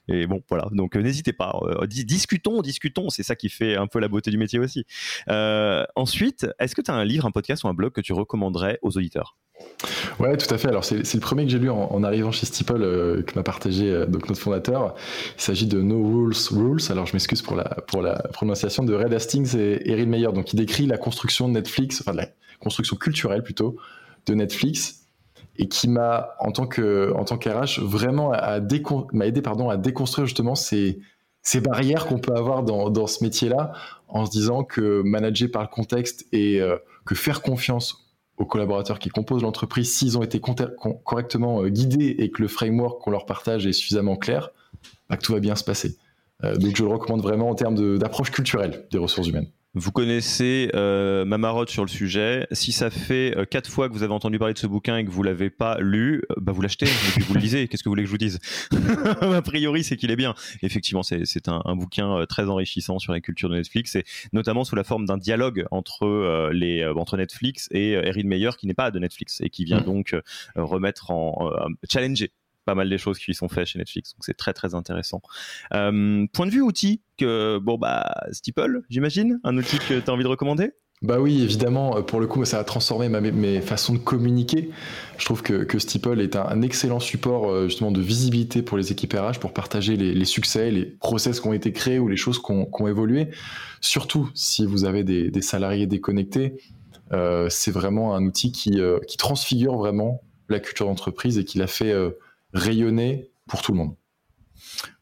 Et 0.07 0.27
bon, 0.27 0.41
voilà. 0.49 0.67
Donc, 0.71 0.95
n'hésitez 0.95 1.33
pas. 1.33 1.59
discutons, 1.87 2.61
discutons. 2.61 3.09
C'est 3.09 3.23
ça 3.23 3.35
qui 3.35 3.49
fait 3.49 3.75
un 3.75 3.87
peu 3.87 3.99
la 3.99 4.07
beauté 4.07 4.31
du 4.31 4.37
métier 4.37 4.59
aussi. 4.59 4.85
ensuite, 5.95 6.47
est-ce 6.59 6.75
que 6.75 6.81
tu 6.81 6.91
as 6.91 6.95
un 6.95 7.05
livre, 7.05 7.25
un 7.25 7.31
podcast 7.31 7.63
ou 7.63 7.67
un 7.67 7.73
blog 7.73 7.91
que 7.91 8.01
tu 8.01 8.13
recommanderais 8.13 8.79
aux 8.81 8.97
auditeurs? 8.97 9.37
Ouais, 10.19 10.37
tout 10.37 10.51
à 10.53 10.57
fait. 10.57 10.69
Alors, 10.69 10.85
c'est 10.85 11.13
le 11.13 11.19
premier 11.19 11.45
que 11.45 11.51
j'ai 11.51 11.59
lu 11.59 11.69
en, 11.69 12.03
arrivant 12.03 12.31
chez 12.31 12.45
Steeple, 12.45 12.81
euh, 12.81 13.21
que 13.23 13.35
m'a 13.35 13.43
partagé 13.43 13.91
euh, 13.91 14.05
donc 14.05 14.29
notre 14.29 14.41
fondateur. 14.41 14.95
Il 15.37 15.41
s'agit 15.41 15.67
de 15.67 15.81
No 15.81 16.01
Rules 16.01 16.35
Rules. 16.51 16.81
Alors, 16.89 17.05
je 17.05 17.13
m'excuse 17.13 17.41
pour 17.41 17.55
la, 17.55 17.63
pour 17.87 18.01
la 18.01 18.15
prononciation 18.33 18.83
de 18.83 18.93
Red 18.93 19.13
Hastings 19.13 19.57
et 19.57 19.91
Erin 19.91 20.05
Meyer. 20.05 20.31
Donc, 20.33 20.53
il 20.53 20.57
décrit 20.57 20.85
la 20.85 20.97
construction 20.97 21.47
de 21.47 21.53
Netflix, 21.53 22.01
enfin, 22.01 22.13
la 22.13 22.27
construction 22.59 22.95
culturelle 22.95 23.43
plutôt, 23.43 23.77
de 24.25 24.33
Netflix 24.33 25.02
et 25.57 25.67
qui 25.67 25.87
m'a, 25.87 26.29
en 26.39 26.51
tant 26.51 26.65
que 26.65 27.13
en 27.15 27.25
tant 27.25 27.37
qu'RH, 27.37 27.79
vraiment 27.79 28.31
m'a 28.31 29.27
aidé 29.27 29.41
pardon, 29.41 29.69
à 29.69 29.77
déconstruire 29.77 30.25
justement 30.25 30.55
ces, 30.55 30.99
ces 31.43 31.59
barrières 31.59 32.07
qu'on 32.07 32.19
peut 32.19 32.33
avoir 32.33 32.63
dans, 32.63 32.89
dans 32.89 33.05
ce 33.05 33.23
métier-là, 33.23 33.73
en 34.07 34.25
se 34.25 34.31
disant 34.31 34.63
que 34.63 35.01
manager 35.03 35.51
par 35.51 35.61
le 35.61 35.67
contexte 35.67 36.25
et 36.31 36.61
euh, 36.61 36.77
que 37.05 37.15
faire 37.15 37.41
confiance 37.41 38.03
aux 38.37 38.45
collaborateurs 38.45 38.97
qui 38.97 39.09
composent 39.09 39.43
l'entreprise, 39.43 39.93
s'ils 39.93 40.17
ont 40.17 40.23
été 40.23 40.39
correctement 40.39 41.61
euh, 41.61 41.69
guidés 41.69 42.15
et 42.17 42.31
que 42.31 42.41
le 42.41 42.47
framework 42.47 43.01
qu'on 43.01 43.11
leur 43.11 43.25
partage 43.25 43.67
est 43.67 43.73
suffisamment 43.73 44.15
clair, 44.15 44.49
bah, 45.09 45.17
que 45.17 45.23
tout 45.23 45.33
va 45.33 45.39
bien 45.39 45.55
se 45.55 45.63
passer. 45.63 45.97
Euh, 46.43 46.55
donc 46.55 46.75
je 46.75 46.83
le 46.83 46.89
recommande 46.89 47.21
vraiment 47.21 47.49
en 47.49 47.55
termes 47.55 47.97
d'approche 47.97 48.31
culturelle 48.31 48.87
des 48.91 48.97
ressources 48.97 49.27
humaines. 49.27 49.49
Vous 49.75 49.91
connaissez 49.91 50.69
euh, 50.75 51.25
ma 51.25 51.39
marotte 51.39 51.71
sur 51.71 51.83
le 51.83 51.89
sujet. 51.89 52.45
Si 52.51 52.71
ça 52.71 52.91
fait 52.91 53.35
euh, 53.35 53.45
quatre 53.45 53.71
fois 53.71 53.89
que 53.89 53.93
vous 53.93 54.03
avez 54.03 54.13
entendu 54.13 54.37
parler 54.37 54.53
de 54.53 54.59
ce 54.59 54.67
bouquin 54.67 54.97
et 54.97 55.05
que 55.05 55.09
vous 55.09 55.23
l'avez 55.23 55.49
pas 55.49 55.79
lu, 55.79 56.21
euh, 56.29 56.35
bah 56.37 56.51
vous 56.51 56.61
l'achetez 56.61 56.85
et 56.85 57.11
puis 57.15 57.23
vous 57.23 57.33
le 57.33 57.39
lisez. 57.39 57.67
Qu'est-ce 57.67 57.81
que 57.81 57.89
vous 57.89 57.93
voulez 57.93 58.03
que 58.03 58.07
je 58.07 58.11
vous 58.11 58.19
dise? 58.19 58.39
A 59.21 59.41
priori, 59.41 59.83
c'est 59.83 59.97
qu'il 59.97 60.11
est 60.11 60.15
bien. 60.15 60.35
Effectivement, 60.61 61.01
c'est 61.01 61.47
un, 61.47 61.63
un, 61.65 61.75
bouquin 61.75 62.23
très 62.29 62.49
enrichissant 62.49 62.99
sur 62.99 63.13
la 63.13 63.19
culture 63.19 63.49
de 63.49 63.55
Netflix 63.55 63.95
et 63.95 64.03
notamment 64.31 64.63
sous 64.63 64.75
la 64.75 64.83
forme 64.83 65.05
d'un 65.05 65.17
dialogue 65.17 65.65
entre 65.71 66.51
les 66.51 66.85
entre 66.85 67.17
Netflix 67.17 67.67
et 67.71 67.93
Erin 67.93 68.25
Meyer 68.25 68.51
qui 68.57 68.67
n'est 68.67 68.75
pas 68.75 68.91
de 68.91 68.99
Netflix 68.99 69.41
et 69.41 69.49
qui 69.49 69.65
vient 69.65 69.79
mmh. 69.79 69.85
donc 69.85 70.15
remettre 70.55 71.09
en 71.09 71.51
challenger 71.89 72.31
pas 72.65 72.75
mal 72.75 72.89
des 72.89 72.97
choses 72.97 73.19
qui 73.19 73.33
sont 73.33 73.49
faites 73.49 73.67
chez 73.67 73.79
Netflix. 73.79 74.13
Donc 74.13 74.23
c'est 74.23 74.37
très 74.37 74.53
très 74.53 74.75
intéressant. 74.75 75.21
Euh, 75.73 76.25
point 76.33 76.45
de 76.45 76.51
vue 76.51 76.61
outil, 76.61 77.01
que 77.17 77.59
bon 77.59 77.77
bah 77.77 78.13
Steeple, 78.31 78.81
j'imagine, 78.89 79.39
un 79.43 79.57
outil 79.57 79.77
que 79.79 79.99
tu 79.99 80.09
as 80.09 80.13
envie 80.13 80.23
de 80.23 80.29
recommander? 80.29 80.71
Bah 81.03 81.19
oui, 81.19 81.43
évidemment, 81.43 82.01
pour 82.01 82.21
le 82.21 82.27
coup, 82.27 82.45
ça 82.45 82.59
a 82.59 82.63
transformé 82.63 83.09
ma, 83.09 83.19
mes 83.19 83.59
façons 83.59 83.91
de 83.91 83.97
communiquer. 83.97 84.69
Je 85.17 85.25
trouve 85.25 85.41
que, 85.41 85.65
que 85.65 85.77
Steeple 85.77 86.21
est 86.21 86.37
un, 86.37 86.61
excellent 86.61 87.01
support 87.01 87.51
euh, 87.51 87.67
justement 87.67 87.91
de 87.91 87.99
visibilité 87.99 88.61
pour 88.61 88.77
les 88.77 88.93
équipes 88.93 89.11
RH 89.11 89.39
pour 89.39 89.51
partager 89.51 89.97
les, 89.97 90.25
succès, 90.25 90.71
les 90.71 90.85
process 90.85 91.41
qui 91.41 91.47
ont 91.47 91.53
été 91.53 91.73
créés 91.73 91.99
ou 91.99 92.07
les 92.07 92.15
choses 92.15 92.41
qui 92.41 92.53
ont, 92.53 92.87
évolué. 92.87 93.27
Surtout 93.81 94.29
si 94.33 94.65
vous 94.65 94.85
avez 94.85 95.03
des, 95.03 95.41
salariés 95.41 95.87
déconnectés, 95.87 96.55
euh, 97.11 97.49
c'est 97.49 97.71
vraiment 97.71 98.15
un 98.15 98.23
outil 98.23 98.53
qui, 98.53 98.79
qui 99.05 99.17
transfigure 99.17 99.75
vraiment 99.75 100.21
la 100.47 100.61
culture 100.61 100.85
d'entreprise 100.85 101.37
et 101.37 101.43
qui 101.43 101.57
la 101.57 101.67
fait 101.67 101.93
rayonner 102.53 103.31
pour 103.47 103.61
tout 103.61 103.71
le 103.71 103.77
monde. 103.79 103.95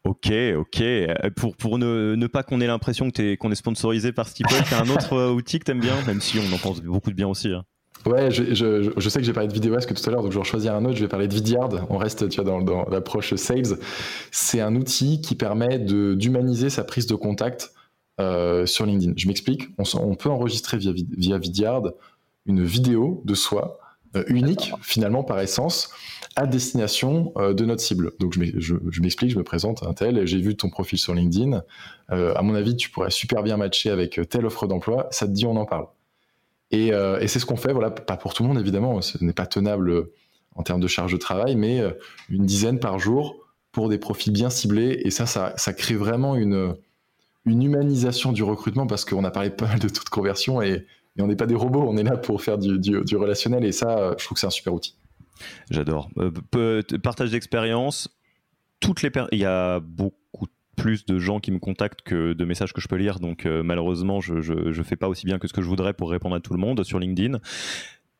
Ok, 0.04 0.32
ok. 0.56 0.80
Euh, 0.80 1.14
pour, 1.36 1.56
pour 1.56 1.78
ne, 1.78 2.14
ne 2.16 2.26
pas 2.26 2.42
qu'on 2.42 2.60
ait 2.60 2.66
l'impression 2.66 3.10
qu'on 3.10 3.50
est 3.52 3.56
sponsorisé 3.56 4.12
par 4.12 4.28
Steeple, 4.28 4.52
c'est 4.66 4.74
un 4.74 4.88
autre 4.88 5.14
euh, 5.14 5.30
outil 5.30 5.58
que 5.58 5.64
t'aimes 5.64 5.80
bien, 5.80 5.94
même 6.06 6.20
si 6.20 6.38
on 6.38 6.54
en 6.54 6.58
pense 6.58 6.82
beaucoup 6.82 7.10
de 7.10 7.14
bien 7.14 7.28
aussi. 7.28 7.48
Hein. 7.48 7.64
Ouais, 8.04 8.32
je, 8.32 8.54
je, 8.54 8.90
je, 8.96 9.08
sais 9.08 9.20
que 9.20 9.24
j'ai 9.24 9.32
parlé 9.32 9.48
de 9.48 9.52
VideoAsk 9.52 9.94
tout 9.94 10.08
à 10.08 10.10
l'heure, 10.10 10.22
donc 10.22 10.32
je 10.32 10.38
vais 10.38 10.44
choisir 10.44 10.74
un 10.74 10.84
autre. 10.84 10.96
Je 10.96 11.02
vais 11.02 11.08
parler 11.08 11.28
de 11.28 11.34
Vidyard. 11.34 11.86
On 11.88 11.98
reste, 11.98 12.28
tu 12.28 12.40
vois, 12.40 12.50
dans, 12.50 12.60
dans 12.60 12.84
l'approche 12.88 13.34
sales. 13.36 13.78
C'est 14.32 14.60
un 14.60 14.74
outil 14.74 15.20
qui 15.20 15.36
permet 15.36 15.78
d'humaniser 15.78 16.68
sa 16.68 16.82
prise 16.82 17.06
de 17.06 17.14
contact 17.14 17.72
euh, 18.20 18.66
sur 18.66 18.86
LinkedIn. 18.86 19.12
Je 19.16 19.28
m'explique. 19.28 19.68
On, 19.78 19.84
on, 20.00 20.16
peut 20.16 20.30
enregistrer 20.30 20.78
via, 20.78 20.92
via 20.92 21.38
Vidyard 21.38 21.92
une 22.44 22.64
vidéo 22.64 23.22
de 23.24 23.34
soi 23.34 23.78
unique 24.28 24.72
finalement 24.82 25.24
par 25.24 25.40
essence 25.40 25.90
à 26.36 26.46
destination 26.46 27.32
euh, 27.36 27.52
de 27.52 27.64
notre 27.64 27.82
cible. 27.82 28.12
Donc 28.18 28.32
je 28.32 28.40
m'explique, 29.00 29.30
je, 29.30 29.38
me 29.38 29.42
présente 29.42 29.82
un 29.82 29.92
tel, 29.92 30.26
j'ai 30.26 30.38
vu 30.38 30.56
ton 30.56 30.70
profil 30.70 30.98
sur 30.98 31.14
LinkedIn, 31.14 31.62
euh, 32.10 32.34
à 32.34 32.42
mon 32.42 32.54
avis 32.54 32.76
tu 32.76 32.90
pourrais 32.90 33.10
super 33.10 33.42
bien 33.42 33.56
matcher 33.56 33.90
avec 33.90 34.20
telle 34.28 34.46
offre 34.46 34.66
d'emploi, 34.66 35.08
ça 35.10 35.26
te 35.26 35.32
dit 35.32 35.46
on 35.46 35.56
en 35.56 35.66
parle. 35.66 35.86
Et, 36.70 36.90
c'est 37.26 37.38
ce 37.38 37.44
qu'on 37.44 37.56
fait, 37.56 37.72
voilà, 37.74 37.90
pas 37.90 38.16
pour 38.16 38.32
tout 38.32 38.42
le 38.42 38.48
monde 38.48 38.58
évidemment, 38.58 39.02
ce 39.02 39.22
n'est 39.22 39.34
pas 39.34 39.46
tenable 39.46 40.08
en 40.54 40.62
termes 40.62 40.80
de 40.80 40.88
charge 40.88 41.12
de 41.12 41.18
travail, 41.18 41.54
mais 41.54 41.82
une 42.30 42.46
dizaine 42.46 42.78
par 42.78 42.98
jour 42.98 43.36
pour 43.72 43.90
des 43.90 43.98
profils 43.98 44.32
bien 44.32 44.48
ciblés, 44.48 45.02
et 45.04 45.10
ça, 45.10 45.26
ça, 45.26 45.72
crée 45.74 45.96
vraiment 45.96 46.34
une, 46.34 46.74
une 47.44 47.62
humanisation 47.62 48.32
du 48.32 48.42
recrutement 48.42 48.86
parce 48.86 49.04
qu'on 49.04 49.24
a 49.24 49.30
parlé 49.30 49.50
pas 49.50 49.66
mal 49.66 49.80
de 49.80 49.88
taux 49.90 50.02
de 50.02 50.08
conversion 50.08 50.62
et 50.62 50.86
mais 51.16 51.22
on 51.22 51.26
n'est 51.26 51.36
pas 51.36 51.46
des 51.46 51.54
robots, 51.54 51.84
on 51.86 51.96
est 51.96 52.02
là 52.02 52.16
pour 52.16 52.42
faire 52.42 52.58
du, 52.58 53.16
relationnel 53.16 53.64
et 53.64 53.72
ça, 53.72 54.14
je 54.18 54.24
trouve 54.24 54.36
que 54.36 54.40
c'est 54.40 54.46
un 54.46 54.50
super 54.50 54.74
outil. 54.74 54.96
J'adore. 55.70 56.08
Euh, 56.18 56.82
partage 57.02 57.30
d'expérience. 57.30 58.08
Toutes 58.80 59.02
les 59.02 59.10
il 59.32 59.38
y 59.38 59.44
a 59.44 59.80
beaucoup 59.80 60.46
plus 60.76 61.04
de 61.04 61.18
gens 61.18 61.38
qui 61.38 61.50
me 61.50 61.58
contactent 61.58 62.02
que 62.02 62.32
de 62.32 62.44
messages 62.44 62.72
que 62.72 62.80
je 62.80 62.88
peux 62.88 62.96
lire, 62.96 63.20
donc 63.20 63.46
euh, 63.46 63.62
malheureusement, 63.62 64.20
je, 64.20 64.34
ne 64.34 64.82
fais 64.82 64.96
pas 64.96 65.08
aussi 65.08 65.26
bien 65.26 65.38
que 65.38 65.46
ce 65.46 65.52
que 65.52 65.62
je 65.62 65.68
voudrais 65.68 65.92
pour 65.92 66.10
répondre 66.10 66.34
à 66.34 66.40
tout 66.40 66.54
le 66.54 66.58
monde 66.58 66.82
sur 66.82 66.98
LinkedIn. 66.98 67.38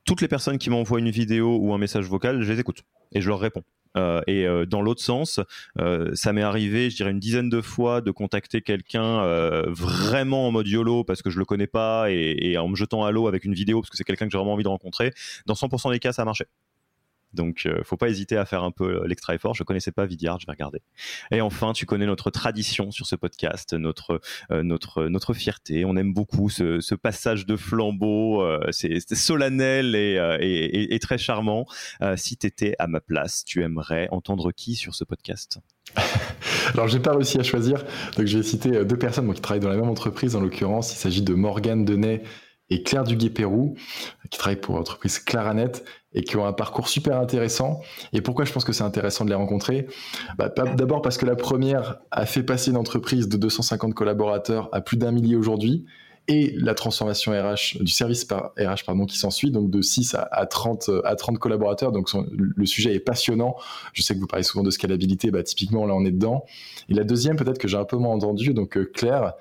Toutes 0.04 0.20
les 0.20 0.28
personnes 0.28 0.58
qui 0.58 0.70
m'envoient 0.70 0.98
une 0.98 1.10
vidéo 1.10 1.58
ou 1.58 1.72
un 1.72 1.78
message 1.78 2.06
vocal, 2.06 2.42
je 2.42 2.52
les 2.52 2.60
écoute 2.60 2.82
et 3.12 3.20
je 3.20 3.28
leur 3.28 3.40
réponds. 3.40 3.64
Euh, 3.96 4.20
et 4.26 4.46
euh, 4.46 4.66
dans 4.66 4.82
l'autre 4.82 5.02
sens, 5.02 5.40
euh, 5.78 6.10
ça 6.14 6.32
m'est 6.32 6.42
arrivé, 6.42 6.90
je 6.90 6.96
dirais 6.96 7.10
une 7.10 7.20
dizaine 7.20 7.48
de 7.48 7.60
fois, 7.60 8.00
de 8.00 8.10
contacter 8.10 8.62
quelqu'un 8.62 9.22
vraiment 9.68 10.48
en 10.48 10.52
mode 10.52 10.68
YOLO 10.68 11.04
parce 11.04 11.22
que 11.22 11.30
je 11.30 11.38
le 11.38 11.44
connais 11.44 11.66
pas 11.66 12.10
et, 12.10 12.36
et 12.40 12.58
en 12.58 12.68
me 12.68 12.76
jetant 12.76 13.04
à 13.04 13.10
l'eau 13.10 13.28
avec 13.28 13.44
une 13.44 13.54
vidéo 13.54 13.80
parce 13.80 13.90
que 13.90 13.96
c'est 13.96 14.04
quelqu'un 14.04 14.26
que 14.26 14.32
j'ai 14.32 14.38
vraiment 14.38 14.54
envie 14.54 14.64
de 14.64 14.68
rencontrer. 14.68 15.12
Dans 15.46 15.54
100% 15.54 15.92
des 15.92 15.98
cas, 15.98 16.12
ça 16.12 16.22
a 16.22 16.24
marché. 16.24 16.46
Donc, 17.34 17.66
euh, 17.66 17.80
faut 17.84 17.96
pas 17.96 18.08
hésiter 18.08 18.36
à 18.36 18.44
faire 18.44 18.62
un 18.62 18.70
peu 18.70 19.02
euh, 19.02 19.06
l'extra 19.06 19.34
effort. 19.34 19.54
Je 19.54 19.64
connaissais 19.64 19.92
pas 19.92 20.06
Vidyard, 20.06 20.38
je 20.40 20.46
vais 20.46 20.52
regarder. 20.52 20.82
Et 21.30 21.40
enfin, 21.40 21.72
tu 21.72 21.86
connais 21.86 22.06
notre 22.06 22.30
tradition 22.30 22.90
sur 22.90 23.06
ce 23.06 23.16
podcast, 23.16 23.72
notre 23.74 24.20
euh, 24.50 24.62
notre 24.62 25.04
notre 25.04 25.34
fierté. 25.34 25.84
On 25.84 25.96
aime 25.96 26.12
beaucoup 26.12 26.50
ce, 26.50 26.94
passage 26.94 27.46
de 27.46 27.56
flambeau. 27.56 28.44
c'est 28.70 29.14
solennel 29.14 29.94
et, 29.96 30.98
très 31.00 31.18
charmant. 31.18 31.66
si 32.16 32.36
tu 32.36 32.46
étais 32.46 32.74
à 32.78 32.86
ma 32.86 33.00
place, 33.00 33.44
tu 33.44 33.62
aimerais 33.62 34.08
entendre 34.12 34.52
qui 34.52 34.76
sur 34.76 34.94
ce 34.94 35.04
podcast? 35.04 35.58
Alors, 36.74 36.86
j'ai 36.86 37.00
pas 37.00 37.12
réussi 37.12 37.40
à 37.40 37.42
choisir, 37.42 37.84
donc 38.16 38.26
je 38.26 38.38
vais 38.38 38.44
citer 38.44 38.84
deux 38.84 38.98
personnes 38.98 39.32
qui 39.32 39.40
travaillent 39.40 39.60
dans 39.60 39.68
la 39.68 39.76
même 39.76 39.88
entreprise. 39.88 40.36
En 40.36 40.40
l'occurrence, 40.40 40.92
il 40.92 40.96
s'agit 40.96 41.22
de 41.22 41.34
Morgane 41.34 41.84
Denet 41.84 42.22
et 42.70 42.82
Claire 42.82 43.04
Duguay-Pérou, 43.04 43.76
qui 44.30 44.38
travaillent 44.38 44.60
pour 44.60 44.76
l'entreprise 44.76 45.18
Claranet 45.18 45.82
et 46.14 46.22
qui 46.22 46.36
ont 46.36 46.46
un 46.46 46.52
parcours 46.52 46.88
super 46.88 47.18
intéressant. 47.18 47.80
Et 48.12 48.20
pourquoi 48.20 48.44
je 48.44 48.52
pense 48.52 48.64
que 48.64 48.72
c'est 48.72 48.84
intéressant 48.84 49.24
de 49.24 49.30
les 49.30 49.36
rencontrer? 49.36 49.86
Bah, 50.38 50.48
D'abord 50.48 51.02
parce 51.02 51.16
que 51.16 51.26
la 51.26 51.36
première 51.36 51.98
a 52.10 52.26
fait 52.26 52.42
passer 52.42 52.70
une 52.70 52.76
entreprise 52.76 53.28
de 53.28 53.36
250 53.36 53.94
collaborateurs 53.94 54.68
à 54.72 54.80
plus 54.80 54.96
d'un 54.96 55.12
millier 55.12 55.36
aujourd'hui 55.36 55.84
et 56.28 56.54
la 56.56 56.74
transformation 56.74 57.32
RH 57.32 57.82
du 57.82 57.90
service 57.90 58.24
par 58.24 58.52
RH 58.56 58.84
pardon 58.86 59.06
qui 59.06 59.18
s'ensuit 59.18 59.50
donc 59.50 59.70
de 59.70 59.82
6 59.82 60.14
à, 60.14 60.46
30 60.46 60.90
à 61.04 61.16
30 61.16 61.38
collaborateurs. 61.38 61.90
Donc 61.90 62.10
le 62.12 62.66
sujet 62.66 62.94
est 62.94 63.00
passionnant. 63.00 63.56
Je 63.92 64.02
sais 64.02 64.14
que 64.14 64.20
vous 64.20 64.28
parlez 64.28 64.44
souvent 64.44 64.62
de 64.62 64.70
scalabilité. 64.70 65.30
Bah 65.30 65.42
typiquement 65.42 65.84
là 65.84 65.94
on 65.94 66.04
est 66.04 66.12
dedans. 66.12 66.44
Et 66.88 66.94
la 66.94 67.04
deuxième 67.04 67.36
peut-être 67.36 67.58
que 67.58 67.68
j'ai 67.68 67.76
un 67.76 67.84
peu 67.84 67.96
moins 67.96 68.14
entendu 68.14 68.54
donc 68.54 68.76
euh, 68.76 68.84
Claire 68.84 69.32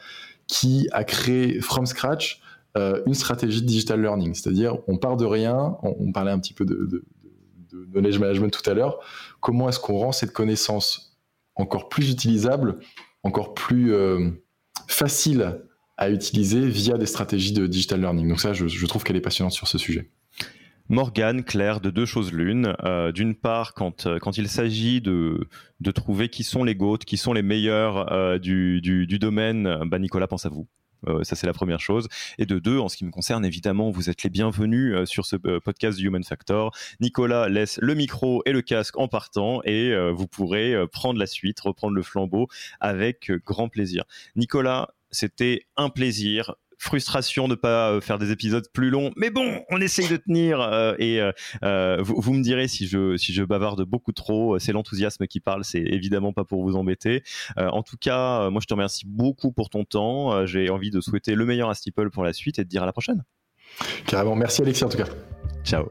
qui 0.47 0.87
a 0.91 1.03
créé 1.03 1.61
from 1.61 1.85
scratch 1.85 2.41
euh, 2.77 3.01
une 3.05 3.13
stratégie 3.13 3.61
de 3.61 3.65
digital 3.65 4.01
learning, 4.01 4.33
c'est-à-dire 4.33 4.77
on 4.87 4.97
part 4.97 5.17
de 5.17 5.25
rien, 5.25 5.75
on, 5.83 6.11
parlait 6.13 6.31
un 6.31 6.39
petit 6.39 6.53
peu 6.53 6.63
de, 6.63 7.03
knowledge 7.93 8.17
management 8.17 8.49
tout 8.49 8.67
à 8.69 8.73
l'heure, 8.73 8.99
comment 9.41 9.67
est-ce 9.67 9.79
qu'on 9.79 9.97
rend 9.97 10.13
cette 10.13 10.31
connaissance 10.31 11.19
encore 11.55 11.89
plus 11.89 12.09
utilisable, 12.09 12.79
encore 13.23 13.53
plus 13.53 13.93
euh, 13.93 14.29
facile 14.87 15.59
à 15.97 16.09
utiliser 16.09 16.65
via 16.69 16.97
des 16.97 17.05
stratégies 17.05 17.51
de 17.51 17.67
digital 17.67 17.99
learning? 17.99 18.29
Donc 18.29 18.39
ça, 18.39 18.53
je, 18.53 18.85
trouve 18.85 19.03
qu'elle 19.03 19.17
est 19.17 19.21
passionnante 19.21 19.53
sur 19.53 19.67
ce 19.67 19.77
sujet. 19.77 20.09
Morgane, 20.87 21.43
Claire, 21.43 21.81
de 21.81 21.89
deux 21.89 22.05
choses 22.05 22.31
l'une. 22.31 22.73
Euh, 22.85 23.11
d'une 23.11 23.35
part, 23.35 23.73
quand, 23.73 24.05
il 24.37 24.47
s'agit 24.47 25.01
de, 25.01 25.45
trouver 25.93 26.29
qui 26.29 26.43
sont 26.43 26.63
les 26.63 26.75
GOAT, 26.75 26.99
qui 26.99 27.17
sont 27.17 27.33
les 27.33 27.41
meilleurs 27.41 28.39
du, 28.39 29.19
domaine, 29.19 29.79
bah 29.87 29.99
Nicolas 29.99 30.27
pense 30.27 30.45
à 30.45 30.49
vous. 30.49 30.67
Ça 31.23 31.35
c'est 31.35 31.47
la 31.47 31.53
première 31.53 31.79
chose. 31.79 32.07
Et 32.37 32.45
de 32.45 32.59
deux, 32.59 32.79
en 32.79 32.89
ce 32.89 32.97
qui 32.97 33.05
me 33.05 33.11
concerne, 33.11 33.45
évidemment, 33.45 33.91
vous 33.91 34.09
êtes 34.09 34.23
les 34.23 34.29
bienvenus 34.29 34.95
sur 35.05 35.25
ce 35.25 35.35
podcast 35.35 35.97
du 35.97 36.07
Human 36.07 36.23
Factor. 36.23 36.75
Nicolas 36.99 37.49
laisse 37.49 37.79
le 37.81 37.95
micro 37.95 38.41
et 38.45 38.51
le 38.51 38.61
casque 38.61 38.97
en 38.97 39.07
partant 39.07 39.61
et 39.63 39.93
vous 40.11 40.27
pourrez 40.27 40.75
prendre 40.91 41.19
la 41.19 41.27
suite, 41.27 41.59
reprendre 41.59 41.95
le 41.95 42.03
flambeau 42.03 42.47
avec 42.79 43.31
grand 43.45 43.69
plaisir. 43.69 44.03
Nicolas, 44.35 44.89
c'était 45.11 45.65
un 45.77 45.89
plaisir 45.89 46.55
frustration 46.81 47.47
de 47.47 47.53
pas 47.53 47.91
euh, 47.91 48.01
faire 48.01 48.17
des 48.17 48.31
épisodes 48.31 48.65
plus 48.73 48.89
longs, 48.89 49.11
mais 49.15 49.29
bon, 49.29 49.61
on 49.69 49.79
essaye 49.79 50.07
de 50.07 50.17
tenir 50.17 50.59
euh, 50.59 50.95
et 50.97 51.21
euh, 51.63 51.97
vous, 52.01 52.33
me 52.33 52.41
direz 52.41 52.67
si 52.67 52.87
je 52.87 53.17
si 53.17 53.33
je 53.33 53.43
bavarde 53.43 53.83
beaucoup 53.83 54.13
trop, 54.13 54.57
c'est 54.57 54.71
l'enthousiasme 54.71 55.27
qui 55.27 55.39
parle, 55.39 55.63
c'est 55.63 55.81
évidemment 55.81 56.33
pas 56.33 56.43
pour 56.43 56.63
vous 56.63 56.75
embêter. 56.75 57.23
en 57.57 57.83
tout 57.83 57.97
cas, 57.97 58.49
moi 58.49 58.61
je 58.61 58.67
te 58.67 58.73
remercie 58.73 59.05
beaucoup 59.05 59.51
pour 59.51 59.69
ton 59.69 59.83
temps. 59.83 60.45
J'ai 60.47 60.69
envie 60.69 60.89
de 60.89 61.01
souhaiter 61.01 61.35
le 61.35 61.45
meilleur 61.45 61.69
à 61.69 61.75
Steeple 61.75 62.09
pour 62.09 62.23
la 62.23 62.33
suite 62.33 62.57
et 62.57 62.63
de 62.63 62.69
dire 62.69 62.81
à 62.81 62.85
la 62.87 62.93
prochaine. 62.93 63.23
Carrément, 64.07 64.35
merci 64.35 64.61
Alexis 64.63 64.83
en 64.83 64.89
tout 64.89 64.97
cas. 64.97 65.07
Ciao. 65.63 65.89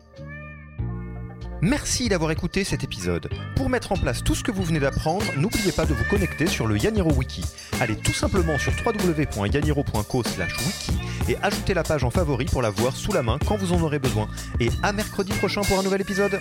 Merci 1.63 2.09
d'avoir 2.09 2.31
écouté 2.31 2.65
cet 2.65 2.85
épisode. 2.85 3.29
Pour 3.55 3.69
mettre 3.69 3.93
en 3.93 3.97
place 3.97 4.25
tout 4.25 4.35
ce 4.35 4.43
que 4.43 4.51
vous 4.51 4.63
venez 4.63 4.81
d'apprendre, 4.81 5.27
n'oubliez 5.37 5.73
pas 5.73 5.85
de 5.85 5.93
vous 5.93 6.05
connecter 6.05 6.47
sur 6.47 6.67
le 6.67 6.79
Yaniro 6.79 7.13
Wiki. 7.13 7.45
Allez 7.81 7.97
tout 7.97 8.15
simplement 8.15 8.59
sur 8.59 8.73
www.yaniro.co/wiki 8.85 10.93
et 11.29 11.37
ajoutez 11.43 11.75
la 11.75 11.83
page 11.83 12.03
en 12.03 12.11
favori 12.11 12.47
pour 12.47 12.63
la 12.63 12.71
voir 12.71 12.97
sous 12.97 13.13
la 13.13 13.23
main 13.23 13.39
quand 13.47 13.57
vous 13.57 13.75
en 13.75 13.83
aurez 13.83 13.99
besoin. 13.99 14.27
Et 14.59 14.71
à 14.83 14.95
mercredi 14.95 15.33
prochain 15.33 15.61
pour 15.61 15.79
un 15.79 15.83
nouvel 15.83 16.01
épisode. 16.01 16.41